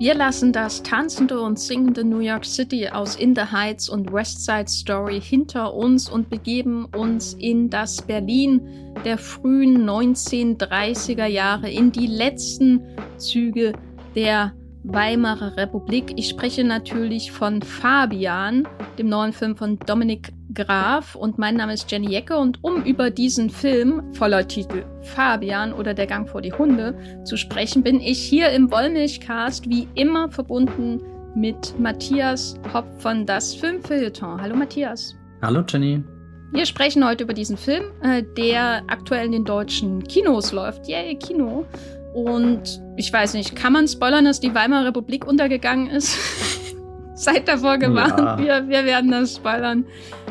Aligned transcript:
Wir 0.00 0.14
lassen 0.14 0.52
das 0.52 0.84
tanzende 0.84 1.40
und 1.40 1.58
singende 1.58 2.04
New 2.04 2.20
York 2.20 2.44
City 2.44 2.88
aus 2.88 3.16
In 3.16 3.34
the 3.34 3.42
Heights 3.50 3.88
und 3.88 4.12
West 4.12 4.44
Side 4.44 4.68
Story 4.68 5.20
hinter 5.20 5.74
uns 5.74 6.08
und 6.08 6.30
begeben 6.30 6.84
uns 6.84 7.34
in 7.34 7.68
das 7.68 8.00
Berlin 8.02 8.60
der 9.04 9.18
frühen 9.18 9.90
1930er 9.90 11.26
Jahre, 11.26 11.68
in 11.68 11.90
die 11.90 12.06
letzten 12.06 12.80
Züge 13.16 13.72
der 14.14 14.52
Weimarer 14.84 15.56
Republik. 15.56 16.12
Ich 16.16 16.28
spreche 16.28 16.64
natürlich 16.64 17.32
von 17.32 17.62
Fabian, 17.62 18.66
dem 18.98 19.08
neuen 19.08 19.32
Film 19.32 19.56
von 19.56 19.78
Dominik 19.78 20.32
Graf 20.54 21.14
und 21.14 21.38
mein 21.38 21.56
Name 21.56 21.74
ist 21.74 21.90
Jenny 21.90 22.10
Jecke 22.10 22.36
und 22.36 22.62
um 22.62 22.82
über 22.84 23.10
diesen 23.10 23.50
Film 23.50 24.02
voller 24.14 24.46
Titel 24.46 24.84
Fabian 25.02 25.72
oder 25.72 25.94
Der 25.94 26.06
Gang 26.06 26.28
vor 26.28 26.40
die 26.40 26.52
Hunde 26.52 26.96
zu 27.24 27.36
sprechen, 27.36 27.82
bin 27.82 28.00
ich 28.00 28.18
hier 28.18 28.50
im 28.50 28.70
Wollmilchcast 28.70 29.68
wie 29.68 29.86
immer 29.94 30.30
verbunden 30.30 31.00
mit 31.34 31.78
Matthias 31.78 32.58
Hopp 32.72 32.86
von 33.00 33.26
Das 33.26 33.54
Filmfeuilleton. 33.54 34.40
Hallo 34.40 34.56
Matthias. 34.56 35.14
Hallo 35.42 35.62
Jenny. 35.68 36.02
Wir 36.50 36.64
sprechen 36.64 37.06
heute 37.06 37.24
über 37.24 37.34
diesen 37.34 37.58
Film, 37.58 37.84
äh, 38.02 38.22
der 38.36 38.82
aktuell 38.86 39.26
in 39.26 39.32
den 39.32 39.44
deutschen 39.44 40.02
Kinos 40.02 40.50
läuft. 40.52 40.88
Yay, 40.88 41.14
Kino. 41.16 41.66
Und 42.14 42.80
ich 42.96 43.12
weiß 43.12 43.34
nicht, 43.34 43.54
kann 43.54 43.72
man 43.72 43.86
spoilern, 43.86 44.24
dass 44.24 44.40
die 44.40 44.54
Weimarer 44.54 44.86
Republik 44.86 45.26
untergegangen 45.26 45.88
ist? 45.88 46.16
Seid 47.14 47.48
davor 47.48 47.78
gewarnt, 47.78 48.18
ja. 48.18 48.38
wir, 48.38 48.68
wir 48.68 48.84
werden 48.84 49.10
das 49.10 49.36
spoilern. 49.36 49.84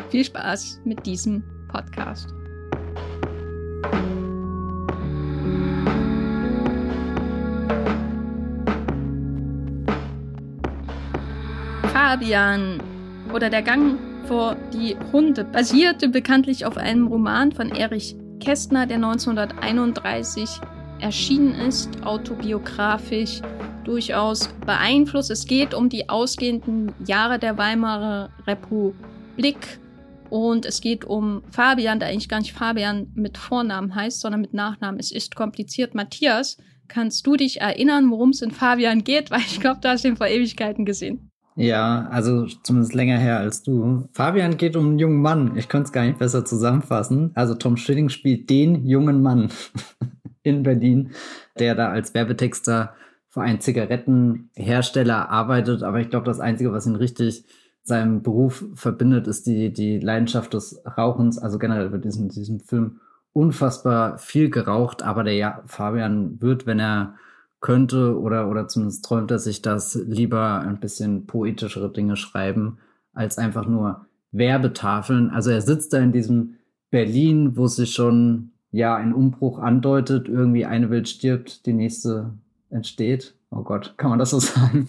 Viel 0.10 0.24
Spaß 0.24 0.82
mit 0.86 1.06
diesem 1.06 1.44
Podcast. 1.68 2.30
Fabian 11.92 12.82
oder 13.34 13.50
der 13.50 13.62
Gang 13.62 13.98
vor 14.28 14.56
die 14.74 14.96
Hunde 15.12 15.44
basierte 15.44 16.10
bekanntlich 16.10 16.66
auf 16.66 16.78
einem 16.78 17.08
Roman 17.08 17.52
von 17.52 17.70
Erich 17.70 18.16
Kästner, 18.40 18.86
der 18.86 18.96
1931 18.98 20.62
erschienen 21.00 21.56
ist, 21.56 22.04
autobiografisch 22.04 23.42
durchaus 23.84 24.50
beeinflusst. 24.66 25.32
Es 25.32 25.46
geht 25.46 25.74
um 25.74 25.90
die 25.90 26.10
ausgehenden 26.10 26.94
Jahre 27.06 27.40
der 27.40 27.58
Weimarer 27.58 28.30
Republik 28.46 29.80
und 30.30 30.66
es 30.66 30.82
geht 30.82 31.06
um 31.06 31.42
Fabian, 31.50 32.00
der 32.00 32.10
eigentlich 32.10 32.30
gar 32.30 32.40
nicht 32.40 32.54
Fabian 32.54 33.08
mit 33.16 33.38
Vornamen 33.38 33.96
heißt, 33.96 34.20
sondern 34.20 34.42
mit 34.42 34.54
Nachnamen. 34.54 35.00
Es 35.00 35.12
ist 35.12 35.36
kompliziert. 35.36 35.96
Matthias, 35.96 36.58
kannst 36.88 37.26
du 37.26 37.36
dich 37.36 37.62
erinnern, 37.62 38.12
worum 38.12 38.32
es 38.32 38.42
in 38.42 38.52
Fabian 38.52 39.04
geht? 39.04 39.32
Weil 39.32 39.42
ich 39.42 39.60
glaube, 39.60 39.80
du 39.82 39.90
hast 39.90 40.06
ihn 40.06 40.18
vor 40.18 40.28
Ewigkeiten 40.28 40.86
gesehen. 40.86 41.32
Ja, 41.56 42.08
also 42.12 42.46
zumindest 42.46 42.94
länger 42.94 43.18
her 43.18 43.40
als 43.40 43.64
du. 43.64 44.08
Fabian 44.14 44.58
geht 44.58 44.76
um 44.76 44.90
einen 44.90 45.00
jungen 45.00 45.22
Mann. 45.22 45.58
Ich 45.58 45.68
könnte 45.68 45.88
es 45.88 45.92
gar 45.92 46.06
nicht 46.06 46.20
besser 46.20 46.46
zusammenfassen. 46.46 47.32
Also 47.34 47.56
Tom 47.56 47.78
Schilling 47.78 48.10
spielt 48.10 48.48
den 48.52 48.86
jungen 48.86 49.24
Mann 49.24 49.50
in 50.48 50.64
Berlin, 50.64 51.12
der 51.60 51.76
da 51.76 51.90
als 51.90 52.14
Werbetexter 52.14 52.96
für 53.30 53.42
einen 53.42 53.62
Zigarettenhersteller 53.62 55.30
arbeitet. 55.30 55.84
Aber 55.84 56.00
ich 56.00 56.10
glaube, 56.10 56.26
das 56.26 56.40
Einzige, 56.40 56.72
was 56.72 56.88
ihn 56.88 56.96
richtig 56.96 57.46
seinem 57.84 58.24
Beruf 58.24 58.66
verbindet, 58.74 59.28
ist 59.28 59.48
die, 59.48 59.72
die 59.72 60.00
Leidenschaft 60.00 60.54
des 60.54 60.82
Rauchens. 60.98 61.38
Also 61.38 61.60
generell 61.60 61.92
wird 61.92 62.06
in 62.06 62.30
diesem 62.30 62.60
Film 62.60 63.00
unfassbar 63.34 64.18
viel 64.18 64.50
geraucht, 64.50 65.04
aber 65.04 65.24
der 65.24 65.62
Fabian 65.68 66.42
wird, 66.42 66.66
wenn 66.66 66.80
er 66.80 67.16
könnte 67.60 68.20
oder, 68.20 68.50
oder 68.50 68.68
zumindest 68.68 69.06
träumt 69.06 69.32
er 69.32 69.40
sich 69.40 69.62
das, 69.62 69.96
lieber 69.96 70.60
ein 70.60 70.80
bisschen 70.80 71.28
poetischere 71.28 71.92
Dinge 71.92 72.16
schreiben, 72.16 72.78
als 73.14 73.38
einfach 73.38 73.68
nur 73.68 74.06
Werbetafeln. 74.32 75.30
Also 75.30 75.52
er 75.52 75.62
sitzt 75.62 75.94
da 75.94 76.00
in 76.00 76.12
diesem 76.12 76.56
Berlin, 76.90 77.58
wo 77.58 77.68
sich 77.68 77.94
schon 77.94 78.52
ja 78.72 78.96
ein 78.96 79.14
Umbruch 79.14 79.60
andeutet, 79.60 80.28
irgendwie 80.28 80.66
eine 80.66 80.90
Welt 80.90 81.10
stirbt, 81.10 81.66
die 81.66 81.74
nächste 81.74 82.34
entsteht. 82.70 83.36
Oh 83.50 83.64
Gott, 83.64 83.96
kann 83.98 84.10
man 84.10 84.20
das 84.20 84.32
so 84.32 84.40
sagen? 84.40 84.88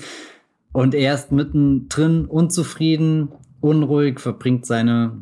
Und 0.73 0.95
er 0.95 1.15
ist 1.15 1.33
mittendrin 1.33 2.27
unzufrieden, 2.27 3.31
unruhig, 3.61 4.21
verbringt 4.21 4.67
seine 4.67 5.13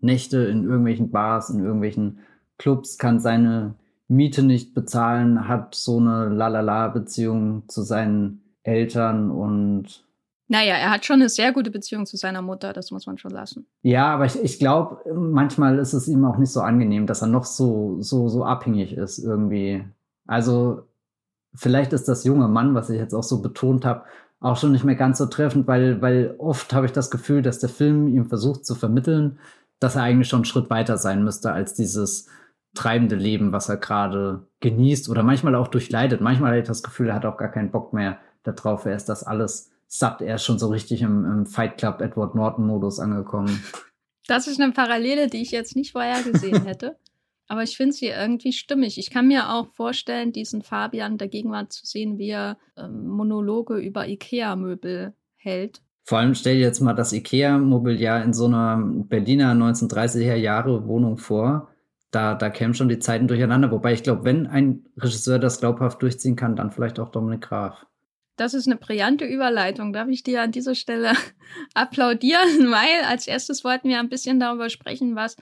Nächte 0.00 0.38
in 0.38 0.64
irgendwelchen 0.64 1.10
Bars, 1.10 1.50
in 1.50 1.62
irgendwelchen 1.62 2.20
Clubs, 2.58 2.96
kann 2.96 3.18
seine 3.18 3.74
Miete 4.08 4.42
nicht 4.42 4.74
bezahlen, 4.74 5.48
hat 5.48 5.74
so 5.74 5.98
eine 5.98 6.28
Lalala-Beziehung 6.28 7.64
zu 7.68 7.82
seinen 7.82 8.42
Eltern 8.62 9.30
und 9.30 10.05
naja, 10.48 10.74
er 10.74 10.90
hat 10.90 11.04
schon 11.04 11.20
eine 11.20 11.28
sehr 11.28 11.52
gute 11.52 11.70
Beziehung 11.70 12.06
zu 12.06 12.16
seiner 12.16 12.42
Mutter, 12.42 12.72
das 12.72 12.90
muss 12.90 13.06
man 13.06 13.18
schon 13.18 13.32
lassen. 13.32 13.66
Ja, 13.82 14.14
aber 14.14 14.26
ich, 14.26 14.40
ich 14.40 14.58
glaube, 14.58 14.98
manchmal 15.12 15.78
ist 15.78 15.92
es 15.92 16.06
ihm 16.06 16.24
auch 16.24 16.38
nicht 16.38 16.52
so 16.52 16.60
angenehm, 16.60 17.06
dass 17.06 17.22
er 17.22 17.28
noch 17.28 17.44
so, 17.44 18.00
so, 18.00 18.28
so 18.28 18.44
abhängig 18.44 18.92
ist 18.92 19.18
irgendwie. 19.18 19.84
Also, 20.26 20.82
vielleicht 21.54 21.92
ist 21.92 22.06
das 22.06 22.24
junge 22.24 22.48
Mann, 22.48 22.74
was 22.74 22.90
ich 22.90 22.98
jetzt 22.98 23.14
auch 23.14 23.24
so 23.24 23.42
betont 23.42 23.84
habe, 23.84 24.04
auch 24.38 24.56
schon 24.56 24.72
nicht 24.72 24.84
mehr 24.84 24.94
ganz 24.94 25.18
so 25.18 25.26
treffend, 25.26 25.66
weil, 25.66 26.00
weil 26.00 26.36
oft 26.38 26.72
habe 26.72 26.86
ich 26.86 26.92
das 26.92 27.10
Gefühl, 27.10 27.42
dass 27.42 27.58
der 27.58 27.68
Film 27.68 28.06
ihm 28.06 28.26
versucht 28.26 28.64
zu 28.66 28.74
vermitteln, 28.74 29.38
dass 29.80 29.96
er 29.96 30.02
eigentlich 30.02 30.28
schon 30.28 30.38
einen 30.38 30.44
Schritt 30.44 30.70
weiter 30.70 30.96
sein 30.96 31.24
müsste 31.24 31.52
als 31.52 31.74
dieses 31.74 32.28
treibende 32.74 33.16
Leben, 33.16 33.52
was 33.52 33.68
er 33.68 33.78
gerade 33.78 34.46
genießt 34.60 35.08
oder 35.08 35.22
manchmal 35.22 35.54
auch 35.54 35.68
durchleidet. 35.68 36.20
Manchmal 36.20 36.50
habe 36.50 36.60
ich 36.60 36.66
das 36.68 36.82
Gefühl, 36.82 37.08
er 37.08 37.14
hat 37.14 37.24
auch 37.24 37.38
gar 37.38 37.50
keinen 37.50 37.70
Bock 37.70 37.92
mehr 37.92 38.18
darauf. 38.42 38.84
Er 38.84 38.94
ist 38.94 39.08
das 39.08 39.24
alles 39.24 39.70
satt. 39.88 40.22
Er 40.22 40.38
schon 40.38 40.58
so 40.58 40.68
richtig 40.68 41.02
im, 41.02 41.24
im 41.24 41.46
Fight 41.46 41.78
Club 41.78 42.00
Edward 42.00 42.34
Norton 42.34 42.66
Modus 42.66 42.98
angekommen. 42.98 43.62
Das 44.26 44.48
ist 44.48 44.60
eine 44.60 44.72
Parallele, 44.72 45.28
die 45.28 45.42
ich 45.42 45.50
jetzt 45.50 45.76
nicht 45.76 45.92
vorher 45.92 46.22
gesehen 46.22 46.64
hätte. 46.66 46.96
Aber 47.48 47.62
ich 47.62 47.76
finde 47.76 47.92
sie 47.92 48.06
irgendwie 48.06 48.52
stimmig. 48.52 48.98
Ich 48.98 49.10
kann 49.10 49.28
mir 49.28 49.52
auch 49.52 49.68
vorstellen, 49.68 50.32
diesen 50.32 50.62
Fabian 50.62 51.16
der 51.16 51.28
Gegenwart 51.28 51.72
zu 51.72 51.86
sehen, 51.86 52.18
wie 52.18 52.30
er 52.30 52.58
ähm, 52.76 53.06
Monologe 53.06 53.76
über 53.76 54.08
IKEA-Möbel 54.08 55.14
hält. 55.36 55.80
Vor 56.02 56.18
allem 56.18 56.34
stell 56.34 56.56
dir 56.56 56.62
jetzt 56.62 56.80
mal 56.80 56.94
das 56.94 57.12
IKEA-Mobiliar 57.12 58.24
in 58.24 58.32
so 58.32 58.46
einer 58.46 58.78
Berliner 58.78 59.52
1930er 59.52 60.34
Jahre 60.34 60.86
Wohnung 60.86 61.18
vor. 61.18 61.68
Da, 62.10 62.34
da 62.34 62.50
kämen 62.50 62.74
schon 62.74 62.88
die 62.88 62.98
Zeiten 62.98 63.28
durcheinander. 63.28 63.70
Wobei 63.70 63.92
ich 63.92 64.02
glaube, 64.02 64.24
wenn 64.24 64.46
ein 64.46 64.84
Regisseur 64.96 65.38
das 65.38 65.60
glaubhaft 65.60 66.02
durchziehen 66.02 66.36
kann, 66.36 66.56
dann 66.56 66.70
vielleicht 66.70 66.98
auch 66.98 67.10
Dominik 67.10 67.42
Graf. 67.42 67.86
Das 68.36 68.52
ist 68.52 68.66
eine 68.66 68.76
brillante 68.76 69.24
Überleitung. 69.24 69.92
Darf 69.92 70.08
ich 70.08 70.22
dir 70.22 70.42
an 70.42 70.52
dieser 70.52 70.74
Stelle 70.74 71.12
applaudieren? 71.74 72.42
Weil 72.70 73.04
als 73.06 73.26
erstes 73.26 73.64
wollten 73.64 73.88
wir 73.88 73.98
ein 73.98 74.10
bisschen 74.10 74.38
darüber 74.38 74.68
sprechen, 74.68 75.16
was 75.16 75.36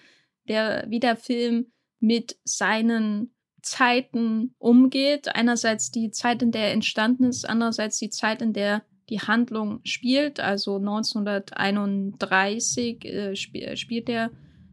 der, 0.49 0.87
wie 0.89 1.01
der 1.01 1.17
Film 1.17 1.73
mit 1.99 2.39
seinen 2.45 3.35
Zeiten 3.63 4.55
umgeht. 4.59 5.35
Einerseits 5.35 5.91
die 5.91 6.11
Zeit, 6.11 6.43
in 6.43 6.53
der 6.53 6.69
er 6.69 6.73
entstanden 6.73 7.25
ist, 7.25 7.49
andererseits 7.49 7.99
die 7.99 8.11
Zeit, 8.11 8.43
in 8.43 8.53
der 8.53 8.85
die 9.09 9.21
Handlung 9.21 9.81
spielt. 9.85 10.41
Also 10.41 10.77
1931 10.77 13.05
äh, 13.05 13.33
sp 13.35 13.77
spielt 13.77 14.09
der 14.09 14.31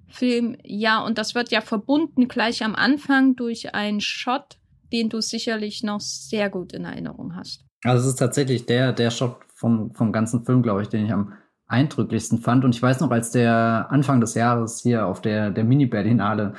Film. 0.08 0.58
Ja, 0.64 1.04
und 1.04 1.18
das 1.18 1.36
wird 1.36 1.52
ja 1.52 1.62
verbunden 1.62 2.28
gleich 2.28 2.64
am 2.64 2.76
Anfang 2.76 3.36
durch 3.36 3.74
einen 3.74 4.02
Shot, 4.02 4.58
den 4.92 5.10
du 5.10 5.22
sicherlich 5.22 5.84
noch 5.84 6.02
sehr 6.02 6.50
gut 6.50 6.74
in 6.74 6.86
Erinnerung 6.86 7.36
hast. 7.36 7.64
Also 7.84 8.04
es 8.04 8.14
ist 8.14 8.20
tatsächlich 8.20 8.66
der, 8.66 8.94
der 8.94 9.12
Shot 9.12 9.38
vom, 9.56 9.94
vom 9.94 10.12
ganzen 10.12 10.44
Film, 10.44 10.62
glaube 10.62 10.82
ich, 10.82 10.90
den 10.90 11.06
ich 11.06 11.14
am 11.14 11.34
eindrücklichsten 11.68 12.40
fand. 12.40 12.66
Und 12.66 12.76
ich 12.76 12.82
weiß 12.82 13.00
noch, 13.00 13.12
als 13.12 13.32
der 13.32 13.88
Anfang 13.90 14.22
des 14.22 14.36
Jahres 14.36 14.82
hier 14.82 15.08
auf 15.08 15.22
der, 15.22 15.52
der 15.52 15.64
Mini-Berlinale 15.64 16.54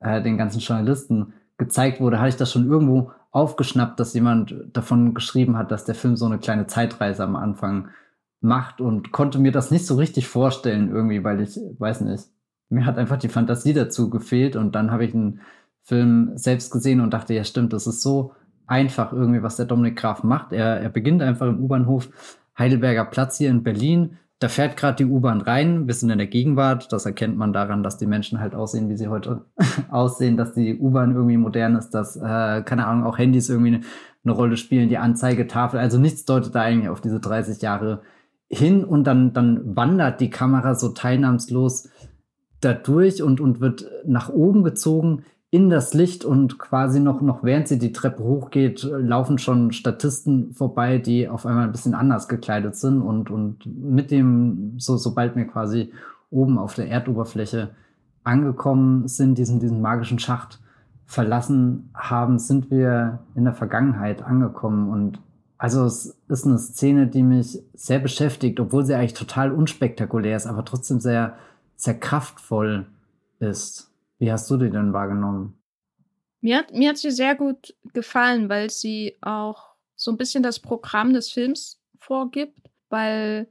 äh, 0.00 0.22
den 0.22 0.36
ganzen 0.36 0.58
Journalisten 0.60 1.34
gezeigt 1.56 2.00
wurde, 2.00 2.18
hatte 2.18 2.30
ich 2.30 2.36
das 2.36 2.52
schon 2.52 2.68
irgendwo 2.68 3.12
aufgeschnappt, 3.30 4.00
dass 4.00 4.14
jemand 4.14 4.54
davon 4.72 5.14
geschrieben 5.14 5.56
hat, 5.56 5.70
dass 5.70 5.84
der 5.84 5.94
Film 5.94 6.16
so 6.16 6.26
eine 6.26 6.38
kleine 6.38 6.66
Zeitreise 6.66 7.22
am 7.22 7.36
Anfang 7.36 7.88
macht 8.40 8.80
und 8.80 9.12
konnte 9.12 9.38
mir 9.38 9.52
das 9.52 9.70
nicht 9.70 9.86
so 9.86 9.96
richtig 9.96 10.26
vorstellen 10.26 10.90
irgendwie, 10.90 11.24
weil 11.24 11.40
ich 11.40 11.58
weiß 11.78 12.02
nicht, 12.02 12.24
mir 12.68 12.86
hat 12.86 12.98
einfach 12.98 13.18
die 13.18 13.28
Fantasie 13.28 13.72
dazu 13.72 14.10
gefehlt 14.10 14.56
und 14.56 14.74
dann 14.74 14.90
habe 14.90 15.04
ich 15.04 15.14
einen 15.14 15.40
Film 15.82 16.32
selbst 16.36 16.72
gesehen 16.72 17.00
und 17.00 17.12
dachte, 17.12 17.34
ja 17.34 17.44
stimmt, 17.44 17.72
das 17.72 17.86
ist 17.86 18.02
so 18.02 18.32
einfach 18.66 19.12
irgendwie, 19.12 19.42
was 19.42 19.56
der 19.56 19.66
Dominik 19.66 19.96
Graf 19.96 20.22
macht. 20.22 20.52
Er, 20.52 20.80
er 20.80 20.88
beginnt 20.88 21.22
einfach 21.22 21.46
im 21.46 21.60
U-Bahnhof 21.60 22.08
Heidelberger 22.58 23.04
Platz 23.04 23.38
hier 23.38 23.50
in 23.50 23.62
Berlin, 23.62 24.18
da 24.38 24.48
fährt 24.48 24.76
gerade 24.76 24.96
die 24.96 25.10
U-Bahn 25.10 25.40
rein, 25.40 25.86
wir 25.86 25.94
sind 25.94 26.10
in 26.10 26.18
der 26.18 26.26
Gegenwart. 26.26 26.92
Das 26.92 27.06
erkennt 27.06 27.38
man 27.38 27.54
daran, 27.54 27.82
dass 27.82 27.96
die 27.96 28.06
Menschen 28.06 28.38
halt 28.38 28.54
aussehen, 28.54 28.90
wie 28.90 28.96
sie 28.96 29.08
heute 29.08 29.46
aussehen, 29.90 30.36
dass 30.36 30.52
die 30.52 30.78
U-Bahn 30.78 31.14
irgendwie 31.14 31.38
modern 31.38 31.74
ist, 31.74 31.90
dass, 31.90 32.16
äh, 32.16 32.62
keine 32.62 32.86
Ahnung, 32.86 33.04
auch 33.04 33.16
Handys 33.16 33.48
irgendwie 33.48 33.76
eine, 33.76 33.80
eine 34.24 34.34
Rolle 34.34 34.58
spielen, 34.58 34.90
die 34.90 34.98
Anzeigetafel. 34.98 35.80
Also 35.80 35.98
nichts 35.98 36.26
deutet 36.26 36.54
da 36.54 36.60
eigentlich 36.60 36.90
auf 36.90 37.00
diese 37.00 37.18
30 37.18 37.62
Jahre 37.62 38.02
hin 38.48 38.84
und 38.84 39.04
dann, 39.04 39.32
dann 39.32 39.74
wandert 39.74 40.20
die 40.20 40.30
Kamera 40.30 40.74
so 40.74 40.90
teilnahmslos 40.90 41.88
da 42.60 42.74
durch 42.74 43.22
und, 43.22 43.40
und 43.40 43.60
wird 43.60 43.86
nach 44.04 44.28
oben 44.28 44.64
gezogen 44.64 45.24
in 45.56 45.70
das 45.70 45.94
Licht 45.94 46.26
und 46.26 46.58
quasi 46.58 47.00
noch, 47.00 47.22
noch 47.22 47.42
während 47.42 47.66
sie 47.66 47.78
die 47.78 47.92
Treppe 47.92 48.22
hochgeht, 48.22 48.82
laufen 48.82 49.38
schon 49.38 49.72
Statisten 49.72 50.52
vorbei, 50.52 50.98
die 50.98 51.30
auf 51.30 51.46
einmal 51.46 51.64
ein 51.64 51.72
bisschen 51.72 51.94
anders 51.94 52.28
gekleidet 52.28 52.76
sind 52.76 53.00
und, 53.00 53.30
und 53.30 53.64
mit 53.64 54.10
dem, 54.10 54.74
so, 54.78 54.98
sobald 54.98 55.34
wir 55.34 55.46
quasi 55.46 55.94
oben 56.30 56.58
auf 56.58 56.74
der 56.74 56.90
Erdoberfläche 56.90 57.70
angekommen 58.22 59.08
sind, 59.08 59.38
diesen, 59.38 59.58
diesen 59.58 59.80
magischen 59.80 60.18
Schacht 60.18 60.60
verlassen 61.06 61.88
haben, 61.94 62.38
sind 62.38 62.70
wir 62.70 63.20
in 63.34 63.44
der 63.44 63.54
Vergangenheit 63.54 64.22
angekommen 64.22 64.90
und 64.90 65.20
also 65.56 65.86
es 65.86 66.18
ist 66.28 66.46
eine 66.46 66.58
Szene, 66.58 67.06
die 67.06 67.22
mich 67.22 67.62
sehr 67.72 67.98
beschäftigt, 67.98 68.60
obwohl 68.60 68.84
sie 68.84 68.94
eigentlich 68.94 69.14
total 69.14 69.52
unspektakulär 69.52 70.36
ist, 70.36 70.46
aber 70.46 70.66
trotzdem 70.66 71.00
sehr, 71.00 71.38
sehr 71.76 71.98
kraftvoll 71.98 72.84
ist. 73.38 73.90
Wie 74.18 74.32
hast 74.32 74.50
du 74.50 74.56
die 74.56 74.70
denn 74.70 74.92
wahrgenommen? 74.92 75.62
Mir 76.40 76.58
hat, 76.58 76.72
mir 76.72 76.90
hat 76.90 76.98
sie 76.98 77.10
sehr 77.10 77.34
gut 77.34 77.74
gefallen, 77.92 78.48
weil 78.48 78.70
sie 78.70 79.16
auch 79.20 79.74
so 79.94 80.10
ein 80.10 80.16
bisschen 80.16 80.42
das 80.42 80.60
Programm 80.60 81.12
des 81.12 81.32
Films 81.32 81.80
vorgibt, 81.98 82.58
weil 82.88 83.48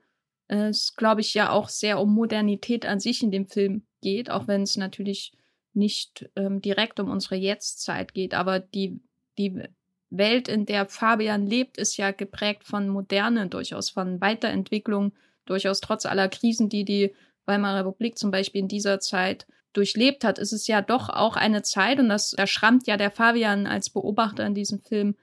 es, 0.48 0.96
glaube 0.96 1.22
ich, 1.22 1.34
ja 1.34 1.50
auch 1.50 1.70
sehr 1.70 2.00
um 2.00 2.14
Modernität 2.14 2.86
an 2.86 3.00
sich 3.00 3.24
in 3.24 3.32
dem 3.32 3.48
Film 3.48 3.86
geht, 4.02 4.30
auch 4.30 4.48
wenn 4.48 4.62
es 4.62 4.78
natürlich 4.78 5.34
nicht 5.74 6.30
ähm, 6.36 6.62
direkt 6.62 7.00
um 7.00 7.10
unsere 7.10 7.36
Jetztzeit 7.36 8.14
geht. 8.14 8.34
Aber 8.34 8.60
die, 8.60 9.02
die 9.38 9.64
Welt, 10.10 10.48
in 10.48 10.66
der 10.66 10.86
Fabian 10.86 11.48
lebt, 11.48 11.78
ist 11.78 11.98
ja 11.98 12.12
geprägt 12.12 12.64
von 12.64 12.88
Moderne, 12.88 13.48
durchaus 13.48 13.90
von 13.90 14.22
Weiterentwicklung, 14.22 15.14
durchaus 15.46 15.82
trotz 15.82 16.06
aller 16.06 16.30
Krisen, 16.30 16.70
die 16.70 16.86
die 16.86 17.14
Weimarer 17.46 17.80
Republik 17.80 18.18
zum 18.18 18.32
Beispiel 18.32 18.62
in 18.62 18.68
dieser 18.68 19.00
Zeit 19.00 19.46
durchlebt 19.78 20.24
hat, 20.24 20.40
ist 20.40 20.54
es 20.54 20.68
ja 20.68 20.82
doch 20.82 21.10
auch 21.10 21.36
eine 21.36 21.62
Zeit, 21.62 22.00
und 22.00 22.10
das, 22.10 22.32
da 22.32 22.48
schrammt 22.48 22.88
ja 22.88 22.98
der 22.98 23.12
Fabian 23.12 23.68
als 23.68 23.90
Beobachter 23.90 24.46
in 24.46 24.56
diesem 24.56 24.80
Film 24.80 25.16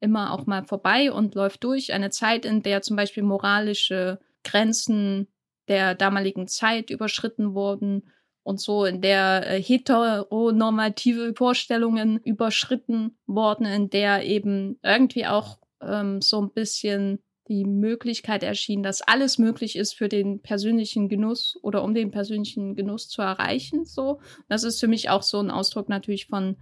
immer 0.00 0.32
auch 0.32 0.46
mal 0.46 0.64
vorbei 0.64 1.12
und 1.12 1.34
läuft 1.34 1.64
durch. 1.64 1.92
Eine 1.92 2.10
Zeit, 2.10 2.44
in 2.44 2.62
der 2.62 2.82
zum 2.82 2.96
Beispiel 2.96 3.22
moralische 3.22 4.20
Grenzen 4.44 5.28
der 5.68 5.94
damaligen 5.94 6.48
Zeit 6.48 6.90
überschritten 6.90 7.54
wurden 7.54 8.10
und 8.42 8.60
so, 8.60 8.84
in 8.84 9.02
der 9.02 9.46
äh, 9.46 9.62
heteronormative 9.62 11.34
Vorstellungen 11.36 12.18
überschritten 12.18 13.18
wurden, 13.26 13.66
in 13.66 13.90
der 13.90 14.24
eben 14.24 14.78
irgendwie 14.82 15.26
auch 15.26 15.58
ähm, 15.82 16.22
so 16.22 16.40
ein 16.40 16.52
bisschen 16.52 17.22
die 17.48 17.64
Möglichkeit 17.64 18.42
erschien, 18.42 18.82
dass 18.82 19.02
alles 19.02 19.38
möglich 19.38 19.76
ist 19.76 19.94
für 19.94 20.08
den 20.08 20.40
persönlichen 20.40 21.08
Genuss 21.08 21.58
oder 21.62 21.82
um 21.82 21.94
den 21.94 22.10
persönlichen 22.10 22.74
Genuss 22.74 23.08
zu 23.08 23.22
erreichen. 23.22 23.84
So, 23.84 24.20
das 24.48 24.64
ist 24.64 24.80
für 24.80 24.88
mich 24.88 25.08
auch 25.08 25.22
so 25.22 25.40
ein 25.40 25.50
Ausdruck 25.50 25.88
natürlich 25.88 26.26
von 26.26 26.56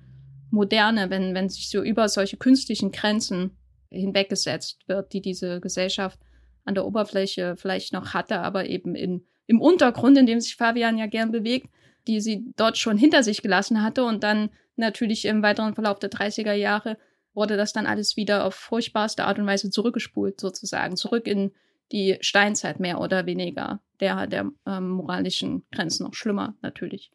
Moderne, 0.51 1.11
wenn 1.11 1.35
wenn 1.35 1.49
sich 1.49 1.69
so 1.69 1.83
über 1.83 2.09
solche 2.09 2.37
künstlichen 2.37 2.93
Grenzen 2.93 3.57
hinweggesetzt 3.91 4.89
wird, 4.89 5.13
die 5.13 5.21
diese 5.21 5.61
Gesellschaft 5.61 6.21
an 6.65 6.75
der 6.75 6.87
Oberfläche 6.87 7.57
vielleicht 7.57 7.93
noch 7.93 8.15
hatte, 8.15 8.41
aber 8.41 8.67
eben 8.67 8.95
in, 8.95 9.25
im 9.47 9.61
Untergrund, 9.61 10.19
in 10.19 10.27
dem 10.27 10.41
sich 10.41 10.57
Fabian 10.57 10.99
ja 10.99 11.07
gern 11.07 11.31
bewegt, 11.31 11.69
die 12.07 12.21
sie 12.21 12.53
dort 12.57 12.79
schon 12.79 12.99
hinter 12.99 13.23
sich 13.23 13.43
gelassen 13.43 13.83
hatte 13.83 14.05
und 14.05 14.23
dann 14.23 14.51
natürlich 14.77 15.25
im 15.25 15.43
weiteren 15.43 15.75
Verlauf 15.75 15.99
der 15.99 16.11
30er 16.11 16.53
Jahre 16.53 16.99
wurde 17.37 17.57
das 17.57 17.73
dann 17.73 17.87
alles 17.87 18.17
wieder 18.17 18.45
auf 18.45 18.55
furchtbarste 18.55 19.25
Art 19.25 19.39
und 19.39 19.47
Weise 19.47 19.71
zurückgespult, 19.71 20.41
sozusagen, 20.41 20.97
zurück 20.97 21.27
in 21.27 21.53
die 21.93 22.17
Steinzeit 22.21 22.81
mehr 22.81 23.01
oder 23.01 23.27
weniger, 23.27 23.81
der, 24.01 24.27
der 24.27 24.51
ähm, 24.67 24.89
moralischen 24.89 25.65
Grenzen 25.71 26.05
noch 26.05 26.15
schlimmer 26.15 26.57
natürlich. 26.63 27.13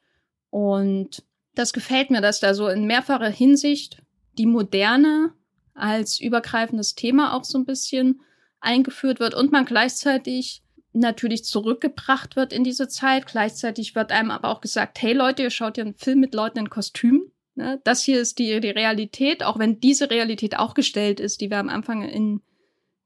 Und 0.49 1.23
das 1.55 1.73
gefällt 1.73 2.11
mir, 2.11 2.21
dass 2.21 2.39
da 2.39 2.53
so 2.53 2.67
in 2.69 2.85
mehrfacher 2.85 3.29
Hinsicht 3.29 4.01
die 4.37 4.45
Moderne 4.45 5.33
als 5.73 6.19
übergreifendes 6.19 6.95
Thema 6.95 7.35
auch 7.35 7.43
so 7.43 7.57
ein 7.57 7.65
bisschen 7.65 8.21
eingeführt 8.59 9.19
wird 9.19 9.33
und 9.33 9.51
man 9.51 9.65
gleichzeitig 9.65 10.63
natürlich 10.93 11.43
zurückgebracht 11.45 12.35
wird 12.35 12.53
in 12.53 12.63
diese 12.63 12.87
Zeit. 12.87 13.25
Gleichzeitig 13.25 13.95
wird 13.95 14.11
einem 14.11 14.31
aber 14.31 14.49
auch 14.49 14.61
gesagt, 14.61 15.01
hey 15.01 15.13
Leute, 15.13 15.43
ihr 15.43 15.49
schaut 15.49 15.75
hier 15.75 15.85
einen 15.85 15.95
Film 15.95 16.19
mit 16.19 16.33
Leuten 16.33 16.59
in 16.59 16.69
Kostümen. 16.69 17.31
Ne? 17.61 17.79
Das 17.83 18.03
hier 18.03 18.19
ist 18.19 18.39
die, 18.39 18.59
die 18.59 18.71
Realität, 18.71 19.43
auch 19.43 19.59
wenn 19.59 19.79
diese 19.79 20.09
Realität 20.09 20.57
auch 20.57 20.73
gestellt 20.73 21.19
ist, 21.19 21.41
die 21.41 21.51
wir 21.51 21.59
am 21.59 21.69
Anfang 21.69 22.01
in 22.01 22.41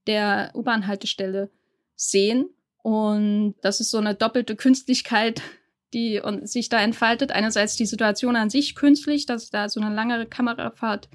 der 0.08 0.52
U-Bahn-Haltestelle 0.56 1.52
sehen. 1.96 2.50
Und 2.82 3.56
das 3.62 3.82
ist 3.82 3.92
so 3.92 3.98
eine 3.98 4.16
doppelte 4.16 4.56
Künstlichkeit, 4.56 5.42
die 5.94 6.22
sich 6.44 6.70
da 6.70 6.82
entfaltet. 6.82 7.32
Einerseits 7.32 7.76
die 7.76 7.86
Situation 7.86 8.38
an 8.38 8.50
sich 8.50 8.76
künstlich, 8.76 9.26
dass 9.26 9.50
da 9.50 9.68
so 9.68 9.82
eine 9.82 9.94
langere 9.94 10.26
Kamerafahrt 10.26 11.10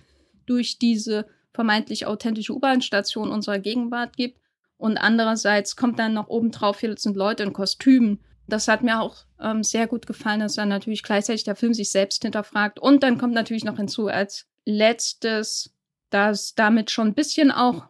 durch 0.44 0.78
diese 0.78 1.26
vermeintlich 1.54 2.06
authentische 2.06 2.54
U-Bahn-Station 2.54 3.30
unserer 3.30 3.58
Gegenwart 3.58 4.18
gibt. 4.18 4.38
Und 4.76 4.98
andererseits 4.98 5.76
kommt 5.76 5.98
dann 5.98 6.12
noch 6.12 6.28
obendrauf, 6.28 6.80
hier 6.80 6.94
sind 6.98 7.16
Leute 7.16 7.42
in 7.44 7.54
Kostümen. 7.54 8.20
Das 8.50 8.68
hat 8.68 8.82
mir 8.82 9.00
auch 9.00 9.16
ähm, 9.40 9.62
sehr 9.62 9.86
gut 9.86 10.06
gefallen, 10.06 10.40
dass 10.40 10.54
dann 10.54 10.68
natürlich 10.68 11.02
gleichzeitig 11.02 11.44
der 11.44 11.56
Film 11.56 11.74
sich 11.74 11.90
selbst 11.90 12.22
hinterfragt. 12.22 12.78
Und 12.78 13.02
dann 13.02 13.18
kommt 13.18 13.34
natürlich 13.34 13.64
noch 13.64 13.76
hinzu 13.76 14.08
als 14.08 14.46
letztes, 14.64 15.74
dass 16.10 16.54
damit 16.54 16.90
schon 16.90 17.08
ein 17.08 17.14
bisschen 17.14 17.50
auch 17.50 17.86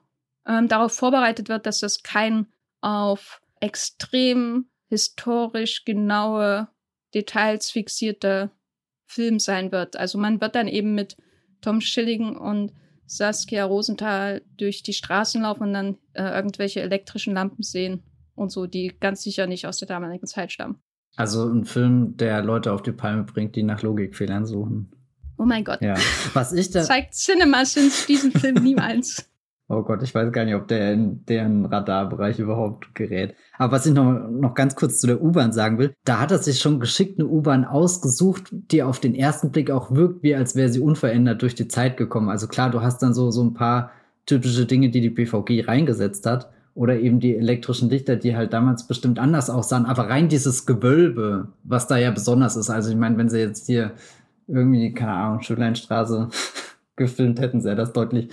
ähm, 0.47 0.69
darauf 0.69 0.93
vorbereitet 0.93 1.49
wird, 1.49 1.67
dass 1.67 1.81
das 1.81 2.03
kein 2.03 2.47
auf 2.81 3.41
extrem 3.61 4.71
historisch 4.89 5.85
genaue 5.85 6.69
Details 7.15 7.71
fixierter 7.71 8.51
Film 9.07 9.39
sein 9.39 9.73
wird. 9.73 9.97
Also 9.97 10.19
man 10.19 10.41
wird 10.41 10.55
dann 10.55 10.69
eben 10.69 10.95
mit 10.95 11.17
Tom 11.61 11.81
Schilling 11.81 12.37
und 12.37 12.73
Saskia 13.07 13.65
Rosenthal 13.65 14.43
durch 14.57 14.83
die 14.83 14.93
Straßen 14.93 15.43
laufen 15.43 15.65
und 15.65 15.73
dann 15.73 15.99
äh, 16.12 16.23
irgendwelche 16.23 16.81
elektrischen 16.81 17.35
Lampen 17.35 17.62
sehen 17.62 18.05
und 18.41 18.51
so, 18.51 18.67
die 18.67 18.93
ganz 18.99 19.23
sicher 19.23 19.47
nicht 19.47 19.67
aus 19.67 19.79
der 19.79 19.89
damaligen 19.89 20.27
Zeit 20.27 20.51
stammen. 20.51 20.77
Also 21.17 21.49
ein 21.49 21.65
Film, 21.65 22.17
der 22.17 22.43
Leute 22.43 22.73
auf 22.73 22.83
die 22.83 22.93
Palme 22.93 23.25
bringt, 23.25 23.57
die 23.57 23.63
nach 23.63 23.83
Logikfehlern 23.83 24.47
suchen. 24.47 24.91
Oh 25.37 25.45
mein 25.45 25.65
Gott. 25.65 25.81
Ja. 25.81 25.95
Was 26.35 26.53
ich 26.53 26.71
da 26.71 26.83
zeigt 26.83 27.15
CinemaSins 27.15 28.07
diesen 28.07 28.33
Film 28.33 28.63
niemals. 28.63 29.27
Oh 29.73 29.85
Gott, 29.85 30.03
ich 30.03 30.13
weiß 30.13 30.33
gar 30.33 30.45
nicht, 30.45 30.57
ob 30.57 30.67
der 30.67 30.93
in 30.93 31.25
deren 31.27 31.65
Radarbereich 31.65 32.41
überhaupt 32.41 32.93
gerät. 32.97 33.37
Aber 33.57 33.71
was 33.71 33.87
ich 33.87 33.95
noch, 33.95 34.29
noch 34.29 34.55
ganz 34.55 34.75
kurz 34.75 34.99
zu 34.99 35.07
der 35.07 35.23
U-Bahn 35.23 35.53
sagen 35.53 35.79
will, 35.79 35.95
da 36.05 36.19
hat 36.19 36.33
er 36.33 36.39
sich 36.39 36.59
schon 36.59 36.81
geschickt 36.81 37.21
eine 37.21 37.29
U-Bahn 37.29 37.65
ausgesucht, 37.65 38.49
die 38.51 38.83
auf 38.83 38.99
den 38.99 39.15
ersten 39.15 39.53
Blick 39.53 39.71
auch 39.71 39.93
wirkt, 39.95 40.25
wie 40.25 40.35
als 40.35 40.57
wäre 40.57 40.71
sie 40.71 40.81
unverändert 40.81 41.43
durch 41.43 41.55
die 41.55 41.69
Zeit 41.69 41.97
gekommen. 41.97 42.31
Also 42.31 42.49
klar, 42.49 42.73
du 42.73 42.83
hast 42.83 43.00
dann 43.00 43.14
so, 43.14 43.31
so 43.31 43.45
ein 43.45 43.55
paar 43.55 43.93
typische 44.26 44.67
Dinge, 44.67 44.91
die 44.91 45.00
die 45.00 45.11
BVG 45.11 45.69
reingesetzt 45.69 46.26
hat. 46.26 46.50
Oder 46.75 46.99
eben 46.99 47.21
die 47.21 47.37
elektrischen 47.37 47.91
Lichter, 47.91 48.17
die 48.17 48.37
halt 48.37 48.53
damals 48.53 48.87
bestimmt 48.87 49.19
anders 49.19 49.50
aussahen. 49.50 49.87
Aber 49.87 50.09
rein 50.09 50.29
dieses 50.29 50.67
Gewölbe, 50.67 51.49
was 51.65 51.87
da 51.87 51.97
ja 51.97 52.11
besonders 52.11 52.57
ist. 52.57 52.71
Also 52.71 52.91
ich 52.91 52.97
meine, 52.97 53.19
wenn 53.19 53.29
sie 53.29 53.41
jetzt 53.41 53.67
hier 53.67 53.93
irgendwie, 54.47 54.93
keine 54.93 55.12
Ahnung, 55.12 55.43
Schuleinstraße 55.43 56.29
gefilmt 56.97 57.41
hätten, 57.41 57.61
sähe 57.61 57.75
das 57.75 57.93
deutlich 57.93 58.29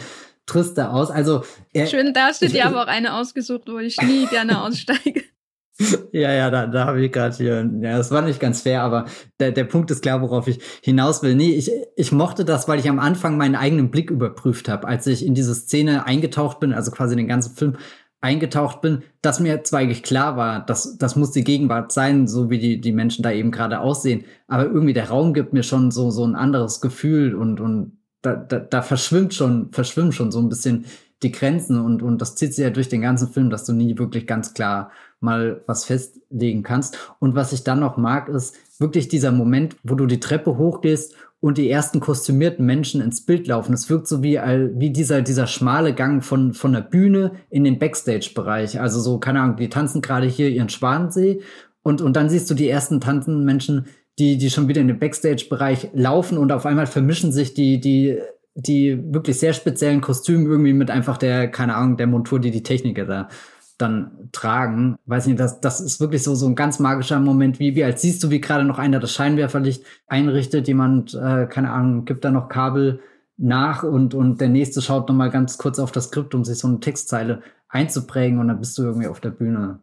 trister 0.46 0.94
aus. 0.94 1.12
Also 1.12 1.44
er, 1.74 1.88
Schön, 1.88 2.13
da 2.13 2.27
hast 2.27 2.41
du 2.41 2.48
dir 2.48 2.65
aber 2.65 2.84
auch 2.84 2.88
eine 2.88 3.15
ausgesucht, 3.15 3.63
wo 3.67 3.79
ich 3.79 4.01
nie 4.01 4.27
gerne 4.27 4.62
aussteige. 4.62 5.24
Ja, 6.12 6.32
ja, 6.34 6.50
da, 6.50 6.67
da 6.67 6.86
habe 6.86 7.03
ich 7.03 7.12
gerade 7.12 7.36
hier. 7.36 7.70
Ja, 7.82 7.98
das 7.98 8.12
war 8.12 8.22
nicht 8.22 8.39
ganz 8.39 8.62
fair, 8.62 8.82
aber 8.82 9.06
der, 9.39 9.51
der 9.51 9.65
Punkt 9.65 9.91
ist 9.91 10.01
klar, 10.01 10.22
worauf 10.22 10.48
ich 10.48 10.60
hinaus 10.82 11.22
will. 11.24 11.36
Nee, 11.36 11.51
ich, 11.51 11.72
ich 11.96 12.12
mochte 12.12 12.46
das, 12.46 12.67
weil 12.67 12.79
ich 12.79 12.89
am 12.89 13.00
Anfang 13.00 13.38
meinen 13.38 13.56
eigenen 13.56 13.91
Blick 13.91 14.10
überprüft 14.10 14.70
habe, 14.70 14.88
als 14.88 15.08
ich 15.08 15.25
in 15.25 15.36
diese 15.36 15.56
Szene 15.56 16.06
eingetaucht 16.06 16.60
bin, 16.60 16.74
also 16.74 16.91
quasi 16.91 17.15
den 17.15 17.27
ganzen 17.27 17.56
Film 17.56 17.77
eingetaucht 18.21 18.81
bin, 18.81 19.03
dass 19.21 19.39
mir 19.39 19.63
zwar 19.63 19.81
eigentlich 19.81 20.03
klar 20.03 20.38
war, 20.38 20.65
dass 20.65 20.97
das 20.97 21.15
muss 21.15 21.31
die 21.31 21.43
Gegenwart 21.43 21.91
sein, 21.91 22.27
so 22.27 22.50
wie 22.50 22.57
die, 22.57 22.81
die 22.81 22.91
Menschen 22.91 23.21
da 23.24 23.31
eben 23.31 23.51
gerade 23.51 23.79
aussehen, 23.79 24.25
aber 24.47 24.65
irgendwie 24.65 24.93
der 24.93 25.09
Raum 25.09 25.33
gibt 25.33 25.53
mir 25.53 25.63
schon 25.63 25.91
so, 25.91 26.09
so 26.09 26.25
ein 26.25 26.36
anderes 26.36 26.81
Gefühl 26.81 27.36
und, 27.36 27.59
und 27.59 27.97
da, 28.21 28.36
da, 28.36 28.59
da 28.59 28.81
verschwimmt 28.81 29.33
schon, 29.33 29.71
verschwimmen 29.71 30.12
schon 30.12 30.31
so 30.31 30.39
ein 30.39 30.50
bisschen 30.50 30.86
die 31.24 31.31
Grenzen 31.31 31.79
und, 31.79 32.03
und 32.03 32.21
das 32.21 32.36
zieht 32.36 32.53
sich 32.53 32.63
ja 32.63 32.69
durch 32.69 32.89
den 32.89 33.01
ganzen 33.01 33.29
Film, 33.29 33.50
dass 33.50 33.65
du 33.65 33.74
nie 33.74 33.97
wirklich 33.97 34.27
ganz 34.27 34.53
klar 34.53 34.91
mal 35.19 35.63
was 35.65 35.86
festlegen 35.86 36.62
kannst. 36.62 36.97
Und 37.19 37.36
was 37.36 37.53
ich 37.53 37.63
dann 37.63 37.79
noch 37.79 37.97
mag, 37.97 38.29
ist 38.29 38.55
wirklich 38.79 39.07
dieser 39.07 39.31
Moment, 39.31 39.75
wo 39.83 39.95
du 39.95 40.05
die 40.05 40.19
Treppe 40.19 40.57
hochgehst 40.57 41.15
und 41.39 41.58
die 41.58 41.70
ersten 41.70 42.00
kostümierten 42.00 42.65
Menschen 42.65 43.00
ins 43.00 43.25
Bild 43.25 43.48
laufen. 43.48 43.74
Es 43.74 43.89
wirkt 43.89 44.08
so 44.08 44.24
wie, 44.24 44.38
wie 44.38 44.89
dieser, 44.89 45.22
dieser 45.22 45.48
schmale 45.48 45.94
Gang 45.94 46.24
von, 46.24 46.53
von 46.53 46.74
der 46.74 46.82
Bühne 46.82 47.34
in 47.50 47.63
den 47.63 47.77
Backstage-Bereich. 47.77 48.79
Also 48.79 49.00
so, 49.00 49.20
keine 49.20 49.41
Ahnung, 49.41 49.58
die 49.58 49.70
tanzen 49.70 50.01
gerade 50.01 50.25
hier 50.27 50.50
ihren 50.50 50.70
Schwanensee 50.70 51.41
und, 51.84 52.01
und 52.01 52.15
dann 52.15 52.29
siehst 52.29 52.50
du 52.50 52.53
die 52.53 52.67
ersten 52.67 53.00
tanzenden 53.00 53.46
Menschen 53.46 53.86
die, 54.20 54.38
die 54.38 54.50
schon 54.50 54.67
wieder 54.67 54.82
in 54.82 54.88
den 54.88 55.00
Backstage-Bereich 55.00 55.89
laufen 55.94 56.38
und 56.38 56.51
auf 56.51 56.65
einmal 56.65 56.88
vermischen 56.88 57.32
sich 57.32 57.53
die, 57.53 57.79
die, 57.79 58.17
die 58.56 59.00
wirklich 59.13 59.38
sehr 59.38 59.53
speziellen 59.53 60.01
Kostüme 60.01 60.46
irgendwie 60.50 60.74
mit 60.74 60.89
einfach 60.89 61.17
der, 61.17 61.50
keine 61.50 61.75
Ahnung, 61.75 61.98
der 61.98 62.08
Montur, 62.08 62.39
die 62.39 62.51
die 62.51 62.63
Techniker 62.63 63.06
da 63.06 63.29
dann 63.77 64.29
tragen. 64.31 64.98
Weiß 65.05 65.27
nicht, 65.27 65.39
das, 65.39 65.62
das 65.62 65.79
ist 65.79 66.00
wirklich 66.00 66.24
so, 66.24 66.36
so 66.36 66.48
ein 66.48 66.55
ganz 66.55 66.79
magischer 66.79 67.19
Moment, 67.19 67.60
wie, 67.60 67.75
wie 67.75 67.84
als 67.84 68.01
siehst 68.01 68.24
du, 68.24 68.29
wie 68.29 68.41
gerade 68.41 68.63
noch 68.63 68.79
einer 68.79 69.00
das 69.00 69.12
Scheinwerferlicht 69.12 69.84
einrichtet, 70.07 70.67
jemand, 70.67 71.13
äh, 71.13 71.46
keine 71.48 71.72
Ahnung, 71.72 72.05
gibt 72.05 72.25
da 72.25 72.31
noch 72.31 72.50
Kabel 72.50 73.00
nach 73.38 73.84
und, 73.84 74.13
und 74.13 74.41
der 74.41 74.50
nächste 74.50 74.81
schaut 74.81 75.07
nochmal 75.07 75.29
ganz 75.29 75.57
kurz 75.57 75.77
auf 75.77 75.91
das 75.91 76.05
Skript, 76.05 76.34
um 76.34 76.43
sich 76.43 76.57
so 76.57 76.67
eine 76.67 76.79
Textzeile 76.79 77.43
einzuprägen 77.69 78.39
und 78.39 78.48
dann 78.48 78.60
bist 78.60 78.77
du 78.77 78.84
irgendwie 78.84 79.07
auf 79.07 79.19
der 79.19 79.29
Bühne 79.29 79.79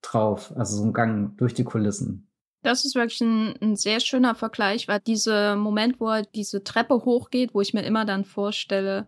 drauf. 0.00 0.52
Also 0.56 0.76
so 0.76 0.84
ein 0.84 0.92
Gang 0.92 1.36
durch 1.36 1.54
die 1.54 1.64
Kulissen. 1.64 2.26
Das 2.62 2.86
ist 2.86 2.94
wirklich 2.94 3.20
ein, 3.20 3.54
ein, 3.60 3.76
sehr 3.76 4.00
schöner 4.00 4.34
Vergleich, 4.34 4.88
weil 4.88 5.00
dieser 5.00 5.54
Moment, 5.54 6.00
wo 6.00 6.08
er 6.08 6.22
diese 6.22 6.64
Treppe 6.64 6.94
hochgeht, 6.94 7.52
wo 7.52 7.60
ich 7.60 7.74
mir 7.74 7.82
immer 7.82 8.06
dann 8.06 8.24
vorstelle, 8.24 9.06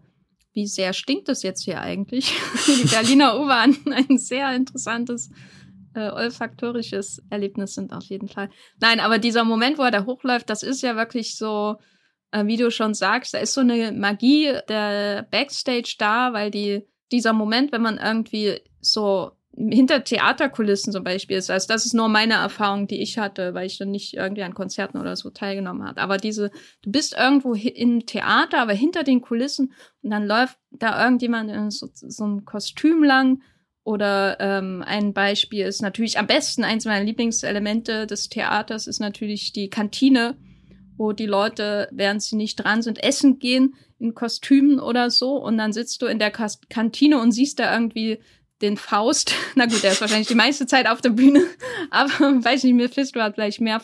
wie 0.57 0.67
sehr 0.67 0.95
stinkt 0.95 1.29
es 1.29 1.43
jetzt 1.43 1.63
hier 1.63 1.83
eigentlich? 1.83 2.33
die 2.67 2.89
Berliner 2.89 3.39
U-Bahn, 3.39 3.77
ein 3.93 4.17
sehr 4.17 4.57
interessantes 4.57 5.31
äh, 5.95 6.11
olfaktorisches 6.11 7.23
Erlebnis 7.29 7.75
sind 7.75 7.93
auf 7.93 8.05
jeden 8.05 8.29
Fall. 8.29 8.51
Nein, 8.81 8.99
aber 8.99 9.19
dieser 9.19 9.45
Moment, 9.45 9.79
wo 9.79 9.83
er 9.83 9.91
da 9.91 10.07
hochläuft, 10.07 10.49
das 10.49 10.63
ist 10.63 10.83
ja 10.83 10.97
wirklich 10.97 11.37
so, 11.37 11.77
äh, 12.31 12.47
wie 12.47 12.57
du 12.57 12.71
schon 12.71 12.95
sagst, 12.95 13.35
da 13.35 13.39
ist 13.39 13.53
so 13.53 13.61
eine 13.61 13.93
Magie 13.93 14.53
der 14.69 15.29
Backstage 15.31 15.97
da, 15.99 16.33
weil 16.33 16.51
die, 16.51 16.87
dieser 17.13 17.35
Moment, 17.35 17.71
wenn 17.71 17.83
man 17.83 17.99
irgendwie 17.99 18.59
so 18.81 19.33
hinter 19.57 20.05
Theaterkulissen 20.05 20.93
zum 20.93 21.03
Beispiel 21.03 21.39
ist. 21.39 21.51
Also 21.51 21.67
das 21.69 21.87
ist 21.87 21.95
nur 21.95 22.09
meine 22.09 22.35
Erfahrung, 22.35 22.87
die 22.87 23.01
ich 23.01 23.19
hatte, 23.19 23.55
weil 23.55 23.67
ich 23.67 23.79
dann 23.79 23.91
nicht 23.91 24.15
irgendwie 24.15 24.43
an 24.43 24.55
Konzerten 24.55 24.99
oder 24.99 25.17
so 25.17 25.31
teilgenommen 25.31 25.87
habe. 25.87 26.01
Aber 26.01 26.19
diese, 26.19 26.51
du 26.83 26.91
bist 26.91 27.17
irgendwo 27.17 27.55
im 27.55 28.05
Theater, 28.05 28.61
aber 28.61 28.75
hinter 28.75 29.03
den 29.03 29.23
Kulissen 29.23 29.73
und 30.03 30.11
dann 30.11 30.27
läuft 30.27 30.59
da 30.71 31.03
irgendjemand 31.03 31.51
in 31.51 31.71
so, 31.71 31.89
so 31.93 32.25
einem 32.25 32.45
Kostüm 32.45 33.03
lang. 33.03 33.43
Oder 33.83 34.39
ähm, 34.41 34.83
ein 34.85 35.15
Beispiel 35.15 35.65
ist 35.65 35.81
natürlich 35.81 36.19
am 36.19 36.27
besten, 36.27 36.65
eins 36.65 36.85
meiner 36.85 37.05
Lieblingselemente 37.05 38.09
des 38.09 38.29
Theaters 38.29 38.89
ist 38.89 38.99
natürlich 38.99 39.53
die 39.53 39.71
Kantine, 39.71 40.37
wo 40.97 41.13
die 41.13 41.27
Leute, 41.27 41.89
während 41.93 42.21
sie 42.21 42.37
nicht 42.37 42.57
dran 42.57 42.83
sind, 42.83 43.03
essen 43.03 43.39
gehen 43.39 43.75
in 43.99 44.15
Kostümen 44.15 44.81
oder 44.81 45.11
so. 45.11 45.37
Und 45.37 45.57
dann 45.57 45.73
sitzt 45.73 46.03
du 46.03 46.07
in 46.07 46.19
der 46.19 46.33
Kantine 46.33 47.21
und 47.21 47.31
siehst 47.33 47.61
da 47.61 47.73
irgendwie 47.73 48.19
den 48.63 48.77
Faust. 48.77 49.35
Na 49.55 49.67
gut, 49.67 49.83
der 49.83 49.93
ist 49.93 50.01
wahrscheinlich 50.01 50.29
die 50.29 50.35
meiste 50.35 50.67
Zeit 50.67 50.89
auf 50.89 51.01
der 51.01 51.11
Bühne. 51.11 51.43
Aber 51.91 52.11
weiß 52.11 52.65
nicht, 52.65 52.75
Mephisto 52.75 53.21
hat 53.21 53.35
vielleicht 53.35 53.61
mehr 53.61 53.81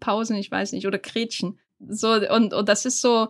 Pausen, 0.00 0.36
ich 0.36 0.50
weiß 0.50 0.72
nicht, 0.72 0.86
oder 0.86 0.98
Gretchen. 0.98 1.58
So, 1.78 2.12
und, 2.12 2.54
und 2.54 2.68
das 2.68 2.86
ist 2.86 3.00
so, 3.00 3.28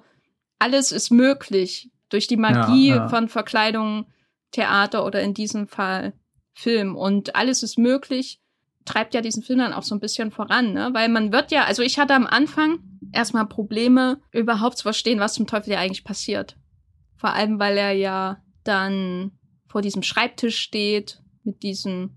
alles 0.59 0.93
ist 0.93 1.11
möglich 1.11 1.91
durch 2.09 2.27
die 2.27 2.37
Magie 2.37 2.89
ja, 2.89 2.97
ja. 2.97 3.09
von 3.09 3.29
Verkleidung, 3.29 4.07
Theater 4.53 5.05
oder 5.05 5.21
in 5.23 5.35
diesem 5.35 5.67
Fall 5.67 6.15
Film. 6.55 6.97
Und 6.97 7.37
alles 7.37 7.63
ist 7.63 7.77
möglich, 7.77 8.41
treibt 8.85 9.13
ja 9.15 9.21
diesen 9.21 9.43
Film 9.43 9.59
dann 9.59 9.73
auch 9.73 9.83
so 9.83 9.95
ein 9.95 10.01
bisschen 10.01 10.31
voran, 10.31 10.73
ne? 10.73 10.91
Weil 10.93 11.09
man 11.09 11.33
wird 11.33 11.51
ja, 11.51 11.65
also 11.65 11.83
ich 11.83 11.99
hatte 11.99 12.15
am 12.15 12.27
Anfang 12.27 12.79
erstmal 13.13 13.47
Probleme, 13.47 14.21
überhaupt 14.31 14.79
zu 14.79 14.85
verstehen, 14.85 15.21
was 15.21 15.35
zum 15.35 15.47
Teufel 15.47 15.73
ja 15.73 15.81
eigentlich 15.81 16.05
passiert. 16.05 16.57
Vor 17.17 17.33
allem, 17.33 17.59
weil 17.59 17.77
er 17.77 17.93
ja 17.93 18.43
dann 18.65 19.36
vor 19.69 19.83
diesem 19.83 20.03
Schreibtisch 20.03 20.59
steht 20.59 21.23
mit 21.45 21.63
diesem 21.63 22.11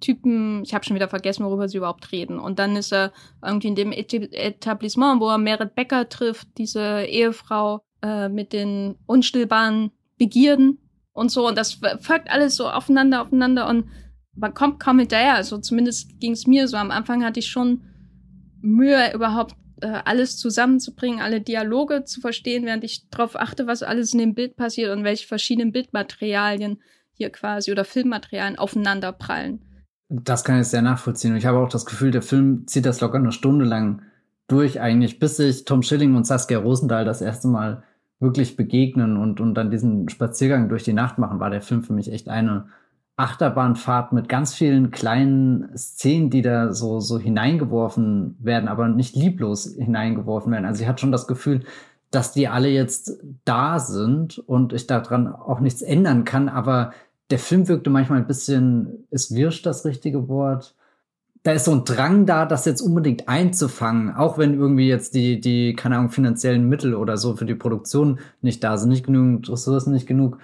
Typen, 0.00 0.62
ich 0.64 0.74
habe 0.74 0.84
schon 0.84 0.96
wieder 0.96 1.08
vergessen, 1.08 1.44
worüber 1.44 1.68
sie 1.68 1.76
überhaupt 1.76 2.10
reden. 2.12 2.38
Und 2.38 2.58
dann 2.58 2.76
ist 2.76 2.92
er 2.92 3.12
irgendwie 3.44 3.68
in 3.68 3.74
dem 3.74 3.92
Etablissement, 3.92 5.20
wo 5.20 5.28
er 5.28 5.38
Merit 5.38 5.74
Becker 5.74 6.08
trifft, 6.08 6.48
diese 6.56 7.04
Ehefrau 7.04 7.82
äh, 8.02 8.28
mit 8.28 8.52
den 8.52 8.96
unstillbaren 9.06 9.90
Begierden 10.16 10.78
und 11.12 11.30
so. 11.30 11.46
Und 11.46 11.56
das 11.56 11.80
folgt 12.00 12.30
alles 12.30 12.56
so 12.56 12.68
aufeinander, 12.68 13.22
aufeinander 13.22 13.68
und 13.68 13.86
man 14.34 14.54
kommt 14.54 14.80
kaum 14.80 14.98
hinterher. 14.98 15.34
Also 15.34 15.58
zumindest 15.58 16.18
ging 16.18 16.32
es 16.32 16.46
mir 16.46 16.66
so. 16.66 16.76
Am 16.76 16.90
Anfang 16.90 17.24
hatte 17.24 17.40
ich 17.40 17.48
schon 17.48 17.82
Mühe, 18.62 19.12
überhaupt 19.14 19.54
alles 19.86 20.36
zusammenzubringen, 20.36 21.20
alle 21.20 21.40
Dialoge 21.40 22.04
zu 22.04 22.20
verstehen, 22.20 22.66
während 22.66 22.84
ich 22.84 23.08
darauf 23.10 23.36
achte, 23.36 23.66
was 23.66 23.82
alles 23.82 24.12
in 24.12 24.18
dem 24.18 24.34
Bild 24.34 24.56
passiert 24.56 24.96
und 24.96 25.04
welche 25.04 25.26
verschiedenen 25.26 25.72
Bildmaterialien 25.72 26.80
hier 27.12 27.30
quasi 27.30 27.70
oder 27.72 27.84
Filmmaterialien 27.84 28.58
aufeinander 28.58 29.12
prallen. 29.12 29.60
Das 30.08 30.42
kann 30.42 30.60
ich 30.60 30.66
sehr 30.66 30.82
nachvollziehen. 30.82 31.36
Ich 31.36 31.46
habe 31.46 31.58
auch 31.58 31.68
das 31.68 31.86
Gefühl, 31.86 32.10
der 32.10 32.22
Film 32.22 32.66
zieht 32.66 32.86
das 32.86 33.00
locker 33.00 33.18
eine 33.18 33.32
Stunde 33.32 33.64
lang 33.64 34.02
durch 34.48 34.80
eigentlich, 34.80 35.20
bis 35.20 35.36
sich 35.36 35.64
Tom 35.64 35.82
Schilling 35.82 36.16
und 36.16 36.26
Saskia 36.26 36.58
Rosendahl 36.58 37.04
das 37.04 37.20
erste 37.20 37.46
Mal 37.48 37.84
wirklich 38.18 38.56
begegnen 38.56 39.16
und, 39.16 39.40
und 39.40 39.54
dann 39.54 39.70
diesen 39.70 40.08
Spaziergang 40.08 40.68
durch 40.68 40.82
die 40.82 40.92
Nacht 40.92 41.18
machen, 41.18 41.40
war 41.40 41.50
der 41.50 41.62
Film 41.62 41.82
für 41.84 41.92
mich 41.92 42.12
echt 42.12 42.28
eine 42.28 42.66
Achterbahnfahrt 43.20 44.12
mit 44.12 44.28
ganz 44.28 44.54
vielen 44.54 44.90
kleinen 44.90 45.76
Szenen, 45.76 46.30
die 46.30 46.42
da 46.42 46.72
so, 46.72 47.00
so 47.00 47.18
hineingeworfen 47.18 48.36
werden, 48.40 48.68
aber 48.68 48.88
nicht 48.88 49.14
lieblos 49.14 49.74
hineingeworfen 49.78 50.50
werden. 50.50 50.64
Also 50.64 50.82
ich 50.82 50.88
hatte 50.88 51.00
schon 51.00 51.12
das 51.12 51.26
Gefühl, 51.26 51.64
dass 52.10 52.32
die 52.32 52.48
alle 52.48 52.68
jetzt 52.68 53.20
da 53.44 53.78
sind 53.78 54.38
und 54.38 54.72
ich 54.72 54.86
daran 54.86 55.28
auch 55.28 55.60
nichts 55.60 55.82
ändern 55.82 56.24
kann, 56.24 56.48
aber 56.48 56.92
der 57.30 57.38
Film 57.38 57.68
wirkte 57.68 57.90
manchmal 57.90 58.18
ein 58.18 58.26
bisschen, 58.26 59.06
ist 59.10 59.34
wirsch 59.34 59.62
das 59.62 59.84
richtige 59.84 60.28
Wort? 60.28 60.74
Da 61.42 61.52
ist 61.52 61.66
so 61.66 61.72
ein 61.72 61.84
Drang 61.84 62.26
da, 62.26 62.46
das 62.46 62.64
jetzt 62.64 62.80
unbedingt 62.80 63.28
einzufangen, 63.28 64.14
auch 64.14 64.38
wenn 64.38 64.54
irgendwie 64.54 64.88
jetzt 64.88 65.14
die, 65.14 65.40
die, 65.40 65.74
keine 65.74 65.96
Ahnung, 65.96 66.10
finanziellen 66.10 66.68
Mittel 66.68 66.94
oder 66.94 67.16
so 67.16 67.36
für 67.36 67.46
die 67.46 67.54
Produktion 67.54 68.18
nicht 68.40 68.64
da 68.64 68.76
sind, 68.76 68.88
nicht 68.88 69.06
genügend 69.06 69.48
Ressourcen, 69.50 69.92
nicht 69.92 70.06
genug 70.06 70.38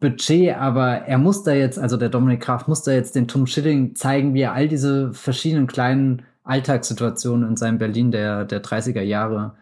Budget, 0.00 0.56
aber 0.56 1.02
er 1.06 1.18
muss 1.18 1.42
da 1.42 1.52
jetzt, 1.52 1.78
also 1.78 1.96
der 1.96 2.08
Dominik 2.08 2.40
Graf 2.40 2.68
muss 2.68 2.82
da 2.82 2.92
jetzt 2.92 3.14
den 3.14 3.28
Tom 3.28 3.46
Schilling 3.46 3.94
zeigen, 3.94 4.34
wie 4.34 4.42
er 4.42 4.52
all 4.52 4.68
diese 4.68 5.12
verschiedenen 5.12 5.66
kleinen 5.66 6.22
Alltagssituationen 6.44 7.48
in 7.48 7.56
seinem 7.56 7.78
Berlin 7.78 8.10
der, 8.10 8.44
der 8.44 8.62
30er 8.62 9.02
Jahre 9.02 9.56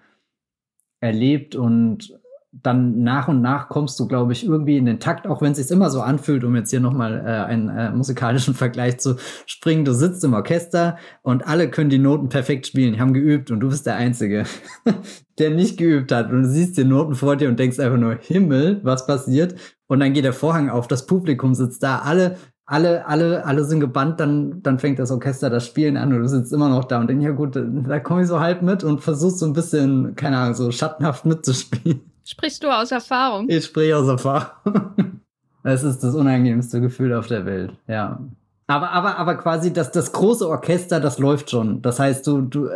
erlebt 1.00 1.56
und 1.56 2.18
dann 2.62 3.02
nach 3.02 3.28
und 3.28 3.42
nach 3.42 3.68
kommst 3.68 3.98
du, 4.00 4.06
glaube 4.06 4.32
ich, 4.32 4.44
irgendwie 4.44 4.76
in 4.76 4.86
den 4.86 5.00
Takt, 5.00 5.26
auch 5.26 5.42
wenn 5.42 5.52
es 5.52 5.58
sich 5.58 5.70
immer 5.70 5.90
so 5.90 6.00
anfühlt, 6.00 6.44
um 6.44 6.54
jetzt 6.56 6.70
hier 6.70 6.80
nochmal 6.80 7.20
äh, 7.25 7.44
einen 7.44 7.68
äh, 7.68 7.90
musikalischen 7.90 8.54
Vergleich 8.54 8.98
zu 8.98 9.16
springen. 9.46 9.84
Du 9.84 9.92
sitzt 9.92 10.25
im 10.25 10.34
Orchester 10.34 10.96
und 11.22 11.46
alle 11.46 11.70
können 11.70 11.90
die 11.90 11.98
Noten 11.98 12.28
perfekt 12.28 12.66
spielen, 12.66 12.94
die 12.94 13.00
haben 13.00 13.14
geübt 13.14 13.50
und 13.50 13.60
du 13.60 13.68
bist 13.68 13.86
der 13.86 13.96
Einzige, 13.96 14.44
der 15.38 15.50
nicht 15.50 15.76
geübt 15.76 16.12
hat. 16.12 16.30
Und 16.30 16.42
du 16.42 16.48
siehst 16.48 16.76
die 16.76 16.84
Noten 16.84 17.14
vor 17.14 17.36
dir 17.36 17.48
und 17.48 17.58
denkst 17.58 17.78
einfach 17.78 17.98
nur, 17.98 18.16
Himmel, 18.20 18.80
was 18.82 19.06
passiert? 19.06 19.54
Und 19.86 20.00
dann 20.00 20.12
geht 20.12 20.25
der 20.25 20.32
Vorhang 20.32 20.68
auf, 20.68 20.88
das 20.88 21.06
Publikum 21.06 21.54
sitzt 21.54 21.82
da, 21.82 21.98
alle 21.98 22.36
alle, 22.68 23.06
alle, 23.06 23.46
alle 23.46 23.64
sind 23.64 23.78
gebannt, 23.78 24.18
dann, 24.18 24.60
dann 24.60 24.80
fängt 24.80 24.98
das 24.98 25.12
Orchester 25.12 25.50
das 25.50 25.64
Spielen 25.64 25.96
an 25.96 26.12
und 26.12 26.18
du 26.20 26.28
sitzt 26.28 26.52
immer 26.52 26.68
noch 26.68 26.84
da 26.84 26.98
und 26.98 27.08
denkst, 27.08 27.25
ja 27.25 27.30
gut, 27.30 27.54
da 27.54 28.00
komme 28.00 28.22
ich 28.22 28.26
so 28.26 28.40
halb 28.40 28.62
mit 28.62 28.82
und 28.82 29.00
versuchst 29.02 29.38
so 29.38 29.46
ein 29.46 29.52
bisschen, 29.52 30.16
keine 30.16 30.38
Ahnung, 30.38 30.54
so 30.54 30.72
schattenhaft 30.72 31.25
mitzuspielen. 31.26 32.00
Sprichst 32.26 32.64
du 32.64 32.68
aus 32.68 32.90
Erfahrung? 32.90 33.49
Ich 33.49 33.64
spreche 33.64 33.97
aus 33.97 34.09
Erfahrung. 34.09 34.50
Es 35.68 35.83
ist 35.83 35.99
das 36.04 36.14
unangenehmste 36.14 36.80
Gefühl 36.80 37.12
auf 37.12 37.26
der 37.26 37.45
Welt, 37.45 37.73
ja. 37.88 38.21
Aber, 38.68 38.92
aber, 38.92 39.18
aber 39.18 39.35
quasi 39.35 39.73
das, 39.73 39.90
das 39.90 40.12
große 40.12 40.49
Orchester, 40.49 41.00
das 41.00 41.18
läuft 41.18 41.50
schon. 41.50 41.83
Das 41.83 41.99
heißt, 41.99 42.25
du, 42.25 42.42
du, 42.42 42.68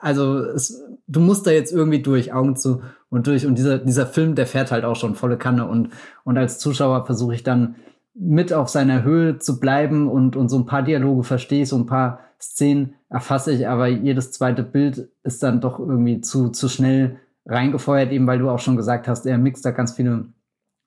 also 0.00 0.38
es, 0.38 0.82
du 1.06 1.20
musst 1.20 1.46
da 1.46 1.50
jetzt 1.50 1.70
irgendwie 1.70 2.00
durch, 2.00 2.32
Augen 2.32 2.56
zu 2.56 2.80
und 3.10 3.26
durch. 3.26 3.44
Und 3.44 3.58
dieser, 3.58 3.76
dieser 3.76 4.06
Film, 4.06 4.36
der 4.36 4.46
fährt 4.46 4.72
halt 4.72 4.86
auch 4.86 4.96
schon 4.96 5.16
volle 5.16 5.36
Kanne. 5.36 5.66
Und, 5.66 5.90
und 6.24 6.38
als 6.38 6.58
Zuschauer 6.58 7.04
versuche 7.04 7.34
ich 7.34 7.42
dann 7.42 7.76
mit 8.14 8.54
auf 8.54 8.70
seiner 8.70 9.02
Höhe 9.02 9.38
zu 9.38 9.60
bleiben 9.60 10.08
und, 10.08 10.34
und 10.34 10.48
so 10.48 10.58
ein 10.58 10.66
paar 10.66 10.82
Dialoge 10.82 11.24
verstehe 11.24 11.64
ich, 11.64 11.68
so 11.68 11.76
ein 11.76 11.86
paar 11.86 12.20
Szenen 12.40 12.94
erfasse 13.10 13.52
ich, 13.52 13.68
aber 13.68 13.86
jedes 13.86 14.32
zweite 14.32 14.62
Bild 14.62 15.10
ist 15.22 15.42
dann 15.42 15.60
doch 15.60 15.78
irgendwie 15.78 16.22
zu, 16.22 16.48
zu 16.48 16.70
schnell 16.70 17.18
reingefeuert, 17.46 18.12
eben 18.12 18.26
weil 18.26 18.38
du 18.38 18.50
auch 18.50 18.58
schon 18.58 18.76
gesagt 18.76 19.08
hast, 19.08 19.26
er 19.26 19.38
mixt 19.38 19.64
da 19.64 19.70
ganz 19.70 19.92
viele 19.92 20.26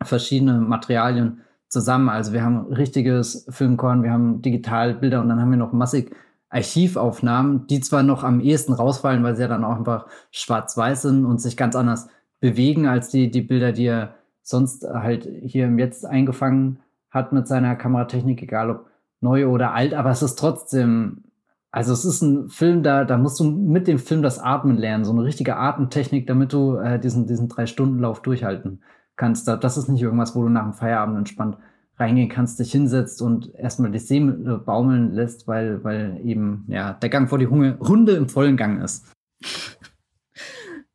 verschiedene 0.01 0.59
Materialien 0.59 1.41
zusammen. 1.67 2.09
Also 2.09 2.33
wir 2.33 2.43
haben 2.43 2.71
richtiges 2.71 3.45
Filmkorn, 3.49 4.03
wir 4.03 4.11
haben 4.11 4.41
Digitalbilder 4.41 5.21
und 5.21 5.29
dann 5.29 5.41
haben 5.41 5.51
wir 5.51 5.57
noch 5.57 5.73
massig 5.73 6.15
Archivaufnahmen, 6.49 7.65
die 7.65 7.81
zwar 7.81 8.03
noch 8.03 8.23
am 8.23 8.39
ehesten 8.39 8.73
rausfallen, 8.73 9.23
weil 9.23 9.35
sie 9.35 9.41
ja 9.41 9.47
dann 9.47 9.63
auch 9.63 9.75
einfach 9.75 10.05
schwarz-weiß 10.31 11.01
sind 11.01 11.25
und 11.25 11.41
sich 11.41 11.57
ganz 11.57 11.75
anders 11.75 12.09
bewegen 12.39 12.85
als 12.85 13.09
die, 13.09 13.31
die 13.31 13.41
Bilder, 13.41 13.71
die 13.71 13.85
er 13.85 14.15
sonst 14.43 14.85
halt 14.87 15.27
hier 15.41 15.65
im 15.65 15.79
Jetzt 15.79 16.05
eingefangen 16.05 16.79
hat 17.09 17.31
mit 17.33 17.47
seiner 17.47 17.75
Kameratechnik, 17.75 18.43
egal 18.43 18.69
ob 18.69 18.85
neu 19.21 19.47
oder 19.47 19.73
alt, 19.73 19.93
aber 19.93 20.11
es 20.11 20.21
ist 20.21 20.35
trotzdem, 20.35 21.23
also 21.73 21.91
es 21.91 22.05
ist 22.05 22.21
ein 22.21 22.49
Film, 22.49 22.83
da, 22.83 23.03
da 23.03 23.17
musst 23.17 23.39
du 23.39 23.45
mit 23.45 23.87
dem 23.87 23.97
Film 23.97 24.21
das 24.21 24.37
Atmen 24.37 24.77
lernen, 24.77 25.05
so 25.05 25.11
eine 25.11 25.23
richtige 25.23 25.55
Atemtechnik, 25.57 26.27
damit 26.27 26.53
du 26.53 26.75
äh, 26.75 26.99
diesen, 26.99 27.25
diesen 27.25 27.49
Drei-Stunden-Lauf 27.49 28.21
durchhalten 28.21 28.83
kannst. 29.15 29.47
Das 29.47 29.75
ist 29.75 29.89
nicht 29.89 30.03
irgendwas, 30.03 30.35
wo 30.35 30.43
du 30.43 30.49
nach 30.49 30.65
dem 30.65 30.73
Feierabend 30.73 31.17
entspannt 31.17 31.57
reingehen 31.97 32.29
kannst, 32.29 32.59
dich 32.59 32.71
hinsetzt 32.71 33.23
und 33.23 33.55
erstmal 33.55 33.89
die 33.89 33.97
Seele 33.97 34.59
baumeln 34.59 35.13
lässt, 35.13 35.47
weil, 35.47 35.83
weil 35.83 36.21
eben 36.23 36.65
ja, 36.67 36.93
der 36.93 37.09
Gang 37.09 37.27
vor 37.27 37.39
die 37.39 37.47
Hunde, 37.47 37.79
Hunde 37.79 38.11
im 38.13 38.29
vollen 38.29 38.55
Gang 38.55 38.83
ist. 38.83 39.11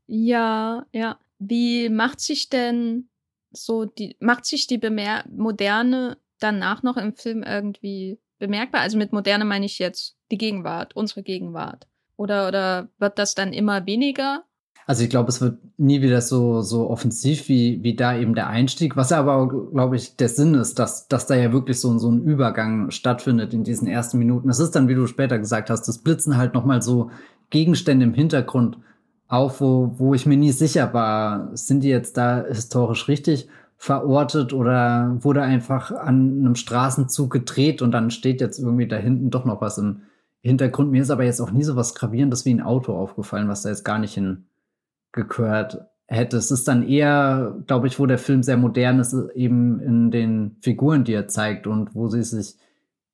Ja, 0.07 0.87
ja. 0.93 1.19
Wie 1.41 1.89
macht 1.89 2.21
sich 2.21 2.51
denn 2.51 3.09
so 3.51 3.85
die, 3.85 4.17
macht 4.21 4.47
sich 4.47 4.69
die 4.69 4.79
Bemer 4.79 5.25
Moderne 5.29 6.19
danach 6.39 6.85
noch 6.85 6.97
im 6.97 7.15
Film 7.15 7.43
irgendwie 7.43 8.21
bemerkbar? 8.39 8.81
Also 8.81 8.99
mit 8.99 9.13
Moderne 9.13 9.45
meine 9.45 9.67
ich 9.67 9.79
jetzt 9.79 10.17
die 10.31 10.39
Gegenwart, 10.39 10.95
unsere 10.97 11.23
Gegenwart. 11.23 11.87
Oder, 12.17 12.49
oder 12.49 12.89
wird 12.99 13.19
das 13.19 13.35
dann 13.35 13.53
immer 13.53 13.87
weniger? 13.87 14.45
Also 14.87 15.05
ich 15.05 15.11
glaube, 15.11 15.29
es 15.29 15.43
wird 15.43 15.59
nie 15.77 16.01
wieder 16.01 16.23
so, 16.23 16.63
so 16.63 16.89
offensiv 16.89 17.49
wie, 17.49 17.83
wie 17.83 17.95
da 17.95 18.17
eben 18.17 18.35
der 18.35 18.49
Einstieg, 18.49 18.97
was 18.97 19.13
aber, 19.13 19.47
glaube 19.71 19.97
ich, 19.97 20.17
der 20.17 20.31
Sinn 20.31 20.55
ist, 20.55 20.79
dass, 20.79 21.09
dass 21.09 21.27
da 21.27 21.37
ja 21.37 21.53
wirklich 21.53 21.79
so, 21.79 21.99
so 21.99 22.11
ein 22.11 22.23
Übergang 22.23 22.91
stattfindet 22.91 23.53
in 23.53 23.65
diesen 23.65 23.87
ersten 23.87 24.19
Minuten. 24.19 24.49
Es 24.49 24.61
ist 24.61 24.75
dann, 24.75 24.89
wie 24.89 24.95
du 24.95 25.07
später 25.07 25.39
gesagt 25.39 25.69
hast, 25.69 25.83
das 25.83 25.99
blitzen 25.99 26.39
halt 26.39 26.55
nochmal 26.55 26.81
so 26.81 27.11
Gegenstände 27.51 28.07
im 28.07 28.15
Hintergrund 28.15 28.79
auf, 29.27 29.61
wo, 29.61 29.93
wo 29.99 30.15
ich 30.15 30.25
mir 30.25 30.39
nie 30.39 30.53
sicher 30.53 30.95
war, 30.95 31.55
sind 31.55 31.85
die 31.85 31.91
jetzt 31.91 32.17
da 32.17 32.47
historisch 32.49 33.09
richtig 33.09 33.47
verortet 33.79 34.53
oder 34.53 35.17
wurde 35.21 35.43
einfach 35.43 35.93
an 35.93 36.41
einem 36.41 36.57
Straßenzug 36.57 37.31
gedreht 37.31 37.81
und 37.81 37.93
dann 37.93 38.11
steht 38.11 38.41
jetzt 38.41 38.59
irgendwie 38.59 38.89
da 38.89 38.97
hinten 38.97 39.31
doch 39.31 39.45
noch 39.45 39.61
was 39.61 39.79
im 39.79 40.03
Hintergrund. 40.41 40.91
Mir 40.91 41.03
ist 41.03 41.11
aber 41.11 41.25
jetzt 41.25 41.41
auch 41.41 41.53
nie 41.53 41.63
so 41.63 41.77
was 41.77 41.95
Gravierendes 41.95 42.45
wie 42.45 42.53
ein 42.53 42.61
Auto 42.61 42.93
aufgefallen, 42.93 43.49
was 43.49 43.63
da 43.63 43.69
jetzt 43.69 43.85
gar 43.85 44.01
nicht 44.01 44.15
hingehört 44.15 45.87
hätte. 46.07 46.37
Es 46.37 46.51
ist 46.51 46.67
dann 46.67 46.89
eher, 46.89 47.57
glaube 47.69 47.87
ich, 47.87 48.01
wo 48.01 48.07
der 48.07 48.19
Film 48.19 48.43
sehr 48.43 48.57
modern 48.57 48.99
ist, 48.99 49.15
eben 49.35 49.81
in 49.81 50.11
den 50.11 50.57
Figuren, 50.61 51.05
die 51.05 51.15
er 51.15 51.29
zeigt 51.29 51.69
und 51.69 51.95
wo 51.95 52.09
sie 52.09 52.25
sich 52.25 52.57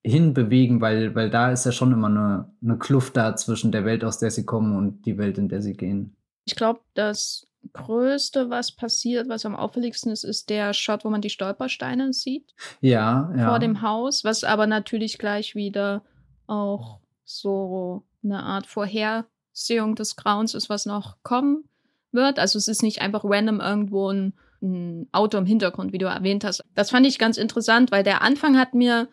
hinbewegen, 0.03 0.81
weil, 0.81 1.15
weil 1.15 1.29
da 1.29 1.53
ist 1.53 1.67
ja 1.67 1.73
schon 1.73 1.93
immer 1.93 2.09
eine, 2.09 2.51
eine 2.63 2.79
Kluft 2.79 3.17
da 3.19 3.37
zwischen 3.37 3.71
der 3.71 3.85
Welt, 3.85 4.03
aus 4.03 4.19
der 4.19 4.31
sie 4.31 4.45
kommen 4.45 4.77
und 4.77 5.05
die 5.05 5.19
Welt, 5.19 5.37
in 5.37 5.49
der 5.49 5.61
sie 5.61 5.75
gehen. 5.75 6.17
Ich 6.47 6.57
glaube, 6.57 6.81
dass 6.95 7.47
Größte, 7.73 8.51
was 8.51 8.73
passiert, 8.73 9.29
was 9.29 9.47
am 9.47 9.57
auffälligsten 9.57 10.13
ist, 10.13 10.25
ist 10.25 10.51
der 10.51 10.75
Shot, 10.75 11.05
wo 11.05 11.11
man 11.11 11.21
die 11.21 11.31
Stolpersteine 11.31 12.13
sieht. 12.13 12.55
Ja, 12.81 13.33
ja. 13.37 13.49
Vor 13.49 13.59
dem 13.59 13.83
Haus, 13.83 14.25
was 14.25 14.45
aber 14.45 14.67
natürlich 14.67 15.19
gleich 15.19 15.55
wieder 15.55 16.03
auch 16.47 17.01
so 17.25 18.05
eine 18.23 18.43
Art 18.43 18.67
Vorhersehung 18.67 19.95
des 19.95 20.17
Grauens 20.17 20.55
ist, 20.55 20.69
was 20.69 20.87
noch 20.87 21.17
kommen 21.23 21.65
wird. 22.13 22.39
Also 22.39 22.59
es 22.59 22.69
ist 22.69 22.83
nicht 22.83 23.01
einfach 23.01 23.23
random 23.25 23.61
irgendwo 23.61 24.11
ein, 24.11 24.35
ein 24.63 25.09
Auto 25.13 25.39
im 25.39 25.47
Hintergrund, 25.47 25.93
wie 25.93 25.99
du 25.99 26.07
erwähnt 26.07 26.45
hast. 26.45 26.65
Das 26.75 26.91
fand 26.91 27.07
ich 27.07 27.19
ganz 27.19 27.37
interessant, 27.37 27.91
weil 27.91 28.05
der 28.05 28.23
Anfang 28.23 28.59
hat 28.59 28.75
mir 28.75 29.09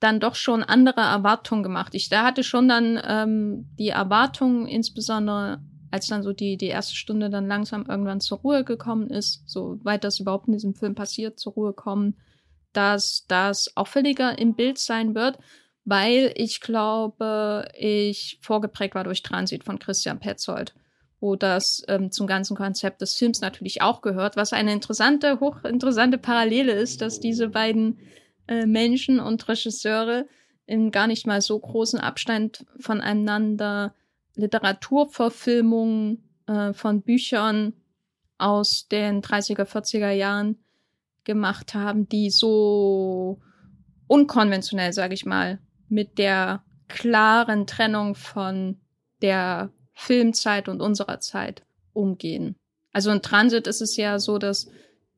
dann 0.00 0.20
doch 0.20 0.34
schon 0.34 0.62
andere 0.62 1.00
Erwartungen 1.00 1.62
gemacht. 1.62 1.94
Ich 1.94 2.08
da 2.08 2.24
hatte 2.24 2.42
schon 2.42 2.68
dann 2.68 3.00
ähm, 3.06 3.70
die 3.78 3.88
Erwartungen, 3.88 4.66
insbesondere 4.66 5.60
als 5.96 6.08
dann 6.08 6.22
so 6.22 6.34
die, 6.34 6.58
die 6.58 6.66
erste 6.66 6.94
Stunde 6.94 7.30
dann 7.30 7.48
langsam 7.48 7.86
irgendwann 7.88 8.20
zur 8.20 8.38
Ruhe 8.38 8.64
gekommen 8.64 9.08
ist, 9.08 9.48
so 9.48 9.78
weit 9.82 10.04
das 10.04 10.20
überhaupt 10.20 10.46
in 10.46 10.52
diesem 10.52 10.74
Film 10.74 10.94
passiert, 10.94 11.40
zur 11.40 11.54
Ruhe 11.54 11.72
kommen, 11.72 12.16
dass 12.74 13.24
das 13.28 13.74
auffälliger 13.78 14.38
im 14.38 14.54
Bild 14.54 14.76
sein 14.76 15.14
wird, 15.14 15.38
weil 15.86 16.32
ich 16.34 16.60
glaube, 16.60 17.68
ich 17.74 18.38
vorgeprägt 18.42 18.94
war 18.94 19.04
durch 19.04 19.22
Transit 19.22 19.64
von 19.64 19.78
Christian 19.78 20.20
Petzold, 20.20 20.74
wo 21.18 21.34
das 21.34 21.82
ähm, 21.88 22.12
zum 22.12 22.26
ganzen 22.26 22.58
Konzept 22.58 23.00
des 23.00 23.14
Films 23.14 23.40
natürlich 23.40 23.80
auch 23.80 24.02
gehört, 24.02 24.36
was 24.36 24.52
eine 24.52 24.74
interessante, 24.74 25.40
hochinteressante 25.40 26.18
Parallele 26.18 26.72
ist, 26.72 27.00
dass 27.00 27.20
diese 27.20 27.48
beiden 27.48 28.00
äh, 28.48 28.66
Menschen 28.66 29.18
und 29.18 29.48
Regisseure 29.48 30.26
in 30.66 30.90
gar 30.90 31.06
nicht 31.06 31.26
mal 31.26 31.40
so 31.40 31.58
großen 31.58 32.00
Abstand 32.00 32.66
voneinander 32.78 33.94
Literaturverfilmungen 34.36 36.22
äh, 36.46 36.72
von 36.72 37.02
Büchern 37.02 37.72
aus 38.38 38.88
den 38.88 39.22
30er, 39.22 39.64
40er 39.64 40.10
Jahren 40.10 40.58
gemacht 41.24 41.74
haben, 41.74 42.08
die 42.08 42.30
so 42.30 43.40
unkonventionell, 44.06 44.92
sage 44.92 45.14
ich 45.14 45.26
mal, 45.26 45.58
mit 45.88 46.18
der 46.18 46.62
klaren 46.88 47.66
Trennung 47.66 48.14
von 48.14 48.80
der 49.22 49.72
Filmzeit 49.92 50.68
und 50.68 50.80
unserer 50.80 51.20
Zeit 51.20 51.64
umgehen. 51.92 52.56
Also 52.92 53.10
in 53.10 53.22
Transit 53.22 53.66
ist 53.66 53.80
es 53.80 53.96
ja 53.96 54.18
so, 54.18 54.38
dass 54.38 54.68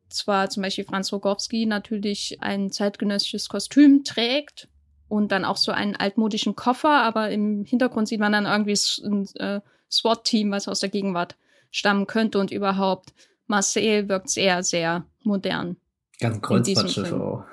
zwar 0.08 0.48
zum 0.48 0.62
Beispiel 0.62 0.84
Franz 0.84 1.12
Rogowski 1.12 1.66
natürlich 1.66 2.38
ein 2.40 2.70
zeitgenössisches 2.70 3.48
Kostüm 3.48 4.04
trägt, 4.04 4.68
und 5.08 5.32
dann 5.32 5.44
auch 5.44 5.56
so 5.56 5.72
einen 5.72 5.96
altmodischen 5.96 6.54
Koffer, 6.56 7.02
aber 7.02 7.30
im 7.30 7.64
Hintergrund 7.64 8.08
sieht 8.08 8.20
man 8.20 8.32
dann 8.32 8.46
irgendwie 8.46 8.76
ein 9.04 9.26
äh, 9.36 9.60
SWAT-Team, 9.90 10.50
was 10.50 10.68
aus 10.68 10.80
der 10.80 10.90
Gegenwart 10.90 11.36
stammen 11.70 12.06
könnte 12.06 12.38
und 12.38 12.50
überhaupt. 12.50 13.14
Marseille 13.46 14.08
wirkt 14.08 14.28
sehr, 14.28 14.62
sehr 14.62 15.06
modern. 15.22 15.76
Ganz 16.20 16.42
Kreuzfahrtschiffe 16.42 17.20
auch. 17.20 17.44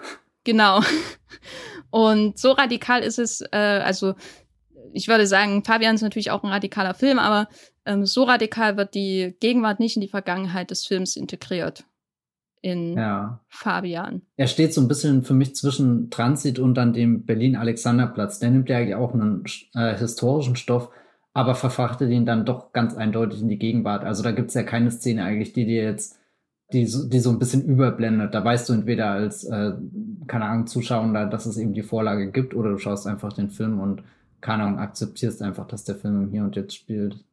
Genau. 0.43 0.81
Und 1.89 2.37
so 2.37 2.51
radikal 2.51 3.01
ist 3.01 3.19
es, 3.19 3.41
äh, 3.41 3.81
also 3.83 4.15
ich 4.91 5.07
würde 5.07 5.27
sagen, 5.27 5.63
Fabian 5.63 5.95
ist 5.95 6.01
natürlich 6.01 6.31
auch 6.31 6.43
ein 6.43 6.51
radikaler 6.51 6.93
Film, 6.93 7.19
aber 7.19 7.47
ähm, 7.85 8.05
so 8.05 8.23
radikal 8.23 8.75
wird 8.75 8.95
die 8.95 9.35
Gegenwart 9.39 9.79
nicht 9.79 9.95
in 9.95 10.01
die 10.01 10.09
Vergangenheit 10.09 10.71
des 10.71 10.85
Films 10.85 11.15
integriert 11.15 11.85
in 12.65 12.97
ja. 12.97 13.39
Fabian. 13.47 14.23
Er 14.37 14.47
steht 14.47 14.73
so 14.73 14.81
ein 14.81 14.87
bisschen 14.87 15.21
für 15.21 15.35
mich 15.35 15.55
zwischen 15.55 16.09
Transit 16.09 16.57
und 16.57 16.73
dann 16.73 16.93
dem 16.93 17.23
Berlin-Alexanderplatz. 17.23 18.39
Der 18.39 18.49
nimmt 18.49 18.69
ja 18.69 18.77
eigentlich 18.77 18.95
auch 18.95 19.13
einen 19.13 19.43
äh, 19.75 19.95
historischen 19.95 20.55
Stoff, 20.55 20.89
aber 21.31 21.53
verfrachtet 21.53 22.09
ihn 22.09 22.25
dann 22.25 22.43
doch 22.43 22.73
ganz 22.73 22.95
eindeutig 22.95 23.41
in 23.41 23.49
die 23.49 23.59
Gegenwart. 23.59 24.03
Also 24.03 24.23
da 24.23 24.31
gibt 24.31 24.49
es 24.49 24.55
ja 24.55 24.63
keine 24.63 24.89
Szene 24.89 25.23
eigentlich, 25.23 25.53
die 25.53 25.67
dir 25.67 25.83
jetzt, 25.83 26.17
die, 26.73 26.85
die 26.85 27.19
so 27.19 27.29
ein 27.29 27.37
bisschen 27.37 27.63
überblendet. 27.63 28.33
Da 28.33 28.43
weißt 28.43 28.67
du 28.67 28.73
entweder 28.73 29.11
als, 29.11 29.43
äh, 29.43 29.73
keine 30.25 30.45
Ahnung, 30.45 30.65
Zuschauer, 30.65 31.27
dass 31.27 31.45
es 31.45 31.57
eben 31.57 31.73
die 31.73 31.83
Vorlage 31.83 32.31
gibt, 32.31 32.55
oder 32.55 32.71
du 32.71 32.79
schaust 32.79 33.05
einfach 33.05 33.31
den 33.31 33.51
Film 33.51 33.79
und, 33.79 34.01
keine 34.41 34.63
Ahnung, 34.63 34.79
akzeptierst 34.79 35.43
einfach, 35.43 35.67
dass 35.67 35.83
der 35.83 35.97
Film 35.97 36.29
Hier 36.31 36.43
und 36.43 36.55
Jetzt 36.55 36.73
spielt. 36.73 37.23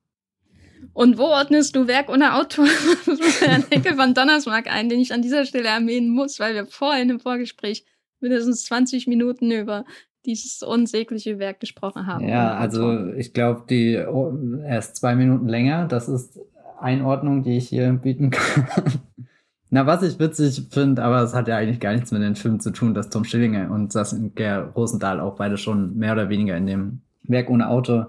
Und 0.93 1.19
wo 1.19 1.25
ordnest 1.25 1.77
du 1.77 1.87
Werk 1.87 2.09
ohne 2.09 2.35
Autor 2.35 2.67
Herrn 3.41 3.65
Henkel 3.71 3.95
von 3.95 4.15
Donnersmarck 4.15 4.67
ein, 4.73 4.89
den 4.89 5.01
ich 5.01 5.13
an 5.13 5.23
dieser 5.23 5.45
Stelle 5.45 5.69
erwähnen 5.69 6.11
muss, 6.11 6.41
weil 6.41 6.55
wir 6.55 6.67
vorhin 6.67 7.11
im 7.11 7.21
Vorgespräch 7.21 7.85
mindestens 8.21 8.65
20 8.65 9.07
Minuten 9.07 9.51
über 9.51 9.85
dieses 10.25 10.63
unsägliche 10.63 11.39
Werk 11.39 11.61
gesprochen 11.61 12.07
haben. 12.07 12.29
Ja, 12.29 12.55
also 12.55 13.13
ich 13.15 13.33
glaube, 13.33 13.65
die 13.69 13.99
oh, 13.99 14.33
erst 14.65 14.97
zwei 14.97 15.17
Minuten 15.17 15.49
länger, 15.49 15.89
das 15.89 16.09
ist 16.09 16.39
Einordnung, 16.79 17.43
die 17.43 17.57
ich 17.57 17.69
hier 17.69 17.93
bieten 17.93 18.31
kann. 18.31 18.67
Na, 19.71 19.87
was 19.87 20.03
ich 20.03 20.19
witzig 20.19 20.67
finde, 20.71 21.03
aber 21.03 21.23
es 21.23 21.35
hat 21.35 21.49
ja 21.49 21.57
eigentlich 21.57 21.81
gar 21.81 21.95
nichts 21.95 22.13
mit 22.13 22.23
dem 22.23 22.37
Film 22.37 22.61
zu 22.61 22.73
tun, 22.73 22.93
dass 22.93 23.09
Tom 23.09 23.25
Schillinger 23.25 23.71
und 23.71 23.91
Saskia 23.91 24.61
Rosendahl 24.61 25.19
auch 25.19 25.37
beide 25.37 25.57
schon 25.57 25.97
mehr 25.97 26.13
oder 26.13 26.29
weniger 26.29 26.57
in 26.57 26.67
dem 26.67 27.01
Werk 27.23 27.49
ohne 27.49 27.69
Autor 27.69 28.09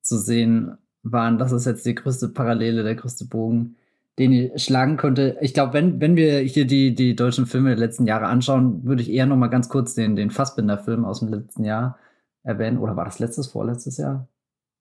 zu 0.00 0.16
sehen 0.16 0.78
waren. 1.02 1.38
Das 1.38 1.52
ist 1.52 1.66
jetzt 1.66 1.86
die 1.86 1.94
größte 1.94 2.28
Parallele, 2.28 2.82
der 2.82 2.94
größte 2.94 3.26
Bogen, 3.26 3.76
den 4.18 4.32
ich 4.32 4.62
schlagen 4.62 4.96
konnte. 4.96 5.36
Ich 5.40 5.54
glaube, 5.54 5.74
wenn, 5.74 6.00
wenn 6.00 6.16
wir 6.16 6.38
hier 6.40 6.66
die, 6.66 6.94
die 6.94 7.14
deutschen 7.14 7.46
Filme 7.46 7.70
der 7.70 7.78
letzten 7.78 8.06
Jahre 8.06 8.26
anschauen, 8.26 8.84
würde 8.84 9.02
ich 9.02 9.10
eher 9.10 9.26
noch 9.26 9.36
mal 9.36 9.48
ganz 9.48 9.68
kurz 9.68 9.94
den, 9.94 10.16
den 10.16 10.30
Fassbinder-Film 10.30 11.04
aus 11.04 11.20
dem 11.20 11.28
letzten 11.28 11.64
Jahr 11.64 11.98
erwähnen. 12.42 12.78
Oder 12.78 12.96
war 12.96 13.04
das 13.04 13.18
letztes, 13.18 13.48
vorletztes 13.48 13.96
Jahr? 13.98 14.28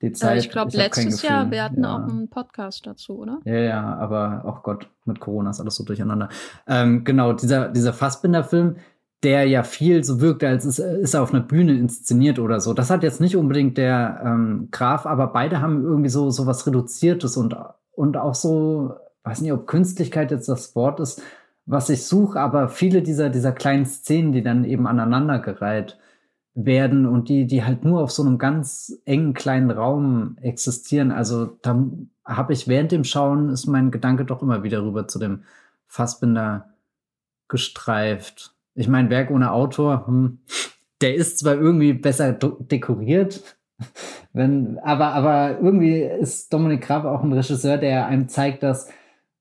Die 0.01 0.11
Zeit, 0.11 0.37
ich 0.37 0.51
glaube, 0.51 0.77
letztes 0.77 1.23
Jahr, 1.23 1.49
wir 1.49 1.63
hatten 1.63 1.83
ja. 1.83 1.95
auch 1.95 2.07
einen 2.07 2.29
Podcast 2.29 2.85
dazu, 2.85 3.17
oder? 3.17 3.39
Ja, 3.45 3.55
ja, 3.55 3.95
aber, 3.95 4.43
oh 4.45 4.61
Gott, 4.61 4.91
mit 5.05 5.19
Corona 5.19 5.49
ist 5.49 5.59
alles 5.59 5.75
so 5.75 5.83
durcheinander. 5.83 6.29
Ähm, 6.67 7.03
genau, 7.03 7.33
dieser, 7.33 7.69
dieser 7.69 7.93
Fassbinder-Film, 7.93 8.75
der 9.23 9.45
ja 9.45 9.63
viel 9.63 10.03
so 10.03 10.21
wirkt, 10.21 10.43
als 10.43 10.65
ist, 10.65 10.79
ist 10.79 11.13
er 11.13 11.23
auf 11.23 11.33
einer 11.33 11.43
Bühne 11.43 11.77
inszeniert 11.77 12.39
oder 12.39 12.59
so. 12.59 12.73
Das 12.73 12.89
hat 12.89 13.03
jetzt 13.03 13.19
nicht 13.21 13.35
unbedingt 13.35 13.77
der 13.77 14.21
ähm, 14.23 14.69
Graf, 14.71 15.05
aber 15.05 15.27
beide 15.27 15.61
haben 15.61 15.83
irgendwie 15.83 16.09
so, 16.09 16.29
so 16.29 16.45
was 16.45 16.67
Reduziertes 16.67 17.35
und, 17.37 17.55
und 17.93 18.17
auch 18.17 18.35
so, 18.35 18.95
weiß 19.23 19.41
nicht, 19.41 19.51
ob 19.53 19.67
Künstlichkeit 19.67 20.31
jetzt 20.31 20.47
das 20.47 20.75
Wort 20.75 20.99
ist, 20.99 21.21
was 21.65 21.89
ich 21.89 22.05
suche, 22.05 22.39
aber 22.39 22.69
viele 22.69 23.01
dieser, 23.01 23.29
dieser 23.29 23.51
kleinen 23.51 23.85
Szenen, 23.85 24.31
die 24.31 24.43
dann 24.43 24.63
eben 24.63 24.87
aneinandergereiht 24.87 25.97
werden 26.53 27.05
und 27.05 27.29
die, 27.29 27.45
die 27.45 27.63
halt 27.63 27.83
nur 27.83 28.01
auf 28.01 28.11
so 28.11 28.23
einem 28.23 28.37
ganz 28.37 28.99
engen 29.05 29.33
kleinen 29.33 29.69
Raum 29.69 30.37
existieren. 30.41 31.11
Also 31.11 31.57
da 31.61 31.83
habe 32.25 32.53
ich 32.53 32.67
während 32.67 32.91
dem 32.91 33.03
Schauen 33.03 33.49
ist 33.49 33.67
mein 33.67 33.91
Gedanke 33.91 34.25
doch 34.25 34.41
immer 34.41 34.63
wieder 34.63 34.83
rüber 34.83 35.07
zu 35.07 35.19
dem 35.19 35.43
Fassbinder 35.87 36.69
gestreift. 37.47 38.56
Ich 38.77 38.87
meine, 38.87 39.09
Werk 39.09 39.31
ohne 39.31 39.51
Autor, 39.51 40.05
hm, 40.07 40.39
der 41.01 41.15
ist 41.15 41.39
zwar 41.39 41.55
irgendwie 41.55 41.93
besser 41.93 42.33
dekoriert, 42.33 43.57
wenn, 44.33 44.77
aber, 44.79 45.13
aber 45.13 45.59
irgendwie 45.59 46.01
ist 46.01 46.53
Dominik 46.53 46.81
Graf 46.81 47.03
auch 47.05 47.23
ein 47.23 47.33
Regisseur, 47.33 47.77
der 47.77 48.07
einem 48.07 48.29
zeigt, 48.29 48.63
dass 48.63 48.89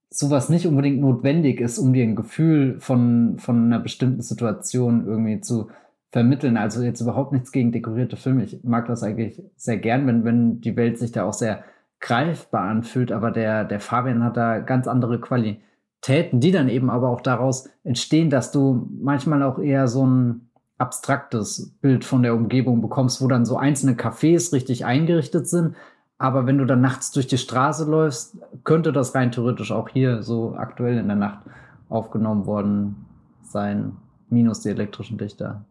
sowas 0.08 0.48
nicht 0.48 0.66
unbedingt 0.66 1.00
notwendig 1.00 1.60
ist, 1.60 1.78
um 1.78 1.92
dir 1.92 2.04
ein 2.04 2.16
Gefühl 2.16 2.80
von, 2.80 3.38
von 3.38 3.66
einer 3.66 3.78
bestimmten 3.78 4.22
Situation 4.22 5.06
irgendwie 5.06 5.40
zu 5.40 5.68
vermitteln. 6.10 6.56
Also 6.56 6.82
jetzt 6.82 7.02
überhaupt 7.02 7.32
nichts 7.32 7.52
gegen 7.52 7.72
dekorierte 7.72 8.16
Filme. 8.16 8.44
Ich 8.44 8.64
mag 8.64 8.86
das 8.86 9.02
eigentlich 9.02 9.42
sehr 9.56 9.76
gern, 9.76 10.06
wenn, 10.06 10.24
wenn 10.24 10.60
die 10.62 10.76
Welt 10.76 10.98
sich 10.98 11.12
da 11.12 11.24
auch 11.24 11.34
sehr 11.34 11.64
greifbar 12.00 12.62
anfühlt, 12.62 13.12
aber 13.12 13.30
der, 13.30 13.64
der 13.64 13.80
Fabian 13.80 14.22
hat 14.22 14.36
da 14.36 14.60
ganz 14.60 14.86
andere 14.86 15.20
Qualitäten 15.20 15.65
Täten, 16.00 16.40
die 16.40 16.52
dann 16.52 16.68
eben 16.68 16.90
aber 16.90 17.08
auch 17.08 17.20
daraus 17.20 17.68
entstehen, 17.84 18.30
dass 18.30 18.52
du 18.52 18.88
manchmal 19.00 19.42
auch 19.42 19.58
eher 19.58 19.88
so 19.88 20.06
ein 20.06 20.50
abstraktes 20.78 21.74
Bild 21.80 22.04
von 22.04 22.22
der 22.22 22.34
Umgebung 22.34 22.82
bekommst, 22.82 23.22
wo 23.22 23.28
dann 23.28 23.46
so 23.46 23.56
einzelne 23.56 23.94
Cafés 23.94 24.52
richtig 24.52 24.84
eingerichtet 24.84 25.48
sind. 25.48 25.74
Aber 26.18 26.46
wenn 26.46 26.58
du 26.58 26.64
dann 26.64 26.80
nachts 26.80 27.10
durch 27.12 27.26
die 27.26 27.38
Straße 27.38 27.84
läufst, 27.84 28.38
könnte 28.64 28.92
das 28.92 29.14
rein 29.14 29.32
theoretisch 29.32 29.72
auch 29.72 29.88
hier 29.88 30.22
so 30.22 30.54
aktuell 30.56 30.98
in 30.98 31.08
der 31.08 31.16
Nacht 31.16 31.40
aufgenommen 31.88 32.46
worden 32.46 33.06
sein, 33.42 33.96
minus 34.28 34.60
die 34.60 34.70
elektrischen 34.70 35.18
Dichter. 35.18 35.64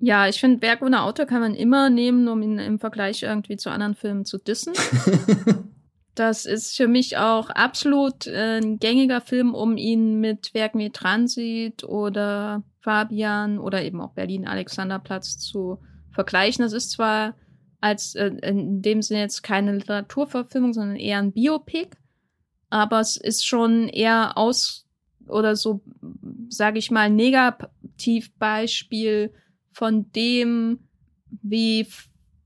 Ja, 0.00 0.26
ich 0.26 0.40
finde, 0.40 0.58
Berg 0.58 0.82
ohne 0.82 1.02
Auto 1.02 1.26
kann 1.26 1.40
man 1.40 1.54
immer 1.54 1.88
nehmen, 1.88 2.26
um 2.28 2.42
ihn 2.42 2.58
im 2.58 2.78
Vergleich 2.78 3.22
irgendwie 3.22 3.56
zu 3.56 3.70
anderen 3.70 3.94
Filmen 3.94 4.24
zu 4.24 4.38
dissen. 4.38 4.72
das 6.14 6.44
ist 6.44 6.76
für 6.76 6.88
mich 6.88 7.16
auch 7.16 7.48
absolut 7.50 8.26
äh, 8.26 8.58
ein 8.58 8.78
gängiger 8.78 9.20
Film, 9.20 9.54
um 9.54 9.76
ihn 9.76 10.20
mit 10.20 10.54
Werken 10.54 10.78
wie 10.78 10.90
Transit 10.90 11.84
oder 11.84 12.62
Fabian 12.80 13.58
oder 13.58 13.82
eben 13.82 14.00
auch 14.00 14.12
Berlin 14.12 14.46
Alexanderplatz 14.46 15.38
zu 15.38 15.78
vergleichen. 16.10 16.62
Das 16.62 16.72
ist 16.72 16.90
zwar 16.90 17.34
als 17.80 18.14
äh, 18.14 18.30
in 18.42 18.82
dem 18.82 19.02
Sinne 19.02 19.20
jetzt 19.20 19.42
keine 19.42 19.72
Literaturverfilmung, 19.72 20.74
sondern 20.74 20.96
eher 20.96 21.18
ein 21.18 21.32
Biopic, 21.32 21.96
aber 22.68 23.00
es 23.00 23.16
ist 23.16 23.46
schon 23.46 23.88
eher 23.88 24.36
aus 24.36 24.86
oder 25.28 25.56
so, 25.56 25.80
sage 26.48 26.78
ich 26.78 26.90
mal, 26.90 27.10
Negativbeispiel 27.10 29.32
von 29.70 30.10
dem, 30.12 30.80
wie 31.42 31.86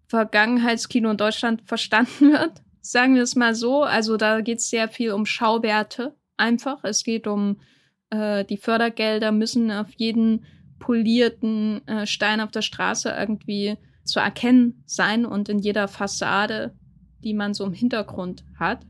Vergangenheitskino 0.09 1.11
in 1.11 1.16
Deutschland 1.16 1.62
verstanden 1.62 2.20
wird. 2.33 2.62
Sagen 2.87 3.16
wir 3.16 3.22
es 3.22 3.35
mal 3.35 3.57
so. 3.57 3.83
Also 3.83 4.16
da 4.16 4.40
geht 4.40 4.59
es 4.59 4.70
sehr 4.70 4.88
viel 4.88 5.11
um 5.11 5.27
Schauwerte 5.27 6.14
einfach. 6.37 6.85
Es 6.85 7.03
geht 7.03 7.27
um 7.27 7.61
äh, 8.11 8.44
die 8.44 8.59
Fördergelder 8.59 9.33
müssen 9.33 9.72
auf 9.72 9.92
jeden 9.96 10.44
polierten 10.79 11.87
äh, 11.88 12.07
Stein 12.07 12.40
auf 12.40 12.53
der 12.53 12.62
Straße 12.62 13.09
irgendwie 13.11 13.77
zu 14.05 14.20
erkennen 14.20 14.85
sein 14.87 15.27
und 15.27 15.49
in 15.49 15.59
jeder 15.59 15.88
Fassade, 15.88 16.77
die 17.25 17.35
man 17.35 17.55
so 17.55 17.64
im 17.64 17.72
Hintergrund 17.72 18.44
hat. 18.57 18.87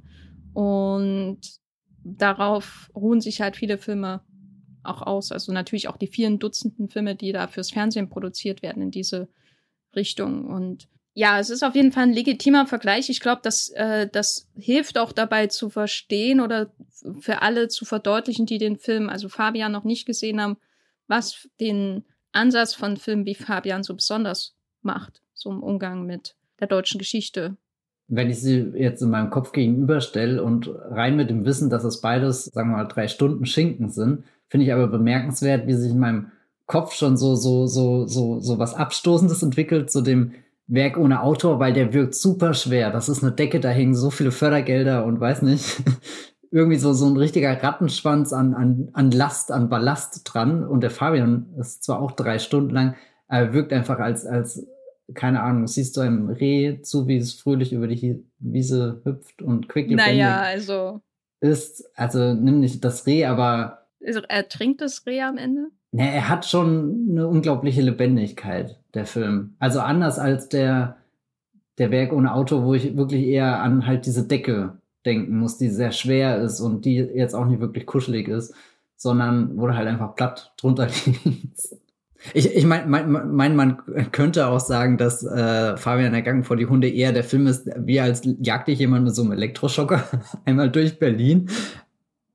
Und 0.52 1.40
darauf 2.04 2.90
ruhen 2.94 3.22
sich 3.22 3.40
halt 3.40 3.56
viele 3.56 3.78
Filme 3.78 4.20
auch 4.82 5.00
aus. 5.00 5.32
Also 5.32 5.52
natürlich 5.52 5.88
auch 5.88 5.96
die 5.96 6.06
vielen 6.06 6.38
Dutzenden 6.38 6.90
Filme, 6.90 7.14
die 7.14 7.32
da 7.32 7.46
fürs 7.46 7.70
Fernsehen 7.70 8.11
produziert 8.11 8.61
werden 8.61 8.82
in 8.82 8.90
diese 8.90 9.30
Richtung. 9.94 10.48
Und 10.48 10.87
ja, 11.18 11.40
es 11.40 11.50
ist 11.50 11.62
auf 11.62 11.74
jeden 11.74 11.92
Fall 11.92 12.05
ein 12.05 12.12
legitimer 12.12 12.66
Vergleich. 12.66 13.09
Ich 13.09 13.20
glaube, 13.20 13.40
dass 13.42 13.70
äh, 13.70 14.09
das 14.11 14.48
hilft 14.55 14.98
auch 14.98 15.12
dabei 15.12 15.46
zu 15.46 15.70
verstehen 15.70 16.40
oder 16.40 16.70
für 17.20 17.42
alle 17.42 17.68
zu 17.68 17.85
verdeutlichen, 17.85 18.46
die 18.46 18.59
den 18.59 18.76
Film, 18.76 19.09
also 19.09 19.29
Fabian 19.29 19.72
noch 19.72 19.85
nicht 19.85 20.07
gesehen 20.07 20.40
haben, 20.40 20.57
was 21.09 21.48
den 21.61 22.05
Ansatz 22.33 22.74
von 22.74 22.96
Filmen 22.96 23.24
wie 23.24 23.35
Fabian 23.35 23.83
so 23.83 23.94
besonders 23.94 24.55
macht, 24.83 25.22
so 25.33 25.50
im 25.50 25.62
Umgang 25.62 26.05
mit 26.05 26.37
der 26.61 26.66
deutschen 26.66 26.98
Geschichte. 26.98 27.57
Wenn 28.09 28.31
ich 28.31 28.40
sie 28.40 28.72
jetzt 28.76 29.02
in 29.02 29.11
meinem 29.11 29.31
Kopf 29.31 29.52
gegenüberstelle 29.52 30.42
und 30.42 30.68
rein 30.68 31.16
mit 31.16 31.31
dem 31.31 31.44
Wissen, 31.44 31.70
dass 31.70 31.83
es 31.83 32.00
beides, 32.00 32.44
sagen 32.44 32.70
wir 32.70 32.76
mal, 32.76 32.85
drei 32.85 33.09
Stunden 33.09 33.46
Schinken 33.46 33.90
sind, 33.90 34.24
Finde 34.48 34.66
ich 34.66 34.72
aber 34.72 34.87
bemerkenswert, 34.87 35.66
wie 35.66 35.74
sich 35.74 35.90
in 35.90 35.98
meinem 35.98 36.31
Kopf 36.66 36.94
schon 36.94 37.16
so, 37.16 37.35
so, 37.35 37.66
so, 37.66 38.07
so, 38.07 38.40
so 38.40 38.59
was 38.59 38.74
Abstoßendes 38.74 39.42
entwickelt 39.42 39.90
zu 39.90 40.02
dem 40.02 40.33
Werk 40.68 40.96
ohne 40.96 41.22
Autor, 41.22 41.61
weil 41.61 41.72
der 41.72 41.92
wirkt 41.92 42.14
super 42.14 42.55
schwer. 42.55 42.90
Das 42.90 43.09
ist 43.09 43.22
eine 43.22 43.33
Decke, 43.33 43.61
da 43.61 43.68
hängen 43.68 43.94
so 43.94 44.11
viele 44.11 44.33
Fördergelder 44.33 45.05
und 45.05 45.20
weiß 45.20 45.42
nicht. 45.42 45.83
Irgendwie 46.50 46.79
so, 46.79 46.92
so 46.92 47.07
ein 47.07 47.16
richtiger 47.16 47.62
Rattenschwanz 47.62 48.33
an, 48.33 48.55
an, 48.55 48.88
an 48.92 49.11
Last, 49.11 49.52
an 49.52 49.68
Ballast 49.68 50.22
dran. 50.24 50.66
Und 50.66 50.81
der 50.81 50.90
Fabian 50.90 51.55
ist 51.59 51.85
zwar 51.85 52.00
auch 52.00 52.12
drei 52.12 52.38
Stunden 52.38 52.70
lang, 52.70 52.96
aber 53.29 53.52
wirkt 53.52 53.72
einfach 53.72 53.98
als, 53.98 54.24
als, 54.26 54.66
keine 55.14 55.42
Ahnung, 55.42 55.66
siehst 55.66 55.96
du 55.96 56.00
einem 56.00 56.29
Reh 56.29 56.81
zu, 56.83 57.07
wie 57.09 57.18
es 57.18 57.35
fröhlich 57.35 57.72
über 57.72 57.87
die 57.87 58.24
Wiese 58.38 59.02
hüpft 59.05 59.42
und 59.42 59.68
quicklebendig 59.68 60.07
naja, 60.07 60.40
also. 60.40 61.00
ist. 61.40 61.85
Also 61.94 62.35
nimm 62.35 62.61
nicht 62.61 62.85
das 62.85 63.07
Reh, 63.07 63.26
aber 63.26 63.87
also, 64.05 64.20
ertrinkt 64.20 64.81
das 64.81 65.05
Reh 65.07 65.22
am 65.22 65.38
Ende? 65.38 65.68
Ne, 65.92 66.12
er 66.12 66.29
hat 66.29 66.44
schon 66.44 67.07
eine 67.11 67.27
unglaubliche 67.27 67.81
Lebendigkeit, 67.81 68.79
der 68.94 69.07
Film. 69.07 69.55
Also 69.59 69.81
anders 69.81 70.18
als 70.18 70.49
der, 70.49 70.96
der 71.79 71.90
Werk 71.90 72.12
ohne 72.12 72.35
Auto, 72.35 72.64
wo 72.64 72.75
ich 72.75 72.96
wirklich 72.96 73.25
eher 73.25 73.62
an 73.62 73.87
halt 73.87 74.07
diese 74.07 74.27
Decke 74.27 74.79
denken 75.05 75.38
muss, 75.38 75.57
die 75.57 75.68
sehr 75.68 75.92
schwer 75.92 76.38
ist 76.38 76.61
und 76.61 76.85
die 76.85 76.96
jetzt 76.96 77.35
auch 77.35 77.46
nicht 77.46 77.61
wirklich 77.61 77.87
kuschelig 77.87 78.29
ist, 78.29 78.55
sondern 78.96 79.57
wo 79.57 79.66
du 79.66 79.77
halt 79.77 79.88
einfach 79.88 80.14
platt 80.16 80.53
drunter 80.59 80.88
liegst. 81.25 81.79
Ich, 82.35 82.55
ich 82.55 82.64
meine, 82.64 82.87
mein, 82.87 83.35
mein, 83.35 83.57
man 83.57 83.77
könnte 84.11 84.49
auch 84.49 84.59
sagen, 84.59 84.99
dass 84.99 85.25
äh, 85.25 85.77
Fabian 85.77 86.12
der 86.12 86.22
Gang 86.22 86.44
vor 86.44 86.57
die 86.57 86.66
Hunde 86.66 86.88
eher 86.88 87.12
der 87.12 87.25
Film 87.25 87.46
ist, 87.46 87.70
wie 87.77 88.01
als 88.01 88.22
jagt 88.40 88.68
dich 88.68 88.79
jemand 88.79 89.05
mit 89.05 89.14
so 89.14 89.22
einem 89.22 89.33
Elektroschocker 89.33 90.03
einmal 90.44 90.70
durch 90.70 90.99
Berlin. 90.99 91.49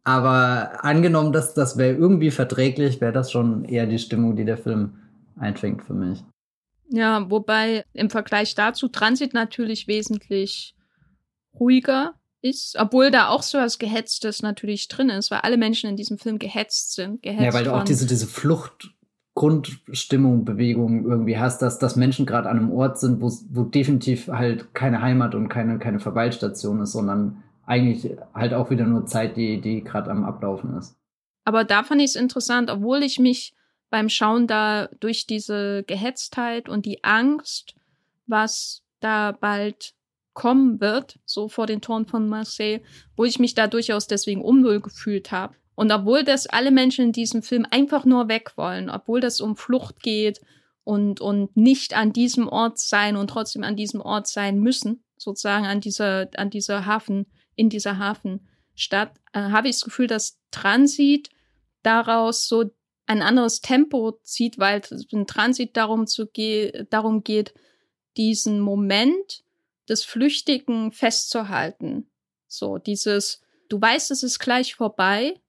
Aber 0.04 0.84
angenommen, 0.84 1.32
dass 1.32 1.54
das 1.54 1.78
wäre 1.78 1.96
irgendwie 1.96 2.32
verträglich, 2.32 3.02
wäre 3.02 3.14
das 3.14 3.32
schon 3.32 3.66
eher 3.66 3.86
die 3.86 4.00
Stimmung, 4.00 4.36
die 4.36 4.46
der 4.46 4.58
Film 4.58 4.98
einfängt 5.38 5.84
für 5.84 5.94
mich. 5.94 6.24
Ja, 6.90 7.30
wobei 7.30 7.86
im 7.94 8.10
Vergleich 8.10 8.56
dazu 8.56 8.88
Transit 8.88 9.34
natürlich 9.34 9.88
wesentlich 9.88 10.76
ruhiger 11.58 12.16
ist, 12.42 12.76
obwohl 12.80 13.12
da 13.12 13.28
auch 13.28 13.44
so 13.44 13.60
was 13.60 13.80
Gehetztes 13.80 14.42
natürlich 14.42 14.88
drin 14.88 15.10
ist, 15.10 15.32
weil 15.32 15.40
alle 15.40 15.58
Menschen 15.58 15.90
in 15.90 15.96
diesem 15.96 16.18
Film 16.18 16.40
gehetzt 16.40 16.96
sind. 16.96 17.22
Gehetzt 17.22 17.44
ja, 17.44 17.54
weil 17.54 17.64
du 17.64 17.74
auch 17.74 17.84
diese, 17.84 18.08
diese 18.08 18.28
Flucht, 18.28 18.94
Grundstimmung, 19.36 20.44
Bewegung 20.44 21.06
irgendwie 21.06 21.38
hast, 21.38 21.62
dass, 21.62 21.80
dass 21.80 21.96
Menschen 21.96 22.26
gerade 22.26 22.50
an 22.50 22.58
einem 22.58 22.72
Ort 22.72 23.00
sind, 23.00 23.22
wo, 23.22 23.32
wo 23.50 23.64
definitiv 23.64 24.28
halt 24.28 24.74
keine 24.74 25.02
Heimat 25.02 25.36
und 25.36 25.48
keine, 25.48 25.80
keine 25.80 26.00
Verweilstation 26.00 26.82
ist, 26.82 26.92
sondern 26.92 27.44
eigentlich 27.72 28.18
halt 28.34 28.54
auch 28.54 28.70
wieder 28.70 28.86
nur 28.86 29.06
Zeit, 29.06 29.38
die, 29.38 29.62
die 29.62 29.82
gerade 29.82 30.12
am 30.12 30.26
Ablaufen 30.26 30.78
ist. 30.78 30.98
Aber 31.46 31.64
da 31.64 31.84
fand 31.84 32.02
ich 32.02 32.12
es 32.12 32.16
interessant, 32.18 32.70
obwohl 32.70 33.02
ich 33.02 33.18
mich 33.18 33.54
beim 33.90 34.10
Schauen 34.10 34.46
da 34.46 34.90
durch 35.00 35.26
diese 35.26 35.84
Gehetztheit 35.88 36.68
und 36.68 36.86
die 36.86 37.04
Angst, 37.06 37.76
was 38.28 38.84
da 39.00 39.32
bald 39.32 39.94
kommen 40.34 40.82
wird, 40.82 41.18
so 41.26 41.48
vor 41.48 41.66
den 41.66 41.80
Toren 41.80 42.08
von 42.08 42.28
Marseille, 42.28 42.82
wo 43.16 43.24
ich 43.24 43.40
mich 43.40 43.54
da 43.54 43.68
durchaus 43.68 44.06
deswegen 44.06 44.42
unwohl 44.42 44.82
gefühlt 44.82 45.32
habe. 45.32 45.56
Und 45.76 45.94
obwohl 45.94 46.26
das 46.26 46.48
alle 46.48 46.72
Menschen 46.72 47.06
in 47.06 47.12
diesem 47.14 47.42
Film 47.42 47.66
einfach 47.72 48.04
nur 48.04 48.28
weg 48.28 48.52
wollen, 48.58 48.90
obwohl 48.90 49.22
das 49.22 49.40
um 49.40 49.56
Flucht 49.56 50.04
geht 50.04 50.42
und, 50.84 51.22
und 51.22 51.56
nicht 51.56 51.96
an 51.96 52.12
diesem 52.12 52.50
Ort 52.50 52.80
sein 52.80 53.16
und 53.16 53.30
trotzdem 53.30 53.64
an 53.64 53.78
diesem 53.78 54.02
Ort 54.02 54.28
sein 54.28 54.60
müssen, 54.60 55.04
sozusagen 55.18 55.66
an 55.66 55.80
dieser, 55.80 56.28
an 56.36 56.50
dieser 56.50 56.86
Hafen, 56.86 57.28
in 57.56 57.70
dieser 57.70 57.98
Hafenstadt, 57.98 59.14
äh, 59.34 59.40
habe 59.40 59.68
ich 59.70 59.76
das 59.76 59.86
Gefühl, 59.86 60.08
dass 60.08 60.40
Transit 60.52 61.30
daraus 61.84 62.48
so 62.48 62.72
ein 63.06 63.22
anderes 63.22 63.62
Tempo 63.62 64.20
zieht, 64.24 64.58
weil 64.60 64.80
es 64.80 65.06
in 65.10 65.28
Transit 65.28 65.76
darum, 65.76 66.08
zu 66.08 66.28
ge 66.28 66.86
darum 66.90 67.24
geht, 67.24 67.54
diesen 68.18 68.60
Moment 68.60 69.44
des 69.90 70.04
Flüchtigen 70.04 70.92
festzuhalten. 70.92 72.10
So, 72.48 72.78
dieses, 72.78 73.42
du 73.70 73.82
weißt, 73.82 74.12
es 74.12 74.24
ist 74.24 74.40
gleich 74.40 74.76
vorbei, 74.76 75.42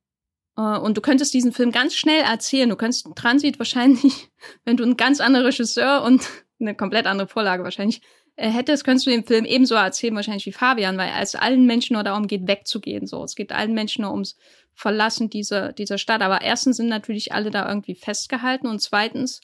Uh, 0.55 0.79
und 0.79 0.99
du 0.99 1.01
könntest 1.01 1.33
diesen 1.33 1.53
Film 1.53 1.73
ganz 1.73 1.95
schnell 1.95 2.23
erzählen. 2.23 2.69
Du 2.69 2.77
könntest 2.77 3.07
Transit 3.17 3.59
wahrscheinlich, 3.59 4.29
wenn 4.65 4.77
du 4.77 4.85
ein 4.85 4.99
ganz 4.99 5.21
anderer 5.21 5.47
Regisseur 5.47 6.03
und 6.03 6.29
eine 6.61 6.75
komplett 6.75 7.07
andere 7.07 7.27
Vorlage 7.27 7.65
wahrscheinlich 7.65 7.99
äh, 7.99 8.21
hättest, 8.37 8.85
könntest 8.85 9.07
du 9.07 9.11
den 9.11 9.25
Film 9.25 9.45
ebenso 9.45 9.75
erzählen, 9.75 10.14
wahrscheinlich 10.14 10.47
wie 10.47 10.53
Fabian, 10.53 10.99
weil 10.99 11.11
es 11.21 11.35
allen 11.35 11.66
Menschen 11.66 11.95
nur 11.95 12.03
darum 12.03 12.27
geht, 12.27 12.47
wegzugehen. 12.47 13.07
So, 13.07 13.25
es 13.25 13.35
geht 13.35 13.53
allen 13.53 13.75
Menschen 13.75 14.03
nur 14.03 14.12
ums 14.12 14.37
Verlassen 14.75 15.29
dieser, 15.29 15.73
dieser 15.73 15.99
Stadt. 15.99 16.23
Aber 16.23 16.40
erstens 16.40 16.79
sind 16.79 16.88
natürlich 16.88 17.33
alle 17.33 17.51
da 17.51 17.68
irgendwie 17.68 17.95
festgehalten 17.95 18.66
und 18.66 18.81
zweitens 18.81 19.40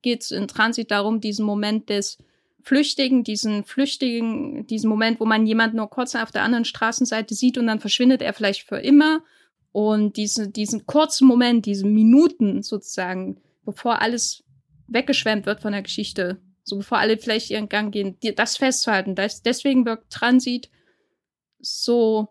geht 0.00 0.22
es 0.22 0.30
in 0.30 0.48
Transit 0.48 0.90
darum, 0.90 1.20
diesen 1.20 1.44
Moment 1.44 1.88
des 1.88 2.18
Flüchtigen, 2.62 3.24
diesen 3.24 3.64
Flüchtigen, 3.64 4.66
diesen 4.66 4.88
Moment, 4.88 5.20
wo 5.20 5.24
man 5.24 5.46
jemanden 5.46 5.76
nur 5.76 5.90
kurz 5.90 6.14
auf 6.14 6.30
der 6.30 6.42
anderen 6.42 6.64
Straßenseite 6.64 7.34
sieht 7.34 7.58
und 7.58 7.66
dann 7.66 7.80
verschwindet 7.80 8.22
er 8.22 8.32
vielleicht 8.32 8.62
für 8.62 8.78
immer. 8.78 9.22
Und 9.72 10.16
diese, 10.16 10.48
diesen 10.48 10.86
kurzen 10.86 11.26
Moment, 11.26 11.66
diese 11.66 11.86
Minuten 11.86 12.62
sozusagen, 12.62 13.40
bevor 13.64 14.00
alles 14.00 14.44
weggeschwemmt 14.86 15.46
wird 15.46 15.60
von 15.60 15.72
der 15.72 15.82
Geschichte, 15.82 16.40
so 16.64 16.76
bevor 16.76 16.98
alle 16.98 17.18
vielleicht 17.18 17.50
ihren 17.50 17.68
Gang 17.68 17.92
gehen, 17.92 18.18
das 18.36 18.56
festzuhalten. 18.56 19.14
Das, 19.14 19.42
deswegen 19.42 19.84
wirkt 19.84 20.12
Transit 20.12 20.70
so 21.58 22.28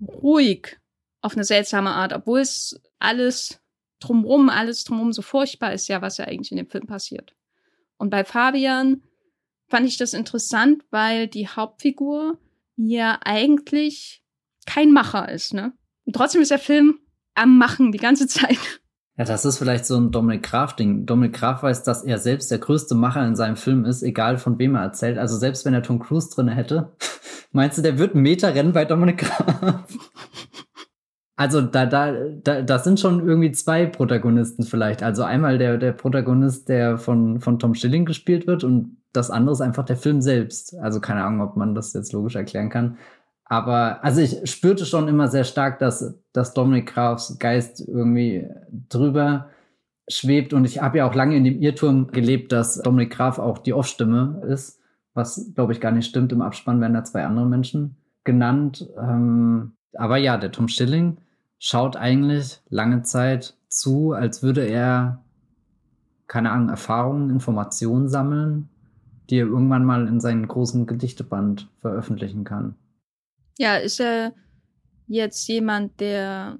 ruhig 0.00 0.78
auf 1.20 1.34
eine 1.34 1.44
seltsame 1.44 1.90
Art, 1.90 2.12
obwohl 2.12 2.40
es 2.40 2.80
alles 2.98 3.60
drumrum, 4.00 4.48
alles 4.48 4.84
drumrum 4.84 5.12
so 5.12 5.22
furchtbar 5.22 5.72
ist, 5.72 5.88
ja, 5.88 6.02
was 6.02 6.18
ja 6.18 6.26
eigentlich 6.26 6.50
in 6.50 6.56
dem 6.56 6.68
Film 6.68 6.86
passiert. 6.86 7.34
Und 7.96 8.10
bei 8.10 8.24
Fabian 8.24 9.02
fand 9.68 9.86
ich 9.86 9.96
das 9.96 10.12
interessant, 10.12 10.84
weil 10.90 11.28
die 11.28 11.48
Hauptfigur 11.48 12.38
ja 12.76 13.18
eigentlich 13.24 14.24
kein 14.66 14.92
Macher 14.92 15.28
ist, 15.28 15.54
ne? 15.54 15.72
Und 16.04 16.14
trotzdem 16.14 16.42
ist 16.42 16.50
der 16.50 16.58
Film 16.58 16.98
am 17.34 17.58
Machen 17.58 17.92
die 17.92 17.98
ganze 17.98 18.26
Zeit. 18.28 18.81
Ja, 19.18 19.24
das 19.24 19.44
ist 19.44 19.58
vielleicht 19.58 19.84
so 19.84 19.96
ein 19.98 20.10
Dominic 20.10 20.42
Graf-Ding. 20.42 21.04
Dominic 21.04 21.34
Graf 21.34 21.62
weiß, 21.62 21.82
dass 21.82 22.02
er 22.02 22.18
selbst 22.18 22.50
der 22.50 22.58
größte 22.58 22.94
Macher 22.94 23.26
in 23.26 23.36
seinem 23.36 23.56
Film 23.56 23.84
ist, 23.84 24.02
egal 24.02 24.38
von 24.38 24.58
wem 24.58 24.74
er 24.74 24.82
erzählt. 24.82 25.18
Also 25.18 25.36
selbst 25.36 25.66
wenn 25.66 25.74
er 25.74 25.82
Tom 25.82 25.98
Cruise 25.98 26.30
drin 26.34 26.48
hätte, 26.48 26.92
meinst 27.52 27.76
du, 27.76 27.82
der 27.82 27.98
wird 27.98 28.14
einen 28.14 28.22
Meter 28.22 28.54
rennen 28.54 28.72
bei 28.72 28.84
Dominic 28.84 29.18
Graf? 29.18 29.84
Also 31.34 31.60
da, 31.62 31.86
da, 31.86 32.12
da, 32.44 32.62
das 32.62 32.84
sind 32.84 33.00
schon 33.00 33.26
irgendwie 33.26 33.50
zwei 33.50 33.86
Protagonisten 33.86 34.62
vielleicht. 34.64 35.02
Also 35.02 35.24
einmal 35.24 35.58
der, 35.58 35.76
der 35.76 35.90
Protagonist, 35.92 36.68
der 36.68 36.98
von, 36.98 37.40
von 37.40 37.58
Tom 37.58 37.74
Schilling 37.74 38.04
gespielt 38.04 38.46
wird 38.46 38.62
und 38.62 38.98
das 39.12 39.30
andere 39.30 39.54
ist 39.54 39.60
einfach 39.60 39.84
der 39.84 39.96
Film 39.96 40.20
selbst. 40.20 40.78
Also 40.78 41.00
keine 41.00 41.24
Ahnung, 41.24 41.40
ob 41.40 41.56
man 41.56 41.74
das 41.74 41.94
jetzt 41.94 42.12
logisch 42.12 42.36
erklären 42.36 42.68
kann. 42.68 42.98
Aber 43.52 44.02
also 44.02 44.22
ich 44.22 44.50
spürte 44.50 44.86
schon 44.86 45.08
immer 45.08 45.28
sehr 45.28 45.44
stark, 45.44 45.78
dass, 45.78 46.18
dass 46.32 46.54
Dominik 46.54 46.86
Grafs 46.86 47.38
Geist 47.38 47.86
irgendwie 47.86 48.48
drüber 48.88 49.50
schwebt. 50.08 50.54
Und 50.54 50.64
ich 50.64 50.80
habe 50.80 50.96
ja 50.96 51.06
auch 51.06 51.14
lange 51.14 51.36
in 51.36 51.44
dem 51.44 51.60
Irrtum 51.60 52.06
gelebt, 52.12 52.50
dass 52.50 52.80
Dominik 52.80 53.12
Graf 53.12 53.38
auch 53.38 53.58
die 53.58 53.74
Off-Stimme 53.74 54.40
ist, 54.48 54.80
was 55.12 55.52
glaube 55.54 55.74
ich 55.74 55.82
gar 55.82 55.92
nicht 55.92 56.08
stimmt. 56.08 56.32
Im 56.32 56.40
Abspann 56.40 56.80
werden 56.80 56.94
da 56.94 57.04
zwei 57.04 57.26
andere 57.26 57.44
Menschen 57.44 57.96
genannt. 58.24 58.88
Ähm, 58.98 59.72
aber 59.98 60.16
ja, 60.16 60.38
der 60.38 60.50
Tom 60.50 60.68
Schilling 60.68 61.18
schaut 61.58 61.94
eigentlich 61.94 62.62
lange 62.70 63.02
Zeit 63.02 63.58
zu, 63.68 64.12
als 64.12 64.42
würde 64.42 64.62
er, 64.62 65.20
keine 66.26 66.52
Ahnung, 66.52 66.70
Erfahrungen, 66.70 67.28
Informationen 67.28 68.08
sammeln, 68.08 68.70
die 69.28 69.36
er 69.36 69.46
irgendwann 69.46 69.84
mal 69.84 70.08
in 70.08 70.20
seinen 70.20 70.48
großen 70.48 70.86
Gedichteband 70.86 71.68
veröffentlichen 71.82 72.44
kann. 72.44 72.76
Ja, 73.58 73.76
ist 73.76 74.00
er 74.00 74.34
jetzt 75.06 75.46
jemand, 75.48 76.00
der 76.00 76.58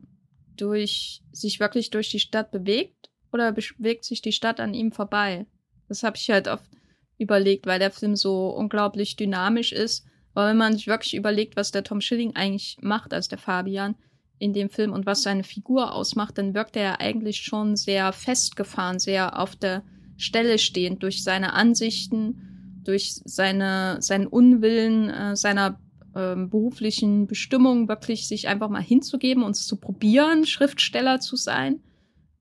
durch 0.57 1.23
sich 1.33 1.61
wirklich 1.61 1.91
durch 1.91 2.11
die 2.11 2.21
Stadt 2.21 2.51
bewegt 2.51 3.11
oder 3.33 3.53
bewegt 3.53 4.05
sich 4.05 4.23
die 4.23 4.33
Stadt 4.33 4.61
an 4.61 4.75
ihm 4.75 4.93
vorbei? 4.93 5.47
Das 5.89 6.03
habe 6.03 6.17
ich 6.17 6.31
halt 6.31 6.49
oft 6.49 6.71
überlegt, 7.19 7.67
weil 7.67 7.79
der 7.79 7.91
Film 7.91 8.17
so 8.17 8.49
unglaublich 8.49 9.17
dynamisch 9.17 9.73
ist. 9.73 10.05
Aber 10.35 10.49
wenn 10.49 10.57
man 10.57 10.75
sich 10.75 10.87
wirklich 10.87 11.15
überlegt, 11.15 11.57
was 11.57 11.71
der 11.71 11.85
Tom 11.85 12.01
Schilling 12.01 12.35
eigentlich 12.37 12.79
macht 12.81 13.13
als 13.13 13.29
der 13.29 13.39
Fabian 13.39 13.97
in 14.39 14.53
dem 14.53 14.71
Film 14.71 14.93
und 14.93 15.07
was 15.07 15.23
seine 15.23 15.45
Figur 15.45 15.95
ausmacht, 15.95 16.39
dann 16.39 16.55
wirkt 16.55 16.77
er 16.77 17.01
eigentlich 17.01 17.39
schon 17.39 17.77
sehr 17.77 18.13
festgefahren, 18.13 18.99
sehr 18.99 19.39
auf 19.39 19.57
der 19.57 19.85
Stelle 20.17 20.59
stehend 20.59 21.03
durch 21.03 21.23
seine 21.23 21.53
Ansichten, 21.53 22.81
durch 22.85 23.21
seine, 23.25 24.01
seinen 24.01 24.27
Unwillen, 24.27 25.11
äh, 25.11 25.37
seiner 25.37 25.79
ähm, 26.15 26.51
beruflichen 26.51 27.27
Bestimmung 27.27 27.89
wirklich 27.89 28.29
sich 28.29 28.49
einfach 28.49 28.69
mal 28.69 28.83
hinzugeben 28.83 29.43
und 29.43 29.55
zu 29.55 29.77
probieren, 29.77 30.47
Schriftsteller 30.47 31.21
zu 31.21 31.37
sein 31.37 31.83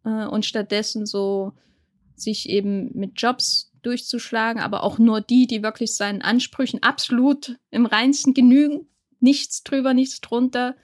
äh, 0.03 0.25
und 0.25 0.45
stattdessen 0.45 1.05
so 1.05 1.53
sich 2.15 2.49
eben 2.49 2.91
mit 2.93 3.13
Jobs 3.15 3.71
durchzuschlagen, 3.81 4.61
aber 4.61 4.83
auch 4.83 4.99
nur 4.99 5.21
die, 5.21 5.47
die 5.47 5.63
wirklich 5.63 5.95
seinen 5.95 6.21
Ansprüchen 6.21 6.83
absolut 6.83 7.57
im 7.71 7.85
reinsten 7.85 8.33
genügen. 8.33 8.87
Nichts 9.19 9.63
drüber, 9.63 9.93
nichts 9.93 10.21
drunter. 10.21 10.75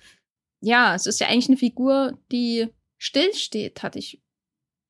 Ja, 0.62 0.96
es 0.96 1.06
ist 1.06 1.20
ja 1.20 1.28
eigentlich 1.28 1.50
eine 1.50 1.58
Figur, 1.58 2.18
die 2.32 2.68
stillsteht, 2.98 3.84
hatte 3.84 4.00
ich. 4.00 4.22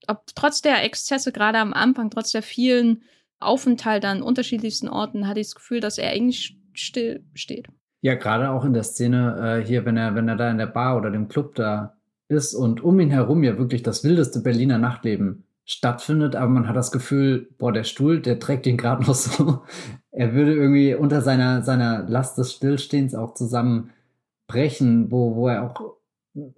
Ob 0.07 0.25
trotz 0.35 0.61
der 0.61 0.83
Exzesse, 0.83 1.31
gerade 1.33 1.57
am 1.57 1.73
Anfang, 1.73 2.09
trotz 2.09 2.31
der 2.31 2.43
vielen 2.43 3.03
Aufenthalte 3.39 4.07
an 4.07 4.21
unterschiedlichsten 4.21 4.87
Orten, 4.87 5.27
hatte 5.27 5.41
ich 5.41 5.47
das 5.47 5.55
Gefühl, 5.55 5.81
dass 5.81 5.97
er 5.97 6.11
eigentlich 6.11 6.57
still 6.73 7.25
steht. 7.33 7.67
Ja, 8.01 8.15
gerade 8.15 8.51
auch 8.51 8.63
in 8.63 8.73
der 8.73 8.83
Szene 8.83 9.59
äh, 9.61 9.65
hier, 9.65 9.85
wenn 9.85 9.97
er, 9.97 10.15
wenn 10.15 10.27
er 10.27 10.35
da 10.35 10.51
in 10.51 10.57
der 10.57 10.67
Bar 10.67 10.97
oder 10.97 11.09
dem 11.09 11.27
Club 11.27 11.55
da 11.55 11.97
ist 12.27 12.53
und 12.53 12.83
um 12.83 12.99
ihn 12.99 13.09
herum 13.09 13.43
ja 13.43 13.57
wirklich 13.57 13.83
das 13.83 14.03
wildeste 14.03 14.41
Berliner 14.41 14.77
Nachtleben 14.77 15.43
stattfindet, 15.65 16.35
aber 16.35 16.49
man 16.49 16.67
hat 16.67 16.75
das 16.75 16.91
Gefühl, 16.91 17.49
boah, 17.57 17.73
der 17.73 17.83
Stuhl, 17.83 18.21
der 18.21 18.39
trägt 18.39 18.65
ihn 18.67 18.77
gerade 18.77 19.03
noch 19.07 19.15
so. 19.15 19.63
Er 20.11 20.33
würde 20.33 20.53
irgendwie 20.53 20.95
unter 20.95 21.21
seiner, 21.21 21.61
seiner 21.63 22.07
Last 22.07 22.37
des 22.37 22.53
Stillstehens 22.53 23.15
auch 23.15 23.33
zusammenbrechen, 23.33 25.11
wo, 25.11 25.35
wo 25.35 25.47
er 25.49 25.63
auch 25.63 25.97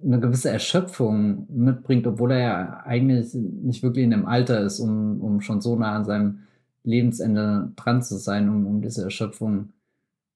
eine 0.03 0.19
gewisse 0.19 0.49
Erschöpfung 0.49 1.47
mitbringt, 1.49 2.05
obwohl 2.05 2.31
er 2.33 2.39
ja 2.39 2.83
eigentlich 2.85 3.33
nicht 3.33 3.81
wirklich 3.81 4.03
in 4.03 4.11
dem 4.11 4.25
Alter 4.25 4.61
ist, 4.61 4.79
um, 4.79 5.21
um 5.21 5.41
schon 5.41 5.61
so 5.61 5.75
nah 5.75 5.95
an 5.95 6.05
seinem 6.05 6.39
Lebensende 6.83 7.71
dran 7.75 8.01
zu 8.01 8.17
sein, 8.17 8.49
um, 8.49 8.67
um 8.67 8.81
diese 8.81 9.03
Erschöpfung 9.03 9.69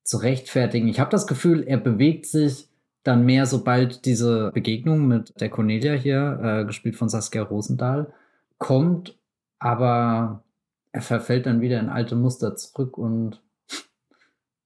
zu 0.03 0.17
rechtfertigen. 0.17 0.87
Ich 0.87 0.99
habe 0.99 1.11
das 1.11 1.27
Gefühl, 1.27 1.63
er 1.63 1.77
bewegt 1.77 2.25
sich 2.25 2.67
dann 3.03 3.25
mehr, 3.25 3.45
sobald 3.45 4.05
diese 4.05 4.51
Begegnung 4.53 5.07
mit 5.07 5.39
der 5.39 5.49
Cornelia 5.49 5.93
hier, 5.93 6.39
äh, 6.41 6.65
gespielt 6.65 6.95
von 6.95 7.09
Saskia 7.09 7.43
Rosendahl, 7.43 8.13
kommt, 8.57 9.17
aber 9.59 10.43
er 10.91 11.01
verfällt 11.01 11.45
dann 11.45 11.61
wieder 11.61 11.79
in 11.79 11.89
alte 11.89 12.15
Muster 12.15 12.55
zurück 12.55 12.97
und 12.97 13.41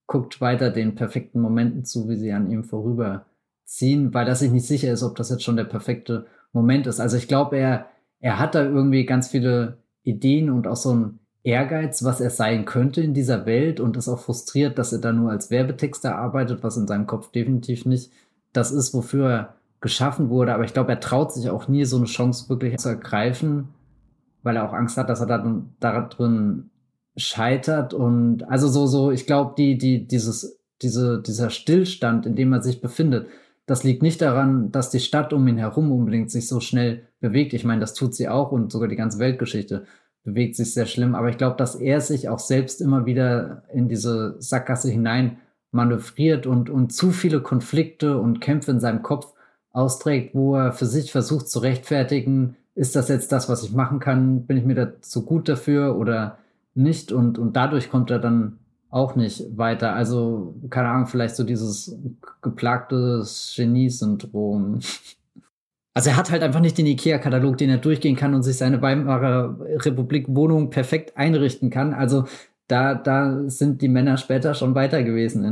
guckt 0.08 0.40
weiter 0.40 0.70
den 0.70 0.96
perfekten 0.96 1.42
Momenten 1.42 1.84
zu, 1.84 2.10
wie 2.10 2.16
sie 2.16 2.32
an 2.32 2.50
ihm 2.52 2.64
vorüberziehen, 2.64 4.14
weil 4.14 4.28
er 4.28 4.36
sich 4.36 4.52
nicht 4.52 4.68
sicher 4.68 4.92
ist, 4.92 5.04
ob 5.04 5.16
das 5.16 5.30
jetzt 5.30 5.44
schon 5.44 5.58
der 5.58 5.64
perfekte 5.64 6.28
Moment 6.54 6.86
ist. 6.88 7.00
Also 7.00 7.18
ich 7.18 7.28
glaube, 7.28 7.58
er, 7.58 7.88
er 8.20 8.40
hat 8.40 8.56
da 8.56 8.64
irgendwie 8.64 9.06
ganz 9.06 9.30
viele 9.30 9.78
Ideen 10.04 10.50
und 10.50 10.68
auch 10.68 10.76
so 10.76 10.94
ein 10.94 11.20
Ehrgeiz, 11.44 12.04
was 12.04 12.20
er 12.20 12.30
sein 12.30 12.66
könnte 12.66 13.02
in 13.02 13.14
dieser 13.14 13.46
Welt 13.46 13.80
und 13.80 13.96
ist 13.96 14.10
auch 14.10 14.20
frustriert, 14.20 14.78
dass 14.78 14.92
er 14.92 15.00
da 15.00 15.14
nur 15.14 15.32
als 15.32 15.50
Werbetexter 15.50 16.16
arbeitet, 16.16 16.64
was 16.64 16.78
in 16.78 16.88
seinem 16.88 17.08
Kopf 17.08 17.32
definitiv 17.32 17.86
nicht 17.86 18.12
das 18.54 18.72
ist, 18.72 18.94
wofür 18.94 19.30
er 19.30 19.56
geschaffen 19.80 20.30
wurde. 20.30 20.54
Aber 20.54 20.64
ich 20.64 20.74
glaube, 20.74 20.92
er 20.92 21.00
traut 21.00 21.34
sich 21.34 21.50
auch 21.50 21.68
nie, 21.68 21.86
so 21.86 21.98
eine 21.98 22.06
Chance 22.06 22.50
wirklich 22.50 22.78
zu 22.78 22.90
ergreifen, 22.90 23.70
weil 24.44 24.56
er 24.56 24.68
auch 24.68 24.74
Angst 24.74 24.98
hat, 24.98 25.10
dass 25.10 25.20
er 25.20 25.28
dann 25.28 25.74
da 25.80 26.02
drin 26.02 26.70
scheitert. 27.16 27.94
Und 27.94 28.44
also 28.44 28.68
so, 28.68 28.88
so, 28.88 29.12
ich 29.12 29.26
glaube, 29.26 29.54
die, 29.58 29.78
die, 29.78 30.08
dieses, 30.08 30.60
diese, 30.82 31.22
dieser 31.22 31.50
Stillstand, 31.50 32.26
in 32.26 32.36
dem 32.36 32.54
er 32.54 32.62
sich 32.62 32.82
befindet, 32.82 33.28
das 33.66 33.84
liegt 33.84 34.02
nicht 34.02 34.22
daran, 34.22 34.72
dass 34.72 34.90
die 34.90 35.00
Stadt 35.00 35.34
um 35.34 35.48
ihn 35.48 35.58
herum 35.58 35.92
unbedingt 35.92 36.32
sich 36.32 36.48
so 36.48 36.60
schnell 36.62 37.04
bewegt. 37.20 37.54
Ich 37.54 37.66
meine, 37.66 37.82
das 37.82 37.94
tut 37.94 38.16
sie 38.16 38.30
auch 38.30 38.52
und 38.52 38.72
sogar 38.72 38.88
die 38.88 38.96
ganze 38.96 39.20
Weltgeschichte 39.20 39.86
bewegt 40.28 40.58
sich 40.58 40.74
sehr 40.74 40.86
schlimm. 40.86 41.16
Aber 41.16 41.30
ich 41.30 41.38
glaube, 41.38 41.56
dass 41.56 41.76
er 41.76 42.02
sich 42.02 42.28
auch 42.28 42.40
selbst 42.40 42.82
immer 42.82 43.06
wieder 43.06 43.64
in 43.74 43.88
diese 43.88 44.36
Sackgasse 44.40 44.92
hinein 44.92 45.38
manövriert 45.72 46.46
und, 46.46 46.70
und 46.70 46.92
zu 46.92 47.12
viele 47.12 47.40
Konflikte 47.42 48.18
und 48.18 48.42
Kämpfe 48.42 48.72
in 48.72 48.82
seinem 48.82 49.04
Kopf 49.04 49.32
austrägt, 49.72 50.36
wo 50.36 50.56
er 50.56 50.74
für 50.74 50.86
sich 50.86 51.14
versucht 51.14 51.48
zu 51.48 51.60
rechtfertigen, 51.60 52.58
ist 52.76 52.98
das 52.98 53.08
jetzt 53.08 53.32
das, 53.32 53.48
was 53.48 53.64
ich 53.64 53.72
machen 53.72 54.00
kann? 54.02 54.46
Bin 54.46 54.58
ich 54.58 54.66
mir 54.66 54.76
da 54.76 55.02
zu 55.02 55.24
gut 55.24 55.48
dafür 55.48 55.96
oder 55.96 56.40
nicht? 56.76 57.14
Und, 57.14 57.40
und 57.40 57.56
dadurch 57.56 57.90
kommt 57.90 58.12
er 58.12 58.20
dann 58.20 58.60
auch 58.90 59.16
nicht 59.16 59.58
weiter. 59.58 59.94
Also, 59.94 60.56
keine 60.70 60.90
Ahnung, 60.90 61.08
vielleicht 61.08 61.38
so 61.38 61.46
dieses 61.46 61.98
geplagte 62.42 63.24
Genie-Syndrom. 63.56 64.82
Also 65.98 66.12
er 66.12 66.18
hat 66.18 66.30
halt 66.30 66.44
einfach 66.44 66.60
nicht 66.60 66.78
den 66.78 66.86
IKEA-Katalog, 66.86 67.58
den 67.58 67.72
er 67.72 67.80
durchgehen 67.80 68.16
kann 68.16 68.36
und 68.36 68.44
sich 68.44 68.56
seine 68.56 68.84
Weimarer 68.84 69.58
Republik-Wohnung 69.84 70.70
perfekt 70.70 71.18
einrichten 71.18 71.72
kann. 71.72 71.96
Also 71.96 72.26
da, 72.68 72.94
da 72.94 73.50
sind 73.50 73.82
die 73.82 73.88
Männer 73.88 74.18
später 74.18 74.54
schon 74.54 74.76
weiter 74.76 75.02
gewesen 75.02 75.44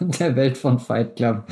in 0.00 0.10
der 0.18 0.34
Welt 0.34 0.56
von 0.56 0.78
Fight 0.78 1.16
Club. 1.16 1.44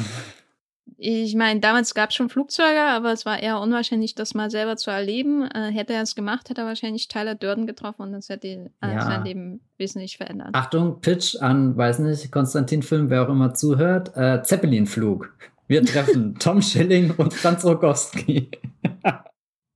Ich 0.97 1.35
meine, 1.35 1.61
damals 1.61 1.93
gab 1.93 2.09
es 2.11 2.17
schon 2.17 2.31
Flugzeuge, 2.31 2.81
aber 2.81 3.13
es 3.13 3.27
war 3.27 3.43
eher 3.43 3.61
unwahrscheinlich, 3.61 4.15
das 4.15 4.33
mal 4.33 4.51
selber 4.51 4.77
zu 4.77 4.91
erleben. 4.91 5.43
Äh, 5.43 5.71
hätte 5.71 5.93
er 5.93 6.01
es 6.01 6.15
gemacht, 6.15 6.49
hätte 6.49 6.63
er 6.63 6.67
wahrscheinlich 6.67 7.09
Tyler 7.09 7.35
Durden 7.35 7.67
getroffen 7.67 8.01
und 8.01 8.13
das 8.13 8.31
hätte 8.31 8.49
äh, 8.49 8.71
ja. 8.83 9.03
sein 9.03 9.23
Leben 9.23 9.61
wesentlich 9.77 10.17
verändert. 10.17 10.49
Achtung, 10.55 11.03
Pitch 11.03 11.37
an, 11.43 11.77
weiß 11.77 11.99
nicht, 11.99 12.33
Konstantin 12.33 12.83
Film, 12.83 13.11
wer 13.11 13.23
auch 13.23 13.29
immer 13.29 13.53
zuhört. 13.53 14.17
Äh, 14.17 14.43
Zeppelin-Flug. 14.43 15.31
Wir 15.71 15.85
treffen 15.85 16.35
Tom 16.41 16.61
Schilling 16.63 17.13
und 17.13 17.33
Franz 17.33 17.65
Rogowski. 17.65 18.51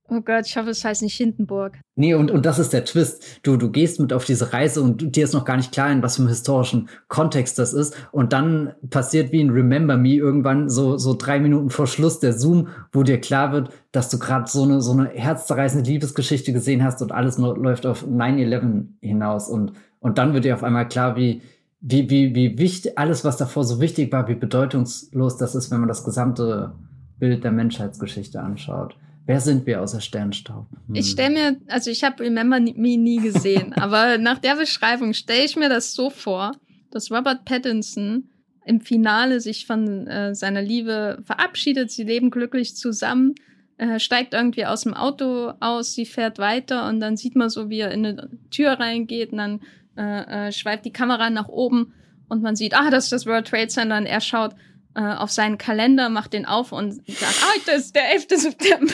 Oh 0.07 0.21
Gott, 0.21 0.45
ich 0.45 0.55
hoffe, 0.55 0.69
es 0.69 0.85
heißt 0.85 1.01
nicht 1.01 1.17
Hindenburg. 1.17 1.79
Nee, 1.95 2.13
und, 2.13 2.29
und 2.29 2.45
das 2.45 2.59
ist 2.59 2.73
der 2.73 2.85
Twist. 2.85 3.39
Du, 3.41 3.57
du 3.57 3.71
gehst 3.71 3.99
mit 3.99 4.13
auf 4.13 4.23
diese 4.23 4.53
Reise 4.53 4.83
und 4.83 5.15
dir 5.15 5.23
ist 5.23 5.33
noch 5.33 5.45
gar 5.45 5.57
nicht 5.57 5.71
klar, 5.71 5.91
in 5.91 6.03
was 6.03 6.17
für 6.17 6.21
einem 6.21 6.29
historischen 6.29 6.89
Kontext 7.07 7.57
das 7.57 7.73
ist. 7.73 7.97
Und 8.11 8.31
dann 8.31 8.75
passiert 8.91 9.31
wie 9.31 9.41
ein 9.43 9.49
Remember 9.49 9.97
Me 9.97 10.13
irgendwann 10.13 10.69
so, 10.69 10.97
so 10.97 11.15
drei 11.15 11.39
Minuten 11.39 11.71
vor 11.71 11.87
Schluss 11.87 12.19
der 12.19 12.33
Zoom, 12.33 12.67
wo 12.91 13.01
dir 13.01 13.19
klar 13.19 13.51
wird, 13.51 13.71
dass 13.91 14.09
du 14.09 14.19
gerade 14.19 14.47
so 14.47 14.61
eine, 14.61 14.79
so 14.79 14.91
eine 14.91 15.09
herzzerreißende 15.09 15.89
Liebesgeschichte 15.89 16.53
gesehen 16.53 16.83
hast 16.83 17.01
und 17.01 17.11
alles 17.11 17.39
läuft 17.39 17.87
auf 17.87 18.05
9-11 18.05 18.85
hinaus. 19.01 19.49
Und, 19.49 19.73
und 19.99 20.19
dann 20.19 20.35
wird 20.35 20.45
dir 20.45 20.53
auf 20.53 20.63
einmal 20.63 20.87
klar, 20.87 21.15
wie, 21.15 21.41
wie, 21.87 22.09
wie, 22.09 22.33
wie 22.33 22.57
wichtig, 22.57 22.97
alles, 22.97 23.23
was 23.23 23.37
davor 23.37 23.63
so 23.63 23.79
wichtig 23.79 24.11
war, 24.11 24.27
wie 24.27 24.33
bedeutungslos 24.33 25.37
das 25.37 25.53
ist, 25.53 25.69
wenn 25.69 25.81
man 25.81 25.87
das 25.87 26.03
gesamte 26.03 26.73
Bild 27.19 27.43
der 27.43 27.51
Menschheitsgeschichte 27.51 28.41
anschaut. 28.41 28.95
Wer 29.27 29.39
sind 29.39 29.67
wir 29.67 29.81
außer 29.81 30.01
Sternstaub? 30.01 30.65
Hm. 30.87 30.95
Ich 30.95 31.11
stelle 31.11 31.33
mir, 31.33 31.57
also 31.67 31.91
ich 31.91 32.03
habe 32.03 32.23
Remember 32.23 32.59
Me 32.59 32.97
nie 32.97 33.17
gesehen, 33.17 33.73
aber 33.75 34.17
nach 34.17 34.39
der 34.39 34.55
Beschreibung 34.55 35.13
stelle 35.13 35.45
ich 35.45 35.55
mir 35.55 35.69
das 35.69 35.93
so 35.93 36.09
vor, 36.09 36.53
dass 36.89 37.11
Robert 37.11 37.45
Pattinson 37.45 38.29
im 38.65 38.81
Finale 38.81 39.39
sich 39.39 39.67
von 39.67 40.07
äh, 40.07 40.33
seiner 40.33 40.63
Liebe 40.63 41.19
verabschiedet, 41.23 41.91
sie 41.91 42.03
leben 42.03 42.31
glücklich 42.31 42.75
zusammen, 42.75 43.35
äh, 43.77 43.99
steigt 43.99 44.33
irgendwie 44.33 44.65
aus 44.65 44.81
dem 44.83 44.95
Auto 44.95 45.53
aus, 45.59 45.93
sie 45.93 46.07
fährt 46.07 46.39
weiter 46.39 46.89
und 46.89 46.99
dann 46.99 47.15
sieht 47.15 47.35
man 47.35 47.49
so, 47.49 47.69
wie 47.69 47.81
er 47.81 47.91
in 47.91 48.07
eine 48.07 48.29
Tür 48.49 48.71
reingeht 48.71 49.33
und 49.33 49.37
dann 49.37 49.61
äh, 49.97 50.47
äh, 50.47 50.51
schweift 50.51 50.85
die 50.85 50.93
Kamera 50.93 51.29
nach 51.29 51.47
oben 51.47 51.93
und 52.27 52.41
man 52.41 52.55
sieht, 52.55 52.75
ah, 52.75 52.89
das 52.89 53.05
ist 53.05 53.11
das 53.11 53.25
World 53.25 53.47
Trade 53.47 53.67
Center 53.67 53.97
und 53.97 54.05
er 54.05 54.21
schaut 54.21 54.55
äh, 54.95 55.01
auf 55.01 55.31
seinen 55.31 55.57
Kalender, 55.57 56.09
macht 56.09 56.33
den 56.33 56.45
auf 56.45 56.71
und 56.71 56.93
sagt, 57.07 57.35
ah, 57.43 57.59
das 57.65 57.85
ist 57.85 57.95
der 57.95 58.11
11. 58.11 58.27
September. 58.29 58.93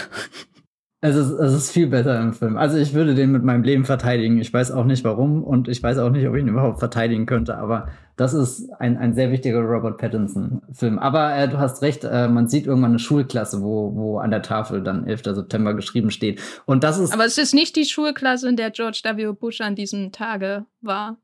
Es 1.04 1.16
ist, 1.16 1.32
es 1.32 1.54
ist 1.54 1.72
viel 1.72 1.88
besser 1.88 2.20
im 2.22 2.32
Film. 2.32 2.58
Also 2.58 2.78
ich 2.78 2.94
würde 2.94 3.16
den 3.16 3.32
mit 3.32 3.44
meinem 3.44 3.64
Leben 3.64 3.86
verteidigen. 3.86 4.40
Ich 4.40 4.54
weiß 4.54 4.72
auch 4.72 4.86
nicht 4.86 5.04
warum 5.04 5.44
und 5.44 5.68
ich 5.68 5.82
weiß 5.82 5.98
auch 5.98 6.12
nicht, 6.12 6.28
ob 6.28 6.36
ich 6.36 6.44
ihn 6.44 6.48
überhaupt 6.48 6.78
verteidigen 6.78 7.26
könnte, 7.26 7.58
aber 7.58 7.88
das 8.18 8.36
ist 8.36 8.70
ein, 8.80 8.98
ein 8.98 9.16
sehr 9.16 9.32
wichtiger 9.32 9.62
Robert 9.62 9.98
Pattinson-Film. 9.98 11.00
Aber 11.00 11.36
äh, 11.36 11.50
du 11.50 11.58
hast 11.58 11.82
recht, 11.82 12.04
äh, 12.04 12.28
man 12.28 12.48
sieht 12.48 12.68
irgendwann 12.68 12.92
eine 12.92 13.00
Schulklasse, 13.00 13.64
wo, 13.64 13.96
wo 13.96 14.20
an 14.20 14.30
der 14.30 14.44
Tafel 14.44 14.84
dann 14.84 15.08
11. 15.08 15.24
September 15.24 15.74
geschrieben 15.74 16.12
steht. 16.12 16.40
Und 16.68 16.84
das 16.84 17.00
ist. 17.00 17.12
Aber 17.12 17.26
es 17.26 17.40
ist 17.40 17.56
nicht 17.56 17.76
die 17.76 17.86
Schulklasse, 17.86 18.48
in 18.48 18.56
der 18.56 18.70
George 18.70 19.02
W. 19.04 19.32
Bush 19.32 19.60
an 19.62 19.74
diesem 19.74 20.12
Tage 20.12 20.66
war. 20.82 21.18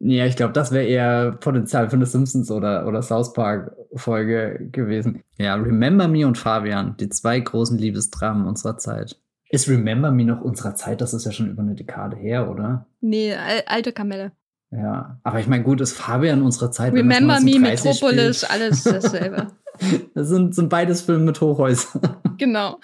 Ja, 0.00 0.26
ich 0.26 0.34
glaube, 0.34 0.54
das 0.54 0.72
wäre 0.72 0.86
eher 0.86 1.32
Potenzial 1.32 1.88
für 1.88 1.96
eine 1.96 2.06
Simpsons 2.06 2.50
oder, 2.50 2.86
oder 2.88 3.02
South 3.02 3.32
Park 3.32 3.76
Folge 3.94 4.68
gewesen. 4.70 5.22
Ja, 5.38 5.54
Remember 5.54 6.08
Me 6.08 6.26
und 6.26 6.38
Fabian, 6.38 6.96
die 6.98 7.08
zwei 7.08 7.40
großen 7.40 7.78
Liebesdramen 7.78 8.46
unserer 8.46 8.78
Zeit. 8.78 9.16
Ist 9.48 9.68
Remember 9.68 10.10
Me 10.10 10.24
noch 10.24 10.40
unserer 10.40 10.74
Zeit? 10.74 11.00
Das 11.00 11.12
ist 11.12 11.26
ja 11.26 11.32
schon 11.32 11.50
über 11.50 11.62
eine 11.62 11.74
Dekade 11.74 12.16
her, 12.16 12.50
oder? 12.50 12.86
Nee, 13.00 13.34
al 13.34 13.62
alte 13.66 13.92
Kamelle. 13.92 14.32
Ja, 14.70 15.18
aber 15.24 15.40
ich 15.40 15.48
meine, 15.48 15.64
gut, 15.64 15.80
ist 15.80 15.94
Fabian 15.94 16.42
unserer 16.42 16.70
Zeit. 16.70 16.92
Remember 16.92 17.40
Me, 17.40 17.58
Metropolis, 17.58 18.42
spielt. 18.42 18.52
alles 18.52 18.84
dasselbe. 18.84 19.48
das 20.14 20.28
sind, 20.28 20.54
sind 20.54 20.68
beides 20.68 21.02
Filme 21.02 21.24
mit 21.24 21.40
Hochhäusern. 21.40 22.16
Genau. 22.38 22.78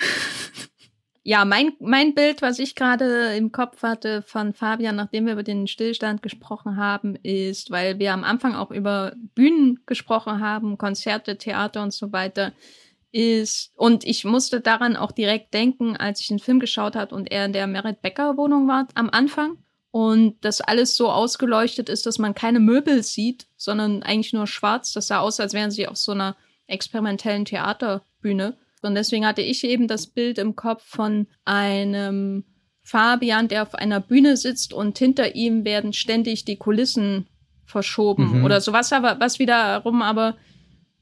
Ja, 1.28 1.44
mein, 1.44 1.72
mein 1.80 2.14
Bild, 2.14 2.40
was 2.40 2.60
ich 2.60 2.76
gerade 2.76 3.34
im 3.34 3.50
Kopf 3.50 3.82
hatte 3.82 4.22
von 4.22 4.54
Fabian, 4.54 4.94
nachdem 4.94 5.26
wir 5.26 5.32
über 5.32 5.42
den 5.42 5.66
Stillstand 5.66 6.22
gesprochen 6.22 6.76
haben, 6.76 7.16
ist, 7.16 7.72
weil 7.72 7.98
wir 7.98 8.12
am 8.12 8.22
Anfang 8.22 8.54
auch 8.54 8.70
über 8.70 9.12
Bühnen 9.34 9.80
gesprochen 9.86 10.38
haben, 10.38 10.78
Konzerte, 10.78 11.36
Theater 11.36 11.82
und 11.82 11.92
so 11.92 12.12
weiter, 12.12 12.52
ist, 13.10 13.72
und 13.74 14.04
ich 14.04 14.24
musste 14.24 14.60
daran 14.60 14.94
auch 14.94 15.10
direkt 15.10 15.52
denken, 15.52 15.96
als 15.96 16.20
ich 16.20 16.28
den 16.28 16.38
Film 16.38 16.60
geschaut 16.60 16.94
habe 16.94 17.12
und 17.12 17.32
er 17.32 17.46
in 17.46 17.52
der 17.52 17.66
Merit 17.66 18.02
Becker 18.02 18.36
Wohnung 18.36 18.68
war 18.68 18.86
am 18.94 19.10
Anfang 19.10 19.58
und 19.90 20.36
das 20.42 20.60
alles 20.60 20.94
so 20.94 21.10
ausgeleuchtet 21.10 21.88
ist, 21.88 22.06
dass 22.06 22.20
man 22.20 22.36
keine 22.36 22.60
Möbel 22.60 23.02
sieht, 23.02 23.48
sondern 23.56 24.04
eigentlich 24.04 24.32
nur 24.32 24.46
schwarz. 24.46 24.92
Das 24.92 25.08
sah 25.08 25.18
aus, 25.18 25.40
als 25.40 25.54
wären 25.54 25.72
sie 25.72 25.88
auf 25.88 25.96
so 25.96 26.12
einer 26.12 26.36
experimentellen 26.68 27.46
Theaterbühne. 27.46 28.56
Und 28.86 28.94
deswegen 28.94 29.26
hatte 29.26 29.42
ich 29.42 29.64
eben 29.64 29.88
das 29.88 30.06
Bild 30.06 30.38
im 30.38 30.56
Kopf 30.56 30.82
von 30.84 31.26
einem 31.44 32.44
Fabian, 32.82 33.48
der 33.48 33.62
auf 33.62 33.74
einer 33.74 34.00
Bühne 34.00 34.36
sitzt 34.36 34.72
und 34.72 34.96
hinter 34.96 35.34
ihm 35.34 35.64
werden 35.64 35.92
ständig 35.92 36.44
die 36.44 36.56
Kulissen 36.56 37.26
verschoben 37.64 38.38
mhm. 38.38 38.44
oder 38.44 38.60
sowas, 38.60 38.92
aber 38.92 39.18
was 39.18 39.40
wiederum 39.40 40.02
aber 40.02 40.36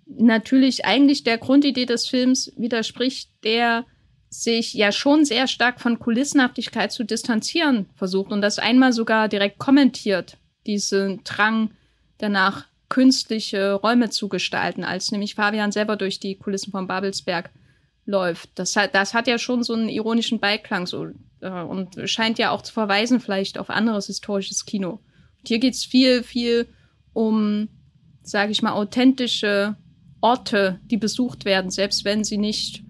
natürlich 0.07 0.85
eigentlich 0.87 1.25
der 1.25 1.39
Grundidee 1.39 1.87
des 1.87 2.07
Films 2.07 2.53
widerspricht, 2.57 3.31
der 3.45 3.85
sich 4.31 4.75
ja 4.75 4.91
schon 4.91 5.25
sehr 5.25 5.47
stark 5.47 5.81
von 5.81 5.99
Kulissenhaftigkeit 5.99 6.91
zu 6.91 7.05
distanzieren 7.05 7.87
versucht 7.95 8.33
und 8.33 8.41
das 8.41 8.59
einmal 8.59 8.93
sogar 8.93 9.29
direkt 9.29 9.59
kommentiert, 9.59 10.39
diesen 10.67 11.23
Drang 11.25 11.71
danach 12.19 12.65
künstliche 12.89 13.75
Räume 13.75 14.11
zu 14.11 14.29
gestalten, 14.29 14.85
als 14.85 15.13
nämlich 15.13 15.35
Fabian 15.35 15.73
selber 15.73 15.97
durch 15.97 16.19
die 16.19 16.37
Kulissen 16.37 16.71
von 16.71 16.87
Babelsberg 16.87 17.51
läuft. 18.07 18.51
Das 18.57 18.77
hat, 18.77 18.95
das 18.95 19.15
hat 19.15 19.27
ja 19.27 19.39
schon 19.39 19.63
so 19.63 19.73
einen 19.73 19.89
ironischen 19.89 20.41
Beiklang 20.41 20.87
so, 20.87 21.09
äh, 21.41 21.63
und 21.63 22.09
scheint 22.09 22.39
ja 22.39 22.51
auch 22.51 22.63
zu 22.63 22.73
verweisen 22.73 23.21
vielleicht 23.21 23.59
auf 23.59 23.71
anderes 23.71 24.07
historisches 24.07 24.65
Kino. 24.67 25.01
Und 25.39 25.49
hier 25.49 25.59
geht's 25.59 25.85
viel, 25.85 26.23
viel 26.23 26.69
um, 27.13 27.69
sage 28.23 28.53
ich 28.53 28.63
mal, 28.63 28.73
authentische 28.73 29.77
Orte, 30.21 30.81
die 30.85 30.97
besucht 30.97 31.45
werden, 31.45 31.71
selbst 31.71 32.05
wenn 32.05 32.25
sie 32.25 32.39
nicht, 32.39 32.83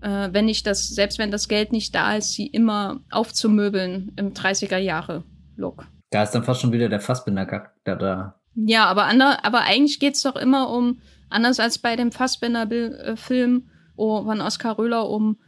äh, 0.00 0.28
wenn 0.32 0.46
nicht 0.46 0.66
das, 0.66 0.88
selbst 0.88 1.18
wenn 1.18 1.30
das 1.30 1.48
Geld 1.48 1.72
nicht 1.72 1.94
da 1.94 2.16
ist, 2.16 2.32
sie 2.32 2.46
immer 2.46 3.00
aufzumöbeln 3.10 4.12
im 4.16 4.32
30er 4.32 4.78
Jahre 4.78 5.24
Look. 5.56 5.86
Da 6.10 6.22
ist 6.22 6.30
dann 6.30 6.44
fast 6.44 6.60
schon 6.60 6.72
wieder 6.72 6.88
der 6.88 7.00
Fassbinder-Charakter 7.00 7.96
da. 7.96 8.34
Ja, 8.54 8.86
aber, 8.86 9.04
ander, 9.04 9.44
aber 9.44 9.62
eigentlich 9.62 10.00
geht's 10.00 10.22
doch 10.22 10.36
immer 10.36 10.70
um, 10.70 11.00
anders 11.28 11.60
als 11.60 11.78
bei 11.78 11.96
dem 11.96 12.12
Fassbinder-Film, 12.12 13.56
äh, 13.56 13.77
von 13.98 14.40
Oskar 14.40 14.78
Röhler 14.78 15.08
um 15.08 15.38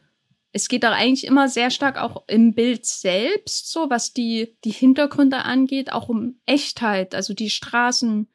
es 0.52 0.68
geht 0.68 0.84
doch 0.84 0.90
eigentlich 0.90 1.26
immer 1.26 1.48
sehr 1.48 1.70
stark 1.70 1.96
auch 1.96 2.24
im 2.26 2.54
Bild 2.54 2.84
selbst, 2.84 3.70
so 3.70 3.88
was 3.88 4.12
die, 4.12 4.56
die 4.64 4.72
Hintergründe 4.72 5.44
angeht, 5.44 5.92
auch 5.92 6.08
um 6.08 6.40
Echtheit, 6.44 7.14
also 7.14 7.34
die 7.34 7.50
Straßen, 7.50 8.28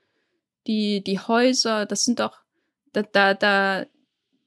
die, 0.67 1.03
die 1.03 1.19
Häuser, 1.19 1.85
das 1.85 2.05
sind 2.05 2.19
doch, 2.19 2.39
da, 2.93 3.03
da, 3.03 3.33
da 3.33 3.85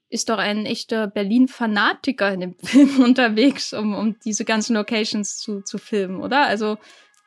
ist 0.09 0.29
doch 0.29 0.39
ein 0.39 0.65
echter 0.65 1.05
Berlin-Fanatiker 1.05 2.33
in 2.33 2.39
dem 2.39 2.59
Film 2.63 3.03
unterwegs, 3.03 3.73
um, 3.73 3.93
um 3.93 4.17
diese 4.25 4.45
ganzen 4.45 4.75
Locations 4.75 5.37
zu, 5.37 5.61
zu 5.61 5.77
filmen, 5.77 6.21
oder? 6.21 6.47
Also 6.47 6.77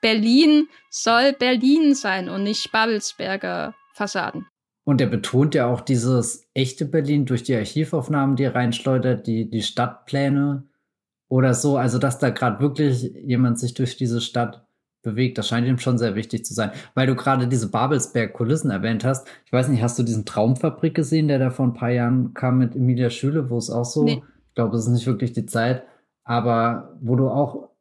Berlin 0.00 0.68
soll 0.90 1.33
Berlin 1.33 1.94
sein 1.94 2.28
und 2.28 2.42
nicht 2.42 2.72
Babelsberger 2.72 3.76
Fassaden. 3.94 4.48
Und 4.85 5.01
er 5.01 5.07
betont 5.07 5.55
ja 5.55 5.66
auch 5.66 5.81
dieses 5.81 6.49
echte 6.55 6.85
Berlin 6.85 7.25
durch 7.25 7.42
die 7.42 7.55
Archivaufnahmen, 7.55 8.37
die 8.37 8.45
er 8.45 8.55
reinschleudert, 8.55 9.27
die, 9.27 9.49
die 9.49 9.62
Stadtpläne 9.62 10.64
oder 11.29 11.55
so. 11.55 11.77
Also, 11.77 11.99
dass 11.99 12.18
da 12.18 12.31
gerade 12.31 12.61
wirklich 12.61 13.03
jemand 13.25 13.59
sich 13.59 13.75
durch 13.75 13.97
diese 13.97 14.21
Stadt 14.21 14.66
bewegt, 15.03 15.38
das 15.38 15.49
scheint 15.49 15.66
ihm 15.66 15.79
schon 15.79 15.99
sehr 15.99 16.14
wichtig 16.14 16.45
zu 16.45 16.55
sein. 16.55 16.71
Weil 16.95 17.07
du 17.07 17.14
gerade 17.14 17.49
diese 17.49 17.71
Babelsberg-Kulissen 17.71 18.71
erwähnt 18.71 19.05
hast. 19.05 19.27
Ich 19.45 19.53
weiß 19.53 19.68
nicht, 19.68 19.83
hast 19.83 19.99
du 19.99 20.03
diesen 20.03 20.25
Traumfabrik 20.25 20.95
gesehen, 20.95 21.29
der 21.29 21.38
da 21.38 21.51
vor 21.51 21.66
ein 21.66 21.75
paar 21.75 21.90
Jahren 21.90 22.35
kam 22.35 22.59
mit 22.59 22.75
Emilia 22.75 23.11
Schüle, 23.11 23.51
wo 23.51 23.59
es 23.59 23.71
auch 23.71 23.85
so, 23.85 24.05
nee. 24.05 24.23
ich 24.49 24.55
glaube, 24.55 24.77
es 24.77 24.85
ist 24.85 24.92
nicht 24.92 25.07
wirklich 25.07 25.33
die 25.33 25.47
Zeit, 25.47 25.83
aber 26.25 26.97
wo 27.01 27.16
du 27.16 27.29
auch 27.29 27.71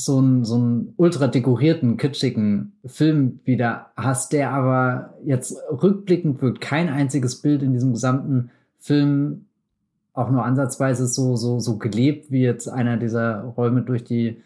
so 0.00 0.18
einen, 0.18 0.44
so 0.44 0.54
einen 0.54 0.94
ultra 0.96 1.26
dekorierten, 1.26 1.96
kitschigen 1.96 2.78
Film 2.86 3.40
wieder 3.44 3.90
hast, 3.96 4.32
der 4.32 4.52
aber 4.52 5.14
jetzt 5.24 5.56
rückblickend 5.70 6.40
wirkt 6.40 6.60
kein 6.60 6.88
einziges 6.88 7.42
Bild 7.42 7.62
in 7.62 7.72
diesem 7.72 7.94
gesamten 7.94 8.52
Film 8.78 9.46
auch 10.12 10.30
nur 10.30 10.44
ansatzweise 10.44 11.08
so, 11.08 11.34
so, 11.34 11.58
so 11.58 11.78
gelebt, 11.78 12.30
wie 12.30 12.42
jetzt 12.42 12.68
einer 12.68 12.96
dieser 12.96 13.40
Räume 13.42 13.82
durch 13.82 14.04
die 14.04 14.40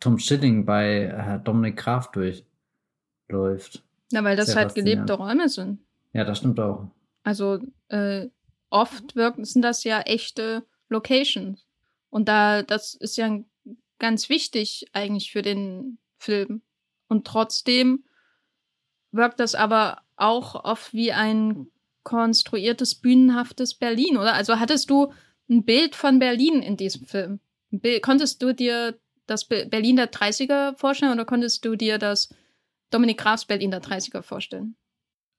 Tom 0.00 0.18
Schilling 0.18 0.64
bei 0.64 1.04
äh, 1.04 1.44
Dominik 1.44 1.76
Graf 1.76 2.10
durchläuft. 2.10 3.84
Na, 4.10 4.24
weil 4.24 4.36
das 4.36 4.48
Sehr 4.48 4.56
halt 4.56 4.74
gelebte 4.74 5.12
Räume 5.12 5.48
sind. 5.48 5.78
Ja, 6.12 6.24
das 6.24 6.38
stimmt 6.38 6.58
auch. 6.58 6.88
Also 7.22 7.60
äh, 7.88 8.26
oft 8.68 9.14
wirken, 9.14 9.44
sind 9.44 9.62
das 9.62 9.84
ja 9.84 10.00
echte 10.00 10.64
Locations. 10.88 11.64
Und 12.10 12.28
da, 12.28 12.62
das 12.62 12.94
ist 12.94 13.16
ja 13.16 13.26
ein 13.26 13.44
ganz 13.98 14.28
wichtig 14.28 14.86
eigentlich 14.92 15.32
für 15.32 15.42
den 15.42 15.98
Film. 16.18 16.62
Und 17.08 17.26
trotzdem 17.26 18.04
wirkt 19.12 19.40
das 19.40 19.54
aber 19.54 20.02
auch 20.16 20.64
oft 20.64 20.92
wie 20.92 21.12
ein 21.12 21.68
konstruiertes, 22.02 22.94
bühnenhaftes 22.96 23.74
Berlin, 23.74 24.16
oder? 24.16 24.34
Also 24.34 24.58
hattest 24.58 24.90
du 24.90 25.12
ein 25.48 25.64
Bild 25.64 25.94
von 25.94 26.18
Berlin 26.18 26.62
in 26.62 26.76
diesem 26.76 27.06
Film? 27.06 27.40
konntest 28.00 28.42
du 28.42 28.54
dir 28.54 28.98
das 29.26 29.44
Berlin 29.44 29.96
der 29.96 30.10
30er 30.10 30.74
vorstellen 30.78 31.12
oder 31.12 31.26
konntest 31.26 31.62
du 31.66 31.76
dir 31.76 31.98
das 31.98 32.34
Dominik 32.90 33.18
Grafs 33.18 33.44
Berlin 33.44 33.70
der 33.70 33.82
30er 33.82 34.22
vorstellen? 34.22 34.74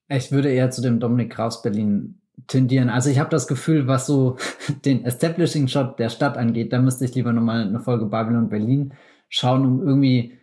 Ich 0.08 0.30
würde 0.30 0.52
eher 0.52 0.70
zu 0.70 0.80
dem 0.80 1.00
Dominik 1.00 1.32
Grafs 1.32 1.60
Berlin 1.60 2.20
tendieren. 2.46 2.88
Also 2.88 3.10
ich 3.10 3.18
habe 3.18 3.30
das 3.30 3.46
Gefühl, 3.46 3.86
was 3.86 4.06
so 4.06 4.36
den 4.84 5.04
Establishing 5.04 5.68
Shot 5.68 5.98
der 5.98 6.08
Stadt 6.08 6.36
angeht, 6.36 6.72
da 6.72 6.80
müsste 6.80 7.04
ich 7.04 7.14
lieber 7.14 7.32
nochmal 7.32 7.62
eine 7.62 7.80
Folge 7.80 8.06
Babylon 8.06 8.48
Berlin 8.48 8.94
schauen, 9.28 9.64
um 9.64 9.86
irgendwie 9.86 10.38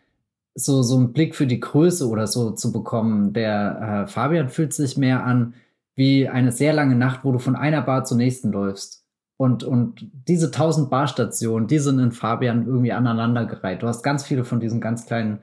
so, 0.55 0.81
so 0.81 0.97
einen 0.97 1.13
Blick 1.13 1.35
für 1.35 1.45
die 1.45 1.59
Größe 1.59 2.07
oder 2.07 2.25
so 2.25 2.51
zu 2.51 2.71
bekommen. 2.71 3.33
Der 3.33 4.05
äh, 4.05 4.07
Fabian 4.07 4.49
fühlt 4.49 4.73
sich 4.73 4.97
mehr 4.97 5.23
an 5.23 5.53
wie 5.95 6.27
eine 6.27 6.51
sehr 6.51 6.73
lange 6.73 6.95
Nacht, 6.95 7.21
wo 7.23 7.31
du 7.31 7.39
von 7.39 7.55
einer 7.55 7.81
Bar 7.81 8.05
zur 8.05 8.17
nächsten 8.17 8.51
läufst. 8.51 9.03
Und, 9.37 9.63
und 9.63 10.09
diese 10.27 10.49
tausend 10.49 10.89
Barstationen, 10.89 11.67
die 11.67 11.77
sind 11.77 11.99
in 11.99 12.11
Fabian 12.11 12.65
irgendwie 12.65 12.91
aneinandergereiht. 12.91 13.83
Du 13.83 13.87
hast 13.87 14.01
ganz 14.01 14.23
viele 14.23 14.43
von 14.43 14.59
diesen 14.59 14.81
ganz 14.81 15.05
kleinen 15.05 15.39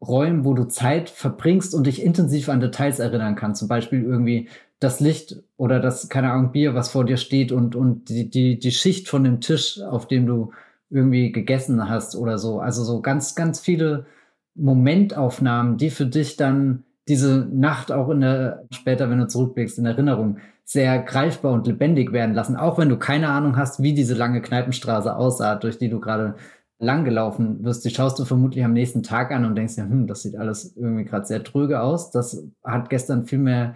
Räumen, 0.00 0.44
wo 0.46 0.54
du 0.54 0.64
Zeit 0.64 1.10
verbringst 1.10 1.74
und 1.74 1.86
dich 1.86 2.02
intensiv 2.02 2.48
an 2.48 2.60
Details 2.60 2.98
erinnern 2.98 3.36
kannst. 3.36 3.58
Zum 3.60 3.68
Beispiel 3.68 4.02
irgendwie 4.02 4.48
das 4.84 5.00
Licht 5.00 5.42
oder 5.56 5.80
das, 5.80 6.08
keine 6.08 6.30
Ahnung, 6.30 6.52
Bier, 6.52 6.74
was 6.74 6.90
vor 6.90 7.04
dir 7.04 7.16
steht 7.16 7.50
und, 7.50 7.74
und 7.74 8.08
die, 8.08 8.30
die, 8.30 8.58
die 8.58 8.70
Schicht 8.70 9.08
von 9.08 9.24
dem 9.24 9.40
Tisch, 9.40 9.80
auf 9.80 10.06
dem 10.06 10.26
du 10.26 10.52
irgendwie 10.90 11.32
gegessen 11.32 11.88
hast 11.88 12.14
oder 12.14 12.38
so. 12.38 12.60
Also 12.60 12.84
so 12.84 13.00
ganz, 13.00 13.34
ganz 13.34 13.58
viele 13.60 14.06
Momentaufnahmen, 14.54 15.78
die 15.78 15.90
für 15.90 16.06
dich 16.06 16.36
dann 16.36 16.84
diese 17.08 17.48
Nacht 17.52 17.90
auch 17.90 18.10
in 18.10 18.20
der, 18.20 18.66
später, 18.70 19.10
wenn 19.10 19.18
du 19.18 19.26
zurückblickst, 19.26 19.78
in 19.78 19.86
Erinnerung 19.86 20.38
sehr 20.64 20.98
greifbar 21.02 21.52
und 21.52 21.66
lebendig 21.66 22.12
werden 22.12 22.34
lassen, 22.34 22.56
auch 22.56 22.78
wenn 22.78 22.88
du 22.88 22.98
keine 22.98 23.28
Ahnung 23.28 23.56
hast, 23.56 23.82
wie 23.82 23.92
diese 23.92 24.14
lange 24.14 24.40
Kneipenstraße 24.40 25.14
aussah, 25.14 25.56
durch 25.56 25.78
die 25.78 25.90
du 25.90 26.00
gerade 26.00 26.36
langgelaufen 26.78 27.64
wirst. 27.64 27.84
Die 27.84 27.90
schaust 27.90 28.18
du 28.18 28.24
vermutlich 28.24 28.64
am 28.64 28.72
nächsten 28.72 29.02
Tag 29.02 29.30
an 29.32 29.44
und 29.44 29.56
denkst 29.56 29.76
ja, 29.76 29.84
hm, 29.84 30.06
das 30.06 30.22
sieht 30.22 30.36
alles 30.36 30.76
irgendwie 30.76 31.04
gerade 31.04 31.26
sehr 31.26 31.42
tröge 31.42 31.80
aus. 31.80 32.10
Das 32.10 32.46
hat 32.62 32.90
gestern 32.90 33.26
viel 33.26 33.38
mehr 33.38 33.74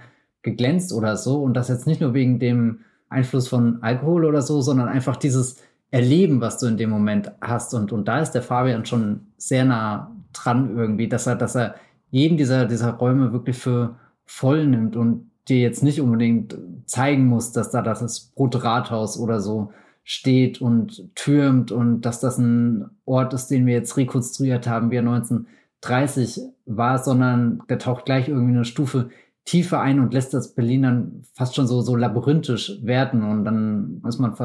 geglänzt 0.51 0.92
oder 0.92 1.16
so 1.16 1.42
und 1.42 1.55
das 1.55 1.68
jetzt 1.68 1.86
nicht 1.86 2.01
nur 2.01 2.14
wegen 2.14 2.38
dem 2.38 2.80
Einfluss 3.09 3.49
von 3.49 3.82
Alkohol 3.82 4.24
oder 4.24 4.42
so, 4.42 4.61
sondern 4.61 4.88
einfach 4.88 5.16
dieses 5.16 5.57
Erleben, 5.90 6.40
was 6.40 6.59
du 6.59 6.66
in 6.66 6.76
dem 6.76 6.90
Moment 6.90 7.32
hast. 7.40 7.74
Und, 7.74 7.92
und 7.92 8.07
da 8.07 8.20
ist 8.20 8.32
der 8.32 8.42
Fabian 8.42 8.84
schon 8.84 9.28
sehr 9.36 9.64
nah 9.64 10.14
dran 10.32 10.76
irgendwie, 10.76 11.09
dass 11.09 11.26
er, 11.26 11.36
dass 11.36 11.55
er 11.55 11.74
jeden 12.11 12.36
dieser, 12.36 12.66
dieser 12.66 12.92
Räume 12.92 13.32
wirklich 13.32 13.57
für 13.57 13.96
voll 14.26 14.66
nimmt 14.66 14.96
und 14.96 15.30
dir 15.49 15.61
jetzt 15.61 15.82
nicht 15.82 16.01
unbedingt 16.01 16.57
zeigen 16.84 17.26
muss, 17.26 17.53
dass 17.53 17.70
da 17.70 17.80
das 17.80 18.32
Brot-Rathaus 18.34 19.18
oder 19.18 19.40
so 19.40 19.72
steht 20.05 20.61
und 20.61 21.14
türmt 21.14 21.72
und 21.72 22.03
dass 22.03 22.20
das 22.20 22.38
ein 22.38 22.90
Ort 23.05 23.34
ist, 23.34 23.49
den 23.49 23.66
wir 23.66 23.74
jetzt 23.74 23.96
rekonstruiert 23.96 24.66
haben, 24.66 24.90
wie 24.90 24.96
er 24.96 25.07
1930 25.07 26.40
war, 26.66 26.99
sondern 26.99 27.62
der 27.68 27.78
taucht 27.78 28.05
gleich 28.05 28.28
irgendwie 28.28 28.55
eine 28.55 28.64
Stufe 28.64 29.11
tiefer 29.49 29.80
ein 29.80 29.99
und 29.99 30.12
lässt 30.12 30.34
das 30.34 30.55
Berlin 30.55 30.82
dann 30.82 31.24
fast 31.32 31.55
schon 31.55 31.66
so, 31.66 31.80
so 31.80 31.96
labyrinthisch 31.96 32.82
werden 32.82 33.22
und 33.22 33.46
dann 33.46 34.03
ist 34.07 34.18
man 34.18 34.36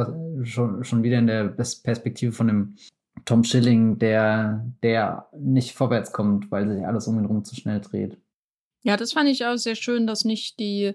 schon, 0.45 0.85
schon 0.85 1.03
wieder 1.03 1.19
in 1.19 1.27
der 1.27 1.49
Perspektive 1.49 2.31
von 2.31 2.47
dem 2.47 2.75
Tom 3.25 3.43
Schilling, 3.43 3.99
der, 3.99 4.65
der 4.81 5.27
nicht 5.37 5.73
vorwärts 5.73 6.13
kommt, 6.13 6.51
weil 6.51 6.69
sich 6.69 6.87
alles 6.87 7.05
um 7.07 7.19
ihn 7.19 7.25
rum 7.25 7.43
zu 7.43 7.53
schnell 7.53 7.81
dreht. 7.81 8.17
Ja, 8.83 8.95
das 8.95 9.11
fand 9.11 9.27
ich 9.27 9.45
auch 9.45 9.57
sehr 9.57 9.75
schön, 9.75 10.07
dass 10.07 10.23
nicht 10.23 10.57
die 10.59 10.93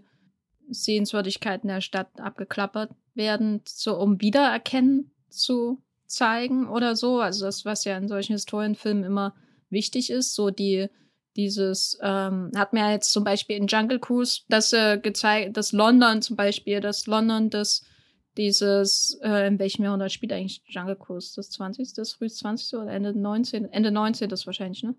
Sehenswürdigkeiten 0.71 1.69
der 1.69 1.83
Stadt 1.83 2.09
abgeklappert 2.19 2.91
werden, 3.13 3.61
so 3.67 3.99
um 3.99 4.23
Wiedererkennen 4.23 5.11
zu 5.29 5.83
zeigen 6.07 6.67
oder 6.67 6.97
so. 6.97 7.21
Also 7.21 7.45
das, 7.45 7.67
was 7.67 7.85
ja 7.85 7.99
in 7.99 8.09
solchen 8.09 8.33
Historienfilmen 8.33 9.05
immer 9.05 9.35
wichtig 9.69 10.09
ist, 10.09 10.35
so 10.35 10.49
die 10.49 10.89
dieses 11.37 11.99
ähm, 12.03 12.51
hat 12.57 12.73
mir 12.73 12.91
jetzt 12.91 13.13
zum 13.13 13.25
Beispiel 13.25 13.57
in 13.57 13.67
Jungle 13.67 14.01
Cruise 14.01 14.43
das 14.49 14.73
äh, 14.73 14.99
gezeigt, 14.99 15.57
das 15.57 15.73
London 15.73 16.23
zum 16.23 16.37
Beispiel, 16.37 16.81
das 16.81 17.07
London 17.07 17.51
das 17.51 17.83
dieses, 18.39 19.19
äh, 19.23 19.49
in 19.49 19.59
welchem 19.59 19.83
Jahrhundert 19.83 20.13
spielt 20.13 20.33
eigentlich 20.33 20.63
Jungle 20.69 20.97
Cruise? 20.97 21.33
Das 21.35 21.51
20., 21.51 21.93
das 21.95 22.13
früh 22.13 22.29
20. 22.29 22.79
oder 22.79 22.93
Ende 22.93 23.13
19., 23.13 23.71
Ende 23.73 23.91
19. 23.91 24.29
das 24.29 24.47
wahrscheinlich, 24.47 24.83
ne? 24.83 24.95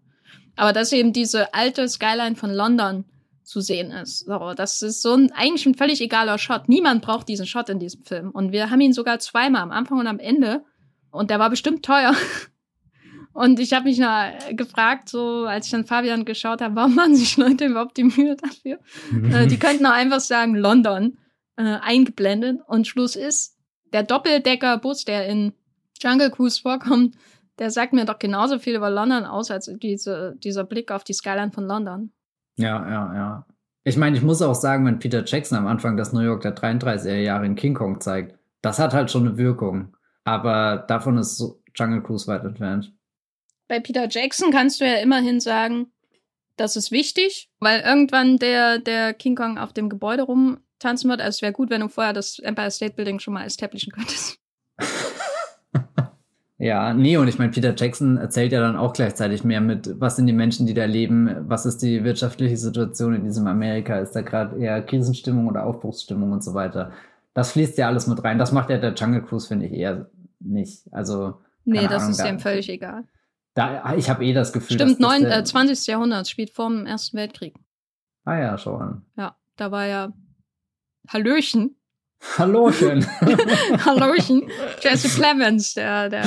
Aber 0.55 0.73
dass 0.73 0.91
eben 0.91 1.13
diese 1.13 1.53
alte 1.53 1.87
Skyline 1.87 2.35
von 2.35 2.51
London 2.51 3.05
zu 3.43 3.61
sehen 3.61 3.91
ist. 3.91 4.25
So, 4.25 4.53
das 4.53 4.81
ist 4.81 5.01
so 5.01 5.15
ein 5.15 5.31
eigentlich 5.31 5.65
ein 5.65 5.73
völlig 5.73 6.01
egaler 6.01 6.37
Shot. 6.37 6.69
Niemand 6.69 7.01
braucht 7.01 7.27
diesen 7.27 7.47
Shot 7.47 7.69
in 7.69 7.79
diesem 7.79 8.03
Film. 8.03 8.29
Und 8.29 8.51
wir 8.51 8.69
haben 8.69 8.81
ihn 8.81 8.93
sogar 8.93 9.19
zweimal, 9.19 9.63
am 9.63 9.71
Anfang 9.71 9.97
und 9.97 10.07
am 10.07 10.19
Ende. 10.19 10.63
Und 11.09 11.31
der 11.31 11.39
war 11.39 11.49
bestimmt 11.49 11.83
teuer. 11.83 12.13
Und 13.39 13.57
ich 13.61 13.71
habe 13.71 13.85
mich 13.85 13.99
noch 13.99 14.33
gefragt, 14.51 15.07
so 15.07 15.45
als 15.45 15.67
ich 15.67 15.71
dann 15.71 15.85
Fabian 15.85 16.25
geschaut 16.25 16.59
habe, 16.59 16.75
warum 16.75 16.95
machen 16.95 17.15
sich 17.15 17.37
Leute 17.37 17.67
überhaupt 17.67 17.95
die 17.95 18.03
Mühe 18.03 18.35
dafür? 18.35 18.79
äh, 19.33 19.47
die 19.47 19.57
könnten 19.57 19.85
auch 19.85 19.93
einfach 19.93 20.19
sagen 20.19 20.55
London 20.55 21.17
äh, 21.55 21.77
eingeblendet. 21.81 22.59
Und 22.67 22.85
Schluss 22.85 23.15
ist, 23.15 23.57
der 23.93 24.03
Doppeldeckerbus, 24.03 25.05
der 25.05 25.27
in 25.27 25.53
Jungle 26.01 26.31
Cruise 26.31 26.61
vorkommt, 26.61 27.15
der 27.59 27.71
sagt 27.71 27.93
mir 27.93 28.03
doch 28.03 28.19
genauso 28.19 28.59
viel 28.59 28.75
über 28.75 28.89
London 28.89 29.23
aus, 29.23 29.51
als 29.51 29.71
diese, 29.81 30.35
dieser 30.43 30.65
Blick 30.65 30.91
auf 30.91 31.05
die 31.05 31.13
Skyline 31.13 31.53
von 31.53 31.63
London. 31.63 32.11
Ja, 32.57 32.89
ja, 32.89 33.15
ja. 33.15 33.45
Ich 33.85 33.95
meine, 33.95 34.17
ich 34.17 34.21
muss 34.21 34.41
auch 34.41 34.53
sagen, 34.53 34.85
wenn 34.85 34.99
Peter 34.99 35.23
Jackson 35.23 35.57
am 35.57 35.67
Anfang 35.67 35.95
das 35.95 36.11
New 36.11 36.19
York 36.19 36.41
der 36.41 36.57
33er 36.57 37.15
Jahre 37.15 37.45
in 37.45 37.55
King 37.55 37.73
Kong 37.73 38.01
zeigt, 38.01 38.37
das 38.61 38.79
hat 38.79 38.93
halt 38.93 39.09
schon 39.09 39.25
eine 39.25 39.37
Wirkung. 39.37 39.95
Aber 40.25 40.83
davon 40.89 41.17
ist 41.17 41.41
Jungle 41.73 42.03
Cruise 42.03 42.27
weit 42.27 42.43
entfernt. 42.43 42.93
Bei 43.69 43.79
Peter 43.79 44.07
Jackson 44.09 44.51
kannst 44.51 44.81
du 44.81 44.85
ja 44.85 44.95
immerhin 44.95 45.39
sagen, 45.39 45.91
das 46.57 46.75
ist 46.75 46.91
wichtig, 46.91 47.49
weil 47.59 47.81
irgendwann 47.81 48.37
der, 48.37 48.79
der 48.79 49.13
King 49.13 49.35
Kong 49.35 49.59
auf 49.59 49.73
dem 49.73 49.89
Gebäude 49.89 50.23
rumtanzen 50.23 51.09
wird. 51.09 51.21
Also 51.21 51.37
es 51.37 51.41
wäre 51.43 51.53
gut, 51.53 51.69
wenn 51.69 51.81
du 51.81 51.87
vorher 51.87 52.11
das 52.11 52.39
Empire 52.39 52.71
State 52.71 52.95
Building 52.95 53.19
schon 53.19 53.35
mal 53.35 53.45
establishen 53.45 53.93
könntest. 53.93 54.37
Ja, 56.61 56.93
nee, 56.93 57.15
und 57.15 57.29
ich 57.29 57.39
meine, 57.39 57.51
Peter 57.51 57.73
Jackson 57.73 58.17
erzählt 58.17 58.51
ja 58.51 58.59
dann 58.59 58.75
auch 58.75 58.91
gleichzeitig 58.91 59.45
mehr 59.45 59.61
mit, 59.61 59.97
was 60.01 60.17
sind 60.17 60.27
die 60.27 60.33
Menschen, 60.33 60.67
die 60.67 60.73
da 60.73 60.83
leben, 60.83 61.33
was 61.47 61.65
ist 61.65 61.77
die 61.77 62.03
wirtschaftliche 62.03 62.57
Situation 62.57 63.13
in 63.13 63.23
diesem 63.23 63.47
Amerika, 63.47 63.97
ist 63.99 64.11
da 64.11 64.23
gerade 64.23 64.59
eher 64.59 64.81
Krisenstimmung 64.81 65.47
oder 65.47 65.65
Aufbruchsstimmung 65.65 66.33
und 66.33 66.43
so 66.43 66.53
weiter. 66.53 66.91
Das 67.33 67.53
fließt 67.53 67.77
ja 67.77 67.87
alles 67.87 68.07
mit 68.07 68.21
rein. 68.25 68.39
Das 68.39 68.51
macht 68.51 68.69
ja 68.69 68.77
der 68.77 68.93
Jungle 68.93 69.21
Cruise, 69.21 69.47
finde 69.47 69.67
ich, 69.67 69.71
eher 69.71 70.09
nicht. 70.41 70.83
Also. 70.91 71.35
Nee, 71.63 71.87
das 71.87 72.03
Ahnung, 72.03 72.11
ist 72.11 72.23
dem 72.25 72.39
völlig 72.39 72.67
egal. 72.67 73.05
Da, 73.53 73.95
ich 73.95 74.09
habe 74.09 74.25
eh 74.25 74.33
das 74.33 74.53
Gefühl. 74.53 74.75
Stimmt, 74.75 74.99
neun, 74.99 75.25
äh, 75.25 75.43
20. 75.43 75.87
Jahrhundert, 75.87 76.27
spielt 76.27 76.51
vor 76.51 76.69
dem 76.69 76.85
Ersten 76.85 77.17
Weltkrieg. 77.17 77.55
Ah 78.25 78.37
ja, 78.37 78.57
schau 78.57 78.75
an. 78.77 79.05
Ja, 79.17 79.35
da 79.55 79.71
war 79.71 79.85
ja 79.85 80.13
Hallöchen. 81.07 81.75
Hallöchen. 82.37 83.05
Hallöchen. 83.85 84.43
Jesse 84.81 85.09
Clemens, 85.09 85.73
der, 85.73 86.09
der. 86.09 86.25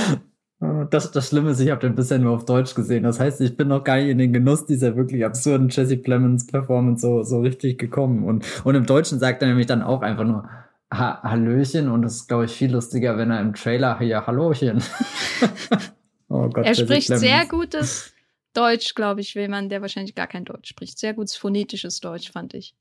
Das, 0.91 1.11
das 1.11 1.29
Schlimme 1.29 1.51
ist, 1.51 1.61
ich 1.61 1.71
habe 1.71 1.81
den 1.81 1.95
bisher 1.95 2.19
nur 2.19 2.35
auf 2.35 2.45
Deutsch 2.45 2.75
gesehen. 2.75 3.03
Das 3.03 3.19
heißt, 3.19 3.41
ich 3.41 3.57
bin 3.57 3.69
noch 3.69 3.83
gar 3.83 3.97
nicht 3.97 4.09
in 4.09 4.19
den 4.19 4.33
Genuss 4.33 4.65
dieser 4.65 4.97
wirklich 4.97 5.25
absurden 5.25 5.69
Jesse 5.71 5.97
Plemons 5.97 6.47
Performance 6.47 7.03
so, 7.03 7.23
so 7.23 7.41
richtig 7.41 7.79
gekommen. 7.79 8.25
Und, 8.25 8.45
und 8.65 8.75
im 8.75 8.87
Deutschen 8.87 9.19
sagt 9.19 9.43
er 9.43 9.49
nämlich 9.49 9.67
dann 9.67 9.83
auch 9.83 10.03
einfach 10.03 10.25
nur 10.25 10.49
ha 10.93 11.23
Hallöchen 11.23 11.89
und 11.89 12.05
es 12.05 12.17
ist, 12.17 12.29
glaube 12.29 12.45
ich, 12.45 12.53
viel 12.53 12.73
lustiger, 12.73 13.17
wenn 13.17 13.31
er 13.31 13.41
im 13.41 13.55
Trailer 13.55 13.99
hier 13.99 14.27
Hallöchen. 14.27 14.83
oh 16.33 16.49
Gott, 16.49 16.65
er 16.65 16.75
spricht 16.75 17.09
sehr 17.09 17.47
gutes 17.47 18.13
Deutsch, 18.55 18.95
glaube 18.95 19.21
ich, 19.21 19.35
will 19.35 19.49
man, 19.49 19.69
der 19.69 19.81
wahrscheinlich 19.81 20.15
gar 20.15 20.27
kein 20.27 20.45
Deutsch 20.45 20.69
spricht. 20.69 20.99
Sehr 20.99 21.15
gutes 21.15 21.37
phonetisches 21.37 22.01
Deutsch, 22.01 22.31
fand 22.31 22.55
ich. 22.55 22.75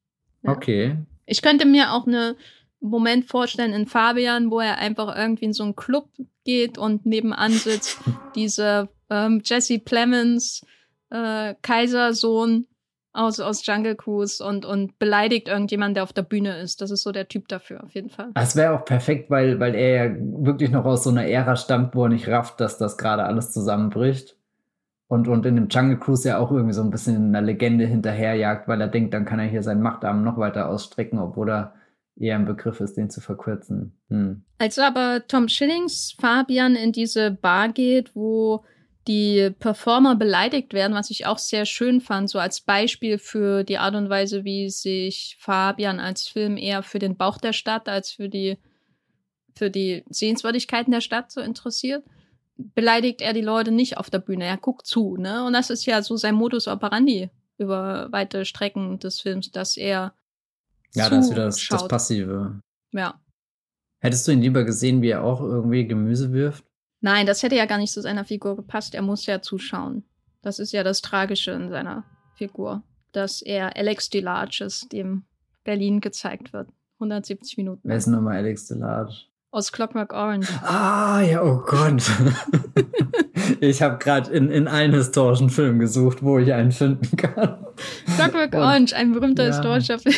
Ja. 0.43 0.51
Okay. 0.51 0.97
Ich 1.25 1.41
könnte 1.41 1.65
mir 1.65 1.93
auch 1.93 2.07
eine 2.07 2.35
Moment 2.79 3.25
vorstellen 3.25 3.73
in 3.73 3.85
Fabian, 3.85 4.51
wo 4.51 4.59
er 4.59 4.77
einfach 4.79 5.15
irgendwie 5.15 5.45
in 5.45 5.53
so 5.53 5.63
einen 5.63 5.75
Club 5.75 6.09
geht 6.43 6.77
und 6.77 7.05
nebenan 7.05 7.51
sitzt 7.51 7.99
diese 8.35 8.89
ähm, 9.09 9.41
Jesse 9.45 9.79
Plemons 9.79 10.65
äh, 11.09 11.55
Kaisersohn 11.61 12.67
aus, 13.13 13.39
aus 13.39 13.65
Jungle 13.65 13.95
Cruise 13.95 14.43
und, 14.43 14.65
und 14.65 14.97
beleidigt 14.97 15.47
irgendjemand, 15.47 15.95
der 15.95 16.03
auf 16.03 16.13
der 16.13 16.21
Bühne 16.21 16.57
ist. 16.59 16.81
Das 16.81 16.91
ist 16.91 17.03
so 17.03 17.11
der 17.11 17.27
Typ 17.27 17.47
dafür, 17.47 17.83
auf 17.83 17.93
jeden 17.93 18.09
Fall. 18.09 18.29
Das 18.33 18.55
wäre 18.55 18.73
auch 18.73 18.85
perfekt, 18.85 19.29
weil, 19.29 19.59
weil 19.59 19.75
er 19.75 20.05
ja 20.05 20.15
wirklich 20.17 20.71
noch 20.71 20.85
aus 20.85 21.03
so 21.03 21.09
einer 21.09 21.27
Ära 21.27 21.55
stammt, 21.55 21.95
wo 21.95 22.03
er 22.03 22.09
nicht 22.09 22.27
rafft, 22.27 22.61
dass 22.61 22.77
das 22.77 22.97
gerade 22.97 23.23
alles 23.23 23.51
zusammenbricht. 23.51 24.37
Und, 25.07 25.27
und 25.27 25.45
in 25.45 25.55
dem 25.55 25.67
Jungle 25.67 25.99
Cruise 25.99 26.27
ja 26.27 26.37
auch 26.37 26.51
irgendwie 26.51 26.73
so 26.73 26.81
ein 26.81 26.89
bisschen 26.89 27.35
einer 27.35 27.41
Legende 27.41 27.85
hinterherjagt, 27.85 28.69
weil 28.69 28.79
er 28.79 28.87
denkt, 28.87 29.13
dann 29.13 29.25
kann 29.25 29.39
er 29.39 29.47
hier 29.47 29.61
seinen 29.61 29.81
Machtarm 29.81 30.23
noch 30.23 30.37
weiter 30.37 30.69
ausstrecken, 30.69 31.19
obwohl 31.19 31.49
er 31.49 31.73
eher 32.17 32.35
ein 32.35 32.45
Begriff 32.45 32.79
ist, 32.79 32.95
den 32.95 33.09
zu 33.09 33.19
verkürzen. 33.19 33.93
Hm. 34.09 34.43
Als 34.57 34.79
aber 34.79 35.23
Tom 35.27 35.49
Schillings 35.49 36.15
Fabian 36.17 36.75
in 36.75 36.93
diese 36.93 37.31
Bar 37.31 37.69
geht, 37.69 38.15
wo 38.15 38.63
die 39.07 39.49
Performer 39.59 40.15
beleidigt 40.15 40.73
werden, 40.73 40.93
was 40.93 41.09
ich 41.09 41.25
auch 41.25 41.39
sehr 41.39 41.65
schön 41.65 42.01
fand, 42.01 42.29
so 42.29 42.39
als 42.39 42.61
Beispiel 42.61 43.17
für 43.17 43.63
die 43.63 43.77
Art 43.77 43.95
und 43.95 44.09
Weise, 44.09 44.43
wie 44.43 44.69
sich 44.69 45.37
Fabian 45.39 45.99
als 45.99 46.27
Film 46.27 46.57
eher 46.57 46.83
für 46.83 46.99
den 46.99 47.17
Bauch 47.17 47.37
der 47.37 47.53
Stadt 47.53 47.89
als 47.89 48.11
für 48.11 48.29
die, 48.29 48.57
für 49.55 49.71
die 49.71 50.03
Sehenswürdigkeiten 50.09 50.91
der 50.91 51.01
Stadt 51.01 51.31
so 51.31 51.41
interessiert, 51.41 52.05
beleidigt 52.57 53.21
er 53.21 53.33
die 53.33 53.41
Leute 53.41 53.71
nicht 53.71 53.97
auf 53.97 54.09
der 54.09 54.19
Bühne. 54.19 54.45
Er 54.45 54.57
guckt 54.57 54.85
zu, 54.85 55.17
ne? 55.17 55.43
Und 55.45 55.53
das 55.53 55.71
ist 55.71 55.85
ja 55.85 56.03
so 56.03 56.15
sein 56.15 56.35
Modus 56.35 56.67
operandi 56.67 57.29
über 57.57 58.07
weite 58.11 58.45
Strecken 58.45 58.99
des 58.99 59.19
Films, 59.21 59.51
dass 59.51 59.77
er 59.77 60.13
ja, 60.93 61.09
das 61.09 61.25
ist 61.25 61.31
wieder 61.31 61.45
das, 61.45 61.67
das 61.67 61.87
Passive. 61.87 62.59
Ja. 62.91 63.19
Hättest 63.99 64.27
du 64.27 64.31
ihn 64.31 64.41
lieber 64.41 64.63
gesehen, 64.63 65.01
wie 65.01 65.09
er 65.09 65.23
auch 65.23 65.41
irgendwie 65.41 65.87
Gemüse 65.87 66.33
wirft? 66.33 66.65
Nein, 67.01 67.25
das 67.25 67.41
hätte 67.43 67.55
ja 67.55 67.65
gar 67.65 67.79
nicht 67.79 67.91
zu 67.91 68.01
seiner 68.01 68.25
Figur 68.25 68.55
gepasst. 68.55 68.95
Er 68.95 69.01
muss 69.01 69.25
ja 69.25 69.41
zuschauen. 69.41 70.03
Das 70.41 70.59
ist 70.59 70.71
ja 70.71 70.83
das 70.83 71.01
Tragische 71.01 71.51
in 71.51 71.69
seiner 71.69 72.03
Figur, 72.35 72.83
dass 73.11 73.41
er 73.41 73.75
Alex 73.75 74.09
Delarge 74.09 74.63
ist, 74.63 74.91
dem 74.91 75.23
Berlin 75.63 75.99
gezeigt 75.99 76.53
wird. 76.53 76.69
170 76.95 77.57
Minuten. 77.57 77.81
Wer 77.83 77.97
ist 77.97 78.07
nochmal 78.07 78.37
Alex 78.37 78.67
Delarge? 78.67 79.13
Aus 79.49 79.71
Clockwork 79.71 80.13
Orange. 80.13 80.47
Ah, 80.63 81.21
ja, 81.21 81.43
oh 81.43 81.61
Gott. 81.65 82.09
ich 83.59 83.81
habe 83.81 83.97
gerade 83.97 84.31
in, 84.31 84.49
in 84.49 84.67
allen 84.67 84.93
historischen 84.93 85.49
Filmen 85.49 85.79
gesucht, 85.79 86.23
wo 86.23 86.39
ich 86.39 86.53
einen 86.53 86.71
finden 86.71 87.17
kann. 87.17 87.65
Clockwork 88.15 88.53
Und, 88.53 88.59
Orange, 88.61 88.95
ein 88.95 89.11
berühmter 89.11 89.43
ja. 89.43 89.49
historischer 89.49 89.99
Film. 89.99 90.15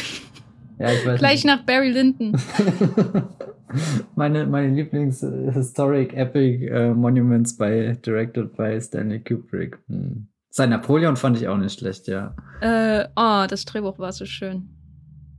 Ja, 0.77 0.91
ich 0.91 1.05
weiß 1.05 1.19
Gleich 1.19 1.43
nicht. 1.43 1.45
nach 1.45 1.65
Barry 1.65 1.89
Lyndon. 1.91 2.39
meine 4.15 4.45
meine 4.45 4.73
Lieblings-Historic 4.73 6.13
Epic 6.13 6.67
äh, 6.67 6.93
Monuments 6.93 7.57
bei 7.57 7.97
Directed 8.05 8.55
by 8.55 8.79
Stanley 8.79 9.19
Kubrick. 9.19 9.79
Hm. 9.87 10.27
Sein 10.49 10.69
Napoleon 10.69 11.15
fand 11.15 11.37
ich 11.37 11.47
auch 11.47 11.57
nicht 11.57 11.79
schlecht, 11.79 12.07
ja. 12.07 12.35
Äh, 12.61 13.07
oh, 13.15 13.47
das 13.49 13.65
Drehbuch 13.65 13.97
war 13.97 14.11
so 14.11 14.25
schön. 14.25 14.69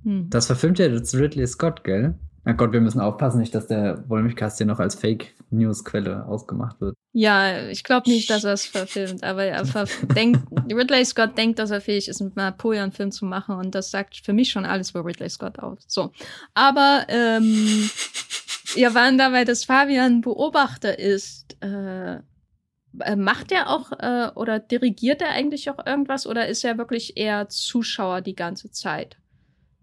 Hm. 0.03 0.29
Das 0.29 0.47
verfilmt 0.47 0.79
ja 0.79 0.87
jetzt 0.87 1.15
Ridley 1.15 1.47
Scott, 1.47 1.85
gell? 1.85 2.15
Na 2.47 2.53
Gott, 2.53 2.73
wir 2.73 2.81
müssen 2.81 3.01
aufpassen, 3.01 3.41
nicht, 3.41 3.55
dass 3.55 3.69
der 3.69 4.09
Wollmilchkast 4.09 4.59
hier 4.59 4.67
noch 4.67 4.79
als 4.79 4.95
Fake-News-Quelle 4.97 6.27
ausgemacht 6.27 6.79
wird. 6.81 6.95
Ja, 7.13 7.69
ich 7.69 7.85
glaube 7.85 8.11
nicht, 8.11 8.29
dass 8.29 8.45
er 8.45 8.53
es 8.53 8.67
verfilmt, 8.67 9.25
aber 9.25 9.45
er 9.45 9.65
denkt, 10.15 10.41
Ridley 10.71 11.05
Scott 11.07 11.39
denkt, 11.39 11.59
dass 11.59 11.71
er 11.71 11.81
fähig 11.81 12.09
ist, 12.09 12.21
einen 12.21 12.33
Napoleon-Film 12.35 13.13
zu 13.13 13.25
machen 13.25 13.55
und 13.55 13.75
das 13.75 13.91
sagt 13.91 14.17
für 14.17 14.35
mich 14.35 14.51
schon 14.51 14.67
alles 14.67 14.91
über 14.91 15.07
Ridley 15.07 15.31
Scott 15.31 15.59
aus. 15.59 15.85
So. 15.87 16.13
Aber 16.53 17.07
ähm, 17.09 17.89
wir 18.75 18.95
waren 18.95 19.17
dabei, 19.17 19.45
dass 19.45 19.65
Fabian 19.65 20.21
Beobachter 20.21 20.99
ist. 20.99 21.57
Äh, 21.63 22.19
äh, 23.01 23.17
macht 23.17 23.53
er 23.53 23.71
auch 23.71 23.91
äh, 23.93 24.31
oder 24.35 24.59
dirigiert 24.59 25.21
er 25.21 25.31
eigentlich 25.31 25.69
auch 25.71 25.85
irgendwas 25.85 26.27
oder 26.27 26.47
ist 26.47 26.65
er 26.65 26.79
wirklich 26.79 27.17
eher 27.17 27.49
Zuschauer 27.49 28.21
die 28.21 28.37
ganze 28.37 28.71
Zeit? 28.71 29.17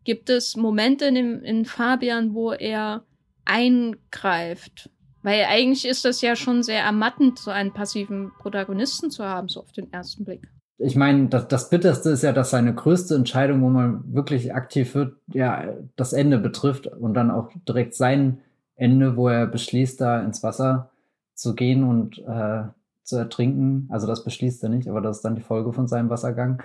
Gibt 0.03 0.29
es 0.29 0.55
Momente 0.55 1.05
in, 1.05 1.41
in 1.43 1.65
Fabian, 1.65 2.33
wo 2.33 2.51
er 2.51 3.03
eingreift? 3.45 4.89
Weil 5.23 5.45
eigentlich 5.45 5.87
ist 5.87 6.03
das 6.03 6.21
ja 6.21 6.35
schon 6.35 6.63
sehr 6.63 6.81
ermattend, 6.81 7.37
so 7.37 7.51
einen 7.51 7.73
passiven 7.73 8.31
Protagonisten 8.39 9.11
zu 9.11 9.23
haben, 9.23 9.49
so 9.49 9.59
auf 9.59 9.71
den 9.71 9.91
ersten 9.93 10.25
Blick. 10.25 10.47
Ich 10.79 10.95
meine, 10.95 11.27
das, 11.27 11.47
das 11.47 11.69
Bitterste 11.69 12.09
ist 12.09 12.23
ja, 12.23 12.31
dass 12.31 12.49
seine 12.49 12.73
größte 12.73 13.13
Entscheidung, 13.13 13.61
wo 13.61 13.69
man 13.69 14.13
wirklich 14.15 14.55
aktiv 14.55 14.95
wird, 14.95 15.15
ja, 15.27 15.75
das 15.95 16.13
Ende 16.13 16.39
betrifft 16.39 16.87
und 16.87 17.13
dann 17.13 17.29
auch 17.29 17.51
direkt 17.67 17.93
sein 17.93 18.41
Ende, 18.75 19.15
wo 19.15 19.27
er 19.27 19.45
beschließt, 19.45 20.01
da 20.01 20.21
ins 20.21 20.41
Wasser 20.41 20.89
zu 21.35 21.53
gehen 21.53 21.83
und 21.83 22.17
äh, 22.27 22.63
zu 23.03 23.15
ertrinken. 23.15 23.87
Also 23.91 24.07
das 24.07 24.23
beschließt 24.23 24.63
er 24.63 24.69
nicht, 24.69 24.87
aber 24.87 25.01
das 25.01 25.17
ist 25.17 25.25
dann 25.25 25.35
die 25.35 25.43
Folge 25.43 25.71
von 25.71 25.87
seinem 25.87 26.09
Wassergang. 26.09 26.63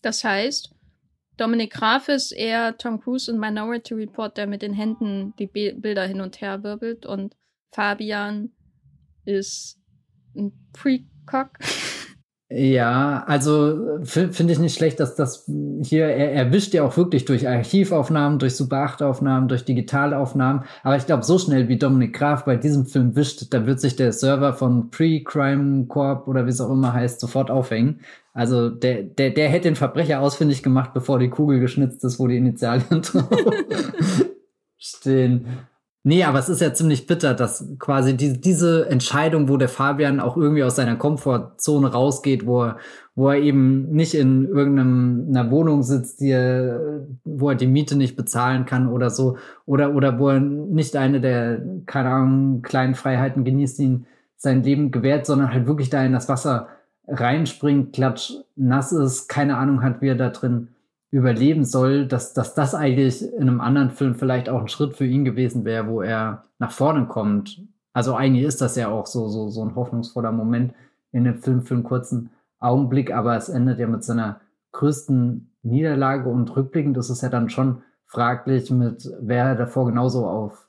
Das 0.00 0.24
heißt, 0.24 0.73
Dominik 1.36 1.72
Graf 1.72 2.08
ist 2.08 2.32
eher 2.32 2.76
Tom 2.76 3.00
Cruise 3.00 3.30
in 3.30 3.38
Minority 3.38 3.94
Report, 3.94 4.36
der 4.36 4.46
mit 4.46 4.62
den 4.62 4.72
Händen 4.72 5.34
die 5.38 5.46
Be 5.46 5.74
Bilder 5.76 6.06
hin 6.06 6.20
und 6.20 6.40
her 6.40 6.62
wirbelt 6.62 7.06
und 7.06 7.34
Fabian 7.70 8.50
ist 9.24 9.80
ein 10.36 10.52
Precock. 10.72 11.58
Ja, 12.50 13.24
also 13.26 13.98
finde 14.04 14.52
ich 14.52 14.58
nicht 14.60 14.76
schlecht, 14.76 15.00
dass 15.00 15.16
das 15.16 15.50
hier, 15.82 16.06
er 16.06 16.32
erwischt 16.34 16.72
ja 16.74 16.84
auch 16.84 16.96
wirklich 16.96 17.24
durch 17.24 17.48
Archivaufnahmen, 17.48 18.38
durch 18.38 18.54
Super 18.54 18.82
8 18.82 19.02
Aufnahmen, 19.02 19.48
durch 19.48 19.64
Digitalaufnahmen. 19.64 20.64
Aber 20.84 20.96
ich 20.96 21.06
glaube, 21.06 21.24
so 21.24 21.38
schnell 21.38 21.68
wie 21.68 21.78
Dominik 21.78 22.14
Graf 22.14 22.44
bei 22.44 22.56
diesem 22.56 22.86
Film 22.86 23.16
wischt, 23.16 23.52
da 23.52 23.66
wird 23.66 23.80
sich 23.80 23.96
der 23.96 24.12
Server 24.12 24.52
von 24.52 24.90
Pre-Crime 24.90 25.86
Corp 25.86 26.28
oder 26.28 26.44
wie 26.46 26.50
es 26.50 26.60
auch 26.60 26.70
immer 26.70 26.92
heißt, 26.92 27.18
sofort 27.18 27.50
aufhängen. 27.50 28.02
Also 28.34 28.68
der, 28.68 29.04
der, 29.04 29.30
der 29.30 29.48
hätte 29.48 29.68
den 29.68 29.76
Verbrecher 29.76 30.20
ausfindig 30.20 30.62
gemacht, 30.64 30.92
bevor 30.92 31.20
die 31.20 31.30
Kugel 31.30 31.60
geschnitzt 31.60 32.04
ist, 32.04 32.18
wo 32.18 32.26
die 32.26 32.36
Initialien 32.36 33.00
drauf 33.02 33.28
stehen. 34.76 35.46
Nee, 36.06 36.24
aber 36.24 36.38
es 36.38 36.50
ist 36.50 36.60
ja 36.60 36.74
ziemlich 36.74 37.06
bitter, 37.06 37.32
dass 37.32 37.66
quasi 37.78 38.14
die, 38.14 38.38
diese 38.38 38.90
Entscheidung, 38.90 39.48
wo 39.48 39.56
der 39.56 39.70
Fabian 39.70 40.20
auch 40.20 40.36
irgendwie 40.36 40.64
aus 40.64 40.76
seiner 40.76 40.96
Komfortzone 40.96 41.92
rausgeht, 41.92 42.44
wo 42.44 42.64
er, 42.64 42.76
wo 43.14 43.30
er 43.30 43.38
eben 43.38 43.90
nicht 43.90 44.14
in 44.14 44.44
irgendeiner 44.46 45.50
Wohnung 45.50 45.82
sitzt, 45.82 46.20
die 46.20 46.30
er, 46.30 47.06
wo 47.24 47.48
er 47.50 47.54
die 47.54 47.68
Miete 47.68 47.96
nicht 47.96 48.16
bezahlen 48.16 48.66
kann 48.66 48.88
oder 48.88 49.08
so, 49.08 49.38
oder, 49.64 49.94
oder 49.94 50.18
wo 50.18 50.28
er 50.28 50.40
nicht 50.40 50.94
eine 50.96 51.22
der, 51.22 51.62
keine 51.86 52.10
Ahnung, 52.10 52.62
kleinen 52.62 52.96
Freiheiten 52.96 53.44
genießt, 53.44 53.78
die 53.78 53.84
ihm 53.84 54.06
sein 54.36 54.62
Leben 54.62 54.90
gewährt, 54.90 55.24
sondern 55.24 55.54
halt 55.54 55.66
wirklich 55.66 55.88
da 55.88 56.04
in 56.04 56.12
das 56.12 56.28
Wasser 56.28 56.68
reinspringt, 57.06 57.92
klatsch 57.92 58.32
nass 58.56 58.92
ist, 58.92 59.28
keine 59.28 59.56
Ahnung 59.56 59.82
hat, 59.82 60.00
wie 60.00 60.08
er 60.08 60.14
da 60.14 60.30
drin 60.30 60.68
überleben 61.10 61.64
soll, 61.64 62.06
dass, 62.06 62.32
dass 62.32 62.54
das 62.54 62.74
eigentlich 62.74 63.22
in 63.34 63.42
einem 63.42 63.60
anderen 63.60 63.90
Film 63.90 64.14
vielleicht 64.14 64.48
auch 64.48 64.60
ein 64.60 64.68
Schritt 64.68 64.96
für 64.96 65.06
ihn 65.06 65.24
gewesen 65.24 65.64
wäre, 65.64 65.86
wo 65.86 66.02
er 66.02 66.44
nach 66.58 66.72
vorne 66.72 67.06
kommt. 67.06 67.62
Also 67.92 68.16
eigentlich 68.16 68.44
ist 68.44 68.60
das 68.60 68.74
ja 68.74 68.88
auch 68.88 69.06
so, 69.06 69.28
so, 69.28 69.48
so 69.48 69.64
ein 69.64 69.76
hoffnungsvoller 69.76 70.32
Moment 70.32 70.74
in 71.12 71.24
dem 71.24 71.40
Film 71.40 71.62
für 71.62 71.74
einen 71.74 71.84
kurzen 71.84 72.30
Augenblick, 72.58 73.14
aber 73.14 73.36
es 73.36 73.48
endet 73.48 73.78
ja 73.78 73.86
mit 73.86 74.02
seiner 74.02 74.40
größten 74.72 75.52
Niederlage 75.62 76.28
und 76.28 76.54
rückblickend 76.56 76.96
ist 76.96 77.10
es 77.10 77.20
ja 77.20 77.28
dann 77.28 77.48
schon 77.48 77.82
fraglich 78.06 78.70
mit, 78.70 79.08
wäre 79.20 79.56
davor 79.56 79.86
genauso 79.86 80.26
auf, 80.26 80.68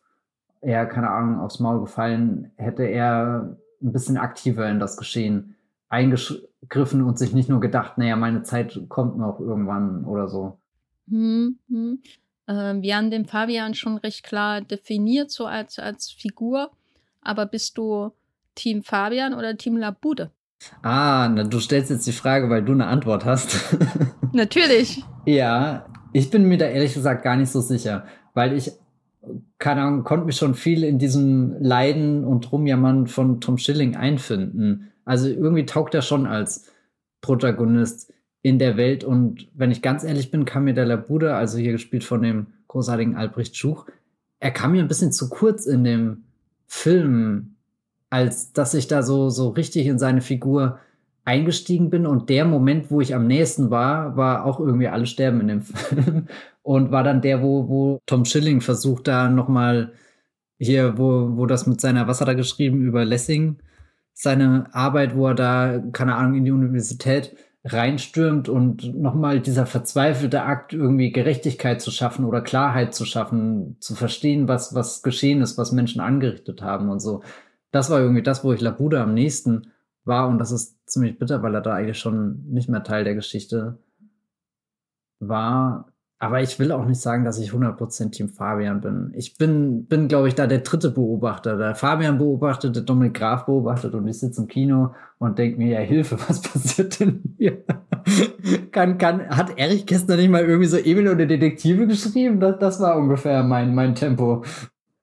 er, 0.61 0.85
keine 0.85 1.09
Ahnung, 1.09 1.39
aufs 1.39 1.59
Maul 1.59 1.81
gefallen, 1.81 2.51
hätte 2.55 2.83
er 2.83 3.57
ein 3.81 3.91
bisschen 3.91 4.17
aktiver 4.17 4.69
in 4.69 4.79
das 4.79 4.97
Geschehen 4.97 5.54
eingegriffen 5.89 7.03
und 7.03 7.17
sich 7.17 7.33
nicht 7.33 7.49
nur 7.49 7.59
gedacht, 7.59 7.97
naja, 7.97 8.15
meine 8.15 8.43
Zeit 8.43 8.79
kommt 8.89 9.17
noch 9.17 9.39
irgendwann 9.39 10.05
oder 10.05 10.27
so. 10.27 10.57
Hm, 11.09 11.57
hm. 11.69 11.99
Äh, 12.47 12.81
wir 12.81 12.95
haben 12.95 13.11
den 13.11 13.25
Fabian 13.25 13.73
schon 13.73 13.97
recht 13.97 14.23
klar 14.23 14.61
definiert, 14.61 15.31
so 15.31 15.45
als, 15.45 15.79
als 15.79 16.11
Figur. 16.11 16.71
Aber 17.21 17.45
bist 17.45 17.77
du 17.77 18.11
Team 18.55 18.83
Fabian 18.83 19.33
oder 19.33 19.57
Team 19.57 19.77
Labude? 19.77 20.31
Ah, 20.81 21.29
na, 21.29 21.43
du 21.43 21.59
stellst 21.59 21.91
jetzt 21.91 22.07
die 22.07 22.11
Frage, 22.11 22.49
weil 22.49 22.63
du 22.63 22.71
eine 22.71 22.87
Antwort 22.87 23.25
hast. 23.25 23.75
Natürlich. 24.31 25.03
ja, 25.25 25.85
ich 26.13 26.29
bin 26.29 26.47
mir 26.47 26.57
da 26.57 26.65
ehrlich 26.65 26.93
gesagt 26.93 27.23
gar 27.23 27.35
nicht 27.35 27.51
so 27.51 27.61
sicher, 27.61 28.05
weil 28.33 28.53
ich, 28.53 28.71
keine 29.59 29.81
Ahnung, 29.81 30.03
konnte 30.03 30.25
mich 30.25 30.37
schon 30.37 30.55
viel 30.55 30.83
in 30.83 30.97
diesem 30.97 31.55
Leiden 31.59 32.23
und 32.23 32.51
Rumjammern 32.51 33.07
von 33.07 33.41
Tom 33.41 33.57
Schilling 33.57 33.95
einfinden. 33.95 34.91
Also 35.05 35.27
irgendwie 35.27 35.65
taugt 35.65 35.93
er 35.93 36.01
schon 36.01 36.25
als 36.25 36.71
Protagonist 37.21 38.11
in 38.41 38.59
der 38.59 38.77
Welt. 38.77 39.03
Und 39.03 39.47
wenn 39.53 39.71
ich 39.71 39.81
ganz 39.81 40.03
ehrlich 40.03 40.31
bin, 40.31 40.45
kam 40.45 40.65
mir 40.65 40.73
der 40.73 40.85
Labuda, 40.85 41.37
also 41.37 41.57
hier 41.57 41.71
gespielt 41.71 42.03
von 42.03 42.21
dem 42.21 42.47
großartigen 42.67 43.15
Albrecht 43.15 43.55
Schuch, 43.55 43.85
er 44.39 44.51
kam 44.51 44.73
mir 44.73 44.83
ein 44.83 44.87
bisschen 44.87 45.11
zu 45.11 45.29
kurz 45.29 45.65
in 45.65 45.83
dem 45.83 46.25
Film, 46.67 47.55
als 48.09 48.53
dass 48.53 48.73
ich 48.73 48.87
da 48.87 49.01
so, 49.01 49.29
so 49.29 49.49
richtig 49.49 49.87
in 49.87 49.97
seine 49.97 50.21
Figur 50.21 50.79
eingestiegen 51.23 51.89
bin. 51.89 52.05
Und 52.05 52.29
der 52.29 52.45
Moment, 52.45 52.91
wo 52.91 53.01
ich 53.01 53.15
am 53.15 53.27
nächsten 53.27 53.71
war, 53.71 54.15
war 54.15 54.45
auch 54.45 54.59
irgendwie 54.59 54.87
alle 54.87 55.07
sterben 55.07 55.41
in 55.41 55.47
dem 55.47 55.61
Film. 55.63 56.27
Und 56.61 56.91
war 56.91 57.03
dann 57.03 57.21
der, 57.21 57.41
wo, 57.41 57.67
wo 57.67 57.99
Tom 58.05 58.25
Schilling 58.25 58.61
versucht, 58.61 59.07
da 59.07 59.29
nochmal 59.29 59.93
hier, 60.59 60.97
wo, 60.97 61.35
wo 61.35 61.45
das 61.45 61.67
mit 61.67 61.81
seiner, 61.81 62.07
was 62.07 62.21
hat 62.21 62.27
er 62.27 62.35
geschrieben 62.35 62.81
über 62.81 63.05
Lessing, 63.05 63.57
seine 64.15 64.73
Arbeit, 64.73 65.15
wo 65.15 65.27
er 65.27 65.35
da, 65.35 65.83
keine 65.91 66.15
Ahnung, 66.15 66.35
in 66.35 66.45
die 66.45 66.51
Universität 66.51 67.35
reinstürmt 67.65 68.47
und 68.47 68.95
nochmal 68.95 69.41
dieser 69.41 69.65
verzweifelte 69.65 70.43
Akt, 70.43 70.71
irgendwie 70.73 71.11
Gerechtigkeit 71.11 71.81
zu 71.81 71.91
schaffen 71.91 72.23
oder 72.23 72.41
Klarheit 72.41 72.93
zu 72.93 73.05
schaffen, 73.05 73.75
zu 73.81 73.93
verstehen, 73.93 74.47
was, 74.47 74.73
was 74.73 75.03
geschehen 75.03 75.41
ist, 75.41 75.57
was 75.57 75.73
Menschen 75.73 75.99
angerichtet 75.99 76.61
haben 76.61 76.89
und 76.89 77.01
so. 77.01 77.23
Das 77.71 77.89
war 77.89 77.99
irgendwie 77.99 78.23
das, 78.23 78.43
wo 78.43 78.53
ich 78.53 78.61
Labuda 78.61 79.03
am 79.03 79.13
nächsten 79.13 79.73
war 80.05 80.29
und 80.29 80.37
das 80.37 80.51
ist 80.51 80.77
ziemlich 80.89 81.19
bitter, 81.19 81.43
weil 81.43 81.55
er 81.55 81.61
da 81.61 81.73
eigentlich 81.73 81.99
schon 81.99 82.45
nicht 82.47 82.69
mehr 82.69 82.83
Teil 82.83 83.03
der 83.03 83.15
Geschichte 83.15 83.79
war. 85.19 85.91
Aber 86.17 86.41
ich 86.41 86.59
will 86.59 86.71
auch 86.71 86.85
nicht 86.85 87.01
sagen, 87.01 87.25
dass 87.25 87.39
ich 87.39 87.51
100% 87.51 88.11
Team 88.11 88.29
Fabian 88.29 88.79
bin. 88.79 89.11
Ich 89.15 89.37
bin, 89.37 89.85
bin 89.85 90.07
glaube 90.07 90.29
ich, 90.29 90.35
da 90.35 90.47
der 90.47 90.59
dritte 90.59 90.89
Beobachter. 90.89 91.57
Der 91.57 91.75
Fabian 91.75 92.17
beobachtet, 92.17 92.75
der 92.75 92.83
Dominik 92.83 93.15
Graf 93.15 93.45
beobachtet 93.45 93.93
und 93.93 94.07
ich 94.07 94.19
sitze 94.19 94.41
im 94.41 94.47
Kino 94.47 94.93
und 95.19 95.37
denke 95.37 95.57
mir, 95.57 95.73
ja, 95.73 95.79
Hilfe, 95.79 96.17
was 96.27 96.41
passiert 96.41 96.99
denn 96.99 97.35
hier? 97.37 97.63
kann, 98.71 98.97
kann, 98.97 99.27
hat 99.29 99.57
Erich 99.57 99.85
gestern 99.85 100.17
nicht 100.17 100.29
mal 100.29 100.43
irgendwie 100.43 100.67
so 100.67 100.77
Emil 100.77 101.09
oder 101.09 101.25
Detektive 101.25 101.85
geschrieben? 101.85 102.39
Das, 102.39 102.59
das 102.59 102.79
war 102.79 102.97
ungefähr 102.97 103.43
mein, 103.43 103.75
mein 103.75 103.93
Tempo. 103.95 104.43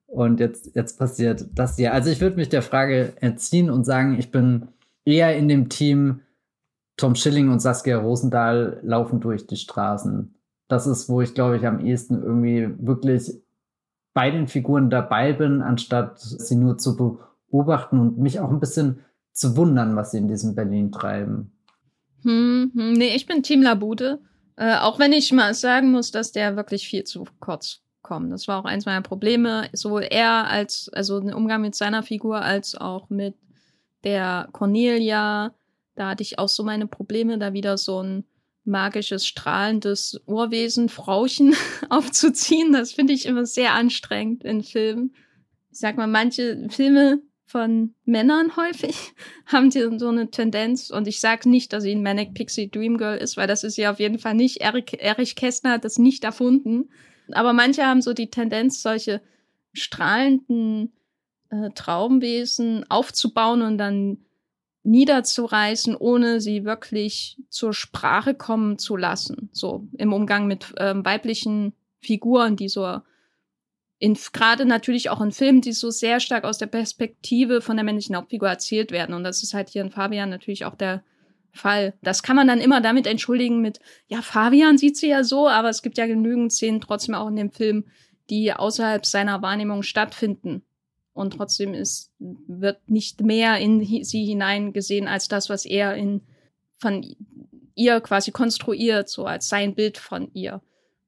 Und 0.07 0.39
jetzt, 0.39 0.75
jetzt 0.75 0.97
passiert 0.97 1.45
das 1.53 1.75
hier. 1.75 1.93
Also 1.93 2.09
ich 2.09 2.21
würde 2.21 2.37
mich 2.37 2.49
der 2.49 2.61
Frage 2.61 3.13
entziehen 3.19 3.69
und 3.69 3.83
sagen, 3.83 4.17
ich 4.17 4.31
bin 4.31 4.67
eher 5.05 5.35
in 5.35 5.47
dem 5.47 5.69
Team 5.69 6.21
Tom 6.97 7.15
Schilling 7.15 7.49
und 7.49 7.59
Saskia 7.59 7.97
Rosendahl 7.97 8.79
laufen 8.83 9.19
durch 9.19 9.47
die 9.47 9.55
Straßen 9.57 10.32
das 10.73 10.87
ist, 10.87 11.07
wo 11.09 11.21
ich 11.21 11.33
glaube 11.33 11.57
ich 11.57 11.65
am 11.65 11.79
ehesten 11.79 12.21
irgendwie 12.21 12.69
wirklich 12.79 13.31
bei 14.13 14.29
den 14.29 14.47
Figuren 14.47 14.89
dabei 14.89 15.33
bin, 15.33 15.61
anstatt 15.61 16.19
sie 16.19 16.55
nur 16.55 16.77
zu 16.77 17.19
beobachten 17.49 17.99
und 17.99 18.17
mich 18.17 18.39
auch 18.39 18.49
ein 18.49 18.59
bisschen 18.59 18.99
zu 19.31 19.57
wundern, 19.57 19.95
was 19.95 20.11
sie 20.11 20.19
in 20.19 20.27
diesem 20.27 20.55
Berlin 20.55 20.91
treiben. 20.91 21.51
Hm, 22.23 22.71
hm, 22.75 22.93
nee, 22.93 23.15
ich 23.15 23.25
bin 23.25 23.43
Team 23.43 23.61
Labude. 23.61 24.19
Äh, 24.55 24.77
auch 24.77 24.99
wenn 24.99 25.13
ich 25.13 25.31
mal 25.31 25.53
sagen 25.53 25.91
muss, 25.91 26.11
dass 26.11 26.31
der 26.31 26.55
wirklich 26.55 26.87
viel 26.87 27.03
zu 27.03 27.25
kurz 27.39 27.81
kommt. 28.03 28.31
Das 28.31 28.47
war 28.47 28.59
auch 28.59 28.65
eins 28.65 28.85
meiner 28.85 29.01
Probleme. 29.01 29.67
Sowohl 29.73 30.03
er 30.03 30.47
als, 30.47 30.89
also 30.93 31.19
den 31.19 31.33
Umgang 31.33 31.61
mit 31.61 31.73
seiner 31.73 32.03
Figur, 32.03 32.41
als 32.41 32.75
auch 32.75 33.09
mit 33.09 33.35
der 34.03 34.47
Cornelia. 34.51 35.53
Da 35.95 36.09
hatte 36.09 36.23
ich 36.23 36.37
auch 36.37 36.49
so 36.49 36.63
meine 36.63 36.85
Probleme, 36.85 37.39
da 37.39 37.53
wieder 37.53 37.77
so 37.77 38.01
ein 38.03 38.25
magisches, 38.65 39.25
strahlendes 39.25 40.21
Urwesen, 40.25 40.89
Frauchen 40.89 41.55
aufzuziehen. 41.89 42.71
Das 42.71 42.93
finde 42.93 43.13
ich 43.13 43.25
immer 43.25 43.45
sehr 43.45 43.73
anstrengend 43.73 44.43
in 44.43 44.63
Filmen. 44.63 45.15
Ich 45.71 45.79
sag 45.79 45.97
mal, 45.97 46.07
manche 46.07 46.67
Filme 46.69 47.21
von 47.45 47.93
Männern 48.05 48.55
häufig, 48.55 48.95
haben 49.45 49.69
die 49.69 49.99
so 49.99 50.07
eine 50.07 50.31
Tendenz. 50.31 50.89
Und 50.89 51.07
ich 51.07 51.19
sage 51.19 51.49
nicht, 51.49 51.73
dass 51.73 51.83
sie 51.83 51.93
ein 51.93 52.03
Manic 52.03 52.33
Pixie 52.33 52.69
Dream 52.69 52.97
Girl 52.97 53.17
ist, 53.17 53.37
weil 53.37 53.47
das 53.47 53.63
ist 53.63 53.77
ja 53.77 53.91
auf 53.91 53.99
jeden 53.99 54.19
Fall 54.19 54.33
nicht. 54.33 54.61
Eric, 54.61 54.93
Erich 55.01 55.35
Kästner 55.35 55.73
hat 55.73 55.85
das 55.85 55.97
nicht 55.97 56.23
erfunden. 56.23 56.89
Aber 57.31 57.53
manche 57.53 57.85
haben 57.85 58.01
so 58.01 58.13
die 58.13 58.29
Tendenz, 58.29 58.81
solche 58.81 59.21
strahlenden 59.73 60.93
äh, 61.49 61.69
Traumwesen 61.75 62.89
aufzubauen 62.89 63.61
und 63.61 63.77
dann 63.77 64.17
niederzureißen, 64.83 65.95
ohne 65.95 66.41
sie 66.41 66.65
wirklich 66.65 67.37
zur 67.49 67.73
Sprache 67.73 68.35
kommen 68.35 68.77
zu 68.77 68.97
lassen. 68.97 69.49
So 69.51 69.87
im 69.97 70.13
Umgang 70.13 70.45
mit 70.47 70.73
ähm, 70.77 71.05
weiblichen 71.05 71.73
Figuren, 71.99 72.55
die 72.55 72.67
so 72.67 72.99
in 73.99 74.17
gerade 74.33 74.65
natürlich 74.65 75.09
auch 75.09 75.21
in 75.21 75.31
Filmen, 75.31 75.61
die 75.61 75.71
so 75.71 75.89
sehr 75.89 76.19
stark 76.19 76.43
aus 76.43 76.57
der 76.57 76.67
Perspektive 76.67 77.61
von 77.61 77.77
der 77.77 77.85
männlichen 77.85 78.15
Hauptfigur 78.17 78.49
erzählt 78.49 78.91
werden. 78.91 79.15
Und 79.15 79.23
das 79.23 79.43
ist 79.43 79.53
halt 79.53 79.69
hier 79.69 79.81
in 79.81 79.91
Fabian 79.91 80.29
natürlich 80.29 80.65
auch 80.65 80.75
der 80.75 81.03
Fall. 81.53 81.93
Das 82.01 82.21
kann 82.21 82.35
man 82.35 82.47
dann 82.47 82.59
immer 82.59 82.81
damit 82.81 83.07
entschuldigen 83.07 83.61
mit, 83.61 83.79
ja, 84.07 84.21
Fabian 84.21 84.77
sieht 84.77 84.97
sie 84.97 85.07
ja 85.07 85.23
so, 85.23 85.47
aber 85.47 85.69
es 85.69 85.81
gibt 85.81 85.97
ja 85.97 86.07
genügend 86.07 86.51
Szenen 86.51 86.81
trotzdem 86.81 87.15
auch 87.15 87.29
in 87.29 87.37
dem 87.37 87.51
Film, 87.51 87.85
die 88.29 88.51
außerhalb 88.51 89.05
seiner 89.05 89.41
Wahrnehmung 89.41 89.83
stattfinden. 89.83 90.63
Und 91.13 91.33
trotzdem 91.33 91.73
ist, 91.73 92.11
wird 92.19 92.89
nicht 92.89 93.21
mehr 93.21 93.57
in 93.59 94.03
sie 94.03 94.25
hineingesehen 94.25 95.07
als 95.07 95.27
das, 95.27 95.49
was 95.49 95.65
er 95.65 95.95
in, 95.95 96.21
von 96.77 97.05
ihr 97.75 98.01
quasi 98.01 98.31
konstruiert, 98.31 99.09
so 99.09 99.25
als 99.25 99.47
sein 99.47 99.75
Bild 99.75 99.97
von 99.97 100.29
ihr. 100.33 100.61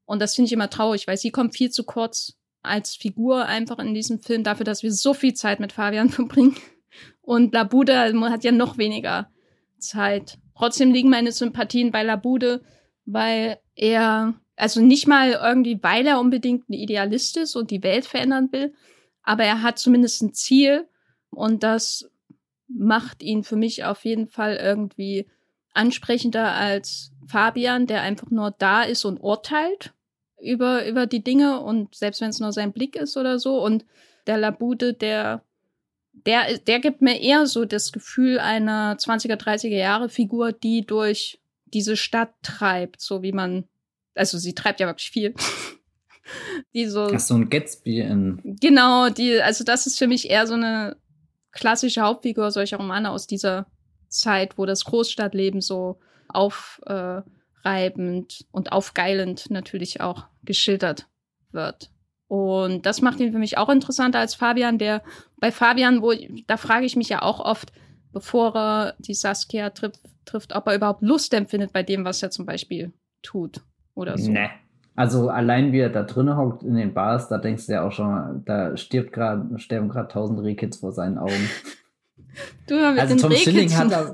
Und 0.06 0.22
das 0.22 0.36
finde 0.36 0.48
ich 0.48 0.54
immer 0.54 0.70
traurig, 0.70 1.08
weil 1.08 1.18
sie 1.18 1.32
kommt 1.32 1.56
viel 1.56 1.72
zu 1.72 1.84
kurz 1.84 2.38
als 2.62 2.96
Figur 2.96 3.46
einfach 3.46 3.80
in 3.80 3.94
diesem 3.94 4.20
Film 4.20 4.44
dafür, 4.44 4.64
dass 4.64 4.84
wir 4.84 4.92
so 4.92 5.14
viel 5.14 5.34
Zeit 5.34 5.60
mit 5.60 5.74
Fabian 5.74 6.10
verbringen. 6.12 6.56
Und 7.22 7.54
Labude 7.54 8.14
hat 8.30 8.44
ja 8.44 8.52
noch 8.52 8.78
weniger 8.78 9.30
Zeit. 9.80 10.38
Trotzdem 10.56 10.94
liegen 10.94 11.10
meine 11.10 11.32
Sympathien 11.32 11.92
bei 11.92 12.04
Labude, 12.04 12.62
weil 13.06 13.60
er, 13.76 14.36
also 14.56 14.82
nicht 14.82 15.08
mal 15.08 15.32
irgendwie, 15.32 15.80
weil 15.82 16.06
er 16.08 16.20
unbedingt 16.20 16.70
ein 16.70 16.74
Idealist 16.74 17.38
ist 17.38 17.56
und 17.56 17.72
die 17.72 17.84
Welt 17.84 18.06
verändern 18.06 18.50
will, 18.52 18.74
aber 19.26 19.44
er 19.44 19.62
hat 19.62 19.80
zumindest 19.80 20.22
ein 20.22 20.34
Ziel 20.34 20.88
und 21.30 21.64
das 21.64 22.10
macht 22.68 23.22
ihn 23.22 23.44
für 23.44 23.56
mich 23.56 23.84
auf 23.84 24.06
jeden 24.06 24.28
Fall 24.28 24.56
irgendwie 24.56 25.28
ansprechender 25.74 26.54
als 26.54 27.12
Fabian, 27.28 27.88
der 27.88 28.02
einfach 28.02 28.30
nur 28.30 28.52
da 28.52 28.84
ist 28.84 29.04
und 29.04 29.20
urteilt 29.20 29.94
über, 30.40 30.88
über 30.88 31.06
die 31.06 31.24
Dinge 31.24 31.60
und 31.60 31.96
selbst 31.96 32.22
wenn 32.22 32.30
es 32.30 32.40
nur 32.40 32.54
sein 32.54 32.72
Blick 32.72 32.96
ist 32.96 33.18
oder 33.18 33.40
so 33.40 33.62
und 33.64 33.86
der 34.28 34.38
Labude, 34.38 34.94
der 34.94 35.44
der, 36.26 36.58
der 36.60 36.80
gibt 36.80 37.02
mir 37.02 37.20
eher 37.20 37.46
so 37.46 37.66
das 37.66 37.92
Gefühl 37.92 38.40
einer 38.40 38.96
20er, 38.98 39.36
30er 39.36 39.68
Jahre 39.68 40.10
Figur, 40.10 40.54
die 40.54 40.86
durch 40.86 41.40
diese 41.66 41.98
Stadt 41.98 42.34
treibt, 42.42 43.02
so 43.02 43.22
wie 43.22 43.34
man, 43.34 43.66
also 44.16 44.38
sie 44.38 44.56
treibt 44.56 44.80
ja 44.80 44.88
wirklich 44.88 45.12
viel. 45.12 45.34
die 46.74 46.88
so. 46.88 47.10
Ach, 47.14 47.20
so 47.20 47.36
ein 47.36 47.50
Gatsby 47.50 48.00
in. 48.02 48.58
Genau, 48.62 49.10
die, 49.10 49.42
also 49.42 49.64
das 49.64 49.88
ist 49.88 49.98
für 49.98 50.08
mich 50.08 50.30
eher 50.30 50.48
so 50.48 50.54
eine 50.56 50.98
klassische 51.52 52.02
Hauptfigur 52.02 52.52
solcher 52.52 52.78
Romane 52.78 53.10
aus 53.12 53.28
dieser 53.28 53.68
Zeit, 54.10 54.58
wo 54.58 54.66
das 54.66 54.86
Großstadtleben 54.86 55.62
so 55.62 56.00
aufreibend 56.28 57.26
und 58.52 58.72
aufgeilend 58.72 59.50
natürlich 59.50 60.02
auch 60.02 60.26
geschildert 60.44 61.08
wird. 61.52 61.92
Und 62.28 62.86
das 62.86 63.02
macht 63.02 63.20
ihn 63.20 63.32
für 63.32 63.40
mich 63.40 63.58
auch 63.58 63.70
interessanter 63.70 64.20
als 64.20 64.36
Fabian, 64.36 64.78
der 64.78 65.04
bei 65.38 65.52
Fabian, 65.52 66.02
wo 66.02 66.14
da 66.48 66.58
frage 66.58 66.86
ich 66.86 66.96
mich 66.96 67.10
ja 67.10 67.22
auch 67.22 67.40
oft, 67.40 67.72
bevor 68.12 68.56
er 68.56 68.96
die 69.00 69.14
Saskia 69.14 69.70
trifft, 69.70 70.00
trifft, 70.26 70.56
ob 70.56 70.68
er 70.68 70.76
überhaupt 70.76 71.02
Lust 71.02 71.34
empfindet 71.34 71.72
bei 71.72 71.84
dem, 71.84 72.04
was 72.04 72.24
er 72.24 72.32
zum 72.32 72.46
Beispiel 72.46 72.94
tut 73.22 73.62
oder 73.94 74.18
so. 74.18 74.32
Nee. 74.32 74.50
Also 74.96 75.30
allein 75.30 75.74
wie 75.74 75.80
er 75.80 75.90
da 75.90 76.04
drinnen 76.04 76.38
hockt 76.38 76.64
in 76.64 76.76
den 76.76 76.94
Bars, 76.94 77.28
da 77.28 77.38
denkst 77.38 77.68
du 77.68 77.74
ja 77.74 77.86
auch 77.86 77.92
schon, 77.92 78.44
da 78.46 78.78
stirbt 78.78 79.12
grad, 79.12 79.62
sterben 79.62 79.90
gerade 79.90 80.08
tausend 80.08 80.40
Rehkids 80.42 80.78
vor 80.78 80.92
seinen 80.92 81.18
Augen. 81.18 81.50
Du, 82.68 82.76
mit 82.76 83.00
also 83.00 83.16
Tom 83.16 83.32
Schilling 83.32 83.74
hat, 83.74 83.92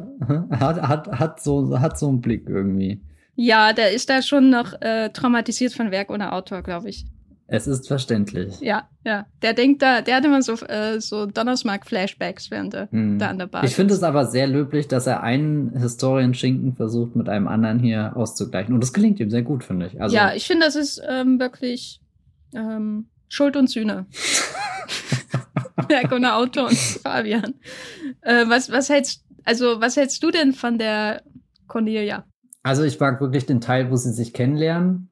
hat, 0.51 0.81
hat, 0.81 1.07
hat, 1.07 1.41
so, 1.41 1.79
hat 1.79 1.97
so 1.97 2.07
einen 2.07 2.21
Blick 2.21 2.47
irgendwie. 2.47 3.01
Ja, 3.35 3.73
der 3.73 3.91
ist 3.93 4.11
da 4.11 4.21
schon 4.21 4.51
noch 4.51 4.79
äh, 4.81 5.09
traumatisiert 5.09 5.73
von 5.73 5.89
Werk 5.89 6.11
ohne 6.11 6.31
Autor, 6.31 6.61
glaube 6.61 6.89
ich. 6.89 7.05
Es 7.53 7.67
ist 7.67 7.89
verständlich. 7.89 8.61
Ja, 8.61 8.87
ja. 9.03 9.25
Der 9.41 9.53
denkt 9.53 9.81
da, 9.81 9.99
der 9.99 10.15
hat 10.15 10.23
immer 10.23 10.41
so, 10.41 10.53
äh, 10.67 11.01
so 11.01 11.25
Donnersmark-Flashbacks, 11.25 12.49
während 12.49 12.73
er 12.73 12.89
hm. 12.91 13.19
da 13.19 13.27
an 13.27 13.39
der 13.39 13.47
Bar 13.47 13.65
Ich 13.65 13.75
finde 13.75 13.93
es 13.93 14.03
aber 14.03 14.25
sehr 14.25 14.47
löblich, 14.47 14.87
dass 14.87 15.05
er 15.05 15.21
einen 15.21 15.77
Historienschinken 15.77 16.77
versucht, 16.77 17.17
mit 17.17 17.27
einem 17.27 17.49
anderen 17.49 17.79
hier 17.79 18.15
auszugleichen. 18.15 18.73
Und 18.73 18.79
das 18.79 18.93
gelingt 18.93 19.19
ihm 19.19 19.29
sehr 19.29 19.41
gut, 19.41 19.65
finde 19.65 19.87
ich. 19.87 20.01
Also, 20.01 20.15
ja, 20.15 20.33
ich 20.33 20.47
finde, 20.47 20.65
das 20.65 20.77
ist 20.77 21.01
ähm, 21.05 21.41
wirklich 21.41 21.99
ähm, 22.55 23.09
Schuld 23.27 23.57
und 23.57 23.69
Sühne. 23.69 24.05
Berg 25.89 26.09
und 26.13 26.23
Auto 26.23 26.67
und 26.67 26.77
Fabian. 26.77 27.55
Äh, 28.21 28.45
was, 28.47 28.71
was 28.71 28.87
hältst, 28.87 29.25
also, 29.43 29.81
was 29.81 29.97
hältst 29.97 30.23
du 30.23 30.31
denn 30.31 30.53
von 30.53 30.77
der 30.77 31.21
Cornelia? 31.67 32.23
Also, 32.63 32.83
ich 32.83 32.97
mag 32.97 33.19
wirklich 33.19 33.45
den 33.45 33.59
Teil, 33.59 33.91
wo 33.91 33.97
sie 33.97 34.13
sich 34.13 34.31
kennenlernen 34.31 35.10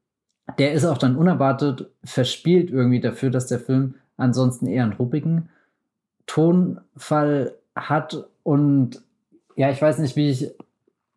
der 0.57 0.73
ist 0.73 0.85
auch 0.85 0.97
dann 0.97 1.15
unerwartet 1.15 1.89
verspielt 2.03 2.69
irgendwie 2.69 2.99
dafür, 2.99 3.29
dass 3.29 3.47
der 3.47 3.59
Film 3.59 3.95
ansonsten 4.17 4.67
eher 4.67 4.83
einen 4.83 4.93
ruppigen 4.93 5.49
Tonfall 6.25 7.55
hat. 7.75 8.25
Und 8.43 9.01
ja, 9.55 9.69
ich 9.69 9.81
weiß 9.81 9.99
nicht, 9.99 10.15
wie 10.15 10.29
ich 10.29 10.51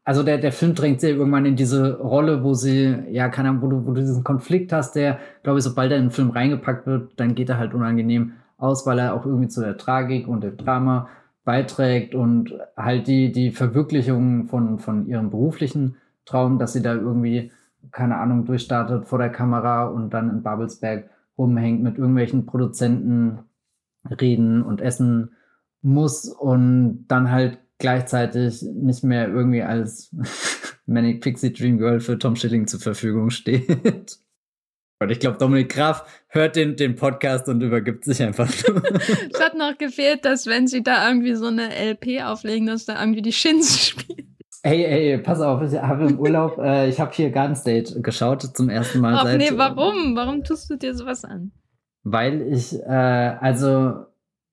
also 0.04 0.22
der, 0.22 0.38
der 0.38 0.52
Film 0.52 0.74
drängt 0.74 1.00
sie 1.00 1.10
irgendwann 1.10 1.46
in 1.46 1.56
diese 1.56 1.98
Rolle, 1.98 2.42
wo 2.42 2.54
sie, 2.54 2.96
ja, 3.10 3.28
keine 3.28 3.50
Ahnung, 3.50 3.62
wo 3.62 3.66
du, 3.68 3.86
wo 3.86 3.92
du 3.92 4.00
diesen 4.00 4.24
Konflikt 4.24 4.72
hast, 4.72 4.96
der, 4.96 5.18
glaube 5.42 5.58
ich, 5.58 5.64
sobald 5.64 5.92
er 5.92 5.98
in 5.98 6.06
den 6.06 6.10
Film 6.10 6.30
reingepackt 6.30 6.86
wird, 6.86 7.12
dann 7.20 7.34
geht 7.34 7.48
er 7.48 7.58
halt 7.58 7.72
unangenehm 7.72 8.32
aus, 8.58 8.84
weil 8.84 8.98
er 8.98 9.14
auch 9.14 9.26
irgendwie 9.26 9.48
zu 9.48 9.60
der 9.60 9.76
Tragik 9.76 10.26
und 10.26 10.42
dem 10.42 10.56
Drama 10.56 11.08
beiträgt 11.44 12.14
und 12.14 12.52
halt 12.76 13.06
die, 13.06 13.32
die 13.32 13.50
Verwirklichung 13.50 14.46
von, 14.46 14.78
von 14.78 15.06
ihrem 15.06 15.30
beruflichen 15.30 15.96
Traum, 16.24 16.58
dass 16.58 16.72
sie 16.72 16.82
da 16.82 16.94
irgendwie 16.94 17.52
keine 17.90 18.16
Ahnung, 18.18 18.44
durchstartet 18.44 19.06
vor 19.06 19.18
der 19.18 19.30
Kamera 19.30 19.86
und 19.86 20.10
dann 20.10 20.30
in 20.30 20.42
Babelsberg 20.42 21.10
rumhängt, 21.36 21.82
mit 21.82 21.98
irgendwelchen 21.98 22.46
Produzenten 22.46 23.40
reden 24.08 24.62
und 24.62 24.80
essen 24.80 25.32
muss 25.80 26.28
und 26.28 27.06
dann 27.08 27.30
halt 27.30 27.58
gleichzeitig 27.78 28.62
nicht 28.62 29.02
mehr 29.02 29.28
irgendwie 29.28 29.62
als 29.62 30.14
Manic 30.86 31.20
Pixie 31.20 31.52
Dream 31.52 31.78
Girl 31.78 32.00
für 32.00 32.18
Tom 32.18 32.36
Schilling 32.36 32.66
zur 32.66 32.80
Verfügung 32.80 33.30
steht. 33.30 34.18
Und 35.02 35.10
ich 35.10 35.18
glaube, 35.18 35.36
Dominik 35.36 35.70
Graf 35.70 36.04
hört 36.28 36.54
den, 36.54 36.76
den 36.76 36.94
Podcast 36.94 37.48
und 37.48 37.60
übergibt 37.60 38.04
sich 38.04 38.22
einfach. 38.22 38.48
es 39.32 39.40
hat 39.40 39.56
noch 39.56 39.76
gefehlt, 39.76 40.24
dass 40.24 40.46
wenn 40.46 40.68
sie 40.68 40.84
da 40.84 41.08
irgendwie 41.08 41.34
so 41.34 41.46
eine 41.46 41.70
LP 41.74 42.22
auflegen, 42.22 42.68
dass 42.68 42.84
da 42.84 43.00
irgendwie 43.00 43.22
die 43.22 43.32
Shins 43.32 43.84
spielen. 43.88 44.31
Hey, 44.64 44.84
hey, 44.84 45.18
pass 45.18 45.40
auf, 45.40 45.60
ich 45.62 45.80
habe 45.80 46.06
im 46.06 46.20
Urlaub, 46.20 46.58
äh, 46.62 46.88
ich 46.88 47.00
habe 47.00 47.10
hier 47.12 47.30
Garden 47.30 47.56
State 47.56 48.00
geschaut 48.00 48.42
zum 48.42 48.68
ersten 48.68 49.00
Mal. 49.00 49.14
Ach 49.14 49.24
seit, 49.24 49.38
nee, 49.38 49.50
warum? 49.54 50.14
Warum 50.14 50.44
tust 50.44 50.70
du 50.70 50.76
dir 50.76 50.94
sowas 50.94 51.24
an? 51.24 51.50
Weil 52.04 52.42
ich, 52.42 52.72
äh, 52.74 53.36
also, 53.40 54.06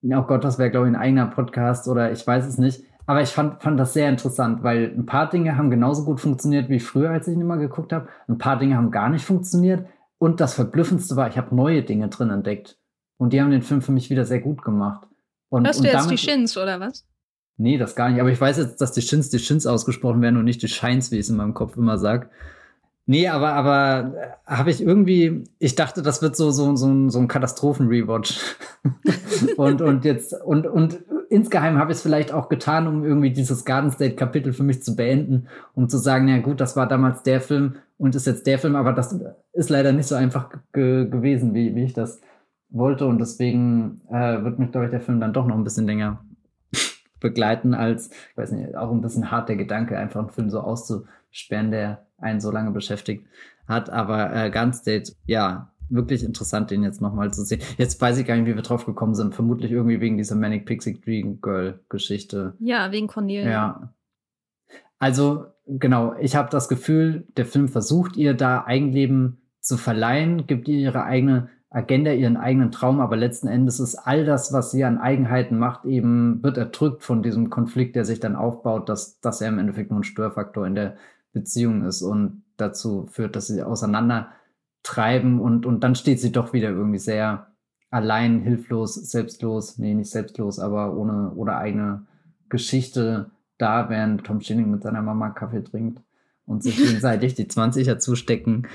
oh 0.04 0.22
Gott, 0.24 0.44
das 0.44 0.58
wäre, 0.58 0.72
glaube 0.72 0.88
ich, 0.88 0.96
ein 0.96 1.00
eigener 1.00 1.28
Podcast 1.28 1.88
oder 1.88 2.12
ich 2.12 2.26
weiß 2.26 2.48
es 2.48 2.58
nicht. 2.58 2.84
Aber 3.06 3.22
ich 3.22 3.30
fand, 3.30 3.62
fand 3.62 3.80
das 3.80 3.94
sehr 3.94 4.08
interessant, 4.08 4.62
weil 4.62 4.94
ein 4.96 5.06
paar 5.06 5.30
Dinge 5.30 5.58
haben 5.58 5.72
genauso 5.72 6.06
gut 6.06 6.20
funktioniert 6.20 6.70
wie 6.70 6.80
früher, 6.80 7.10
als 7.10 7.28
ich 7.28 7.34
ihn 7.34 7.42
immer 7.42 7.58
geguckt 7.58 7.92
habe. 7.92 8.08
Ein 8.28 8.38
paar 8.38 8.60
Dinge 8.60 8.78
haben 8.78 8.92
gar 8.92 9.10
nicht 9.10 9.26
funktioniert. 9.26 9.88
Und 10.20 10.40
das 10.40 10.54
Verblüffendste 10.54 11.16
war, 11.16 11.28
ich 11.28 11.38
habe 11.38 11.56
neue 11.56 11.82
Dinge 11.82 12.10
drin 12.10 12.30
entdeckt. 12.30 12.78
Und 13.18 13.34
die 13.34 13.42
haben 13.42 13.50
den 13.50 13.64
Film 13.64 13.82
für 13.82 13.92
mich 13.92 14.10
wieder 14.10 14.26
sehr 14.26 14.42
gut 14.42 14.64
gemacht. 14.64 15.08
Und, 15.50 15.66
Hörst 15.66 15.80
und 15.80 15.86
du 15.86 15.92
jetzt 15.92 16.06
damit, 16.06 16.12
die 16.12 16.18
Shins 16.24 16.56
oder 16.56 16.80
was? 16.80 17.09
Nee, 17.60 17.78
das 17.78 17.94
gar 17.94 18.10
nicht. 18.10 18.22
Aber 18.22 18.32
ich 18.32 18.40
weiß 18.40 18.58
jetzt, 18.58 18.80
dass 18.80 18.94
die 18.94 19.02
Shins 19.02 19.30
die 19.30 19.38
Shins 19.38 19.68
ausgesprochen 19.68 20.22
werden 20.22 20.38
und 20.38 20.46
nicht 20.46 20.62
die 20.62 20.70
Shines, 20.70 21.12
wie 21.12 21.16
ich 21.16 21.22
es 21.22 21.30
in 21.30 21.36
meinem 21.36 21.54
Kopf 21.54 21.76
immer 21.76 21.98
sag. 21.98 22.30
Nee, 23.06 23.28
aber, 23.28 23.52
aber 23.52 24.14
äh, 24.16 24.28
habe 24.46 24.72
ich 24.72 24.82
irgendwie, 24.82 25.44
ich 25.60 25.76
dachte, 25.76 26.02
das 26.02 26.22
wird 26.22 26.38
so, 26.38 26.52
so, 26.52 26.74
so, 26.78 27.10
so 27.10 27.20
ein 27.20 27.28
Katastrophen-Rewatch. 27.28 28.40
und, 29.58 29.82
und 29.82 30.06
jetzt, 30.06 30.34
und, 30.42 30.68
und 30.68 31.00
insgeheim 31.30 31.78
habe 31.78 31.92
ich 31.92 31.98
es 31.98 32.02
vielleicht 32.02 32.32
auch 32.32 32.48
getan, 32.48 32.88
um 32.88 33.04
irgendwie 33.04 33.32
dieses 33.32 33.66
Garden 33.66 33.92
State-Kapitel 33.92 34.54
für 34.54 34.64
mich 34.64 34.82
zu 34.82 34.96
beenden, 34.96 35.48
um 35.76 35.90
zu 35.90 35.98
sagen, 35.98 36.30
ja 36.30 36.38
gut, 36.38 36.62
das 36.62 36.78
war 36.78 36.88
damals 36.88 37.24
der 37.24 37.42
Film 37.42 37.76
und 37.98 38.16
ist 38.16 38.26
jetzt 38.26 38.48
der 38.48 38.58
Film, 38.58 38.78
aber 38.78 38.94
das 38.94 39.20
ist 39.52 39.70
leider 39.70 39.92
nicht 39.92 40.08
so 40.08 40.16
einfach 40.16 40.50
ge 40.72 41.10
gewesen, 41.10 41.54
wie, 41.54 41.76
wie 41.76 41.84
ich 41.84 41.94
das 41.94 42.22
wollte. 42.70 43.06
Und 43.06 43.20
deswegen 43.20 44.00
äh, 44.10 44.42
wird 44.44 44.60
mich, 44.60 44.72
glaube 44.72 44.86
ich, 44.86 44.92
der 44.92 45.02
Film 45.02 45.20
dann 45.20 45.34
doch 45.34 45.46
noch 45.46 45.58
ein 45.58 45.66
bisschen 45.66 45.88
länger 45.88 46.24
begleiten, 47.20 47.74
als, 47.74 48.10
ich 48.10 48.38
weiß 48.38 48.52
nicht, 48.52 48.76
auch 48.76 48.92
ein 48.92 49.02
bisschen 49.02 49.32
hart 49.32 49.50
der 49.50 49.56
Gedanke, 49.56 49.98
einfach 49.98 50.20
einen 50.22 50.30
Film 50.30 50.50
so 50.50 50.62
auszusperren, 50.62 51.72
der 51.72 52.08
einen 52.18 52.42
so 52.42 52.52
lange 52.52 52.72
beschäftigt 52.72 53.26
hat. 53.68 53.90
Aber 53.90 54.34
äh, 54.34 54.50
Gun 54.50 54.74
State, 54.74 55.14
ja, 55.26 55.72
wirklich 55.90 56.24
interessant, 56.24 56.72
den 56.72 56.84
jetzt 56.84 57.02
nochmal 57.02 57.34
zu 57.34 57.44
sehen. 57.44 57.62
Jetzt 57.78 58.00
weiß 58.00 58.18
ich 58.18 58.26
gar 58.26 58.36
nicht, 58.36 58.46
wie 58.46 58.56
wir 58.56 58.62
drauf 58.62 58.86
gekommen 58.86 59.16
sind. 59.16 59.36
Vermutlich 59.36 59.72
irgendwie 59.72 60.02
wegen 60.02 60.18
dieser 60.18 60.36
Manic 60.36 60.66
Pixie 60.66 61.00
Dream 61.00 61.42
Girl 61.42 61.80
Geschichte. 61.90 62.54
Ja, 62.60 62.92
wegen 62.92 63.08
Cornelia. 63.08 63.50
Ja. 63.50 63.94
Also, 65.00 65.46
genau, 65.66 66.16
ich 66.20 66.36
habe 66.36 66.50
das 66.50 66.68
Gefühl, 66.68 67.28
der 67.38 67.46
Film 67.46 67.70
versucht 67.70 68.18
ihr 68.18 68.34
da 68.34 68.66
Eigenleben 68.66 69.42
zu 69.62 69.78
verleihen, 69.78 70.46
gibt 70.46 70.68
ihr 70.68 70.78
ihre 70.78 71.04
eigene 71.04 71.50
Agenda, 71.72 72.12
ihren 72.12 72.38
eigenen 72.38 72.72
Traum, 72.72 73.00
aber 73.00 73.16
letzten 73.16 73.48
Endes 73.48 73.80
ist 73.80 73.96
all 73.96 74.26
das, 74.26 74.52
was 74.52 74.72
sie 74.72 74.84
an 74.84 74.98
Eigenheiten 74.98 75.60
macht, 75.60 75.86
eben 75.86 76.42
wird 76.42 76.58
erdrückt 76.58 77.04
von 77.04 77.22
diesem 77.22 77.52
Konflikt, 77.52 77.96
der 77.96 78.06
sich 78.06 78.20
dann 78.20 78.36
aufbaut, 78.36 78.90
dass, 78.90 79.20
dass 79.20 79.42
er 79.42 79.50
im 79.50 79.60
Endeffekt 79.60 79.92
nur 79.92 80.00
ein 80.00 80.04
Störfaktor 80.04 80.66
in 80.66 80.74
der 80.74 80.96
Beziehung 81.32 81.84
ist 81.84 82.02
und 82.02 82.44
dazu 82.58 83.06
führt, 83.06 83.36
dass 83.36 83.48
sie 83.48 83.62
auseinander 83.62 84.30
treiben 84.82 85.40
und, 85.40 85.68
und 85.68 85.84
dann 85.84 85.94
steht 85.94 86.20
sie 86.20 86.32
doch 86.32 86.54
wieder 86.54 86.70
irgendwie 86.70 86.98
sehr 86.98 87.48
allein, 87.92 88.42
hilflos, 88.42 88.96
selbstlos, 88.96 89.78
nee, 89.78 89.94
nicht 89.94 90.10
selbstlos, 90.10 90.60
aber 90.60 90.96
ohne, 90.96 91.32
ohne 91.36 91.56
eigene 91.56 92.06
Geschichte 92.50 93.30
da, 93.58 93.90
während 93.90 94.24
Tom 94.24 94.42
Schilling 94.42 94.72
mit 94.72 94.82
seiner 94.84 95.02
Mama 95.02 95.30
Kaffee 95.30 95.64
trinkt 95.64 96.02
und 96.46 96.64
sich 96.64 96.78
gegenseitig 96.78 97.36
die 97.36 97.46
20er 97.46 98.00
zustecken. 98.00 98.68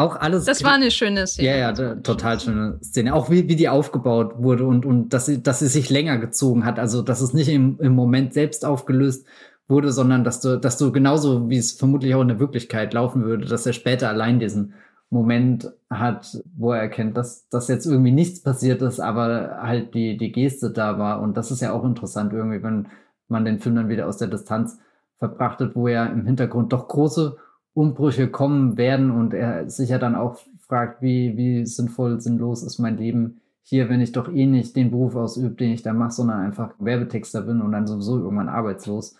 Auch 0.00 0.16
alles. 0.16 0.46
Das 0.46 0.64
war 0.64 0.72
eine 0.72 0.90
schöne 0.90 1.26
Szene. 1.26 1.48
Ja, 1.48 1.56
ja, 1.56 1.94
total 1.96 2.40
schöne 2.40 2.78
Szene. 2.82 3.12
Auch 3.12 3.28
wie, 3.28 3.48
wie 3.48 3.56
die 3.56 3.68
aufgebaut 3.68 4.34
wurde 4.38 4.64
und, 4.64 4.86
und 4.86 5.10
dass 5.10 5.26
sie, 5.26 5.42
dass 5.42 5.58
sie 5.58 5.66
sich 5.66 5.90
länger 5.90 6.16
gezogen 6.16 6.64
hat. 6.64 6.78
Also, 6.78 7.02
dass 7.02 7.20
es 7.20 7.34
nicht 7.34 7.50
im, 7.50 7.78
im 7.80 7.94
Moment 7.94 8.32
selbst 8.32 8.64
aufgelöst 8.64 9.26
wurde, 9.68 9.92
sondern 9.92 10.24
dass 10.24 10.40
du, 10.40 10.58
dass 10.58 10.78
du 10.78 10.90
genauso, 10.90 11.50
wie 11.50 11.58
es 11.58 11.72
vermutlich 11.72 12.14
auch 12.14 12.22
in 12.22 12.28
der 12.28 12.40
Wirklichkeit 12.40 12.94
laufen 12.94 13.24
würde, 13.24 13.44
dass 13.44 13.66
er 13.66 13.74
später 13.74 14.08
allein 14.08 14.40
diesen 14.40 14.72
Moment 15.10 15.70
hat, 15.90 16.42
wo 16.56 16.72
er 16.72 16.80
erkennt, 16.80 17.18
dass, 17.18 17.46
dass 17.48 17.68
jetzt 17.68 17.84
irgendwie 17.84 18.12
nichts 18.12 18.42
passiert 18.42 18.80
ist, 18.80 19.00
aber 19.00 19.58
halt 19.60 19.92
die, 19.92 20.16
die 20.16 20.32
Geste 20.32 20.70
da 20.70 20.98
war. 20.98 21.20
Und 21.20 21.36
das 21.36 21.50
ist 21.50 21.60
ja 21.60 21.72
auch 21.72 21.84
interessant 21.84 22.32
irgendwie, 22.32 22.62
wenn 22.62 22.88
man 23.28 23.44
den 23.44 23.58
Film 23.58 23.74
dann 23.74 23.90
wieder 23.90 24.06
aus 24.06 24.16
der 24.16 24.28
Distanz 24.28 24.78
verbrachtet, 25.18 25.76
wo 25.76 25.88
ja 25.88 26.06
im 26.06 26.24
Hintergrund 26.24 26.72
doch 26.72 26.88
große 26.88 27.36
Umbrüche 27.74 28.28
kommen 28.28 28.76
werden 28.76 29.10
und 29.10 29.32
er 29.32 29.68
sich 29.70 29.90
ja 29.90 29.98
dann 29.98 30.14
auch 30.14 30.38
fragt, 30.58 31.02
wie, 31.02 31.36
wie 31.36 31.66
sinnvoll, 31.66 32.20
sinnlos 32.20 32.62
ist 32.62 32.78
mein 32.78 32.96
Leben 32.96 33.40
hier, 33.62 33.88
wenn 33.88 34.00
ich 34.00 34.12
doch 34.12 34.28
eh 34.32 34.46
nicht 34.46 34.74
den 34.74 34.90
Beruf 34.90 35.14
ausübe, 35.14 35.54
den 35.54 35.72
ich 35.72 35.82
da 35.82 35.92
mache, 35.92 36.10
sondern 36.10 36.40
einfach 36.40 36.74
Werbetexter 36.78 37.42
bin 37.42 37.60
und 37.60 37.72
dann 37.72 37.86
sowieso 37.86 38.18
irgendwann 38.18 38.48
arbeitslos 38.48 39.16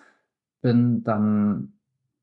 bin, 0.61 1.05
dann 1.05 1.75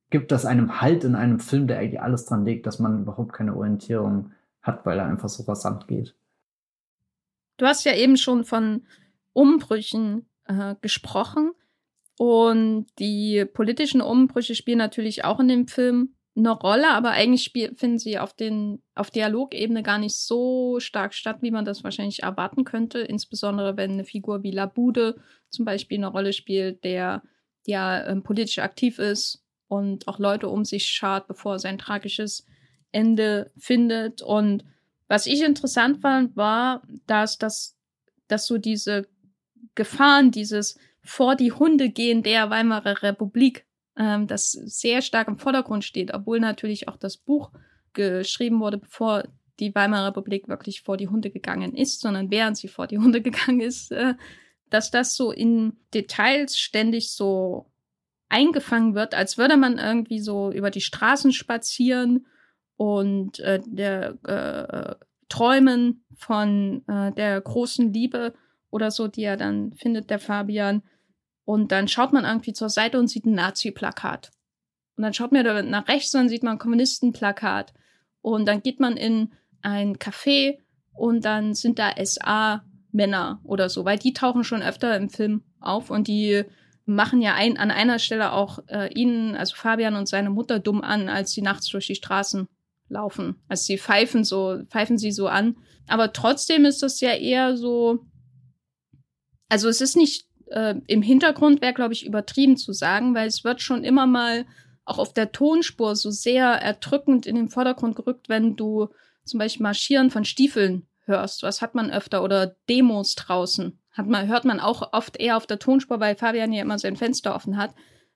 gibt 0.10 0.32
das 0.32 0.46
einem 0.46 0.82
Halt 0.82 1.04
in 1.04 1.16
einem 1.16 1.40
Film, 1.40 1.68
der 1.68 1.80
eigentlich 1.80 2.02
alles 2.02 2.26
dran 2.26 2.46
legt, 2.46 2.66
dass 2.66 2.80
man 2.80 3.02
überhaupt 3.02 3.34
keine 3.34 3.56
Orientierung 3.56 4.32
hat, 4.62 4.86
weil 4.86 5.00
er 5.00 5.06
einfach 5.06 5.30
so 5.30 5.44
rasant 5.44 5.88
geht. 5.88 6.16
Du 7.58 7.66
hast 7.66 7.86
ja 7.86 7.96
eben 7.96 8.18
schon 8.18 8.44
von 8.44 8.84
Umbrüchen 9.34 10.26
äh, 10.46 10.76
gesprochen. 10.82 11.52
Und 12.20 12.88
die 12.98 13.46
politischen 13.46 14.02
Umbrüche 14.02 14.56
spielen 14.56 14.80
natürlich 14.80 15.24
auch 15.24 15.40
in 15.40 15.48
dem 15.48 15.68
Film 15.68 16.16
eine 16.38 16.52
Rolle, 16.52 16.90
aber 16.90 17.12
eigentlich 17.12 17.52
finden 17.52 17.98
sie 17.98 18.20
auf, 18.20 18.34
den, 18.34 18.82
auf 18.94 19.10
Dialogebene 19.10 19.82
gar 19.82 19.98
nicht 19.98 20.16
so 20.16 20.80
stark 20.80 21.14
statt, 21.14 21.38
wie 21.42 21.52
man 21.52 21.66
das 21.66 21.84
wahrscheinlich 21.84 22.24
erwarten 22.24 22.64
könnte. 22.64 23.00
Insbesondere 23.00 23.76
wenn 23.76 23.92
eine 23.92 24.06
Figur 24.06 24.44
wie 24.44 24.52
Labude 24.52 25.18
zum 25.50 25.66
Beispiel 25.66 25.98
eine 25.98 26.08
Rolle 26.08 26.34
spielt, 26.34 26.84
der 26.84 27.24
ja 27.66 28.06
ähm, 28.08 28.24
politisch 28.24 28.60
aktiv 28.60 29.00
ist 29.00 29.44
und 29.68 30.08
auch 30.08 30.20
Leute 30.20 30.48
um 30.48 30.64
sich 30.64 30.88
schart, 30.88 31.28
bevor 31.28 31.54
er 31.54 31.60
sein 31.60 31.78
tragisches 31.78 32.46
Ende 32.92 33.52
findet. 33.58 34.22
Und 34.22 34.64
was 35.08 35.26
ich 35.26 35.44
interessant 35.44 36.02
fand, 36.02 36.38
war, 36.38 36.84
dass 37.08 37.38
das, 37.38 37.78
dass 38.28 38.46
so 38.46 38.58
diese 38.58 39.08
Gefahren, 39.76 40.32
dieses 40.32 40.78
vor 41.02 41.36
die 41.36 41.52
Hunde 41.52 41.90
gehen 41.90 42.24
der 42.24 42.50
Weimarer 42.50 43.02
Republik, 43.02 43.67
ähm, 43.98 44.28
das 44.28 44.52
sehr 44.52 45.02
stark 45.02 45.28
im 45.28 45.38
Vordergrund 45.38 45.84
steht, 45.84 46.14
obwohl 46.14 46.40
natürlich 46.40 46.88
auch 46.88 46.98
das 46.98 47.18
Buch 47.18 47.52
geschrieben 47.94 48.60
wurde, 48.60 48.78
bevor 48.78 49.24
die 49.60 49.74
Weimarer 49.74 50.08
Republik 50.10 50.48
wirklich 50.48 50.84
vor 50.84 50.98
die 50.98 51.08
Hunde 51.08 51.32
gegangen 51.32 51.76
ist, 51.76 52.02
sondern 52.02 52.30
während 52.30 52.58
sie 52.58 52.68
vor 52.68 52.88
die 52.88 53.00
Hunde 53.00 53.22
gegangen 53.24 53.62
ist, 53.62 53.92
äh, 53.92 54.14
dass 54.70 54.92
das 54.92 55.16
so 55.16 55.32
in 55.32 55.78
Details 55.94 56.58
ständig 56.58 57.12
so 57.12 57.72
eingefangen 58.30 58.94
wird, 58.94 59.14
als 59.14 59.38
würde 59.38 59.58
man 59.58 59.78
irgendwie 59.78 60.20
so 60.20 60.52
über 60.52 60.70
die 60.70 60.82
Straßen 60.82 61.32
spazieren 61.32 62.28
und 62.76 63.40
äh, 63.40 63.62
der 63.66 64.18
äh, 64.24 64.96
träumen 65.30 66.04
von 66.18 66.84
äh, 66.88 67.12
der 67.14 67.40
großen 67.40 67.94
Liebe 67.94 68.34
oder 68.70 68.92
so, 68.92 69.08
die 69.08 69.24
er 69.24 69.38
dann 69.38 69.74
findet, 69.74 70.10
der 70.10 70.20
Fabian. 70.20 70.84
Und 71.48 71.72
dann 71.72 71.88
schaut 71.88 72.12
man 72.12 72.26
irgendwie 72.26 72.52
zur 72.52 72.68
Seite 72.68 73.00
und 73.00 73.08
sieht 73.08 73.26
ein 73.26 73.34
Nazi-Plakat. 73.34 74.32
Und 74.98 75.04
dann 75.04 75.14
schaut 75.14 75.32
man 75.32 75.70
nach 75.70 75.88
rechts 75.88 76.14
und 76.14 76.20
dann 76.20 76.30
sieht 76.30 76.44
man 76.44 76.56
ein 76.56 76.60
Kommunistenplakat. 76.60 77.74
Und 78.20 78.46
dann 78.46 78.62
geht 78.62 78.82
man 78.82 78.98
in 78.98 79.32
ein 79.62 79.96
Café 79.96 80.58
und 80.92 81.24
dann 81.24 81.54
sind 81.54 81.80
da 81.80 81.92
SA-Männer 82.04 83.40
oder 83.46 83.70
so, 83.70 83.86
weil 83.86 83.98
die 83.98 84.12
tauchen 84.12 84.44
schon 84.44 84.62
öfter 84.62 84.98
im 84.98 85.10
Film 85.10 85.42
auf 85.62 85.90
und 85.90 86.10
die 86.10 86.44
machen 86.86 87.22
ja 87.22 87.36
ein, 87.36 87.56
an 87.56 87.72
einer 87.72 88.00
Stelle 88.00 88.34
auch 88.34 88.60
äh, 88.68 88.94
ihnen, 88.94 89.38
also 89.38 89.56
Fabian 89.56 89.96
und 89.96 90.10
seine 90.10 90.30
Mutter, 90.30 90.60
dumm 90.60 90.82
an, 90.82 91.08
als 91.08 91.32
sie 91.32 91.42
nachts 91.42 91.70
durch 91.70 91.88
die 91.88 91.96
Straßen 91.96 92.50
laufen. 92.90 93.42
Also 93.48 93.64
sie 93.64 93.78
pfeifen 93.78 94.26
so, 94.26 94.64
pfeifen 94.66 94.98
sie 94.98 95.14
so 95.14 95.30
an. 95.30 95.56
Aber 95.88 96.12
trotzdem 96.12 96.66
ist 96.66 96.84
das 96.84 97.00
ja 97.00 97.14
eher 97.14 97.56
so, 97.56 98.06
also 99.48 99.70
es 99.70 99.80
ist 99.80 99.96
nicht 99.96 100.28
äh, 100.52 100.76
im 100.88 101.02
Hintergrund, 101.02 101.62
wäre, 101.62 101.74
glaube 101.74 101.94
ich, 101.94 102.06
übertrieben 102.06 102.58
zu 102.58 102.74
sagen, 102.74 103.16
weil 103.16 103.28
es 103.28 103.44
wird 103.44 103.62
schon 103.62 103.84
immer 103.84 104.06
mal 104.06 104.46
auch 104.86 105.00
auf 105.00 105.14
der 105.14 105.32
Tonspur 105.32 105.96
so 105.96 106.12
sehr 106.12 106.46
erdrückend 106.46 107.26
in 107.26 107.36
den 107.36 107.50
Vordergrund 107.50 107.96
gerückt, 107.96 108.30
wenn 108.30 108.56
du 108.56 108.88
zum 109.26 109.40
Beispiel 109.40 109.64
Marschieren 109.64 110.10
von 110.10 110.24
Stiefeln 110.24 110.88
hörst. 111.06 111.44
Was 111.44 111.62
hat 111.62 111.76
man 111.76 111.92
öfter? 111.92 112.24
Oder 112.24 112.56
Demos 112.70 113.16
draußen. 113.16 113.78
Hat 113.92 114.08
man, 114.08 114.28
hört 114.28 114.46
man 114.46 114.60
auch 114.60 114.94
oft 114.94 115.20
eher 115.20 115.38
auf 115.38 115.48
der 115.48 115.60
Tonspur, 115.60 116.00
weil 116.00 116.16
Fabian 116.16 116.54
ja 116.54 116.62
immer 116.62 116.80
sein 116.80 116.96
Fenster 116.96 117.36
offen 117.36 117.58
hat, 117.58 117.74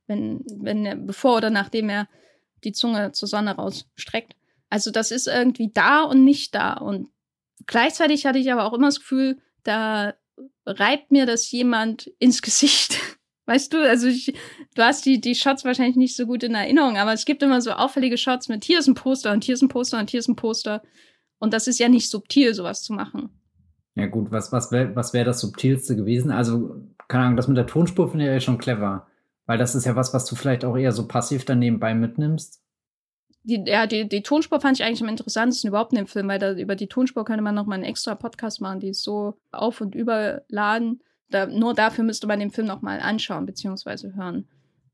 wenn, 0.08 0.44
wenn 0.46 0.86
er, 0.86 0.96
bevor 0.96 1.38
oder 1.38 1.50
nachdem 1.50 1.90
er 1.90 2.08
die 2.64 2.72
Zunge 2.72 3.12
zur 3.12 3.28
Sonne 3.28 3.56
rausstreckt. 3.56 4.36
Also 4.70 4.92
das 4.92 5.12
ist 5.12 5.28
irgendwie 5.28 5.72
da 5.74 6.04
und 6.04 6.24
nicht 6.24 6.56
da. 6.56 6.74
Und 6.74 7.10
gleichzeitig 7.66 8.26
hatte 8.26 8.40
ich 8.40 8.52
aber 8.52 8.66
auch 8.66 8.74
immer 8.74 8.88
das 8.88 9.00
Gefühl, 9.00 9.40
da 9.64 10.14
reibt 10.66 11.12
mir 11.12 11.26
das 11.26 11.50
jemand 11.52 12.08
ins 12.20 12.42
Gesicht. 12.42 12.98
Weißt 13.48 13.74
du, 13.74 13.78
also 13.80 14.08
ich, 14.08 14.34
du 14.76 14.82
hast 14.82 15.06
die, 15.06 15.20
die 15.20 15.36
Shots 15.36 15.66
wahrscheinlich 15.66 15.96
nicht 15.96 16.16
so 16.16 16.26
gut 16.26 16.44
in 16.44 16.54
Erinnerung, 16.54 16.98
aber 16.98 17.12
es 17.12 17.26
gibt 17.26 17.44
immer 17.44 17.60
so 17.60 17.72
auffällige 17.72 18.18
Shots 18.18 18.48
mit 18.48 18.64
hier 18.64 18.80
ist 18.80 18.88
ein 18.88 18.94
Poster 18.94 19.32
und 19.32 19.44
hier 19.44 19.56
ist 19.56 19.62
ein 19.62 19.68
Poster 19.68 20.00
und 20.00 20.10
hier 20.10 20.20
ist 20.20 20.28
ein 20.28 20.36
Poster. 20.36 20.82
Und 21.40 21.54
das 21.54 21.68
ist 21.68 21.80
ja 21.80 21.90
nicht 21.90 22.10
subtil, 22.10 22.54
sowas 22.54 22.84
zu 22.84 22.94
machen. 22.94 23.30
Ja, 23.96 24.06
gut, 24.06 24.32
was, 24.32 24.52
was 24.52 24.72
wäre 24.72 24.96
was 24.96 25.14
wär 25.14 25.26
das 25.26 25.42
Subtilste 25.42 25.96
gewesen? 25.96 26.32
Also, 26.32 26.82
keine 27.08 27.26
Ahnung, 27.26 27.38
das 27.38 27.48
mit 27.48 27.58
der 27.58 27.68
Tonspur 27.68 28.10
finde 28.10 28.26
ich 28.26 28.32
ja 28.32 28.40
schon 28.40 28.60
clever. 28.60 29.08
Weil 29.48 29.58
das 29.58 29.76
ist 29.76 29.86
ja 29.86 29.96
was, 29.96 30.14
was 30.14 30.26
du 30.26 30.36
vielleicht 30.36 30.64
auch 30.64 30.78
eher 30.78 30.92
so 30.92 31.08
passiv 31.08 31.44
dann 31.44 31.60
nebenbei 31.60 31.94
mitnimmst 31.96 32.61
die, 33.44 33.64
ja, 33.66 33.88
die, 33.88 34.08
die 34.08 34.22
Tonspur 34.22 34.62
fand 34.62 34.80
ich 34.80 34.86
eigentlich 34.86 35.02
am 35.02 35.10
interessantesten 35.10 35.70
überhaupt 35.70 35.94
in 35.94 35.98
dem 35.98 36.08
Film, 36.08 36.28
weil 36.28 36.40
da 36.40 36.54
über 36.54 36.76
die 36.76 36.88
Tonspur 36.88 37.26
könnte 37.26 37.42
man 37.42 37.56
noch 37.56 37.66
mal 37.66 37.76
einen 37.76 37.84
extra 37.84 38.16
Podcast 38.16 38.62
machen, 38.62 38.80
die 38.80 38.90
ist 38.90 39.04
so 39.04 39.36
auf- 39.52 39.82
und 39.82 39.96
überladen. 39.96 41.02
Da, 41.30 41.48
nur 41.48 41.74
dafür 41.74 42.04
müsste 42.04 42.28
man 42.28 42.40
den 42.40 42.52
Film 42.52 42.68
noch 42.68 42.82
mal 42.82 43.00
anschauen 43.00 43.46
bzw. 43.46 44.14
hören. 44.16 44.48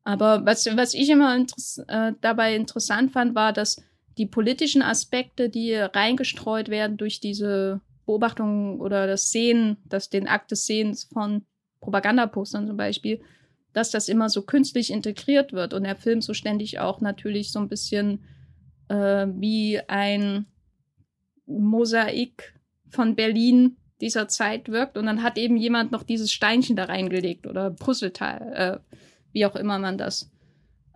Aber 0.03 0.45
was, 0.45 0.65
was 0.77 0.93
ich 0.93 1.09
immer 1.09 1.35
interess 1.35 1.83
äh, 1.87 2.13
dabei 2.21 2.55
interessant 2.55 3.11
fand, 3.11 3.35
war, 3.35 3.51
dass 3.51 3.81
die 4.17 4.25
politischen 4.25 4.81
Aspekte, 4.81 5.49
die 5.49 5.73
reingestreut 5.73 6.69
werden 6.69 6.95
durch 6.97 7.19
diese 7.19 7.81
Beobachtung 8.05 8.79
oder 8.79 9.05
das 9.05 9.31
Sehen, 9.31 9.77
das 9.85 10.09
den 10.09 10.27
Akt 10.27 10.51
des 10.51 10.65
Sehens 10.65 11.09
von 11.11 11.45
Propagandapostern 11.81 12.67
zum 12.67 12.77
Beispiel, 12.77 13.19
dass 13.73 13.91
das 13.91 14.07
immer 14.07 14.29
so 14.29 14.43
künstlich 14.43 14.91
integriert 14.91 15.51
wird 15.53 15.73
und 15.73 15.83
der 15.83 15.97
Film 15.97 16.21
so 16.21 16.33
ständig 16.33 16.79
auch 16.79 17.01
natürlich 17.01 17.51
so 17.51 17.59
ein 17.59 17.67
bisschen 17.67 18.23
äh, 18.89 19.27
wie 19.35 19.79
ein 19.87 20.45
Mosaik 21.45 22.53
von 22.89 23.15
Berlin 23.15 23.77
dieser 24.01 24.27
Zeit 24.27 24.69
wirkt. 24.69 24.97
Und 24.97 25.05
dann 25.05 25.23
hat 25.23 25.37
eben 25.37 25.57
jemand 25.57 25.91
noch 25.91 26.03
dieses 26.03 26.31
Steinchen 26.31 26.75
da 26.75 26.85
reingelegt 26.85 27.47
oder 27.47 27.71
Puzzleteil, 27.71 28.53
äh, 28.53 28.95
wie 29.31 29.45
auch 29.45 29.55
immer 29.55 29.79
man 29.79 29.97
das 29.97 30.31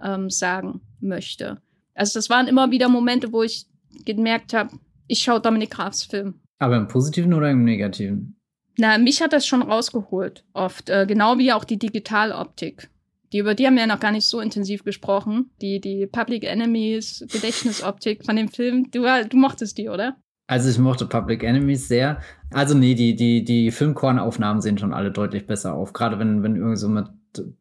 ähm, 0.01 0.29
sagen 0.29 0.81
möchte. 0.99 1.61
Also 1.93 2.19
das 2.19 2.29
waren 2.29 2.47
immer 2.47 2.71
wieder 2.71 2.89
Momente, 2.89 3.33
wo 3.33 3.43
ich 3.43 3.65
gemerkt 4.05 4.53
habe, 4.53 4.77
ich 5.07 5.19
schaue 5.19 5.41
Dominik 5.41 5.71
Grafs 5.71 6.03
Film. 6.03 6.35
Aber 6.59 6.77
im 6.77 6.87
Positiven 6.87 7.33
oder 7.33 7.49
im 7.49 7.63
Negativen? 7.63 8.37
Na, 8.77 8.97
mich 8.97 9.21
hat 9.21 9.33
das 9.33 9.45
schon 9.45 9.61
rausgeholt, 9.61 10.45
oft. 10.53 10.89
Äh, 10.89 11.05
genau 11.07 11.37
wie 11.37 11.51
auch 11.51 11.65
die 11.65 11.79
Digitaloptik. 11.79 12.89
Die, 13.34 13.39
über 13.39 13.55
die 13.55 13.65
haben 13.65 13.75
wir 13.75 13.82
ja 13.82 13.88
noch 13.88 13.99
gar 13.99 14.11
nicht 14.11 14.27
so 14.27 14.39
intensiv 14.39 14.84
gesprochen. 14.84 15.51
Die, 15.61 15.79
die 15.79 16.05
Public 16.05 16.43
Enemies 16.43 17.25
Gedächtnisoptik 17.32 18.25
von 18.25 18.36
dem 18.36 18.49
Film. 18.49 18.89
Du, 18.91 19.05
du 19.29 19.38
mochtest 19.38 19.77
die, 19.77 19.89
oder? 19.89 20.17
Also 20.47 20.69
ich 20.69 20.77
mochte 20.79 21.05
Public 21.05 21.43
Enemies 21.43 21.88
sehr. 21.88 22.19
Also 22.51 22.77
nee, 22.77 22.93
die, 22.93 23.15
die, 23.15 23.45
die 23.45 23.71
Filmkornaufnahmen 23.71 24.61
sehen 24.61 24.77
schon 24.77 24.93
alle 24.93 25.11
deutlich 25.11 25.47
besser 25.47 25.73
auf. 25.73 25.93
Gerade 25.93 26.19
wenn, 26.19 26.43
wenn 26.43 26.57
irgendwie 26.57 26.75
so 26.75 26.89
mit 26.89 27.05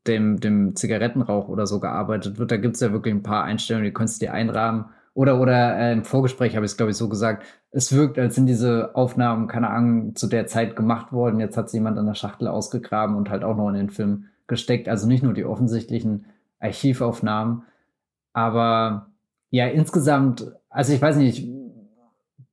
dem, 0.08 0.40
dem 0.40 0.74
Zigarettenrauch 0.74 1.48
oder 1.48 1.68
so 1.68 1.78
gearbeitet 1.78 2.38
wird, 2.38 2.50
da 2.50 2.56
gibt 2.56 2.74
es 2.74 2.80
ja 2.80 2.90
wirklich 2.90 3.14
ein 3.14 3.22
paar 3.22 3.44
Einstellungen, 3.44 3.84
die 3.84 3.92
kannst 3.92 4.20
du 4.20 4.26
dir 4.26 4.32
einrahmen. 4.32 4.86
Oder, 5.14 5.40
oder 5.40 5.76
äh, 5.76 5.92
im 5.92 6.04
Vorgespräch 6.04 6.56
habe 6.56 6.66
ich 6.66 6.72
es, 6.72 6.76
glaube 6.76 6.90
ich, 6.90 6.96
so 6.96 7.08
gesagt, 7.08 7.44
es 7.70 7.94
wirkt, 7.94 8.18
als 8.18 8.34
sind 8.34 8.46
diese 8.46 8.94
Aufnahmen, 8.96 9.46
keine 9.46 9.70
Ahnung, 9.70 10.16
zu 10.16 10.26
der 10.26 10.46
Zeit 10.46 10.74
gemacht 10.74 11.12
worden. 11.12 11.38
Jetzt 11.38 11.56
hat 11.56 11.70
sie 11.70 11.76
jemand 11.76 11.98
an 11.98 12.06
der 12.06 12.14
Schachtel 12.14 12.48
ausgegraben 12.48 13.14
und 13.14 13.30
halt 13.30 13.44
auch 13.44 13.56
noch 13.56 13.68
in 13.68 13.74
den 13.74 13.90
Film 13.90 14.26
gesteckt. 14.50 14.86
Also 14.88 15.06
nicht 15.06 15.22
nur 15.22 15.32
die 15.32 15.46
offensichtlichen 15.46 16.26
Archivaufnahmen. 16.58 17.62
Aber 18.34 19.06
ja, 19.48 19.66
insgesamt, 19.66 20.52
also 20.68 20.92
ich 20.92 21.00
weiß 21.00 21.16
nicht, 21.16 21.48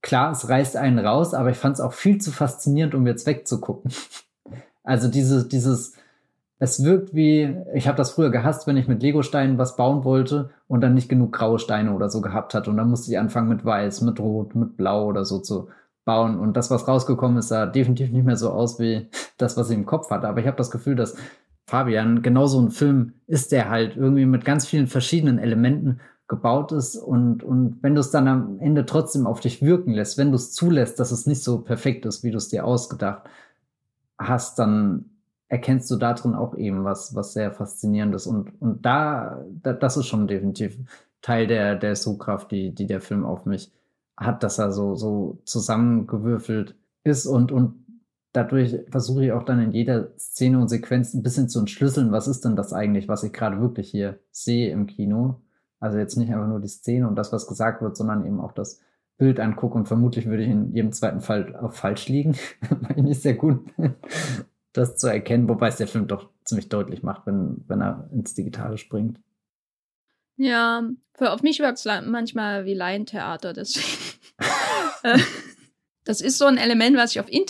klar, 0.02 0.32
es 0.32 0.48
reißt 0.48 0.78
einen 0.78 1.00
raus, 1.00 1.34
aber 1.34 1.50
ich 1.50 1.58
fand 1.58 1.76
es 1.76 1.82
auch 1.82 1.94
viel 1.94 2.20
zu 2.20 2.32
faszinierend, 2.32 2.96
um 2.96 3.06
jetzt 3.06 3.28
wegzugucken. 3.28 3.92
Also 4.84 5.10
diese, 5.10 5.46
dieses, 5.46 5.96
es 6.60 6.82
wirkt 6.82 7.14
wie, 7.14 7.58
ich 7.74 7.90
habe 7.90 7.98
das 7.98 8.12
früher 8.12 8.32
gehasst, 8.32 8.68
wenn 8.68 8.78
ich 8.78 8.88
mit 8.88 9.02
Legosteinen 9.04 9.58
was 9.58 9.76
bauen 9.76 10.06
wollte 10.06 10.52
und 10.70 10.80
dann 10.80 10.94
nicht 10.94 11.10
genug 11.10 11.34
graue 11.34 11.60
Steine 11.60 11.94
oder 11.94 12.10
so 12.10 12.22
gehabt 12.22 12.54
hatte. 12.54 12.70
Und 12.70 12.78
dann 12.78 12.90
musste 12.90 13.12
ich 13.12 13.20
anfangen 13.20 13.50
mit 13.50 13.66
Weiß, 13.66 14.00
mit 14.00 14.18
Rot, 14.22 14.56
mit 14.56 14.78
Blau 14.78 15.06
oder 15.08 15.26
so 15.26 15.40
zu 15.40 15.68
bauen. 16.06 16.40
Und 16.40 16.56
das, 16.56 16.72
was 16.72 16.88
rausgekommen 16.88 17.38
ist, 17.38 17.50
sah 17.50 17.66
definitiv 17.66 18.12
nicht 18.12 18.26
mehr 18.26 18.38
so 18.38 18.50
aus 18.50 18.80
wie 18.80 19.08
das, 19.38 19.58
was 19.58 19.70
ich 19.70 19.78
im 19.78 19.86
Kopf 19.86 20.10
hatte. 20.10 20.28
Aber 20.28 20.40
ich 20.40 20.48
habe 20.48 20.58
das 20.58 20.72
Gefühl, 20.72 20.96
dass 20.96 21.18
Fabian 21.68 22.22
genau 22.22 22.48
so 22.48 22.62
ein 22.62 22.72
Film 22.72 23.14
ist, 23.28 23.52
der 23.52 23.70
halt 23.70 23.98
irgendwie 23.98 24.26
mit 24.26 24.46
ganz 24.46 24.66
vielen 24.66 24.88
verschiedenen 24.88 25.38
Elementen 25.38 26.00
gebaut 26.30 26.72
ist 26.72 26.96
und, 26.96 27.44
und 27.44 27.78
wenn 27.82 27.94
du 27.94 28.02
es 28.02 28.12
dann 28.12 28.28
am 28.28 28.60
Ende 28.60 28.86
trotzdem 28.86 29.28
auf 29.28 29.42
dich 29.42 29.62
wirken 29.62 29.92
lässt, 29.92 30.18
wenn 30.18 30.32
du 30.32 30.36
es 30.36 30.54
zulässt, 30.54 31.00
dass 31.00 31.12
es 31.12 31.26
nicht 31.26 31.44
so 31.44 31.60
perfekt 31.60 32.06
ist, 32.06 32.24
wie 32.24 32.32
du 32.32 32.38
es 32.38 32.50
dir 32.50 32.66
ausgedacht 32.66 33.24
hast, 34.18 34.60
dann 34.60 35.06
erkennst 35.50 35.90
du 35.92 35.98
da 35.98 36.14
drin 36.14 36.36
auch 36.36 36.56
eben 36.56 36.84
was, 36.84 37.16
was 37.16 37.34
sehr 37.34 37.52
faszinierendes 37.52 38.28
und, 38.28 38.52
und 38.62 38.86
da, 38.86 39.44
da 39.64 39.74
das 39.74 39.98
ist 39.98 40.08
schon 40.08 40.28
definitiv 40.28 40.78
Teil 41.22 41.48
der, 41.48 41.76
der 41.76 41.96
Sogkraft, 41.96 42.52
die, 42.52 42.74
die 42.74 42.88
der 42.88 43.02
Film 43.02 43.26
auf 43.26 43.46
mich 43.46 43.72
hat, 44.18 44.44
dass 44.44 44.58
er 44.58 44.72
so, 44.72 44.96
so 44.96 45.40
zusammengewürfelt 45.46 46.76
ist 47.04 47.26
und, 47.26 47.52
und 47.52 47.87
dadurch 48.34 48.78
versuche 48.90 49.26
ich 49.26 49.32
auch 49.32 49.44
dann 49.44 49.60
in 49.60 49.72
jeder 49.72 50.16
Szene 50.18 50.60
und 50.60 50.68
Sequenz 50.68 51.14
ein 51.14 51.24
bisschen 51.24 51.50
zu 51.50 51.60
entschlüsseln, 51.60 52.12
was 52.12 52.28
ist 52.28 52.46
denn 52.46 52.56
das 52.56 52.74
eigentlich, 52.74 53.08
was 53.08 53.24
ich 53.24 53.34
gerade 53.34 53.60
wirklich 53.62 53.90
hier 53.90 54.20
sehe 54.32 54.72
im 54.72 54.88
Kino 54.88 55.42
also 55.80 55.98
jetzt 55.98 56.16
nicht 56.18 56.32
einfach 56.32 56.48
nur 56.48 56.60
die 56.60 56.68
Szene 56.68 57.08
und 57.08 57.16
das, 57.16 57.32
was 57.32 57.48
gesagt 57.48 57.82
wird, 57.82 57.96
sondern 57.96 58.26
eben 58.26 58.40
auch 58.40 58.52
das 58.52 58.82
Bild 59.18 59.40
angucke. 59.40 59.78
Und 59.78 59.88
vermutlich 59.88 60.26
würde 60.26 60.44
ich 60.44 60.50
in 60.50 60.74
jedem 60.74 60.92
zweiten 60.92 61.22
Fall 61.22 61.56
auch 61.56 61.74
falsch 61.74 62.08
liegen, 62.08 62.36
weil 62.70 62.98
ich 62.98 63.04
nicht 63.04 63.22
sehr 63.22 63.36
gut 63.36 63.66
das 64.74 64.98
zu 64.98 65.08
erkennen, 65.08 65.50
wobei 65.50 65.70
es 65.70 65.78
der 65.78 65.88
Film 65.88 66.08
doch 66.08 66.30
ziemlich 66.44 66.70
deutlich 66.70 67.04
macht, 67.04 67.26
wenn, 67.26 67.64
wenn 67.68 67.82
er 67.82 68.10
ins 68.12 68.34
Digitale 68.34 68.78
springt. 68.78 69.20
Ja, 70.36 70.84
für, 71.16 71.32
auf 71.32 71.42
mich 71.42 71.60
wirkt 71.60 71.80
es 71.80 71.86
manchmal 72.06 72.66
wie 72.66 72.76
Laientheater, 72.76 73.54
deswegen. 73.54 74.20
Das 76.08 76.22
ist 76.22 76.38
so 76.38 76.46
ein 76.46 76.58
Element, 76.58 76.96
was 76.96 77.12
ich 77.12 77.20
auf 77.20 77.28
äh, 77.30 77.42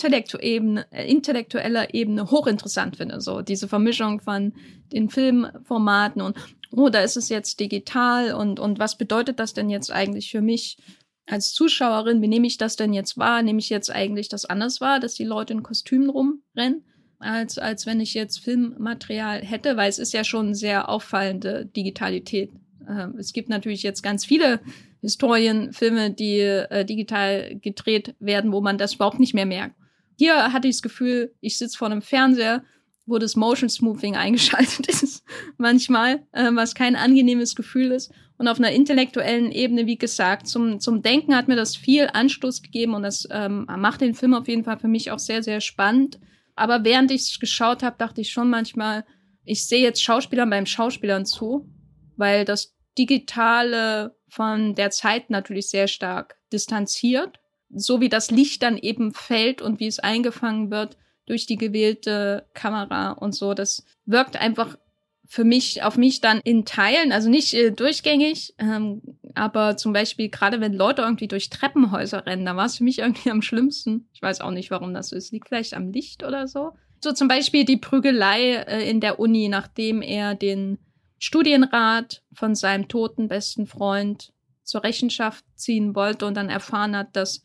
intellektueller 1.06 1.94
Ebene 1.94 2.28
hochinteressant 2.28 2.96
finde. 2.96 3.20
So 3.20 3.40
diese 3.40 3.68
Vermischung 3.68 4.18
von 4.20 4.52
den 4.92 5.10
Filmformaten 5.10 6.20
und 6.20 6.36
oh, 6.72 6.88
da 6.88 7.02
ist 7.02 7.16
es 7.16 7.28
jetzt 7.28 7.60
digital 7.60 8.34
und, 8.34 8.58
und 8.58 8.80
was 8.80 8.98
bedeutet 8.98 9.38
das 9.38 9.54
denn 9.54 9.70
jetzt 9.70 9.92
eigentlich 9.92 10.32
für 10.32 10.40
mich 10.40 10.76
als 11.24 11.52
Zuschauerin? 11.52 12.20
Wie 12.20 12.26
nehme 12.26 12.48
ich 12.48 12.58
das 12.58 12.74
denn 12.74 12.92
jetzt 12.92 13.16
wahr? 13.16 13.42
Nehme 13.44 13.60
ich 13.60 13.68
jetzt 13.68 13.94
eigentlich 13.94 14.28
das 14.28 14.44
anders 14.44 14.80
wahr, 14.80 14.98
dass 14.98 15.14
die 15.14 15.24
Leute 15.24 15.52
in 15.52 15.62
Kostümen 15.62 16.10
rumrennen? 16.10 16.84
Als, 17.20 17.58
als 17.58 17.86
wenn 17.86 18.00
ich 18.00 18.12
jetzt 18.14 18.40
Filmmaterial 18.40 19.40
hätte, 19.40 19.76
weil 19.76 19.88
es 19.88 20.00
ist 20.00 20.12
ja 20.12 20.24
schon 20.24 20.56
sehr 20.56 20.88
auffallende 20.88 21.66
Digitalität. 21.66 22.50
Ähm, 22.88 23.14
es 23.18 23.32
gibt 23.32 23.50
natürlich 23.50 23.84
jetzt 23.84 24.02
ganz 24.02 24.24
viele 24.24 24.58
Historienfilme, 25.00 26.10
die 26.10 26.40
äh, 26.40 26.84
digital 26.84 27.56
gedreht 27.60 28.14
werden, 28.18 28.52
wo 28.52 28.60
man 28.60 28.78
das 28.78 28.94
überhaupt 28.94 29.20
nicht 29.20 29.34
mehr 29.34 29.46
merkt. 29.46 29.76
Hier 30.16 30.52
hatte 30.52 30.68
ich 30.68 30.76
das 30.76 30.82
Gefühl, 30.82 31.34
ich 31.40 31.58
sitze 31.58 31.78
vor 31.78 31.88
einem 31.88 32.02
Fernseher 32.02 32.64
wo 33.08 33.18
das 33.18 33.34
Motion 33.34 33.68
Smoothing 33.68 34.14
eingeschaltet 34.16 34.86
ist, 34.86 35.24
manchmal, 35.56 36.26
äh, 36.32 36.50
was 36.52 36.74
kein 36.74 36.94
angenehmes 36.94 37.56
Gefühl 37.56 37.90
ist. 37.90 38.12
Und 38.36 38.46
auf 38.46 38.58
einer 38.58 38.70
intellektuellen 38.70 39.50
Ebene, 39.50 39.86
wie 39.86 39.98
gesagt, 39.98 40.46
zum, 40.46 40.78
zum 40.78 41.02
Denken 41.02 41.34
hat 41.34 41.48
mir 41.48 41.56
das 41.56 41.74
viel 41.74 42.08
Anstoß 42.12 42.62
gegeben 42.62 42.94
und 42.94 43.02
das 43.02 43.26
ähm, 43.32 43.66
macht 43.78 44.00
den 44.00 44.14
Film 44.14 44.32
auf 44.34 44.46
jeden 44.46 44.62
Fall 44.62 44.78
für 44.78 44.86
mich 44.86 45.10
auch 45.10 45.18
sehr, 45.18 45.42
sehr 45.42 45.60
spannend. 45.60 46.20
Aber 46.54 46.84
während 46.84 47.10
ich 47.10 47.22
es 47.22 47.40
geschaut 47.40 47.82
habe, 47.82 47.96
dachte 47.98 48.20
ich 48.20 48.30
schon 48.30 48.48
manchmal, 48.48 49.04
ich 49.44 49.66
sehe 49.66 49.82
jetzt 49.82 50.04
Schauspielern 50.04 50.50
beim 50.50 50.66
Schauspielern 50.66 51.26
zu, 51.26 51.68
weil 52.16 52.44
das 52.44 52.76
Digitale 52.96 54.14
von 54.28 54.74
der 54.74 54.90
Zeit 54.90 55.30
natürlich 55.30 55.68
sehr 55.68 55.88
stark 55.88 56.36
distanziert. 56.52 57.40
So 57.70 58.00
wie 58.00 58.08
das 58.08 58.30
Licht 58.30 58.62
dann 58.62 58.78
eben 58.78 59.12
fällt 59.12 59.60
und 59.60 59.80
wie 59.80 59.86
es 59.86 59.98
eingefangen 59.98 60.70
wird, 60.70 60.96
durch 61.26 61.46
die 61.46 61.56
gewählte 61.56 62.46
Kamera 62.54 63.12
und 63.12 63.34
so. 63.34 63.52
Das 63.52 63.84
wirkt 64.06 64.40
einfach 64.40 64.78
für 65.26 65.44
mich, 65.44 65.82
auf 65.82 65.98
mich 65.98 66.22
dann 66.22 66.40
in 66.40 66.64
Teilen, 66.64 67.12
also 67.12 67.28
nicht 67.28 67.52
äh, 67.52 67.70
durchgängig, 67.70 68.54
ähm, 68.58 69.02
aber 69.34 69.76
zum 69.76 69.92
Beispiel 69.92 70.30
gerade 70.30 70.62
wenn 70.62 70.72
Leute 70.72 71.02
irgendwie 71.02 71.28
durch 71.28 71.50
Treppenhäuser 71.50 72.24
rennen, 72.24 72.46
da 72.46 72.56
war 72.56 72.64
es 72.64 72.78
für 72.78 72.84
mich 72.84 72.98
irgendwie 73.00 73.30
am 73.30 73.42
schlimmsten. 73.42 74.08
Ich 74.14 74.22
weiß 74.22 74.40
auch 74.40 74.50
nicht, 74.50 74.70
warum 74.70 74.94
das 74.94 75.12
ist. 75.12 75.30
Liegt 75.30 75.48
vielleicht 75.48 75.74
am 75.74 75.92
Licht 75.92 76.24
oder 76.24 76.48
so. 76.48 76.72
So 77.00 77.12
zum 77.12 77.28
Beispiel 77.28 77.66
die 77.66 77.76
Prügelei 77.76 78.54
äh, 78.54 78.88
in 78.88 79.00
der 79.00 79.20
Uni, 79.20 79.48
nachdem 79.48 80.00
er 80.00 80.34
den 80.34 80.78
Studienrat 81.18 82.22
von 82.32 82.54
seinem 82.54 82.88
toten 82.88 83.28
besten 83.28 83.66
Freund 83.66 84.32
zur 84.62 84.84
Rechenschaft 84.84 85.44
ziehen 85.54 85.94
wollte 85.94 86.26
und 86.26 86.36
dann 86.36 86.48
erfahren 86.48 86.96
hat, 86.96 87.16
dass 87.16 87.44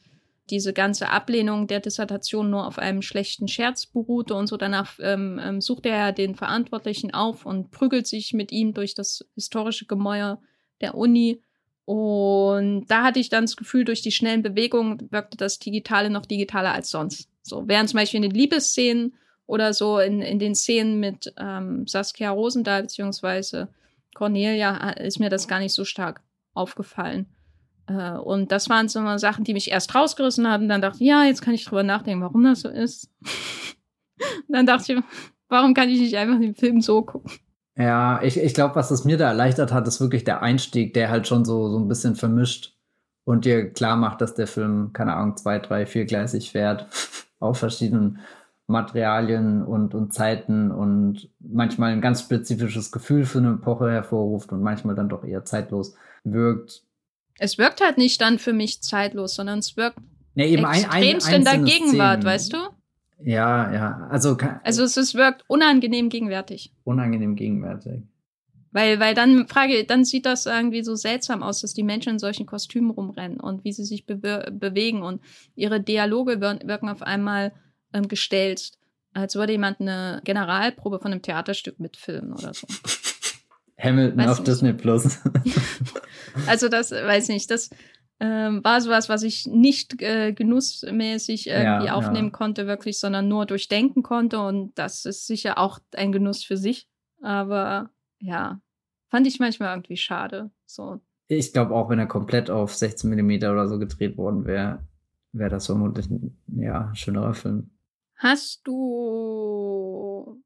diese 0.50 0.74
ganze 0.74 1.10
Ablehnung 1.10 1.68
der 1.68 1.80
Dissertation 1.80 2.50
nur 2.50 2.68
auf 2.68 2.78
einem 2.78 3.02
schlechten 3.02 3.48
Scherz 3.48 3.86
beruhte 3.86 4.36
und 4.36 4.48
so. 4.48 4.58
Danach 4.58 5.00
ähm, 5.00 5.40
ähm, 5.42 5.62
sucht 5.62 5.86
er 5.86 6.12
den 6.12 6.36
Verantwortlichen 6.36 7.14
auf 7.14 7.46
und 7.46 7.72
prügelt 7.72 8.08
sich 8.08 8.34
mit 8.34 8.52
ihm 8.52 8.74
durch 8.74 8.94
das 8.94 9.26
historische 9.36 9.86
Gemäuer 9.86 10.42
der 10.82 10.96
Uni. 10.96 11.42
Und 11.86 12.88
da 12.88 13.04
hatte 13.04 13.20
ich 13.20 13.30
dann 13.30 13.46
das 13.46 13.56
Gefühl, 13.56 13.86
durch 13.86 14.02
die 14.02 14.12
schnellen 14.12 14.44
Bewegungen 14.44 15.12
wirkte 15.12 15.38
das 15.38 15.60
Digitale 15.60 16.10
noch 16.10 16.26
digitaler 16.26 16.74
als 16.74 16.90
sonst. 16.90 17.30
So, 17.42 17.68
während 17.68 17.90
zum 17.90 17.98
Beispiel 17.98 18.24
in 18.24 18.30
den 18.30 18.40
Liebesszenen 18.40 19.16
oder 19.46 19.74
so 19.74 20.00
in, 20.00 20.22
in 20.22 20.40
den 20.40 20.56
Szenen 20.56 21.00
mit 21.00 21.34
ähm, 21.38 21.86
Saskia 21.88 22.32
Rosendahl 22.32 22.84
beziehungsweise 22.84 23.70
Cornelia 24.14 24.92
äh, 24.92 25.08
ist 25.08 25.20
mir 25.20 25.30
das 25.30 25.48
gar 25.48 25.60
nicht 25.60 25.74
so 25.74 25.86
stark 25.86 26.22
aufgefallen. 26.54 27.28
Äh, 27.88 28.12
und 28.12 28.52
das 28.52 28.70
waren 28.70 28.88
so 28.88 29.02
mal 29.02 29.20
Sachen, 29.20 29.44
die 29.44 29.54
mich 29.54 29.72
erst 29.72 29.94
rausgerissen 29.94 30.48
haben. 30.48 30.70
Dann 30.70 30.82
dachte 30.82 30.98
ich, 31.02 31.08
ja, 31.08 31.24
jetzt 31.26 31.42
kann 31.42 31.54
ich 31.54 31.66
drüber 31.66 31.84
nachdenken, 31.84 32.24
warum 32.24 32.44
das 32.44 32.62
so 32.62 32.70
ist. 32.70 33.10
dann 34.48 34.66
dachte 34.66 34.94
ich, 34.94 35.00
warum 35.50 35.74
kann 35.74 35.90
ich 35.90 36.00
nicht 36.00 36.18
einfach 36.18 36.40
den 36.40 36.56
Film 36.56 36.82
so 36.82 37.02
gucken? 37.02 37.32
Ja, 37.76 38.22
ich, 38.22 38.38
ich 38.38 38.54
glaube, 38.54 38.76
was 38.76 38.92
es 38.92 39.04
mir 39.04 39.18
da 39.18 39.30
erleichtert 39.30 39.72
hat, 39.72 39.88
ist 39.88 40.00
wirklich 40.00 40.24
der 40.24 40.44
Einstieg, 40.44 40.94
der 40.94 41.10
halt 41.10 41.28
schon 41.28 41.44
so, 41.44 41.70
so 41.70 41.80
ein 41.80 41.88
bisschen 41.88 42.16
vermischt 42.16 42.78
und 43.26 43.46
dir 43.46 43.72
klar 43.72 43.96
macht, 43.96 44.22
dass 44.22 44.36
der 44.36 44.46
Film, 44.46 44.94
keine 44.94 45.16
Ahnung, 45.16 45.38
zwei, 45.38 45.58
drei, 45.58 45.88
viergleisig 45.88 46.52
fährt 46.52 46.88
auf 47.40 47.58
verschiedenen 47.58 48.20
Materialien 48.68 49.64
und, 49.64 49.94
und 49.94 50.14
Zeiten 50.14 50.72
und 50.72 51.30
manchmal 51.40 51.92
ein 51.92 52.02
ganz 52.02 52.22
spezifisches 52.22 52.92
Gefühl 52.92 53.26
für 53.26 53.40
eine 53.40 53.54
Epoche 53.54 53.92
hervorruft 53.92 54.52
und 54.52 54.62
manchmal 54.62 54.96
dann 54.96 55.10
doch 55.10 55.24
eher 55.24 55.44
zeitlos 55.44 55.96
wirkt 56.24 56.84
es 57.40 57.58
wirkt 57.58 57.82
halt 57.82 57.98
nicht 57.98 58.22
dann 58.22 58.40
für 58.40 58.54
mich 58.54 58.82
zeitlos, 58.82 59.36
sondern 59.36 59.60
es 59.60 59.76
wirkt 59.76 59.98
nee, 60.36 60.48
eben 60.48 60.66
extremst 60.66 61.28
ein, 61.28 61.34
ein, 61.34 61.40
in 61.40 61.46
der 61.46 61.58
Gegenwart, 61.60 62.22
Szenen. 62.22 62.26
weißt 62.26 62.54
du? 62.54 62.58
Ja, 63.24 63.74
ja. 63.74 64.08
Also, 64.10 64.38
also 64.64 64.84
es, 64.84 64.98
es 64.98 65.16
wirkt 65.16 65.44
unangenehm 65.48 66.10
gegenwärtig. 66.10 66.74
Unangenehm 66.84 67.36
gegenwärtig. 67.36 68.04
Weil, 68.72 69.00
weil 69.00 69.14
dann 69.14 69.48
frage, 69.48 69.84
dann 69.86 70.04
sieht 70.04 70.26
das 70.26 70.48
irgendwie 70.48 70.84
so 70.84 70.96
seltsam 70.96 71.44
aus, 71.44 71.62
dass 71.62 71.74
die 71.74 71.84
Menschen 71.84 72.14
in 72.14 72.20
solchen 72.20 72.48
Kostümen 72.48 72.90
rumrennen 72.90 73.40
und 73.40 73.64
wie 73.64 73.72
sie 73.72 73.86
sich 73.86 74.06
be 74.06 74.52
bewegen 74.52 75.04
und 75.04 75.22
ihre 75.56 75.80
Dialoge 75.80 76.42
wirken 76.42 76.90
auf 76.90 77.04
einmal 77.04 77.54
ähm, 77.94 78.08
gestellt, 78.08 78.72
als 79.14 79.36
würde 79.36 79.54
jemand 79.54 79.80
eine 79.80 80.22
Generalprobe 80.24 81.00
von 81.00 81.12
einem 81.12 81.22
Theaterstück 81.22 81.80
mitfilmen 81.80 82.34
oder 82.34 82.54
so. 82.54 82.68
Hamilton 83.80 84.18
weiß 84.18 84.28
auf 84.28 84.40
nicht. 84.40 84.48
Disney 84.48 84.74
Plus. 84.74 85.20
also 86.48 86.70
das 86.70 86.92
weiß 86.92 87.28
nicht, 87.30 87.52
das 87.52 87.70
ähm, 88.20 88.64
war 88.64 88.80
sowas, 88.80 89.10
was 89.10 89.24
ich 89.24 89.48
nicht 89.48 90.02
äh, 90.02 90.32
genussmäßig 90.34 91.48
irgendwie 91.48 91.88
ja, 91.88 91.94
aufnehmen 91.94 92.30
ja. 92.30 92.38
konnte, 92.38 92.68
wirklich, 92.68 93.00
sondern 93.00 93.28
nur 93.28 93.46
durchdenken 93.46 94.04
konnte. 94.04 94.40
Und 94.40 94.72
das 94.76 95.06
ist 95.06 95.28
sicher 95.28 95.58
auch 95.58 95.80
ein 95.96 96.12
Genuss 96.12 96.44
für 96.44 96.56
sich. 96.56 96.88
Aber 97.22 97.90
ja, 98.20 98.62
fand 99.10 99.28
ich 99.28 99.40
manchmal 99.40 99.76
irgendwie 99.76 99.98
schade. 99.98 100.52
So. 100.66 101.02
Ich 101.28 101.52
glaube 101.52 101.74
auch, 101.74 101.90
wenn 101.90 102.00
er 102.00 102.06
komplett 102.06 102.50
auf 102.50 102.74
16 102.74 103.10
mm 103.10 103.32
oder 103.44 103.68
so 103.68 103.80
gedreht 103.80 104.18
worden 104.18 104.46
wäre, 104.46 104.84
wäre 105.34 105.50
das 105.50 105.66
vermutlich 105.66 106.10
ein 106.10 106.38
ja, 106.48 106.94
schönerer 106.96 107.34
Film. 107.34 107.72
Hast 108.16 108.62
du 108.66 110.42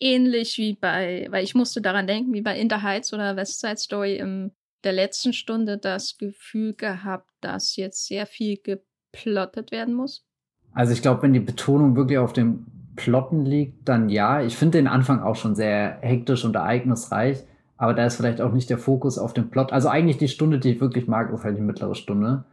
ähnlich 0.00 0.56
wie 0.58 0.74
bei, 0.74 1.26
weil 1.30 1.44
ich 1.44 1.54
musste 1.54 1.80
daran 1.80 2.06
denken, 2.06 2.32
wie 2.32 2.40
bei 2.40 2.58
In 2.58 2.70
the 2.70 2.76
Heights 2.76 3.12
oder 3.12 3.36
West 3.36 3.60
Side 3.60 3.76
Story 3.76 4.16
in 4.16 4.52
der 4.82 4.92
letzten 4.92 5.32
Stunde 5.32 5.78
das 5.78 6.16
Gefühl 6.16 6.74
gehabt, 6.74 7.30
dass 7.40 7.76
jetzt 7.76 8.06
sehr 8.06 8.26
viel 8.26 8.58
geplottet 8.58 9.72
werden 9.72 9.94
muss? 9.94 10.24
Also 10.72 10.92
ich 10.92 11.02
glaube, 11.02 11.22
wenn 11.22 11.32
die 11.32 11.40
Betonung 11.40 11.96
wirklich 11.96 12.18
auf 12.18 12.32
dem 12.32 12.66
Plotten 12.96 13.44
liegt, 13.44 13.88
dann 13.88 14.08
ja. 14.08 14.42
Ich 14.42 14.56
finde 14.56 14.78
den 14.78 14.86
Anfang 14.86 15.22
auch 15.22 15.36
schon 15.36 15.54
sehr 15.54 15.98
hektisch 16.00 16.44
und 16.44 16.54
ereignisreich, 16.54 17.44
aber 17.76 17.94
da 17.94 18.06
ist 18.06 18.16
vielleicht 18.16 18.40
auch 18.40 18.52
nicht 18.52 18.70
der 18.70 18.78
Fokus 18.78 19.18
auf 19.18 19.32
dem 19.32 19.50
Plot. 19.50 19.72
Also 19.72 19.88
eigentlich 19.88 20.18
die 20.18 20.28
Stunde, 20.28 20.58
die 20.58 20.72
ich 20.72 20.80
wirklich 20.80 21.06
mag, 21.06 21.32
ist 21.32 21.44
halt 21.44 21.56
die 21.56 21.62
mittlere 21.62 21.94
Stunde. 21.94 22.44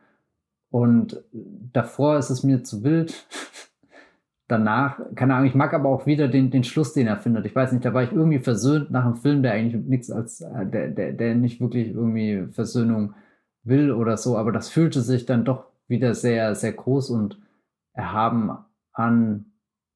Und 0.69 1.23
davor 1.31 2.17
ist 2.17 2.29
es 2.29 2.43
mir 2.43 2.63
zu 2.63 2.83
wild. 2.83 3.25
Danach, 4.47 4.99
keine 5.15 5.35
Ahnung, 5.35 5.47
ich 5.47 5.55
mag 5.55 5.73
aber 5.73 5.89
auch 5.89 6.05
wieder 6.05 6.29
den, 6.29 6.51
den 6.51 6.63
Schluss, 6.63 6.93
den 6.93 7.07
er 7.07 7.17
findet. 7.17 7.45
Ich 7.45 7.55
weiß 7.55 7.73
nicht, 7.73 7.83
da 7.83 7.93
war 7.93 8.03
ich 8.03 8.13
irgendwie 8.13 8.39
versöhnt 8.39 8.91
nach 8.91 9.03
einem 9.03 9.15
Film, 9.15 9.43
der 9.43 9.51
eigentlich 9.53 9.83
nichts 9.85 10.09
als, 10.09 10.41
äh, 10.41 10.65
der, 10.65 10.89
der, 10.89 11.13
der 11.13 11.35
nicht 11.35 11.59
wirklich 11.59 11.89
irgendwie 11.89 12.47
Versöhnung 12.53 13.13
will 13.63 13.91
oder 13.91 14.15
so, 14.15 14.37
aber 14.37 14.53
das 14.53 14.69
fühlte 14.69 15.01
sich 15.01 15.25
dann 15.25 15.43
doch 15.43 15.65
wieder 15.89 16.13
sehr, 16.13 16.55
sehr 16.55 16.71
groß 16.71 17.09
und 17.09 17.39
erhaben 17.93 18.51
an. 18.93 19.45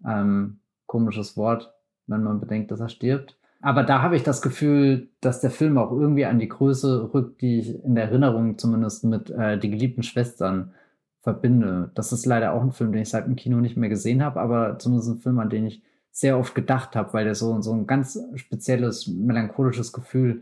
Ähm, 0.06 0.62
komisches 0.91 1.38
Wort, 1.38 1.74
wenn 2.08 2.24
man 2.24 2.41
bedenkt, 2.41 2.70
dass 2.70 2.82
er 2.82 2.89
stirbt. 2.89 3.38
Aber 3.62 3.84
da 3.84 4.02
habe 4.02 4.18
ich 4.18 4.24
das 4.24 4.41
Gefühl, 4.41 5.10
dass 5.22 5.39
der 5.39 5.52
Film 5.52 5.78
auch 5.78 5.91
irgendwie 5.91 6.26
an 6.26 6.39
die 6.39 6.49
Größe 6.49 7.14
rückt, 7.14 7.41
die 7.41 7.60
ich 7.60 7.84
in 7.86 7.95
der 7.95 8.06
Erinnerung 8.06 8.58
zumindest 8.58 9.06
mit 9.06 9.30
äh, 9.30 9.58
Die 9.58 9.70
geliebten 9.70 10.04
Schwestern 10.04 10.74
verbinde. 11.22 11.91
Das 11.95 12.11
ist 12.11 12.26
leider 12.26 12.53
auch 12.53 12.61
ein 12.61 12.72
Film, 12.72 12.91
den 12.91 13.03
ich 13.03 13.09
seit 13.09 13.28
dem 13.28 13.36
Kino 13.36 13.57
nicht 13.57 13.78
mehr 13.78 13.89
gesehen 13.89 14.24
habe, 14.24 14.41
aber 14.41 14.80
zumindest 14.80 15.09
ein 15.09 15.17
Film, 15.17 15.39
an 15.39 15.49
den 15.49 15.67
ich 15.67 15.84
sehr 16.11 16.38
oft 16.38 16.53
gedacht 16.55 16.95
habe, 16.95 17.13
weil 17.13 17.26
der 17.26 17.36
so, 17.36 17.61
so 17.61 17.72
ein 17.74 17.88
ganz 17.88 18.19
spezielles, 18.36 19.07
melancholisches 19.07 19.93
Gefühl 19.93 20.41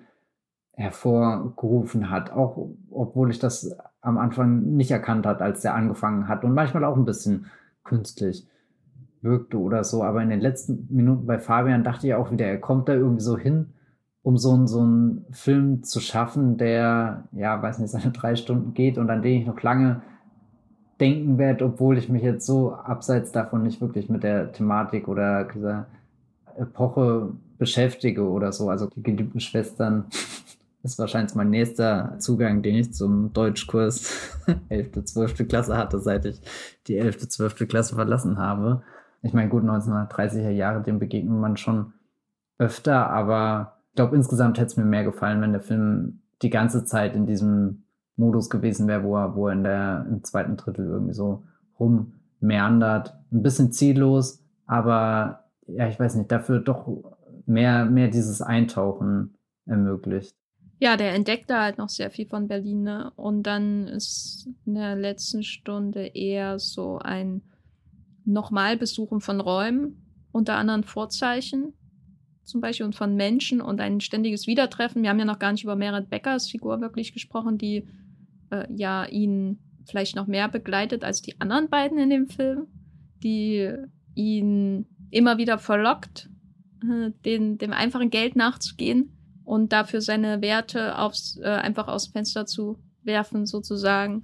hervorgerufen 0.73 2.09
hat. 2.09 2.31
Auch 2.31 2.69
obwohl 2.89 3.29
ich 3.29 3.39
das 3.39 3.75
am 4.01 4.17
Anfang 4.17 4.61
nicht 4.75 4.91
erkannt 4.91 5.25
hat, 5.25 5.41
als 5.41 5.61
der 5.61 5.75
angefangen 5.75 6.27
hat 6.27 6.43
und 6.43 6.53
manchmal 6.53 6.85
auch 6.85 6.95
ein 6.95 7.05
bisschen 7.05 7.47
künstlich 7.83 8.47
wirkte 9.21 9.59
oder 9.59 9.83
so. 9.83 10.03
Aber 10.03 10.23
in 10.23 10.29
den 10.29 10.39
letzten 10.39 10.87
Minuten 10.89 11.27
bei 11.27 11.37
Fabian 11.37 11.83
dachte 11.83 12.07
ich 12.07 12.13
auch 12.13 12.31
wieder, 12.31 12.45
er 12.45 12.59
kommt 12.59 12.87
da 12.87 12.93
irgendwie 12.93 13.21
so 13.21 13.37
hin, 13.37 13.73
um 14.23 14.37
so, 14.37 14.65
so 14.65 14.79
einen 14.79 15.25
Film 15.31 15.83
zu 15.83 15.99
schaffen, 15.99 16.57
der, 16.57 17.27
ja, 17.33 17.61
weiß 17.61 17.79
nicht, 17.79 17.91
seine 17.91 18.11
drei 18.11 18.35
Stunden 18.35 18.73
geht 18.73 18.97
und 18.97 19.09
an 19.09 19.21
den 19.21 19.41
ich 19.41 19.47
noch 19.47 19.61
lange 19.61 20.01
denken 20.99 21.37
werde, 21.37 21.65
obwohl 21.65 21.97
ich 21.97 22.09
mich 22.09 22.23
jetzt 22.23 22.45
so 22.45 22.73
abseits 22.73 23.31
davon 23.31 23.63
nicht 23.63 23.81
wirklich 23.81 24.09
mit 24.09 24.23
der 24.23 24.51
Thematik 24.51 25.07
oder 25.07 25.45
dieser 25.45 25.87
Epoche 26.57 27.31
beschäftige 27.57 28.27
oder 28.27 28.51
so. 28.51 28.69
Also 28.69 28.87
die 28.87 29.03
geliebten 29.03 29.39
Schwestern 29.39 30.05
ist 30.83 30.99
wahrscheinlich 30.99 31.35
mein 31.35 31.49
nächster 31.49 32.15
Zugang, 32.19 32.61
den 32.61 32.75
ich 32.75 32.93
zum 32.93 33.33
Deutschkurs 33.33 34.39
11., 34.69 35.05
12. 35.05 35.47
Klasse 35.47 35.77
hatte, 35.77 35.99
seit 35.99 36.25
ich 36.25 36.41
die 36.87 36.97
11., 36.97 37.29
12. 37.29 37.67
Klasse 37.67 37.95
verlassen 37.95 38.37
habe 38.37 38.83
ich 39.21 39.33
meine, 39.33 39.49
gut, 39.49 39.63
1930er 39.63 40.49
Jahre, 40.49 40.81
dem 40.81 40.99
begegnet 40.99 41.37
man 41.37 41.57
schon 41.57 41.93
öfter, 42.57 43.09
aber 43.09 43.79
ich 43.89 43.95
glaube, 43.95 44.15
insgesamt 44.15 44.57
hätte 44.57 44.67
es 44.67 44.77
mir 44.77 44.85
mehr 44.85 45.03
gefallen, 45.03 45.41
wenn 45.41 45.51
der 45.51 45.61
Film 45.61 46.21
die 46.41 46.49
ganze 46.49 46.85
Zeit 46.85 47.15
in 47.15 47.25
diesem 47.25 47.83
Modus 48.19 48.49
gewesen 48.49 48.87
wäre, 48.87 49.03
wo 49.03 49.15
er, 49.15 49.35
wo 49.35 49.47
er 49.47 49.53
in 49.53 49.63
der, 49.63 50.05
im 50.09 50.23
zweiten 50.23 50.57
Drittel 50.57 50.85
irgendwie 50.85 51.13
so 51.13 51.43
rummeandert. 51.79 53.15
Ein 53.31 53.41
bisschen 53.41 53.71
ziellos, 53.71 54.43
aber 54.65 55.45
ja, 55.67 55.87
ich 55.87 55.99
weiß 55.99 56.15
nicht, 56.15 56.31
dafür 56.31 56.59
doch 56.59 57.15
mehr, 57.45 57.85
mehr 57.85 58.09
dieses 58.09 58.41
Eintauchen 58.41 59.35
ermöglicht. 59.65 60.35
Ja, 60.79 60.95
der 60.95 61.13
entdeckt 61.13 61.49
da 61.49 61.63
halt 61.63 61.77
noch 61.77 61.89
sehr 61.89 62.09
viel 62.09 62.27
von 62.27 62.47
Berlin, 62.47 62.83
ne? 62.83 63.11
Und 63.15 63.43
dann 63.43 63.87
ist 63.87 64.47
in 64.65 64.75
der 64.75 64.95
letzten 64.95 65.43
Stunde 65.43 66.07
eher 66.07 66.59
so 66.59 66.99
ein 66.99 67.41
Nochmalbesuchen 68.25 69.19
von 69.19 69.41
Räumen, 69.41 70.05
unter 70.31 70.55
anderen 70.55 70.83
Vorzeichen 70.83 71.73
zum 72.49 72.61
Beispiel 72.61 72.85
und 72.85 72.95
von 72.95 73.15
Menschen 73.15 73.61
und 73.61 73.79
ein 73.79 74.01
ständiges 74.01 74.47
Wiedertreffen. 74.47 75.03
Wir 75.03 75.09
haben 75.09 75.19
ja 75.19 75.25
noch 75.25 75.39
gar 75.39 75.51
nicht 75.51 75.63
über 75.63 75.75
Merit 75.75 76.09
Beckers 76.09 76.49
Figur 76.49 76.81
wirklich 76.81 77.13
gesprochen, 77.13 77.57
die 77.57 77.87
äh, 78.51 78.65
ja 78.75 79.05
ihn 79.05 79.59
vielleicht 79.85 80.15
noch 80.15 80.27
mehr 80.27 80.47
begleitet 80.47 81.03
als 81.03 81.21
die 81.21 81.39
anderen 81.39 81.69
beiden 81.69 81.97
in 81.97 82.09
dem 82.09 82.27
Film, 82.27 82.67
die 83.23 83.71
ihn 84.15 84.85
immer 85.11 85.37
wieder 85.37 85.57
verlockt, 85.57 86.29
äh, 86.83 87.11
den, 87.25 87.57
dem 87.57 87.73
einfachen 87.73 88.09
Geld 88.09 88.35
nachzugehen 88.35 89.17
und 89.43 89.73
dafür 89.73 90.01
seine 90.01 90.41
Werte 90.41 90.97
aufs, 90.97 91.37
äh, 91.41 91.47
einfach 91.47 91.87
aus 91.87 92.07
dem 92.07 92.13
Fenster 92.13 92.45
zu 92.45 92.77
werfen, 93.03 93.45
sozusagen. 93.45 94.23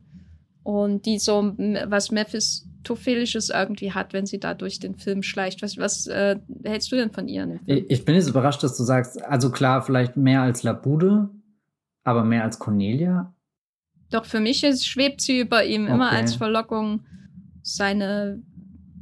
Und 0.63 1.05
die 1.05 1.19
so, 1.19 1.53
was 1.87 2.11
Memphis 2.11 2.67
Tophelisches 2.85 3.49
irgendwie 3.49 3.91
hat, 3.91 4.13
wenn 4.13 4.25
sie 4.25 4.39
da 4.39 4.53
durch 4.53 4.79
den 4.79 4.95
Film 4.95 5.23
schleicht. 5.23 5.61
Was, 5.61 5.77
was 5.77 6.07
äh, 6.07 6.39
hältst 6.63 6.91
du 6.91 6.95
denn 6.95 7.11
von 7.11 7.27
ihr? 7.27 7.59
Ich 7.65 8.05
bin 8.05 8.15
jetzt 8.15 8.29
überrascht, 8.29 8.63
dass 8.63 8.77
du 8.77 8.83
sagst, 8.83 9.21
also 9.23 9.51
klar, 9.51 9.81
vielleicht 9.81 10.15
mehr 10.15 10.41
als 10.41 10.63
Labude, 10.63 11.29
aber 12.03 12.23
mehr 12.23 12.43
als 12.43 12.59
Cornelia? 12.59 13.34
Doch 14.11 14.25
für 14.25 14.39
mich 14.39 14.63
ist, 14.63 14.87
schwebt 14.87 15.21
sie 15.21 15.39
über 15.39 15.65
ihm 15.65 15.83
okay. 15.83 15.93
immer 15.93 16.11
als 16.11 16.35
Verlockung, 16.35 17.01
seine 17.63 18.41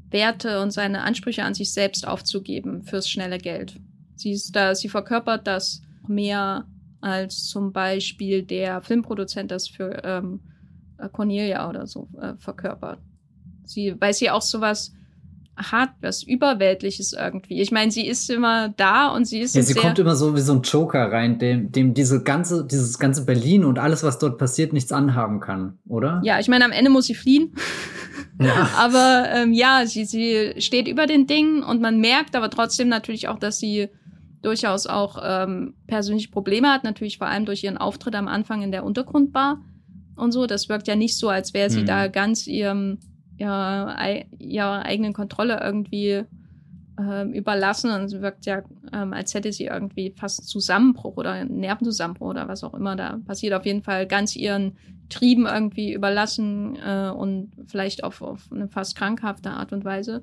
Werte 0.09 0.61
und 0.61 0.71
seine 0.71 1.01
Ansprüche 1.01 1.43
an 1.43 1.53
sich 1.53 1.73
selbst 1.73 2.07
aufzugeben 2.07 2.83
fürs 2.83 3.09
schnelle 3.09 3.37
Geld. 3.37 3.79
Sie 4.15 4.31
ist 4.31 4.55
da, 4.55 4.75
sie 4.75 4.89
verkörpert 4.89 5.47
das 5.47 5.81
mehr 6.07 6.65
als 7.01 7.45
zum 7.45 7.73
Beispiel 7.73 8.43
der 8.43 8.81
Filmproduzent 8.81 9.51
das 9.51 9.67
für 9.67 10.01
ähm, 10.05 10.39
Cornelia 11.11 11.67
oder 11.67 11.87
so 11.87 12.07
äh, 12.21 12.35
verkörpert. 12.37 12.99
Sie, 13.65 13.95
weil 13.99 14.13
sie 14.13 14.29
auch 14.29 14.41
sowas 14.41 14.93
hat, 15.55 15.89
was 16.01 16.23
Überweltliches 16.23 17.13
irgendwie. 17.13 17.61
Ich 17.61 17.71
meine, 17.71 17.91
sie 17.91 18.07
ist 18.07 18.29
immer 18.29 18.69
da 18.69 19.09
und 19.09 19.25
sie 19.25 19.39
ist. 19.39 19.55
Ja, 19.55 19.61
sie 19.61 19.75
kommt 19.75 19.99
immer 19.99 20.15
so 20.15 20.35
wie 20.35 20.41
so 20.41 20.53
ein 20.53 20.61
Joker 20.63 21.11
rein, 21.11 21.37
dem, 21.37 21.71
dem 21.71 21.93
diese 21.93 22.23
ganze, 22.23 22.65
dieses 22.65 22.97
ganze 22.97 23.25
Berlin 23.25 23.63
und 23.63 23.77
alles, 23.77 24.03
was 24.03 24.17
dort 24.17 24.37
passiert, 24.37 24.73
nichts 24.73 24.91
anhaben 24.91 25.39
kann, 25.39 25.77
oder? 25.87 26.21
Ja, 26.23 26.39
ich 26.39 26.47
meine, 26.47 26.65
am 26.65 26.71
Ende 26.71 26.89
muss 26.89 27.05
sie 27.05 27.15
fliehen. 27.15 27.53
Ja. 28.41 28.69
aber 28.77 29.25
ähm, 29.31 29.53
ja, 29.53 29.85
sie, 29.85 30.05
sie 30.05 30.53
steht 30.57 30.87
über 30.87 31.05
den 31.05 31.27
Dingen 31.27 31.61
und 31.61 31.81
man 31.81 31.99
merkt 31.99 32.35
aber 32.35 32.49
trotzdem 32.49 32.87
natürlich 32.87 33.27
auch, 33.27 33.37
dass 33.37 33.59
sie 33.59 33.89
durchaus 34.41 34.87
auch 34.87 35.19
ähm, 35.23 35.75
persönliche 35.87 36.29
Probleme 36.29 36.69
hat, 36.69 36.83
natürlich 36.83 37.17
vor 37.17 37.27
allem 37.27 37.45
durch 37.45 37.63
ihren 37.63 37.77
Auftritt 37.77 38.15
am 38.15 38.27
Anfang 38.27 38.61
in 38.61 38.71
der 38.71 38.83
Untergrundbar 38.83 39.61
und 40.15 40.31
so. 40.31 40.47
Das 40.47 40.67
wirkt 40.67 40.87
ja 40.87 40.95
nicht 40.95 41.17
so, 41.17 41.29
als 41.29 41.53
wäre 41.53 41.69
sie 41.69 41.81
hm. 41.81 41.85
da 41.85 42.07
ganz 42.07 42.47
ihrem 42.47 42.97
ihrer, 43.37 43.95
ihrer 44.39 44.85
eigenen 44.85 45.13
Kontrolle 45.13 45.59
irgendwie 45.61 46.23
ähm, 46.99 47.33
überlassen 47.33 47.91
und 47.91 48.03
es 48.03 48.21
wirkt 48.21 48.45
ja, 48.45 48.61
ähm, 48.93 49.13
als 49.13 49.33
hätte 49.33 49.51
sie 49.51 49.65
irgendwie 49.65 50.13
fast 50.15 50.47
Zusammenbruch 50.47 51.17
oder 51.17 51.31
einen 51.31 51.59
Nervenzusammenbruch 51.59 52.29
oder 52.29 52.47
was 52.47 52.63
auch 52.63 52.73
immer 52.73 52.95
da 52.95 53.19
passiert. 53.25 53.53
Auf 53.53 53.65
jeden 53.65 53.81
Fall 53.81 54.05
ganz 54.07 54.35
ihren 54.35 54.77
Trieben 55.09 55.45
irgendwie 55.45 55.93
überlassen 55.93 56.77
äh, 56.85 57.09
und 57.09 57.51
vielleicht 57.65 58.03
auf, 58.03 58.21
auf 58.21 58.49
eine 58.51 58.67
fast 58.67 58.95
krankhafte 58.95 59.49
Art 59.49 59.73
und 59.73 59.85
Weise. 59.85 60.21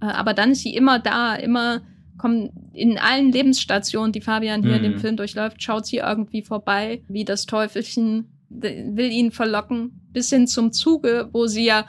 Äh, 0.00 0.06
aber 0.06 0.34
dann 0.34 0.52
ist 0.52 0.62
sie 0.62 0.74
immer 0.74 0.98
da, 0.98 1.34
immer 1.34 1.82
kommt 2.16 2.50
in 2.72 2.98
allen 2.98 3.30
Lebensstationen, 3.30 4.12
die 4.12 4.20
Fabian 4.20 4.62
hier 4.62 4.72
mhm. 4.72 4.76
in 4.76 4.82
dem 4.82 4.92
mhm. 4.94 5.00
Film 5.00 5.16
durchläuft, 5.16 5.62
schaut 5.62 5.86
sie 5.86 5.98
irgendwie 5.98 6.42
vorbei, 6.42 7.02
wie 7.08 7.24
das 7.24 7.46
Teufelchen 7.46 8.28
will 8.50 9.10
ihn 9.12 9.30
verlocken, 9.30 10.00
bis 10.12 10.30
hin 10.30 10.46
zum 10.46 10.72
Zuge, 10.72 11.28
wo 11.32 11.46
sie 11.46 11.66
ja 11.66 11.86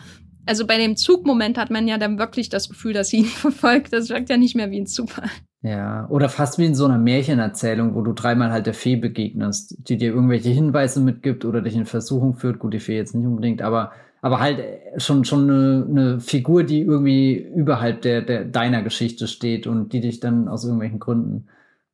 also 0.49 0.65
bei 0.65 0.77
dem 0.77 0.97
Zugmoment 0.97 1.59
hat 1.59 1.69
man 1.69 1.87
ja 1.87 1.99
dann 1.99 2.17
wirklich 2.17 2.49
das 2.49 2.69
Gefühl, 2.69 2.93
dass 2.93 3.09
sie 3.09 3.17
ihn 3.17 3.25
verfolgt. 3.25 3.93
Das 3.93 4.09
wirkt 4.09 4.29
ja 4.29 4.37
nicht 4.37 4.55
mehr 4.55 4.71
wie 4.71 4.79
ein 4.79 4.87
Zufall. 4.87 5.29
Ja, 5.61 6.07
oder 6.09 6.29
fast 6.29 6.57
wie 6.57 6.65
in 6.65 6.73
so 6.73 6.85
einer 6.85 6.97
Märchenerzählung, 6.97 7.93
wo 7.93 8.01
du 8.01 8.13
dreimal 8.13 8.51
halt 8.51 8.65
der 8.65 8.73
Fee 8.73 8.95
begegnest, 8.95 9.75
die 9.87 9.97
dir 9.97 10.11
irgendwelche 10.11 10.49
Hinweise 10.49 11.01
mitgibt 11.01 11.45
oder 11.45 11.61
dich 11.61 11.75
in 11.75 11.85
Versuchung 11.85 12.33
führt. 12.33 12.59
Gut, 12.59 12.73
die 12.73 12.79
Fee 12.79 12.95
jetzt 12.95 13.13
nicht 13.13 13.27
unbedingt, 13.27 13.61
aber, 13.61 13.91
aber 14.21 14.39
halt 14.39 14.63
schon, 14.97 15.25
schon 15.25 15.49
eine, 15.49 15.85
eine 15.87 16.19
Figur, 16.21 16.63
die 16.63 16.81
irgendwie 16.81 17.35
überhalb 17.35 18.01
der, 18.01 18.21
der, 18.21 18.45
deiner 18.45 18.81
Geschichte 18.81 19.27
steht 19.27 19.67
und 19.67 19.93
die 19.93 20.01
dich 20.01 20.19
dann 20.19 20.47
aus 20.47 20.63
irgendwelchen 20.63 20.99
Gründen 20.99 21.47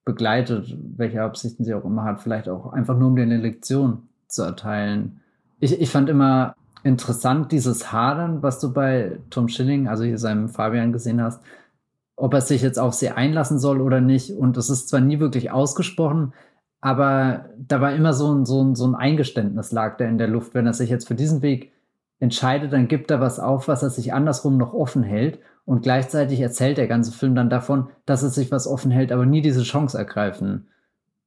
begleitet, 0.05 0.77
welche 0.95 1.23
Absichten 1.23 1.65
sie 1.65 1.73
auch 1.73 1.83
immer 1.83 2.03
hat, 2.03 2.21
vielleicht 2.21 2.47
auch 2.47 2.71
einfach 2.71 2.97
nur 2.97 3.09
um 3.09 3.15
dir 3.15 3.23
eine 3.23 3.37
Lektion 3.37 4.03
zu 4.27 4.43
erteilen. 4.43 5.19
Ich, 5.59 5.81
ich 5.81 5.89
fand 5.89 6.07
immer 6.07 6.55
interessant, 6.85 7.51
dieses 7.51 7.91
Hadern, 7.91 8.43
was 8.43 8.59
du 8.59 8.71
bei 8.71 9.17
Tom 9.31 9.47
Schilling, 9.47 9.87
also 9.87 10.03
hier 10.03 10.19
seinem 10.19 10.49
Fabian 10.49 10.93
gesehen 10.93 11.21
hast, 11.21 11.41
ob 12.15 12.33
er 12.35 12.41
sich 12.41 12.61
jetzt 12.61 12.77
auf 12.77 12.93
sie 12.93 13.09
einlassen 13.09 13.57
soll 13.57 13.81
oder 13.81 14.01
nicht. 14.01 14.31
Und 14.31 14.55
es 14.55 14.69
ist 14.69 14.87
zwar 14.87 15.01
nie 15.01 15.19
wirklich 15.19 15.51
ausgesprochen, 15.51 16.33
aber 16.81 17.49
da 17.57 17.81
war 17.81 17.93
immer 17.93 18.13
so 18.13 18.31
ein, 18.31 18.45
so 18.45 18.63
ein, 18.63 18.75
so 18.75 18.85
ein 18.85 18.93
Eingeständnis 18.93 19.71
lag 19.71 19.97
da 19.97 20.05
in 20.05 20.19
der 20.19 20.27
Luft, 20.27 20.53
wenn 20.53 20.67
er 20.67 20.73
sich 20.73 20.91
jetzt 20.91 21.07
für 21.07 21.15
diesen 21.15 21.41
Weg 21.41 21.73
entscheidet, 22.19 22.71
dann 22.71 22.87
gibt 22.87 23.09
er 23.09 23.19
was 23.19 23.39
auf, 23.39 23.67
was 23.67 23.81
er 23.81 23.89
sich 23.89 24.13
andersrum 24.13 24.57
noch 24.57 24.73
offen 24.73 25.01
hält. 25.01 25.39
Und 25.65 25.81
gleichzeitig 25.81 26.39
erzählt 26.39 26.77
der 26.77 26.87
ganze 26.87 27.11
Film 27.11 27.33
dann 27.33 27.49
davon, 27.49 27.89
dass 28.05 28.21
er 28.21 28.29
sich 28.29 28.51
was 28.51 28.67
offen 28.67 28.91
hält, 28.91 29.11
aber 29.11 29.25
nie 29.25 29.41
diese 29.41 29.63
Chance 29.63 29.97
ergreifen 29.97 30.67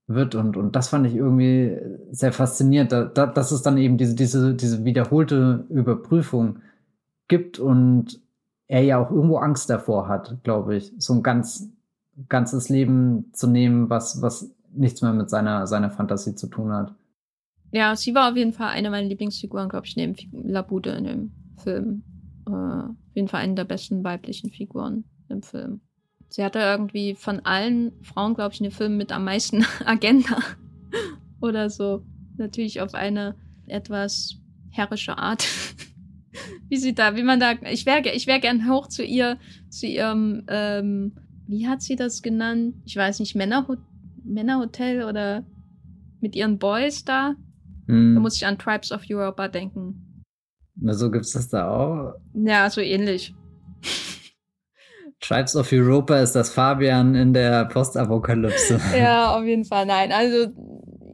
wird. 0.08 0.34
Und, 0.34 0.56
und 0.56 0.74
das 0.74 0.88
fand 0.88 1.06
ich 1.06 1.14
irgendwie 1.14 1.76
sehr 2.10 2.32
faszinierend, 2.32 2.92
da, 2.92 3.04
da, 3.04 3.26
dass 3.26 3.52
es 3.52 3.62
dann 3.62 3.78
eben 3.78 3.98
diese, 3.98 4.14
diese, 4.14 4.54
diese 4.54 4.84
wiederholte 4.84 5.66
Überprüfung 5.68 6.60
gibt 7.28 7.58
und 7.58 8.20
er 8.66 8.82
ja 8.82 8.98
auch 8.98 9.10
irgendwo 9.10 9.36
Angst 9.36 9.70
davor 9.70 10.08
hat, 10.08 10.38
glaube 10.42 10.76
ich, 10.76 10.92
so 10.98 11.14
ein 11.14 11.22
ganz 11.22 11.70
ganzes 12.28 12.68
Leben 12.68 13.30
zu 13.32 13.46
nehmen, 13.46 13.90
was, 13.90 14.22
was 14.22 14.50
nichts 14.72 15.02
mehr 15.02 15.12
mit 15.12 15.30
seiner, 15.30 15.66
seiner 15.66 15.90
Fantasie 15.90 16.34
zu 16.34 16.48
tun 16.48 16.72
hat. 16.72 16.94
Ja, 17.70 17.94
sie 17.96 18.14
war 18.14 18.30
auf 18.30 18.36
jeden 18.36 18.52
Fall 18.52 18.68
eine 18.68 18.90
meiner 18.90 19.08
Lieblingsfiguren, 19.08 19.68
glaube 19.68 19.86
ich, 19.86 19.94
neben 19.96 20.16
Labude 20.32 20.90
in 20.90 21.04
dem 21.04 21.32
Film. 21.58 22.02
Äh, 22.46 22.50
auf 22.50 23.14
jeden 23.14 23.28
Fall 23.28 23.42
eine 23.42 23.54
der 23.54 23.64
besten 23.64 24.02
weiblichen 24.02 24.50
Figuren 24.50 25.04
im 25.28 25.42
Film. 25.42 25.80
Sie 26.28 26.44
hatte 26.44 26.58
irgendwie 26.58 27.14
von 27.14 27.40
allen 27.40 27.92
Frauen, 28.02 28.34
glaube 28.34 28.52
ich, 28.54 28.60
in 28.60 28.64
dem 28.64 28.72
Film 28.72 28.96
mit 28.96 29.12
am 29.12 29.24
meisten 29.24 29.64
Agenda 29.84 30.38
oder 31.40 31.70
so. 31.70 32.02
Natürlich 32.36 32.80
auf 32.80 32.94
eine 32.94 33.34
etwas 33.66 34.36
herrische 34.70 35.18
Art. 35.18 35.46
wie 36.68 36.76
sie 36.76 36.94
da, 36.94 37.16
wie 37.16 37.22
man 37.22 37.40
da, 37.40 37.52
ich 37.70 37.86
wäre 37.86 38.08
ich 38.10 38.26
wär 38.26 38.38
gern 38.38 38.68
hoch 38.68 38.88
zu 38.88 39.02
ihr, 39.02 39.38
zu 39.70 39.86
ihrem, 39.86 40.44
ähm, 40.48 41.12
wie 41.46 41.66
hat 41.66 41.82
sie 41.82 41.96
das 41.96 42.22
genannt? 42.22 42.74
Ich 42.84 42.96
weiß 42.96 43.20
nicht, 43.20 43.34
Männerho 43.34 43.76
Männerhotel 44.24 45.04
oder 45.04 45.44
mit 46.20 46.36
ihren 46.36 46.58
Boys 46.58 47.04
da. 47.04 47.34
Hm. 47.86 48.14
Da 48.14 48.20
muss 48.20 48.36
ich 48.36 48.46
an 48.46 48.58
Tribes 48.58 48.92
of 48.92 49.02
Europa 49.08 49.48
denken. 49.48 50.22
Na, 50.76 50.92
so 50.92 51.10
gibt's 51.10 51.32
das 51.32 51.48
da 51.48 51.70
auch? 51.70 52.14
Ja, 52.34 52.68
so 52.68 52.80
ähnlich. 52.80 53.34
Tribes 55.20 55.56
of 55.56 55.72
Europa 55.72 56.20
ist 56.20 56.32
das 56.32 56.50
Fabian 56.50 57.14
in 57.14 57.32
der 57.32 57.64
Postapokalypse. 57.66 58.80
ja, 58.96 59.36
auf 59.36 59.44
jeden 59.44 59.64
Fall. 59.64 59.86
Nein, 59.86 60.12
also 60.12 60.52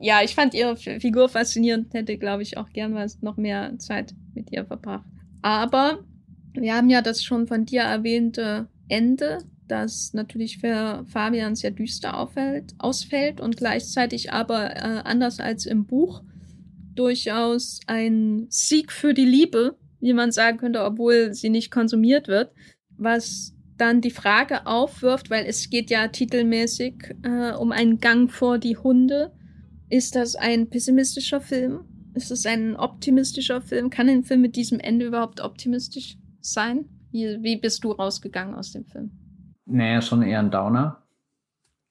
ja, 0.00 0.22
ich 0.22 0.34
fand 0.34 0.52
ihre 0.52 0.76
Figur 0.76 1.28
faszinierend, 1.28 1.94
hätte, 1.94 2.18
glaube 2.18 2.42
ich, 2.42 2.58
auch 2.58 2.68
gern 2.68 2.94
was 2.94 3.22
noch 3.22 3.38
mehr 3.38 3.78
Zeit 3.78 4.14
mit 4.34 4.52
ihr 4.52 4.66
verbracht. 4.66 5.06
Aber 5.40 6.04
wir 6.52 6.74
haben 6.74 6.90
ja 6.90 7.00
das 7.00 7.24
schon 7.24 7.46
von 7.46 7.64
dir 7.64 7.82
erwähnte 7.82 8.68
Ende, 8.88 9.38
das 9.66 10.12
natürlich 10.12 10.58
für 10.58 11.04
Fabian 11.06 11.56
sehr 11.56 11.70
düster 11.70 12.18
auffällt, 12.18 12.74
ausfällt 12.78 13.40
und 13.40 13.56
gleichzeitig 13.56 14.30
aber 14.32 14.76
äh, 14.76 15.00
anders 15.04 15.40
als 15.40 15.64
im 15.64 15.86
Buch 15.86 16.22
durchaus 16.94 17.80
ein 17.86 18.46
Sieg 18.50 18.92
für 18.92 19.14
die 19.14 19.24
Liebe, 19.24 19.76
wie 20.00 20.12
man 20.12 20.32
sagen 20.32 20.58
könnte, 20.58 20.84
obwohl 20.84 21.32
sie 21.32 21.48
nicht 21.48 21.70
konsumiert 21.70 22.28
wird, 22.28 22.52
was 22.96 23.54
dann 23.76 24.00
die 24.00 24.10
Frage 24.10 24.66
aufwirft, 24.66 25.30
weil 25.30 25.46
es 25.46 25.70
geht 25.70 25.90
ja 25.90 26.08
titelmäßig 26.08 27.16
äh, 27.22 27.52
um 27.52 27.72
einen 27.72 27.98
Gang 27.98 28.30
vor 28.30 28.58
die 28.58 28.76
Hunde. 28.76 29.32
Ist 29.88 30.16
das 30.16 30.36
ein 30.36 30.70
pessimistischer 30.70 31.40
Film? 31.40 31.80
Ist 32.14 32.30
es 32.30 32.46
ein 32.46 32.76
optimistischer 32.76 33.60
Film? 33.60 33.90
Kann 33.90 34.08
ein 34.08 34.22
Film 34.22 34.40
mit 34.40 34.56
diesem 34.56 34.78
Ende 34.78 35.06
überhaupt 35.06 35.40
optimistisch 35.40 36.16
sein? 36.40 36.86
Wie, 37.10 37.42
wie 37.42 37.56
bist 37.56 37.84
du 37.84 37.92
rausgegangen 37.92 38.54
aus 38.54 38.72
dem 38.72 38.84
Film? 38.84 39.10
Naja, 39.66 40.00
schon 40.02 40.22
eher 40.22 40.40
ein 40.40 40.50
Downer. 40.50 41.02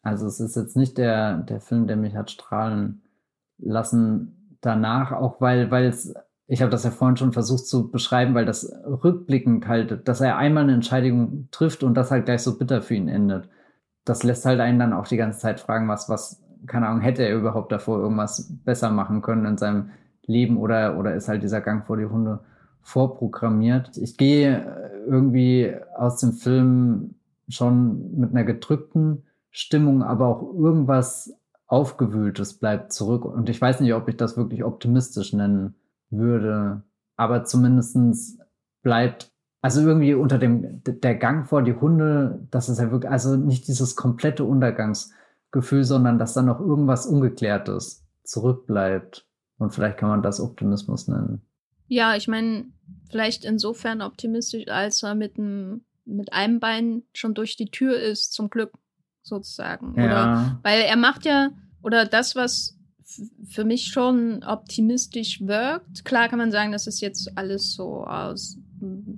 Also 0.02 0.28
es 0.28 0.40
ist 0.40 0.56
jetzt 0.56 0.76
nicht 0.76 0.98
der, 0.98 1.38
der 1.38 1.62
Film, 1.62 1.88
der 1.88 1.96
mich 1.96 2.16
hat 2.16 2.30
strahlen 2.30 3.02
lassen 3.58 4.58
danach, 4.62 5.12
auch 5.12 5.40
weil, 5.40 5.72
weil 5.72 5.86
es, 5.86 6.14
ich 6.54 6.62
habe 6.62 6.70
das 6.70 6.84
ja 6.84 6.92
vorhin 6.92 7.18
schon 7.18 7.34
versucht 7.34 7.66
zu 7.66 7.90
beschreiben, 7.90 8.36
weil 8.36 8.46
das 8.46 8.72
rückblickend 8.86 9.68
halt, 9.68 10.08
dass 10.08 10.22
er 10.22 10.38
einmal 10.38 10.62
eine 10.62 10.76
Entscheidung 10.76 11.48
trifft 11.50 11.82
und 11.82 11.96
das 11.96 12.12
halt 12.12 12.26
gleich 12.26 12.44
so 12.44 12.60
bitter 12.60 12.84
für 12.84 12.94
ihn 12.94 13.08
endet. 13.08 13.50
Das 14.06 14.22
lässt 14.22 14.46
halt 14.46 14.60
einen 14.60 14.78
dann 14.78 14.94
auch 14.94 15.08
die 15.08 15.18
ganze 15.18 15.40
Zeit 15.40 15.60
fragen, 15.60 15.88
was, 15.88 16.10
was, 16.10 16.44
keine 16.68 16.88
Ahnung, 16.88 17.02
hätte 17.02 17.24
er 17.24 17.36
überhaupt 17.36 17.72
davor 17.72 17.98
irgendwas 17.98 18.54
besser 18.64 18.92
machen 18.92 19.24
können 19.24 19.46
in 19.46 19.58
seinem 19.58 19.90
leben 20.28 20.58
oder, 20.58 20.96
oder 21.00 21.16
ist 21.16 21.28
halt 21.28 21.42
dieser 21.42 21.60
Gang 21.60 21.88
vor 21.88 21.98
die 21.98 22.06
Hunde 22.06 22.42
vorprogrammiert. 22.84 23.98
Ich 23.98 24.16
gehe 24.16 24.92
irgendwie 25.08 25.74
aus 25.98 26.18
dem 26.18 26.34
Film 26.34 27.16
schon 27.48 28.16
mit 28.16 28.30
einer 28.30 28.44
gedrückten 28.44 29.24
Stimmung, 29.50 30.04
aber 30.04 30.28
auch 30.28 30.54
irgendwas 30.54 31.34
Aufgewühltes 31.66 32.60
bleibt 32.60 32.94
zurück. 32.94 33.26
Und 33.26 33.50
ich 33.50 33.60
weiß 33.60 33.80
nicht, 33.80 33.96
ob 33.96 34.08
ich 34.08 34.18
das 34.18 34.38
wirklich 34.38 34.64
optimistisch 34.64 35.34
nennen 35.34 35.74
würde, 36.18 36.84
aber 37.16 37.44
zumindestens 37.46 38.40
bleibt, 38.82 39.32
also 39.62 39.82
irgendwie 39.82 40.14
unter 40.14 40.38
dem, 40.38 40.82
der 40.84 41.16
Gang 41.16 41.48
vor 41.48 41.62
die 41.62 41.76
Hunde, 41.76 42.48
das 42.52 42.70
ist 42.70 42.80
ja 42.80 42.92
wirklich, 42.92 43.12
also 43.12 43.36
nicht 43.36 43.68
dieses 43.68 43.96
komplette 43.96 44.44
Untergangsgefühl, 44.44 45.84
sondern 45.84 46.20
dass 46.20 46.34
da 46.34 46.42
noch 46.42 46.60
irgendwas 46.60 47.06
Ungeklärtes 47.06 48.06
zurückbleibt. 48.24 49.28
Und 49.58 49.74
vielleicht 49.74 49.98
kann 49.98 50.10
man 50.10 50.22
das 50.22 50.42
Optimismus 50.42 51.08
nennen. 51.08 51.42
Ja, 51.88 52.16
ich 52.16 52.28
meine, 52.28 52.66
vielleicht 53.10 53.46
insofern 53.46 54.02
optimistisch, 54.02 54.68
als 54.68 55.04
er 55.04 55.16
mit, 55.16 55.38
einem, 55.38 55.86
mit 56.06 56.34
einem 56.34 56.60
Bein 56.60 57.04
schon 57.14 57.34
durch 57.34 57.56
die 57.56 57.72
Tür 57.72 57.98
ist, 57.98 58.34
zum 58.34 58.50
Glück 58.50 58.74
sozusagen. 59.22 59.94
Ja. 59.96 60.06
Oder 60.06 60.60
weil 60.64 60.82
er 60.82 60.98
macht 60.98 61.26
ja, 61.26 61.52
oder 61.82 62.06
das, 62.06 62.36
was 62.36 62.78
für 63.48 63.64
mich 63.64 63.88
schon 63.88 64.44
optimistisch 64.44 65.42
wirkt. 65.42 66.06
Klar 66.06 66.30
kann 66.30 66.40
man 66.40 66.52
sagen, 66.52 66.72
das 66.72 66.88
ist 66.88 67.02
jetzt 67.02 67.38
alles 67.38 67.74
so 67.74 68.06
aus, 68.06 68.58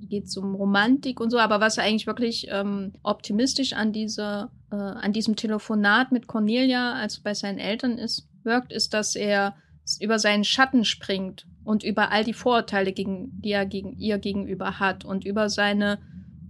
geht 0.09 0.35
um 0.37 0.55
Romantik 0.55 1.19
und 1.19 1.31
so, 1.31 1.39
aber 1.39 1.59
was 1.59 1.79
eigentlich 1.79 2.07
wirklich 2.07 2.47
ähm, 2.49 2.93
optimistisch 3.03 3.73
an 3.73 3.91
dieser, 3.91 4.51
äh, 4.71 4.75
an 4.75 5.13
diesem 5.13 5.35
Telefonat 5.35 6.11
mit 6.11 6.27
Cornelia, 6.27 6.93
also 6.93 7.21
bei 7.23 7.33
seinen 7.33 7.59
Eltern 7.59 7.97
ist, 7.97 8.27
wirkt, 8.43 8.71
ist, 8.71 8.93
dass 8.93 9.15
er 9.15 9.55
über 9.99 10.19
seinen 10.19 10.43
Schatten 10.43 10.85
springt 10.85 11.45
und 11.63 11.83
über 11.83 12.11
all 12.11 12.23
die 12.23 12.33
Vorurteile, 12.33 12.91
gegen, 12.91 13.41
die 13.41 13.51
er 13.51 13.65
gegen 13.65 13.97
ihr 13.97 14.17
gegenüber 14.17 14.79
hat 14.79 15.05
und 15.05 15.25
über 15.25 15.49
seine, 15.49 15.99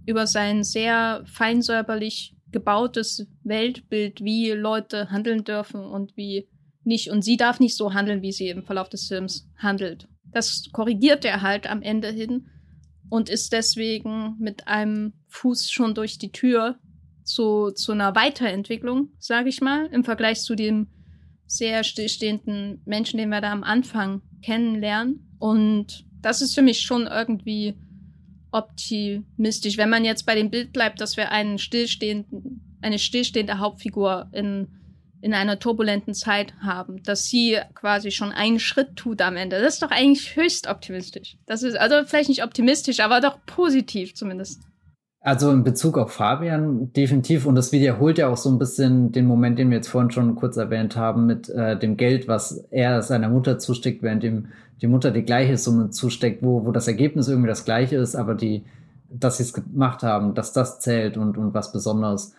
über 0.06 0.26
sein 0.26 0.64
sehr 0.64 1.22
feinsäuberlich 1.26 2.34
gebautes 2.52 3.26
Weltbild, 3.42 4.22
wie 4.22 4.52
Leute 4.52 5.10
handeln 5.10 5.44
dürfen 5.44 5.84
und 5.84 6.16
wie 6.16 6.48
nicht. 6.86 7.10
Und 7.10 7.22
sie 7.22 7.36
darf 7.36 7.60
nicht 7.60 7.76
so 7.76 7.94
handeln, 7.94 8.22
wie 8.22 8.32
sie 8.32 8.48
im 8.48 8.64
Verlauf 8.64 8.88
des 8.88 9.08
Films 9.08 9.48
handelt. 9.56 10.08
Das 10.32 10.68
korrigiert 10.72 11.24
er 11.24 11.42
halt 11.42 11.68
am 11.68 11.82
Ende 11.82 12.10
hin 12.10 12.48
und 13.08 13.28
ist 13.28 13.52
deswegen 13.52 14.36
mit 14.38 14.68
einem 14.68 15.12
Fuß 15.28 15.70
schon 15.70 15.94
durch 15.94 16.18
die 16.18 16.32
Tür 16.32 16.78
zu, 17.22 17.70
zu 17.70 17.92
einer 17.92 18.14
Weiterentwicklung, 18.14 19.10
sage 19.18 19.48
ich 19.48 19.60
mal, 19.60 19.86
im 19.86 20.04
Vergleich 20.04 20.42
zu 20.42 20.54
dem 20.54 20.88
sehr 21.46 21.84
stillstehenden 21.84 22.82
Menschen, 22.84 23.18
den 23.18 23.28
wir 23.28 23.40
da 23.40 23.52
am 23.52 23.62
Anfang 23.62 24.22
kennenlernen. 24.42 25.36
Und 25.38 26.06
das 26.20 26.42
ist 26.42 26.54
für 26.54 26.62
mich 26.62 26.80
schon 26.80 27.06
irgendwie 27.06 27.74
optimistisch. 28.50 29.76
Wenn 29.76 29.90
man 29.90 30.04
jetzt 30.04 30.26
bei 30.26 30.34
dem 30.34 30.50
Bild 30.50 30.72
bleibt, 30.72 31.00
dass 31.00 31.16
wir 31.16 31.30
einen 31.30 31.58
stillstehenden, 31.58 32.78
eine 32.80 32.98
stillstehende 32.98 33.58
Hauptfigur 33.58 34.28
in, 34.32 34.68
in 35.26 35.34
einer 35.34 35.58
turbulenten 35.58 36.14
Zeit 36.14 36.54
haben, 36.62 37.02
dass 37.02 37.24
sie 37.24 37.58
quasi 37.74 38.12
schon 38.12 38.30
einen 38.30 38.60
Schritt 38.60 38.94
tut 38.94 39.20
am 39.20 39.36
Ende. 39.36 39.60
Das 39.60 39.74
ist 39.74 39.82
doch 39.82 39.90
eigentlich 39.90 40.36
höchst 40.36 40.68
optimistisch. 40.68 41.36
Das 41.46 41.64
ist 41.64 41.76
also 41.76 41.96
vielleicht 42.06 42.28
nicht 42.28 42.44
optimistisch, 42.44 43.00
aber 43.00 43.20
doch 43.20 43.38
positiv 43.44 44.14
zumindest. 44.14 44.62
Also 45.20 45.50
in 45.50 45.64
Bezug 45.64 45.98
auf 45.98 46.12
Fabian 46.12 46.92
definitiv 46.92 47.44
und 47.44 47.56
das 47.56 47.72
wiederholt 47.72 48.18
ja 48.18 48.28
auch 48.28 48.36
so 48.36 48.48
ein 48.48 48.60
bisschen 48.60 49.10
den 49.10 49.26
Moment, 49.26 49.58
den 49.58 49.70
wir 49.70 49.78
jetzt 49.78 49.88
vorhin 49.88 50.12
schon 50.12 50.36
kurz 50.36 50.56
erwähnt 50.56 50.94
haben 50.94 51.26
mit 51.26 51.48
äh, 51.48 51.76
dem 51.76 51.96
Geld, 51.96 52.28
was 52.28 52.64
er 52.70 53.02
seiner 53.02 53.28
Mutter 53.28 53.58
zusteckt, 53.58 54.04
während 54.04 54.22
ihm 54.22 54.46
die 54.80 54.86
Mutter 54.86 55.10
die 55.10 55.24
gleiche 55.24 55.58
Summe 55.58 55.90
zusteckt, 55.90 56.44
wo, 56.44 56.64
wo 56.64 56.70
das 56.70 56.86
Ergebnis 56.86 57.26
irgendwie 57.26 57.48
das 57.48 57.64
gleiche 57.64 57.96
ist, 57.96 58.14
aber 58.14 58.36
die, 58.36 58.62
dass 59.10 59.38
sie 59.38 59.42
es 59.42 59.52
gemacht 59.52 60.04
haben, 60.04 60.34
dass 60.34 60.52
das 60.52 60.78
zählt 60.78 61.16
und, 61.16 61.36
und 61.36 61.52
was 61.52 61.72
Besonderes 61.72 62.36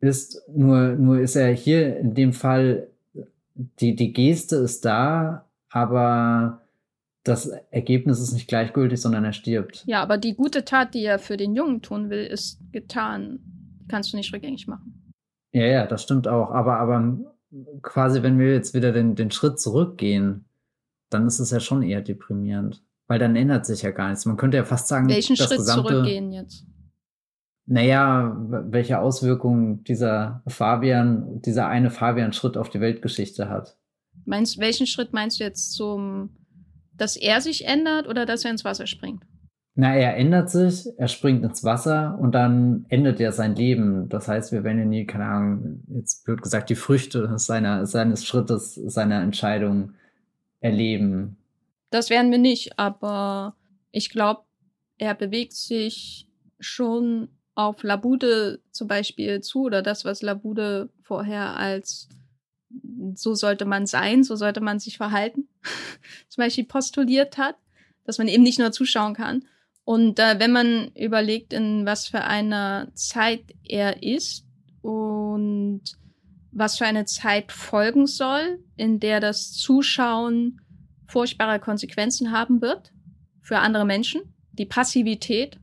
ist. 0.00 0.42
Nur, 0.48 0.94
nur 0.96 1.20
ist 1.20 1.36
er 1.36 1.52
hier 1.52 1.96
in 1.98 2.14
dem 2.14 2.32
Fall, 2.32 2.88
die, 3.54 3.96
die 3.96 4.12
Geste 4.12 4.56
ist 4.56 4.84
da, 4.84 5.46
aber 5.70 6.62
das 7.24 7.46
Ergebnis 7.70 8.20
ist 8.20 8.32
nicht 8.32 8.48
gleichgültig, 8.48 9.00
sondern 9.00 9.24
er 9.24 9.32
stirbt. 9.32 9.84
Ja, 9.86 10.02
aber 10.02 10.18
die 10.18 10.34
gute 10.34 10.64
Tat, 10.64 10.94
die 10.94 11.04
er 11.04 11.18
für 11.18 11.36
den 11.36 11.54
Jungen 11.54 11.82
tun 11.82 12.10
will, 12.10 12.24
ist 12.24 12.60
getan. 12.72 13.40
Kannst 13.88 14.12
du 14.12 14.16
nicht 14.16 14.32
rückgängig 14.32 14.66
machen. 14.66 15.12
Ja, 15.52 15.64
ja, 15.64 15.86
das 15.86 16.02
stimmt 16.02 16.28
auch. 16.28 16.50
Aber, 16.50 16.78
aber 16.78 17.18
quasi, 17.82 18.22
wenn 18.22 18.38
wir 18.38 18.52
jetzt 18.52 18.74
wieder 18.74 18.92
den, 18.92 19.14
den 19.14 19.30
Schritt 19.30 19.58
zurückgehen, 19.58 20.44
dann 21.10 21.26
ist 21.26 21.38
es 21.38 21.50
ja 21.50 21.60
schon 21.60 21.82
eher 21.82 22.00
deprimierend. 22.00 22.82
Weil 23.08 23.18
dann 23.18 23.36
ändert 23.36 23.66
sich 23.66 23.82
ja 23.82 23.90
gar 23.90 24.08
nichts. 24.08 24.26
Man 24.26 24.36
könnte 24.36 24.56
ja 24.56 24.64
fast 24.64 24.88
sagen, 24.88 25.08
welchen 25.08 25.36
das 25.36 25.46
Schritt 25.46 25.58
gesamte, 25.58 25.92
zurückgehen 25.92 26.32
jetzt? 26.32 26.66
Naja, 27.66 28.36
welche 28.68 29.00
Auswirkungen 29.00 29.82
dieser 29.84 30.42
Fabian, 30.46 31.42
dieser 31.42 31.66
eine 31.66 31.90
Fabian-Schritt 31.90 32.56
auf 32.56 32.70
die 32.70 32.80
Weltgeschichte 32.80 33.48
hat. 33.48 33.76
Meinst, 34.24 34.58
welchen 34.58 34.86
Schritt 34.86 35.12
meinst 35.12 35.40
du 35.40 35.44
jetzt 35.44 35.72
zum 35.72 36.30
Dass 36.96 37.16
er 37.16 37.40
sich 37.40 37.66
ändert 37.66 38.08
oder 38.08 38.24
dass 38.24 38.44
er 38.44 38.52
ins 38.52 38.64
Wasser 38.64 38.86
springt? 38.86 39.24
Na, 39.78 39.94
er 39.94 40.16
ändert 40.16 40.48
sich, 40.48 40.86
er 40.96 41.08
springt 41.08 41.44
ins 41.44 41.62
Wasser 41.62 42.18
und 42.18 42.34
dann 42.34 42.86
endet 42.88 43.20
er 43.20 43.32
sein 43.32 43.54
Leben. 43.54 44.08
Das 44.08 44.26
heißt, 44.26 44.50
wir 44.50 44.64
werden 44.64 44.78
ja 44.78 44.84
nie, 44.86 45.04
keine 45.04 45.26
Ahnung, 45.26 45.82
jetzt 45.88 46.24
blöd 46.24 46.40
gesagt, 46.40 46.70
die 46.70 46.76
Früchte 46.76 47.38
seiner, 47.38 47.84
seines 47.84 48.24
Schrittes, 48.24 48.74
seiner 48.74 49.20
Entscheidung 49.20 49.92
erleben. 50.60 51.36
Das 51.90 52.08
werden 52.08 52.30
wir 52.30 52.38
nicht, 52.38 52.78
aber 52.78 53.54
ich 53.90 54.08
glaube, 54.08 54.42
er 54.96 55.14
bewegt 55.14 55.52
sich 55.52 56.26
schon 56.58 57.28
auf 57.56 57.82
Labude 57.82 58.60
zum 58.70 58.86
Beispiel 58.86 59.40
zu 59.40 59.62
oder 59.64 59.82
das, 59.82 60.04
was 60.04 60.22
Labude 60.22 60.90
vorher 61.00 61.56
als 61.56 62.08
so 63.14 63.34
sollte 63.34 63.64
man 63.64 63.86
sein, 63.86 64.22
so 64.22 64.36
sollte 64.36 64.60
man 64.60 64.78
sich 64.78 64.98
verhalten, 64.98 65.48
zum 66.28 66.42
Beispiel 66.42 66.64
postuliert 66.64 67.38
hat, 67.38 67.56
dass 68.04 68.18
man 68.18 68.28
eben 68.28 68.42
nicht 68.42 68.58
nur 68.58 68.72
zuschauen 68.72 69.14
kann. 69.14 69.44
Und 69.84 70.18
äh, 70.18 70.38
wenn 70.38 70.52
man 70.52 70.90
überlegt, 70.94 71.52
in 71.52 71.86
was 71.86 72.08
für 72.08 72.22
einer 72.22 72.88
Zeit 72.94 73.42
er 73.64 74.02
ist 74.02 74.44
und 74.82 75.82
was 76.52 76.76
für 76.76 76.86
eine 76.86 77.04
Zeit 77.04 77.52
folgen 77.52 78.06
soll, 78.06 78.58
in 78.76 79.00
der 79.00 79.20
das 79.20 79.52
Zuschauen 79.52 80.60
furchtbare 81.06 81.60
Konsequenzen 81.60 82.32
haben 82.32 82.60
wird 82.60 82.92
für 83.40 83.58
andere 83.58 83.84
Menschen, 83.84 84.22
die 84.52 84.66
Passivität, 84.66 85.58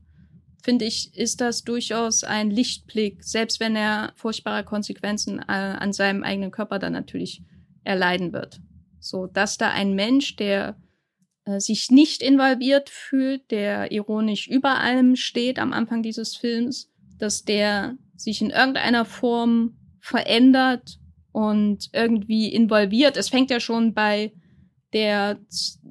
finde 0.64 0.86
ich, 0.86 1.14
ist 1.14 1.42
das 1.42 1.62
durchaus 1.62 2.24
ein 2.24 2.50
Lichtblick, 2.50 3.22
selbst 3.22 3.60
wenn 3.60 3.76
er 3.76 4.12
furchtbare 4.16 4.64
Konsequenzen 4.64 5.38
äh, 5.40 5.52
an 5.52 5.92
seinem 5.92 6.24
eigenen 6.24 6.50
Körper 6.50 6.78
dann 6.78 6.94
natürlich 6.94 7.42
erleiden 7.84 8.32
wird. 8.32 8.60
So, 8.98 9.26
dass 9.26 9.58
da 9.58 9.70
ein 9.70 9.94
Mensch, 9.94 10.36
der 10.36 10.76
äh, 11.44 11.60
sich 11.60 11.90
nicht 11.90 12.22
involviert 12.22 12.88
fühlt, 12.88 13.50
der 13.50 13.92
ironisch 13.92 14.48
über 14.48 14.80
allem 14.80 15.16
steht 15.16 15.58
am 15.58 15.74
Anfang 15.74 16.02
dieses 16.02 16.34
Films, 16.34 16.90
dass 17.18 17.44
der 17.44 17.98
sich 18.16 18.40
in 18.40 18.48
irgendeiner 18.48 19.04
Form 19.04 19.76
verändert 20.00 20.98
und 21.32 21.90
irgendwie 21.92 22.48
involviert. 22.48 23.18
Es 23.18 23.28
fängt 23.28 23.50
ja 23.50 23.60
schon 23.60 23.92
bei 23.92 24.32
der 24.94 25.38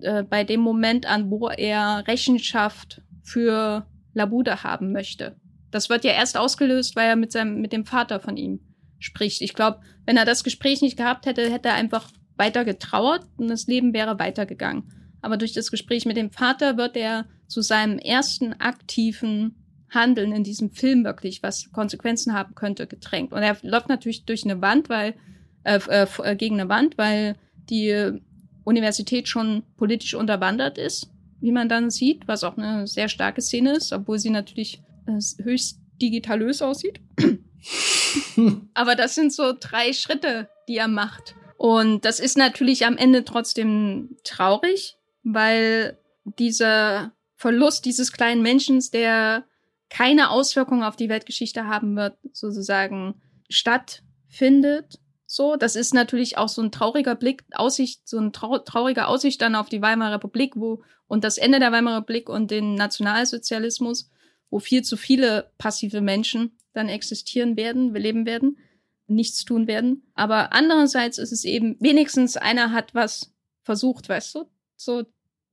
äh, 0.01 0.23
bei 0.23 0.43
dem 0.43 0.61
Moment 0.61 1.05
an, 1.05 1.29
wo 1.29 1.49
er 1.49 2.07
Rechenschaft 2.07 3.03
für 3.21 3.85
Labuda 4.13 4.63
haben 4.63 4.91
möchte. 4.91 5.35
Das 5.71 5.89
wird 5.89 6.03
ja 6.03 6.11
erst 6.11 6.37
ausgelöst, 6.37 6.95
weil 6.95 7.09
er 7.09 7.15
mit 7.15 7.31
seinem 7.31 7.59
mit 7.61 7.73
dem 7.73 7.85
Vater 7.85 8.19
von 8.19 8.37
ihm 8.37 8.59
spricht. 8.99 9.41
Ich 9.41 9.53
glaube, 9.53 9.79
wenn 10.05 10.17
er 10.17 10.25
das 10.25 10.43
Gespräch 10.43 10.81
nicht 10.81 10.97
gehabt 10.97 11.25
hätte, 11.25 11.51
hätte 11.51 11.69
er 11.69 11.75
einfach 11.75 12.11
weiter 12.35 12.65
getrauert 12.65 13.25
und 13.37 13.47
das 13.47 13.67
Leben 13.67 13.93
wäre 13.93 14.19
weitergegangen 14.19 14.91
aber 15.23 15.37
durch 15.37 15.53
das 15.53 15.71
Gespräch 15.71 16.05
mit 16.05 16.17
dem 16.17 16.31
Vater 16.31 16.77
wird 16.77 16.97
er 16.97 17.25
zu 17.47 17.61
seinem 17.61 17.97
ersten 17.97 18.53
aktiven 18.59 19.55
Handeln 19.89 20.33
in 20.33 20.43
diesem 20.43 20.71
Film 20.71 21.05
wirklich, 21.05 21.41
was 21.41 21.71
Konsequenzen 21.71 22.33
haben 22.33 22.55
könnte, 22.55 22.87
gedrängt. 22.87 23.31
Und 23.31 23.41
er 23.41 23.55
läuft 23.61 23.87
natürlich 23.87 24.25
durch 24.25 24.43
eine 24.43 24.61
Wand, 24.61 24.89
weil 24.89 25.15
äh, 25.63 25.79
äh, 25.87 26.07
äh, 26.23 26.35
gegen 26.35 26.59
eine 26.59 26.67
Wand, 26.67 26.97
weil 26.97 27.37
die 27.69 28.19
Universität 28.65 29.29
schon 29.29 29.63
politisch 29.77 30.13
unterwandert 30.13 30.77
ist, 30.77 31.09
wie 31.43 31.51
man 31.51 31.67
dann 31.67 31.89
sieht, 31.89 32.25
was 32.25 32.45
auch 32.45 32.57
eine 32.57 32.87
sehr 32.87 33.09
starke 33.09 33.41
Szene 33.41 33.73
ist, 33.73 33.91
obwohl 33.91 34.17
sie 34.17 34.29
natürlich 34.29 34.81
äh, 35.07 35.43
höchst 35.43 35.77
digitalös 36.01 36.61
aussieht. 36.61 37.01
Aber 38.73 38.95
das 38.95 39.15
sind 39.15 39.33
so 39.33 39.53
drei 39.59 39.91
Schritte, 39.91 40.47
die 40.69 40.77
er 40.77 40.87
macht. 40.87 41.35
Und 41.57 42.05
das 42.05 42.21
ist 42.21 42.37
natürlich 42.37 42.85
am 42.85 42.95
Ende 42.95 43.25
trotzdem 43.25 44.15
traurig, 44.23 44.95
weil 45.23 45.97
dieser 46.23 47.11
Verlust 47.35 47.83
dieses 47.83 48.13
kleinen 48.13 48.41
Menschen, 48.41 48.81
der 48.93 49.43
keine 49.89 50.29
Auswirkungen 50.29 50.83
auf 50.83 50.95
die 50.95 51.09
Weltgeschichte 51.09 51.67
haben 51.67 51.97
wird, 51.97 52.17
sozusagen 52.31 53.21
stattfindet. 53.49 55.01
So, 55.35 55.55
das 55.55 55.75
ist 55.75 55.95
natürlich 55.95 56.37
auch 56.37 56.47
so 56.47 56.61
ein 56.61 56.71
trauriger 56.71 57.15
Blick, 57.15 57.43
Aussicht, 57.53 58.07
so 58.07 58.19
ein 58.19 58.33
trau 58.33 58.59
trauriger 58.59 59.07
Aussicht 59.07 59.41
dann 59.41 59.55
auf 59.55 59.67
die 59.67 59.81
Weimarer 59.81 60.17
Republik, 60.17 60.55
wo 60.55 60.83
und 61.07 61.23
das 61.23 61.39
Ende 61.39 61.59
der 61.59 61.71
Weimarer 61.71 62.01
Republik 62.01 62.29
und 62.29 62.51
den 62.51 62.75
Nationalsozialismus, 62.75 64.11
wo 64.51 64.59
viel 64.59 64.83
zu 64.83 64.95
viele 64.95 65.49
passive 65.57 66.01
Menschen 66.01 66.51
dann 66.73 66.87
existieren 66.87 67.57
werden, 67.57 67.95
leben 67.95 68.27
werden, 68.27 68.59
nichts 69.07 69.43
tun 69.43 69.65
werden. 69.65 70.03
Aber 70.13 70.53
andererseits 70.53 71.17
ist 71.17 71.31
es 71.31 71.45
eben 71.45 71.77
wenigstens 71.79 72.37
einer 72.37 72.71
hat 72.71 72.93
was 72.93 73.33
versucht, 73.63 74.09
weißt 74.09 74.35
du, 74.35 74.43
so 74.75 75.01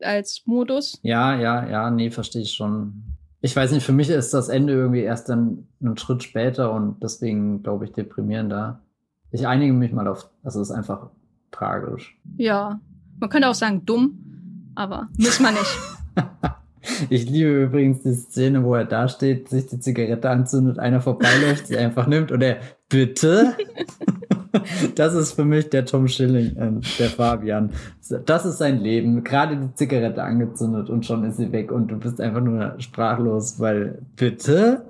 als 0.03 0.43
Modus. 0.45 1.01
Ja, 1.03 1.41
ja, 1.41 1.67
ja, 1.67 1.91
nee, 1.91 2.11
verstehe 2.11 2.43
ich 2.43 2.53
schon. 2.53 3.17
Ich 3.41 3.57
weiß 3.57 3.73
nicht, 3.73 3.87
für 3.87 3.93
mich 3.93 4.11
ist 4.11 4.35
das 4.35 4.51
Ende 4.51 4.75
irgendwie 4.75 5.01
erst 5.01 5.31
dann 5.31 5.69
einen 5.81 5.97
Schritt 5.97 6.23
später 6.23 6.71
und 6.71 7.03
deswegen, 7.03 7.63
glaube 7.63 7.87
ich, 7.87 7.93
deprimierender. 7.93 8.83
Ich 9.33 9.47
einige 9.47 9.73
mich 9.73 9.93
mal 9.93 10.09
auf, 10.09 10.29
das 10.43 10.57
ist 10.57 10.71
einfach 10.71 11.09
tragisch. 11.51 12.19
Ja, 12.37 12.81
man 13.19 13.31
könnte 13.31 13.49
auch 13.49 13.55
sagen 13.55 13.85
dumm, 13.87 14.73
aber 14.75 15.09
muss 15.19 15.41
man 15.41 15.55
nicht. 15.55 15.79
Ich 17.11 17.29
liebe 17.29 17.65
übrigens 17.65 18.03
die 18.03 18.15
Szene, 18.15 18.65
wo 18.65 18.75
er 18.75 18.87
da 18.87 19.07
steht, 19.07 19.51
sich 19.51 19.67
die 19.67 19.81
Zigarette 19.81 20.31
anzündet, 20.31 20.79
einer 20.79 21.01
vorbeiläuft, 21.01 21.67
sie 21.67 21.77
einfach 21.77 22.07
nimmt 22.07 22.33
und 22.33 22.43
er, 22.43 22.57
bitte? 22.89 23.55
das 24.95 25.15
ist 25.15 25.33
für 25.33 25.45
mich 25.45 25.69
der 25.69 25.85
Tom 25.85 26.09
Schilling, 26.09 26.57
äh, 26.57 26.73
der 26.99 27.11
Fabian. 27.11 27.71
Das 28.25 28.47
ist 28.47 28.59
sein 28.59 28.79
Leben. 28.81 29.23
Gerade 29.25 29.57
die 29.57 29.75
Zigarette 29.75 30.23
angezündet 30.23 30.89
und 30.89 31.05
schon 31.05 31.25
ist 31.25 31.37
sie 31.37 31.53
weg 31.53 31.71
und 31.71 31.89
du 31.89 31.99
bist 31.99 32.21
einfach 32.21 32.41
nur 32.41 32.75
sprachlos, 32.79 33.61
weil 33.61 34.01
bitte? 34.17 34.87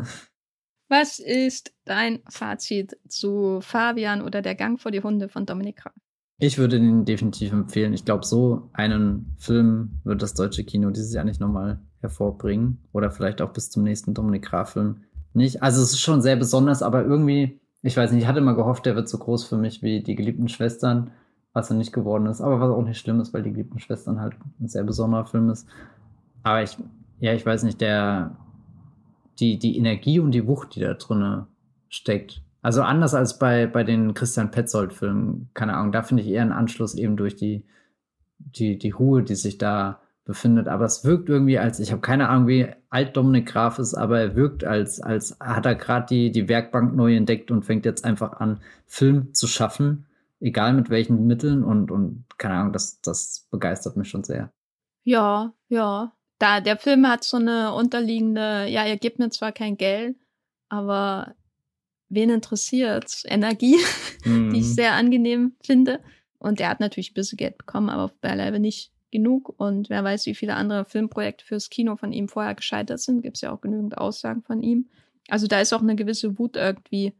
Was 0.90 1.18
ist 1.18 1.72
dein 1.86 2.18
Fazit 2.28 2.98
zu 3.08 3.60
Fabian 3.62 4.20
oder 4.20 4.42
der 4.42 4.54
Gang 4.54 4.78
vor 4.78 4.90
die 4.90 5.02
Hunde 5.02 5.30
von 5.30 5.46
Dominik 5.46 5.76
Graf? 5.76 5.94
Ich 6.38 6.58
würde 6.58 6.76
ihn 6.76 7.06
definitiv 7.06 7.52
empfehlen. 7.52 7.94
Ich 7.94 8.04
glaube, 8.04 8.26
so 8.26 8.68
einen 8.74 9.34
Film 9.38 10.00
wird 10.04 10.20
das 10.20 10.34
deutsche 10.34 10.64
Kino 10.64 10.90
dieses 10.90 11.14
Jahr 11.14 11.24
nicht 11.24 11.40
nochmal 11.40 11.80
hervorbringen. 12.00 12.78
Oder 12.92 13.10
vielleicht 13.10 13.40
auch 13.40 13.52
bis 13.52 13.70
zum 13.70 13.84
nächsten 13.84 14.12
Dominik 14.12 14.42
Graf-Film 14.42 15.04
nicht. 15.32 15.62
Also 15.62 15.80
es 15.80 15.92
ist 15.92 16.00
schon 16.00 16.20
sehr 16.20 16.36
besonders, 16.36 16.82
aber 16.82 17.04
irgendwie 17.04 17.60
ich 17.82 17.96
weiß 17.96 18.12
nicht, 18.12 18.22
ich 18.22 18.28
hatte 18.28 18.40
immer 18.40 18.54
gehofft, 18.54 18.84
der 18.86 18.94
wird 18.94 19.08
so 19.08 19.18
groß 19.18 19.44
für 19.44 19.56
mich 19.56 19.82
wie 19.82 20.02
die 20.02 20.14
geliebten 20.14 20.48
Schwestern, 20.48 21.12
was 21.52 21.70
er 21.70 21.76
nicht 21.76 21.92
geworden 21.92 22.26
ist, 22.26 22.40
aber 22.40 22.60
was 22.60 22.70
auch 22.70 22.82
nicht 22.82 22.98
schlimm 22.98 23.20
ist, 23.20 23.32
weil 23.32 23.42
die 23.42 23.50
geliebten 23.50 23.78
Schwestern 23.78 24.20
halt 24.20 24.34
ein 24.60 24.68
sehr 24.68 24.84
besonderer 24.84 25.24
Film 25.24 25.50
ist. 25.50 25.66
Aber 26.42 26.62
ich, 26.62 26.76
ja, 27.20 27.32
ich 27.32 27.44
weiß 27.44 27.62
nicht, 27.62 27.80
der, 27.80 28.36
die, 29.40 29.58
die 29.58 29.76
Energie 29.76 30.20
und 30.20 30.32
die 30.32 30.46
Wucht, 30.46 30.74
die 30.74 30.80
da 30.80 30.94
drinne 30.94 31.46
steckt. 31.88 32.42
Also 32.62 32.82
anders 32.82 33.14
als 33.14 33.38
bei, 33.38 33.66
bei 33.66 33.84
den 33.84 34.14
Christian 34.14 34.50
Petzold-Filmen, 34.50 35.50
keine 35.54 35.74
Ahnung, 35.74 35.92
da 35.92 36.02
finde 36.02 36.22
ich 36.22 36.28
eher 36.28 36.42
einen 36.42 36.52
Anschluss 36.52 36.94
eben 36.94 37.16
durch 37.16 37.36
die, 37.36 37.64
die, 38.38 38.78
die 38.78 38.90
Ruhe, 38.90 39.22
die 39.22 39.34
sich 39.34 39.56
da 39.56 40.00
befindet. 40.24 40.68
Aber 40.68 40.84
es 40.84 41.04
wirkt 41.04 41.28
irgendwie 41.28 41.58
als, 41.58 41.80
ich 41.80 41.90
habe 41.90 42.02
keine 42.02 42.28
Ahnung, 42.28 42.48
wie 42.48 42.68
alt 42.90 43.16
Dominik 43.16 43.46
Graf 43.46 43.78
ist, 43.78 43.94
aber 43.94 44.20
er 44.20 44.36
wirkt 44.36 44.64
als, 44.64 45.00
als 45.00 45.38
hat 45.40 45.66
er 45.66 45.74
gerade 45.74 46.06
die, 46.06 46.30
die 46.30 46.48
Werkbank 46.48 46.94
neu 46.94 47.16
entdeckt 47.16 47.50
und 47.50 47.64
fängt 47.64 47.86
jetzt 47.86 48.04
einfach 48.04 48.34
an, 48.34 48.60
Film 48.86 49.32
zu 49.32 49.46
schaffen, 49.46 50.06
egal 50.38 50.74
mit 50.74 50.90
welchen 50.90 51.26
Mitteln 51.26 51.64
und, 51.64 51.90
und 51.90 52.26
keine 52.36 52.54
Ahnung, 52.54 52.72
das, 52.72 53.00
das 53.00 53.48
begeistert 53.50 53.96
mich 53.96 54.08
schon 54.08 54.24
sehr. 54.24 54.52
Ja, 55.02 55.54
ja. 55.68 56.12
Da, 56.40 56.60
der 56.60 56.78
Film 56.78 57.06
hat 57.06 57.22
so 57.22 57.36
eine 57.36 57.74
unterliegende, 57.74 58.66
ja, 58.66 58.86
ihr 58.86 58.96
gebt 58.96 59.18
mir 59.18 59.28
zwar 59.28 59.52
kein 59.52 59.76
Geld, 59.76 60.16
aber 60.70 61.34
wen 62.08 62.30
interessiert 62.30 63.22
Energie, 63.26 63.76
mhm. 64.24 64.50
die 64.52 64.60
ich 64.60 64.66
mhm. 64.66 64.74
sehr 64.74 64.94
angenehm 64.94 65.52
finde. 65.62 66.00
Und 66.38 66.58
er 66.58 66.70
hat 66.70 66.80
natürlich 66.80 67.10
ein 67.10 67.14
bisschen 67.14 67.36
Geld 67.36 67.58
bekommen, 67.58 67.90
aber 67.90 68.10
beileibe 68.22 68.58
nicht 68.58 68.90
genug. 69.10 69.54
Und 69.58 69.90
wer 69.90 70.02
weiß, 70.02 70.24
wie 70.24 70.34
viele 70.34 70.54
andere 70.54 70.86
Filmprojekte 70.86 71.44
fürs 71.44 71.68
Kino 71.68 71.96
von 71.96 72.10
ihm 72.10 72.26
vorher 72.26 72.54
gescheitert 72.54 73.00
sind. 73.00 73.20
Gibt 73.20 73.36
es 73.36 73.42
ja 73.42 73.52
auch 73.52 73.60
genügend 73.60 73.98
Aussagen 73.98 74.42
von 74.42 74.62
ihm. 74.62 74.88
Also 75.28 75.46
da 75.46 75.60
ist 75.60 75.74
auch 75.74 75.82
eine 75.82 75.94
gewisse 75.94 76.38
Wut 76.38 76.56
irgendwie 76.56 77.12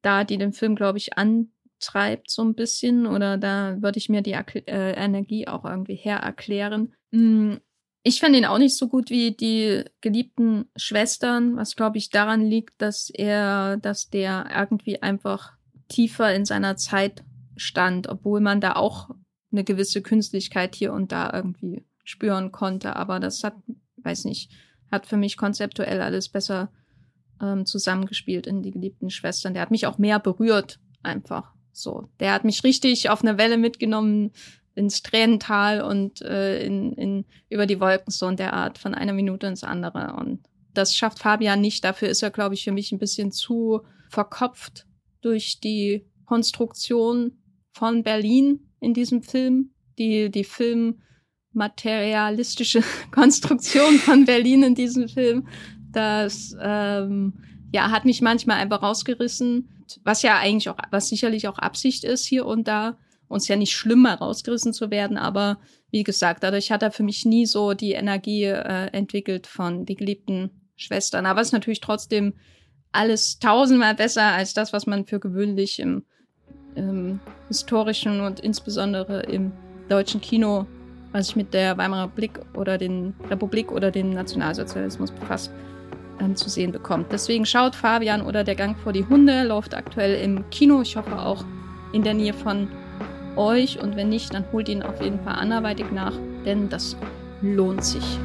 da, 0.00 0.24
die 0.24 0.38
den 0.38 0.54
Film, 0.54 0.74
glaube 0.74 0.96
ich, 0.96 1.18
antreibt 1.18 2.30
so 2.30 2.42
ein 2.42 2.54
bisschen. 2.54 3.06
Oder 3.06 3.36
da 3.36 3.76
würde 3.82 3.98
ich 3.98 4.08
mir 4.08 4.22
die 4.22 4.32
äh, 4.32 4.92
Energie 4.92 5.46
auch 5.46 5.66
irgendwie 5.66 5.96
her 5.96 6.18
erklären. 6.18 6.94
Hm, 7.12 7.60
ich 8.08 8.20
fand 8.20 8.34
ihn 8.34 8.46
auch 8.46 8.58
nicht 8.58 8.76
so 8.76 8.88
gut 8.88 9.10
wie 9.10 9.32
die 9.32 9.84
geliebten 10.00 10.64
Schwestern, 10.76 11.56
was 11.56 11.76
glaube 11.76 11.98
ich 11.98 12.08
daran 12.08 12.40
liegt, 12.40 12.80
dass 12.80 13.10
er, 13.10 13.76
dass 13.76 14.08
der 14.08 14.48
irgendwie 14.54 15.02
einfach 15.02 15.52
tiefer 15.88 16.34
in 16.34 16.46
seiner 16.46 16.76
Zeit 16.76 17.22
stand, 17.56 18.08
obwohl 18.08 18.40
man 18.40 18.62
da 18.62 18.76
auch 18.76 19.10
eine 19.52 19.62
gewisse 19.62 20.00
Künstlichkeit 20.00 20.74
hier 20.74 20.94
und 20.94 21.12
da 21.12 21.30
irgendwie 21.32 21.84
spüren 22.02 22.50
konnte. 22.50 22.96
Aber 22.96 23.20
das 23.20 23.44
hat, 23.44 23.56
weiß 23.98 24.24
nicht, 24.24 24.50
hat 24.90 25.06
für 25.06 25.18
mich 25.18 25.36
konzeptuell 25.36 26.00
alles 26.00 26.30
besser 26.30 26.72
ähm, 27.42 27.66
zusammengespielt 27.66 28.46
in 28.46 28.62
die 28.62 28.70
geliebten 28.70 29.10
Schwestern. 29.10 29.52
Der 29.52 29.62
hat 29.62 29.70
mich 29.70 29.86
auch 29.86 29.98
mehr 29.98 30.18
berührt, 30.18 30.80
einfach 31.02 31.52
so. 31.72 32.08
Der 32.20 32.32
hat 32.32 32.44
mich 32.44 32.64
richtig 32.64 33.10
auf 33.10 33.22
eine 33.22 33.36
Welle 33.36 33.58
mitgenommen, 33.58 34.32
ins 34.78 35.02
Tränental 35.02 35.82
und 35.82 36.22
äh, 36.22 36.64
in, 36.64 36.92
in, 36.92 37.24
über 37.50 37.66
die 37.66 37.80
Wolken 37.80 38.12
so 38.12 38.28
in 38.28 38.36
der 38.36 38.52
Art 38.54 38.78
von 38.78 38.94
einer 38.94 39.12
Minute 39.12 39.48
ins 39.48 39.64
andere. 39.64 40.14
Und 40.16 40.46
das 40.72 40.94
schafft 40.94 41.18
Fabian 41.18 41.60
nicht. 41.60 41.84
Dafür 41.84 42.08
ist 42.08 42.22
er, 42.22 42.30
glaube 42.30 42.54
ich, 42.54 42.64
für 42.64 42.72
mich 42.72 42.92
ein 42.92 42.98
bisschen 42.98 43.30
zu 43.32 43.82
verkopft 44.08 44.86
durch 45.20 45.60
die 45.60 46.06
Konstruktion 46.24 47.42
von 47.72 48.02
Berlin 48.04 48.70
in 48.80 48.94
diesem 48.94 49.22
Film. 49.22 49.74
Die, 49.98 50.30
die 50.30 50.44
filmmaterialistische 50.44 52.82
Konstruktion 53.10 53.98
von 53.98 54.24
Berlin 54.24 54.62
in 54.62 54.74
diesem 54.76 55.08
Film. 55.08 55.48
Das 55.90 56.54
ähm, 56.60 57.32
ja, 57.72 57.90
hat 57.90 58.04
mich 58.04 58.22
manchmal 58.22 58.58
einfach 58.58 58.82
rausgerissen, 58.82 59.68
was 60.04 60.22
ja 60.22 60.38
eigentlich 60.38 60.68
auch, 60.68 60.76
was 60.92 61.08
sicherlich 61.08 61.48
auch 61.48 61.58
Absicht 61.58 62.04
ist 62.04 62.26
hier 62.26 62.46
und 62.46 62.68
da 62.68 62.96
uns 63.28 63.48
ja 63.48 63.56
nicht 63.56 63.72
schlimmer 63.72 64.14
rausgerissen 64.14 64.72
zu 64.72 64.90
werden, 64.90 65.16
aber 65.16 65.58
wie 65.90 66.02
gesagt, 66.02 66.42
dadurch 66.42 66.70
hat 66.70 66.82
er 66.82 66.90
für 66.90 67.02
mich 67.02 67.24
nie 67.24 67.46
so 67.46 67.74
die 67.74 67.92
Energie 67.92 68.44
äh, 68.44 68.88
entwickelt 68.92 69.46
von 69.46 69.86
die 69.86 69.94
geliebten 69.94 70.50
Schwestern. 70.76 71.26
Aber 71.26 71.40
es 71.40 71.48
ist 71.48 71.52
natürlich 71.52 71.80
trotzdem 71.80 72.34
alles 72.92 73.38
tausendmal 73.38 73.94
besser 73.94 74.24
als 74.24 74.54
das, 74.54 74.72
was 74.72 74.86
man 74.86 75.04
für 75.04 75.20
gewöhnlich 75.20 75.78
im, 75.78 76.04
im 76.74 77.20
historischen 77.48 78.20
und 78.20 78.40
insbesondere 78.40 79.22
im 79.22 79.52
deutschen 79.88 80.20
Kino, 80.20 80.66
was 81.12 81.28
sich 81.28 81.36
mit 81.36 81.54
der 81.54 81.76
Weimarer 81.78 82.04
Republik 82.04 82.40
oder 82.54 82.78
den 82.78 83.14
Republik 83.30 83.72
oder 83.72 83.90
dem 83.90 84.10
Nationalsozialismus 84.10 85.10
befasst, 85.10 85.50
ähm, 86.20 86.36
zu 86.36 86.48
sehen 86.48 86.72
bekommt. 86.72 87.12
Deswegen 87.12 87.46
schaut 87.46 87.74
Fabian 87.74 88.22
oder 88.22 88.44
Der 88.44 88.54
Gang 88.54 88.76
vor 88.78 88.92
die 88.92 89.06
Hunde, 89.06 89.44
läuft 89.44 89.74
aktuell 89.74 90.22
im 90.22 90.48
Kino. 90.50 90.82
Ich 90.82 90.96
hoffe 90.96 91.18
auch 91.18 91.44
in 91.92 92.02
der 92.02 92.14
Nähe 92.14 92.34
von 92.34 92.68
euch 93.38 93.80
und 93.80 93.96
wenn 93.96 94.08
nicht, 94.08 94.34
dann 94.34 94.44
holt 94.52 94.68
ihn 94.68 94.82
auf 94.82 95.00
jeden 95.00 95.20
Fall 95.20 95.34
anderweitig 95.34 95.90
nach, 95.92 96.12
denn 96.44 96.68
das 96.68 96.96
lohnt 97.40 97.84
sich. 97.84 98.18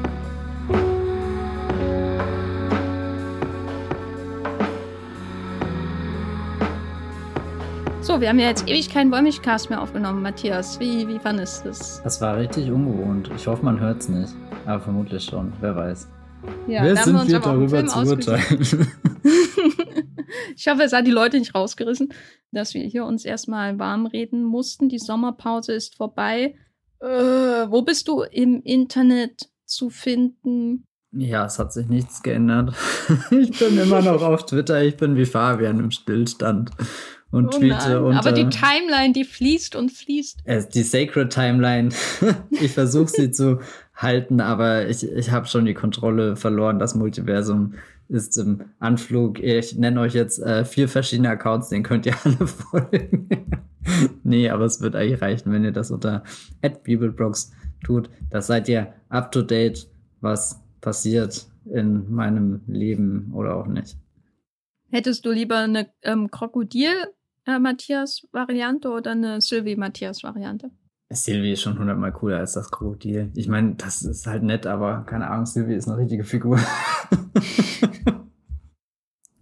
So, 8.04 8.20
wir 8.20 8.28
haben 8.28 8.38
ja 8.38 8.48
jetzt 8.48 8.68
ewig 8.68 8.90
keinen 8.90 9.10
Wollmilchcast 9.10 9.70
mehr 9.70 9.80
aufgenommen, 9.80 10.20
Matthias. 10.20 10.78
Wie, 10.78 11.08
wie 11.08 11.18
fandest 11.18 11.64
du 11.64 11.68
das? 11.68 12.02
Das 12.02 12.20
war 12.20 12.36
richtig 12.36 12.70
ungewohnt. 12.70 13.30
Ich 13.34 13.46
hoffe, 13.46 13.64
man 13.64 13.80
hört 13.80 14.02
es 14.02 14.10
nicht. 14.10 14.34
Aber 14.66 14.80
vermutlich 14.80 15.24
schon. 15.24 15.54
Wer 15.60 15.74
weiß. 15.74 16.06
Ja, 16.66 16.82
Wer 16.82 16.96
sind 16.96 17.14
wir, 17.14 17.28
wir 17.28 17.40
darüber 17.40 17.86
zu 17.86 17.98
urteilen? 17.98 18.42
ich 20.56 20.66
hoffe, 20.66 20.82
es 20.82 20.92
hat 20.92 21.06
die 21.06 21.10
Leute 21.10 21.38
nicht 21.38 21.54
rausgerissen, 21.54 22.12
dass 22.52 22.74
wir 22.74 22.82
hier 22.82 23.04
uns 23.04 23.24
erstmal 23.24 23.78
warm 23.78 24.06
reden 24.06 24.44
mussten. 24.44 24.88
Die 24.88 24.98
Sommerpause 24.98 25.72
ist 25.72 25.96
vorbei. 25.96 26.54
Äh, 27.00 27.06
wo 27.06 27.82
bist 27.82 28.08
du 28.08 28.22
im 28.22 28.62
Internet 28.62 29.50
zu 29.66 29.90
finden? 29.90 30.86
Ja, 31.12 31.44
es 31.44 31.58
hat 31.58 31.72
sich 31.72 31.86
nichts 31.86 32.22
geändert. 32.22 32.74
ich 33.30 33.58
bin 33.58 33.78
immer 33.78 34.02
noch 34.02 34.22
auf 34.22 34.46
Twitter. 34.46 34.82
Ich 34.82 34.96
bin 34.96 35.16
wie 35.16 35.26
Fabian 35.26 35.78
im 35.78 35.90
Stillstand 35.90 36.70
und 37.30 37.54
oh 37.54 37.58
tweete. 37.58 38.02
Und, 38.02 38.16
Aber 38.16 38.32
die 38.32 38.48
Timeline, 38.48 39.12
die 39.12 39.24
fließt 39.24 39.76
und 39.76 39.90
fließt. 39.92 40.40
Äh, 40.44 40.62
die 40.72 40.82
Sacred 40.82 41.32
Timeline. 41.32 41.90
ich 42.50 42.72
versuche 42.72 43.08
sie 43.08 43.30
zu 43.30 43.60
halten, 43.94 44.40
aber 44.40 44.88
ich, 44.88 45.08
ich 45.08 45.30
habe 45.30 45.46
schon 45.46 45.64
die 45.64 45.74
Kontrolle 45.74 46.36
verloren. 46.36 46.78
Das 46.78 46.94
Multiversum 46.94 47.74
ist 48.08 48.36
im 48.36 48.64
Anflug. 48.78 49.40
Ich 49.40 49.76
nenne 49.76 50.00
euch 50.00 50.14
jetzt 50.14 50.40
äh, 50.40 50.64
vier 50.64 50.88
verschiedene 50.88 51.30
Accounts, 51.30 51.68
den 51.68 51.82
könnt 51.82 52.06
ihr 52.06 52.14
alle 52.24 52.46
folgen. 52.46 53.28
nee, 54.22 54.48
aber 54.50 54.64
es 54.64 54.80
wird 54.80 54.96
eigentlich 54.96 55.22
reichen, 55.22 55.52
wenn 55.52 55.64
ihr 55.64 55.72
das 55.72 55.90
unter 55.90 56.22
Bibelbrox 56.82 57.52
tut. 57.84 58.10
Das 58.30 58.46
seid 58.46 58.68
ihr 58.68 58.92
up 59.08 59.32
to 59.32 59.42
date, 59.42 59.88
was 60.20 60.60
passiert 60.80 61.46
in 61.66 62.12
meinem 62.12 62.60
Leben 62.66 63.32
oder 63.32 63.56
auch 63.56 63.66
nicht. 63.66 63.96
Hättest 64.90 65.26
du 65.26 65.32
lieber 65.32 65.58
eine 65.58 65.88
ähm, 66.02 66.30
Krokodil-Matthias-Variante 66.30 68.88
äh, 68.88 68.92
oder 68.92 69.10
eine 69.12 69.40
Sylvie-Matthias-Variante? 69.40 70.70
Sylvie 71.12 71.52
ist 71.52 71.62
schon 71.62 71.78
hundertmal 71.78 72.12
cooler 72.12 72.38
als 72.38 72.54
das 72.54 72.70
Krokodil. 72.70 73.30
Ich 73.34 73.48
meine, 73.48 73.74
das 73.74 74.02
ist 74.02 74.26
halt 74.26 74.42
nett, 74.42 74.66
aber 74.66 75.04
keine 75.06 75.30
Ahnung, 75.30 75.46
Sylvie 75.46 75.74
ist 75.74 75.88
eine 75.88 75.98
richtige 75.98 76.24
Figur. 76.24 76.58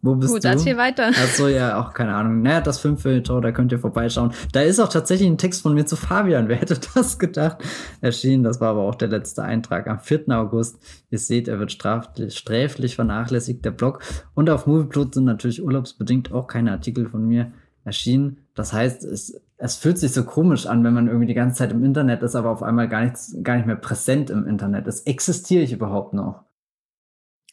Wo 0.04 0.16
bist 0.16 0.32
Gut, 0.34 0.42
du? 0.42 0.48
erzähl 0.48 0.76
weiter. 0.76 1.10
Achso, 1.10 1.46
ja, 1.46 1.80
auch 1.80 1.94
keine 1.94 2.16
Ahnung. 2.16 2.42
Naja, 2.42 2.60
das 2.60 2.80
Fünffilter, 2.80 3.40
da 3.40 3.52
könnt 3.52 3.70
ihr 3.70 3.78
vorbeischauen. 3.78 4.32
Da 4.50 4.60
ist 4.62 4.80
auch 4.80 4.88
tatsächlich 4.88 5.28
ein 5.28 5.38
Text 5.38 5.62
von 5.62 5.74
mir 5.74 5.86
zu 5.86 5.94
Fabian. 5.94 6.48
Wer 6.48 6.56
hätte 6.56 6.76
das 6.94 7.20
gedacht? 7.20 7.58
Erschienen, 8.00 8.42
das 8.42 8.60
war 8.60 8.70
aber 8.70 8.80
auch 8.80 8.96
der 8.96 9.06
letzte 9.06 9.44
Eintrag 9.44 9.86
am 9.86 10.00
4. 10.00 10.24
August. 10.30 10.80
Ihr 11.10 11.20
seht, 11.20 11.46
er 11.46 11.60
wird 11.60 11.70
sträflich 11.70 12.96
vernachlässigt, 12.96 13.64
der 13.64 13.70
Blog. 13.70 14.00
Und 14.34 14.50
auf 14.50 14.66
Movieplot 14.66 15.14
sind 15.14 15.24
natürlich 15.24 15.62
urlaubsbedingt 15.62 16.32
auch 16.32 16.48
keine 16.48 16.72
Artikel 16.72 17.08
von 17.08 17.24
mir 17.24 17.52
erschienen. 17.84 18.38
Das 18.54 18.72
heißt, 18.72 19.04
es, 19.04 19.40
es 19.62 19.76
fühlt 19.76 19.96
sich 19.96 20.12
so 20.12 20.24
komisch 20.24 20.66
an, 20.66 20.82
wenn 20.82 20.92
man 20.92 21.06
irgendwie 21.06 21.28
die 21.28 21.34
ganze 21.34 21.58
Zeit 21.58 21.70
im 21.70 21.84
Internet 21.84 22.22
ist, 22.22 22.34
aber 22.34 22.50
auf 22.50 22.64
einmal 22.64 22.88
gar, 22.88 23.04
nichts, 23.04 23.36
gar 23.44 23.56
nicht 23.56 23.66
mehr 23.66 23.76
präsent 23.76 24.28
im 24.28 24.44
Internet 24.44 24.88
ist. 24.88 25.06
Existiere 25.06 25.62
ich 25.62 25.72
überhaupt 25.72 26.14
noch? 26.14 26.42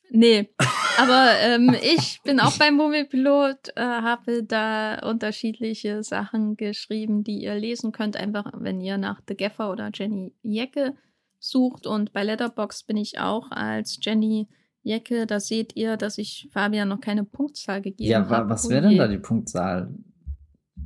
Nee, 0.10 0.50
aber 0.98 1.34
ähm, 1.40 1.76
ich 1.84 2.20
bin 2.24 2.40
auch 2.40 2.58
beim 2.58 2.78
Moviepilot, 2.78 3.74
äh, 3.76 3.82
habe 3.82 4.44
da 4.44 5.08
unterschiedliche 5.08 6.02
Sachen 6.02 6.58
geschrieben, 6.58 7.24
die 7.24 7.44
ihr 7.44 7.54
lesen 7.54 7.92
könnt, 7.92 8.18
einfach 8.18 8.54
wenn 8.58 8.82
ihr 8.82 8.98
nach 8.98 9.22
The 9.28 9.38
Gaffer 9.38 9.70
oder 9.70 9.92
Jenny 9.94 10.34
Jecke 10.42 10.96
sucht. 11.38 11.86
Und 11.86 12.12
bei 12.12 12.24
Letterbox 12.24 12.86
bin 12.86 12.98
ich 12.98 13.20
auch 13.20 13.52
als 13.52 14.00
Jenny 14.02 14.48
Jecke. 14.82 15.28
Da 15.28 15.40
seht 15.40 15.76
ihr, 15.76 15.96
dass 15.96 16.18
ich 16.18 16.50
Fabian 16.52 16.90
noch 16.90 17.02
keine 17.02 17.24
Punktzahl 17.24 17.84
gegeben 17.84 18.16
habe. 18.16 18.34
Ja, 18.34 18.50
was 18.50 18.68
wäre 18.68 18.88
denn 18.88 18.98
da 18.98 19.08
die 19.08 19.20
Punktzahl? 19.20 19.94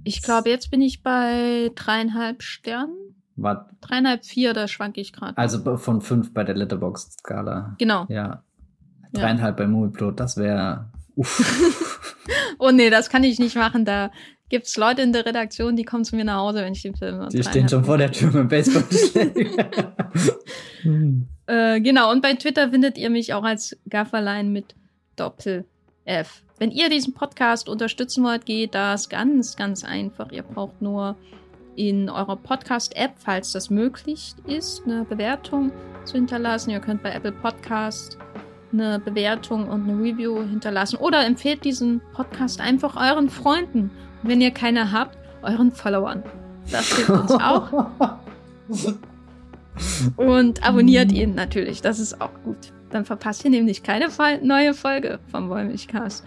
Ich 0.03 0.21
glaube, 0.21 0.49
jetzt 0.49 0.69
bin 0.71 0.81
ich 0.81 1.03
bei 1.03 1.71
dreieinhalb 1.75 2.43
Sternen. 2.43 3.15
Was? 3.35 3.57
Dreieinhalb, 3.81 4.25
vier, 4.25 4.53
da 4.53 4.67
schwanke 4.67 5.01
ich 5.01 5.13
gerade. 5.13 5.37
Also 5.37 5.77
von 5.77 6.01
fünf 6.01 6.33
bei 6.33 6.43
der 6.43 6.55
Letterbox-Skala. 6.55 7.75
Genau. 7.79 8.05
Ja. 8.09 8.43
Dreieinhalb 9.13 9.59
ja. 9.59 9.65
bei 9.65 9.71
Movieplot, 9.71 10.19
das 10.19 10.37
wäre. 10.37 10.91
oh 12.59 12.71
nee, 12.71 12.89
das 12.89 13.09
kann 13.09 13.23
ich 13.23 13.39
nicht 13.39 13.55
machen. 13.55 13.85
Da 13.85 14.11
gibt 14.49 14.67
es 14.67 14.77
Leute 14.77 15.01
in 15.01 15.13
der 15.13 15.25
Redaktion, 15.25 15.75
die 15.75 15.83
kommen 15.83 16.03
zu 16.03 16.15
mir 16.15 16.25
nach 16.25 16.37
Hause, 16.37 16.59
wenn 16.59 16.73
ich 16.73 16.81
den 16.81 16.95
Film. 16.95 17.27
Die 17.29 17.43
stehen 17.43 17.69
schon 17.69 17.83
vor 17.83 17.97
der 17.97 18.11
Tür 18.11 18.31
mit 18.31 18.49
Baseball. 18.49 18.83
äh, 21.47 21.81
genau, 21.81 22.11
und 22.11 22.21
bei 22.21 22.33
Twitter 22.33 22.69
findet 22.69 22.97
ihr 22.97 23.09
mich 23.09 23.33
auch 23.33 23.43
als 23.43 23.77
Gafferlein 23.89 24.51
mit 24.51 24.75
Doppel 25.15 25.65
F. 26.05 26.43
Wenn 26.59 26.71
ihr 26.71 26.89
diesen 26.89 27.13
Podcast 27.13 27.67
unterstützen 27.69 28.23
wollt, 28.23 28.45
geht 28.45 28.75
das 28.75 29.09
ganz, 29.09 29.55
ganz 29.55 29.83
einfach. 29.83 30.31
Ihr 30.31 30.43
braucht 30.43 30.81
nur 30.81 31.15
in 31.75 32.09
eurer 32.09 32.35
Podcast-App, 32.35 33.13
falls 33.17 33.51
das 33.51 33.69
möglich 33.69 34.35
ist, 34.45 34.83
eine 34.85 35.05
Bewertung 35.05 35.71
zu 36.05 36.15
hinterlassen. 36.15 36.69
Ihr 36.69 36.79
könnt 36.79 37.01
bei 37.03 37.11
Apple 37.11 37.31
Podcast 37.31 38.17
eine 38.71 38.99
Bewertung 38.99 39.67
und 39.67 39.89
eine 39.89 39.99
Review 40.01 40.41
hinterlassen 40.41 40.97
oder 40.97 41.25
empfehlt 41.25 41.63
diesen 41.63 42.01
Podcast 42.13 42.59
einfach 42.59 42.95
euren 42.95 43.29
Freunden. 43.29 43.91
Und 44.21 44.29
wenn 44.29 44.41
ihr 44.41 44.51
keine 44.51 44.91
habt, 44.91 45.17
euren 45.41 45.71
Followern. 45.71 46.23
Das 46.71 46.95
hilft 46.95 47.09
uns 47.09 47.31
auch. 47.31 47.87
Und 50.17 50.63
abonniert 50.63 51.11
ihn 51.11 51.35
natürlich, 51.35 51.81
das 51.81 51.99
ist 51.99 52.21
auch 52.21 52.31
gut. 52.43 52.71
Dann 52.93 53.05
verpasst 53.05 53.43
ihr 53.43 53.49
nämlich 53.49 53.81
keine 53.81 54.07
neue 54.43 54.75
Folge 54.75 55.17
vom 55.31 55.49
Wollmilchcast. 55.49 56.23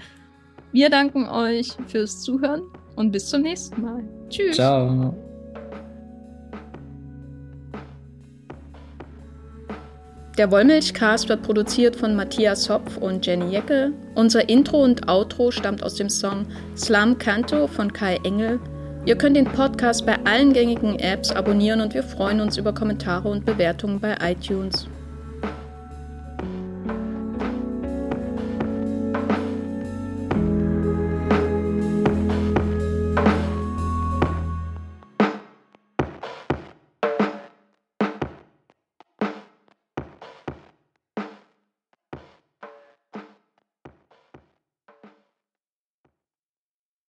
Wir 0.72 0.90
danken 0.90 1.28
euch 1.28 1.68
fürs 1.86 2.22
Zuhören 2.22 2.62
und 2.97 3.12
bis 3.12 3.28
zum 3.28 3.43
nächsten 3.43 3.80
Mal. 3.80 4.02
Tschüss. 4.28 4.56
Ciao. 4.56 5.14
Der 10.36 10.51
Wollmilchcast 10.51 11.28
wird 11.28 11.43
produziert 11.44 11.94
von 11.94 12.16
Matthias 12.16 12.68
Hopf 12.68 12.97
und 12.97 13.24
Jenny 13.24 13.52
Jecke. 13.52 13.93
Unser 14.16 14.48
Intro 14.48 14.82
und 14.82 15.09
Outro 15.09 15.52
stammt 15.52 15.84
aus 15.84 15.94
dem 15.94 16.10
Song 16.10 16.47
Slam 16.76 17.16
Canto 17.16 17.68
von 17.68 17.93
Kai 17.93 18.16
Engel. 18.24 18.59
Ihr 19.05 19.16
könnt 19.16 19.36
den 19.36 19.47
Podcast 19.47 20.05
bei 20.05 20.18
allen 20.24 20.52
gängigen 20.52 20.98
Apps 20.98 21.30
abonnieren 21.30 21.80
und 21.80 21.94
wir 21.94 22.02
freuen 22.02 22.40
uns 22.40 22.59
über 22.59 22.74
Kommentare 22.74 23.28
und 23.28 23.47
Bewertungen 23.47 24.01
bei 24.01 24.16
iTunes. 24.20 24.88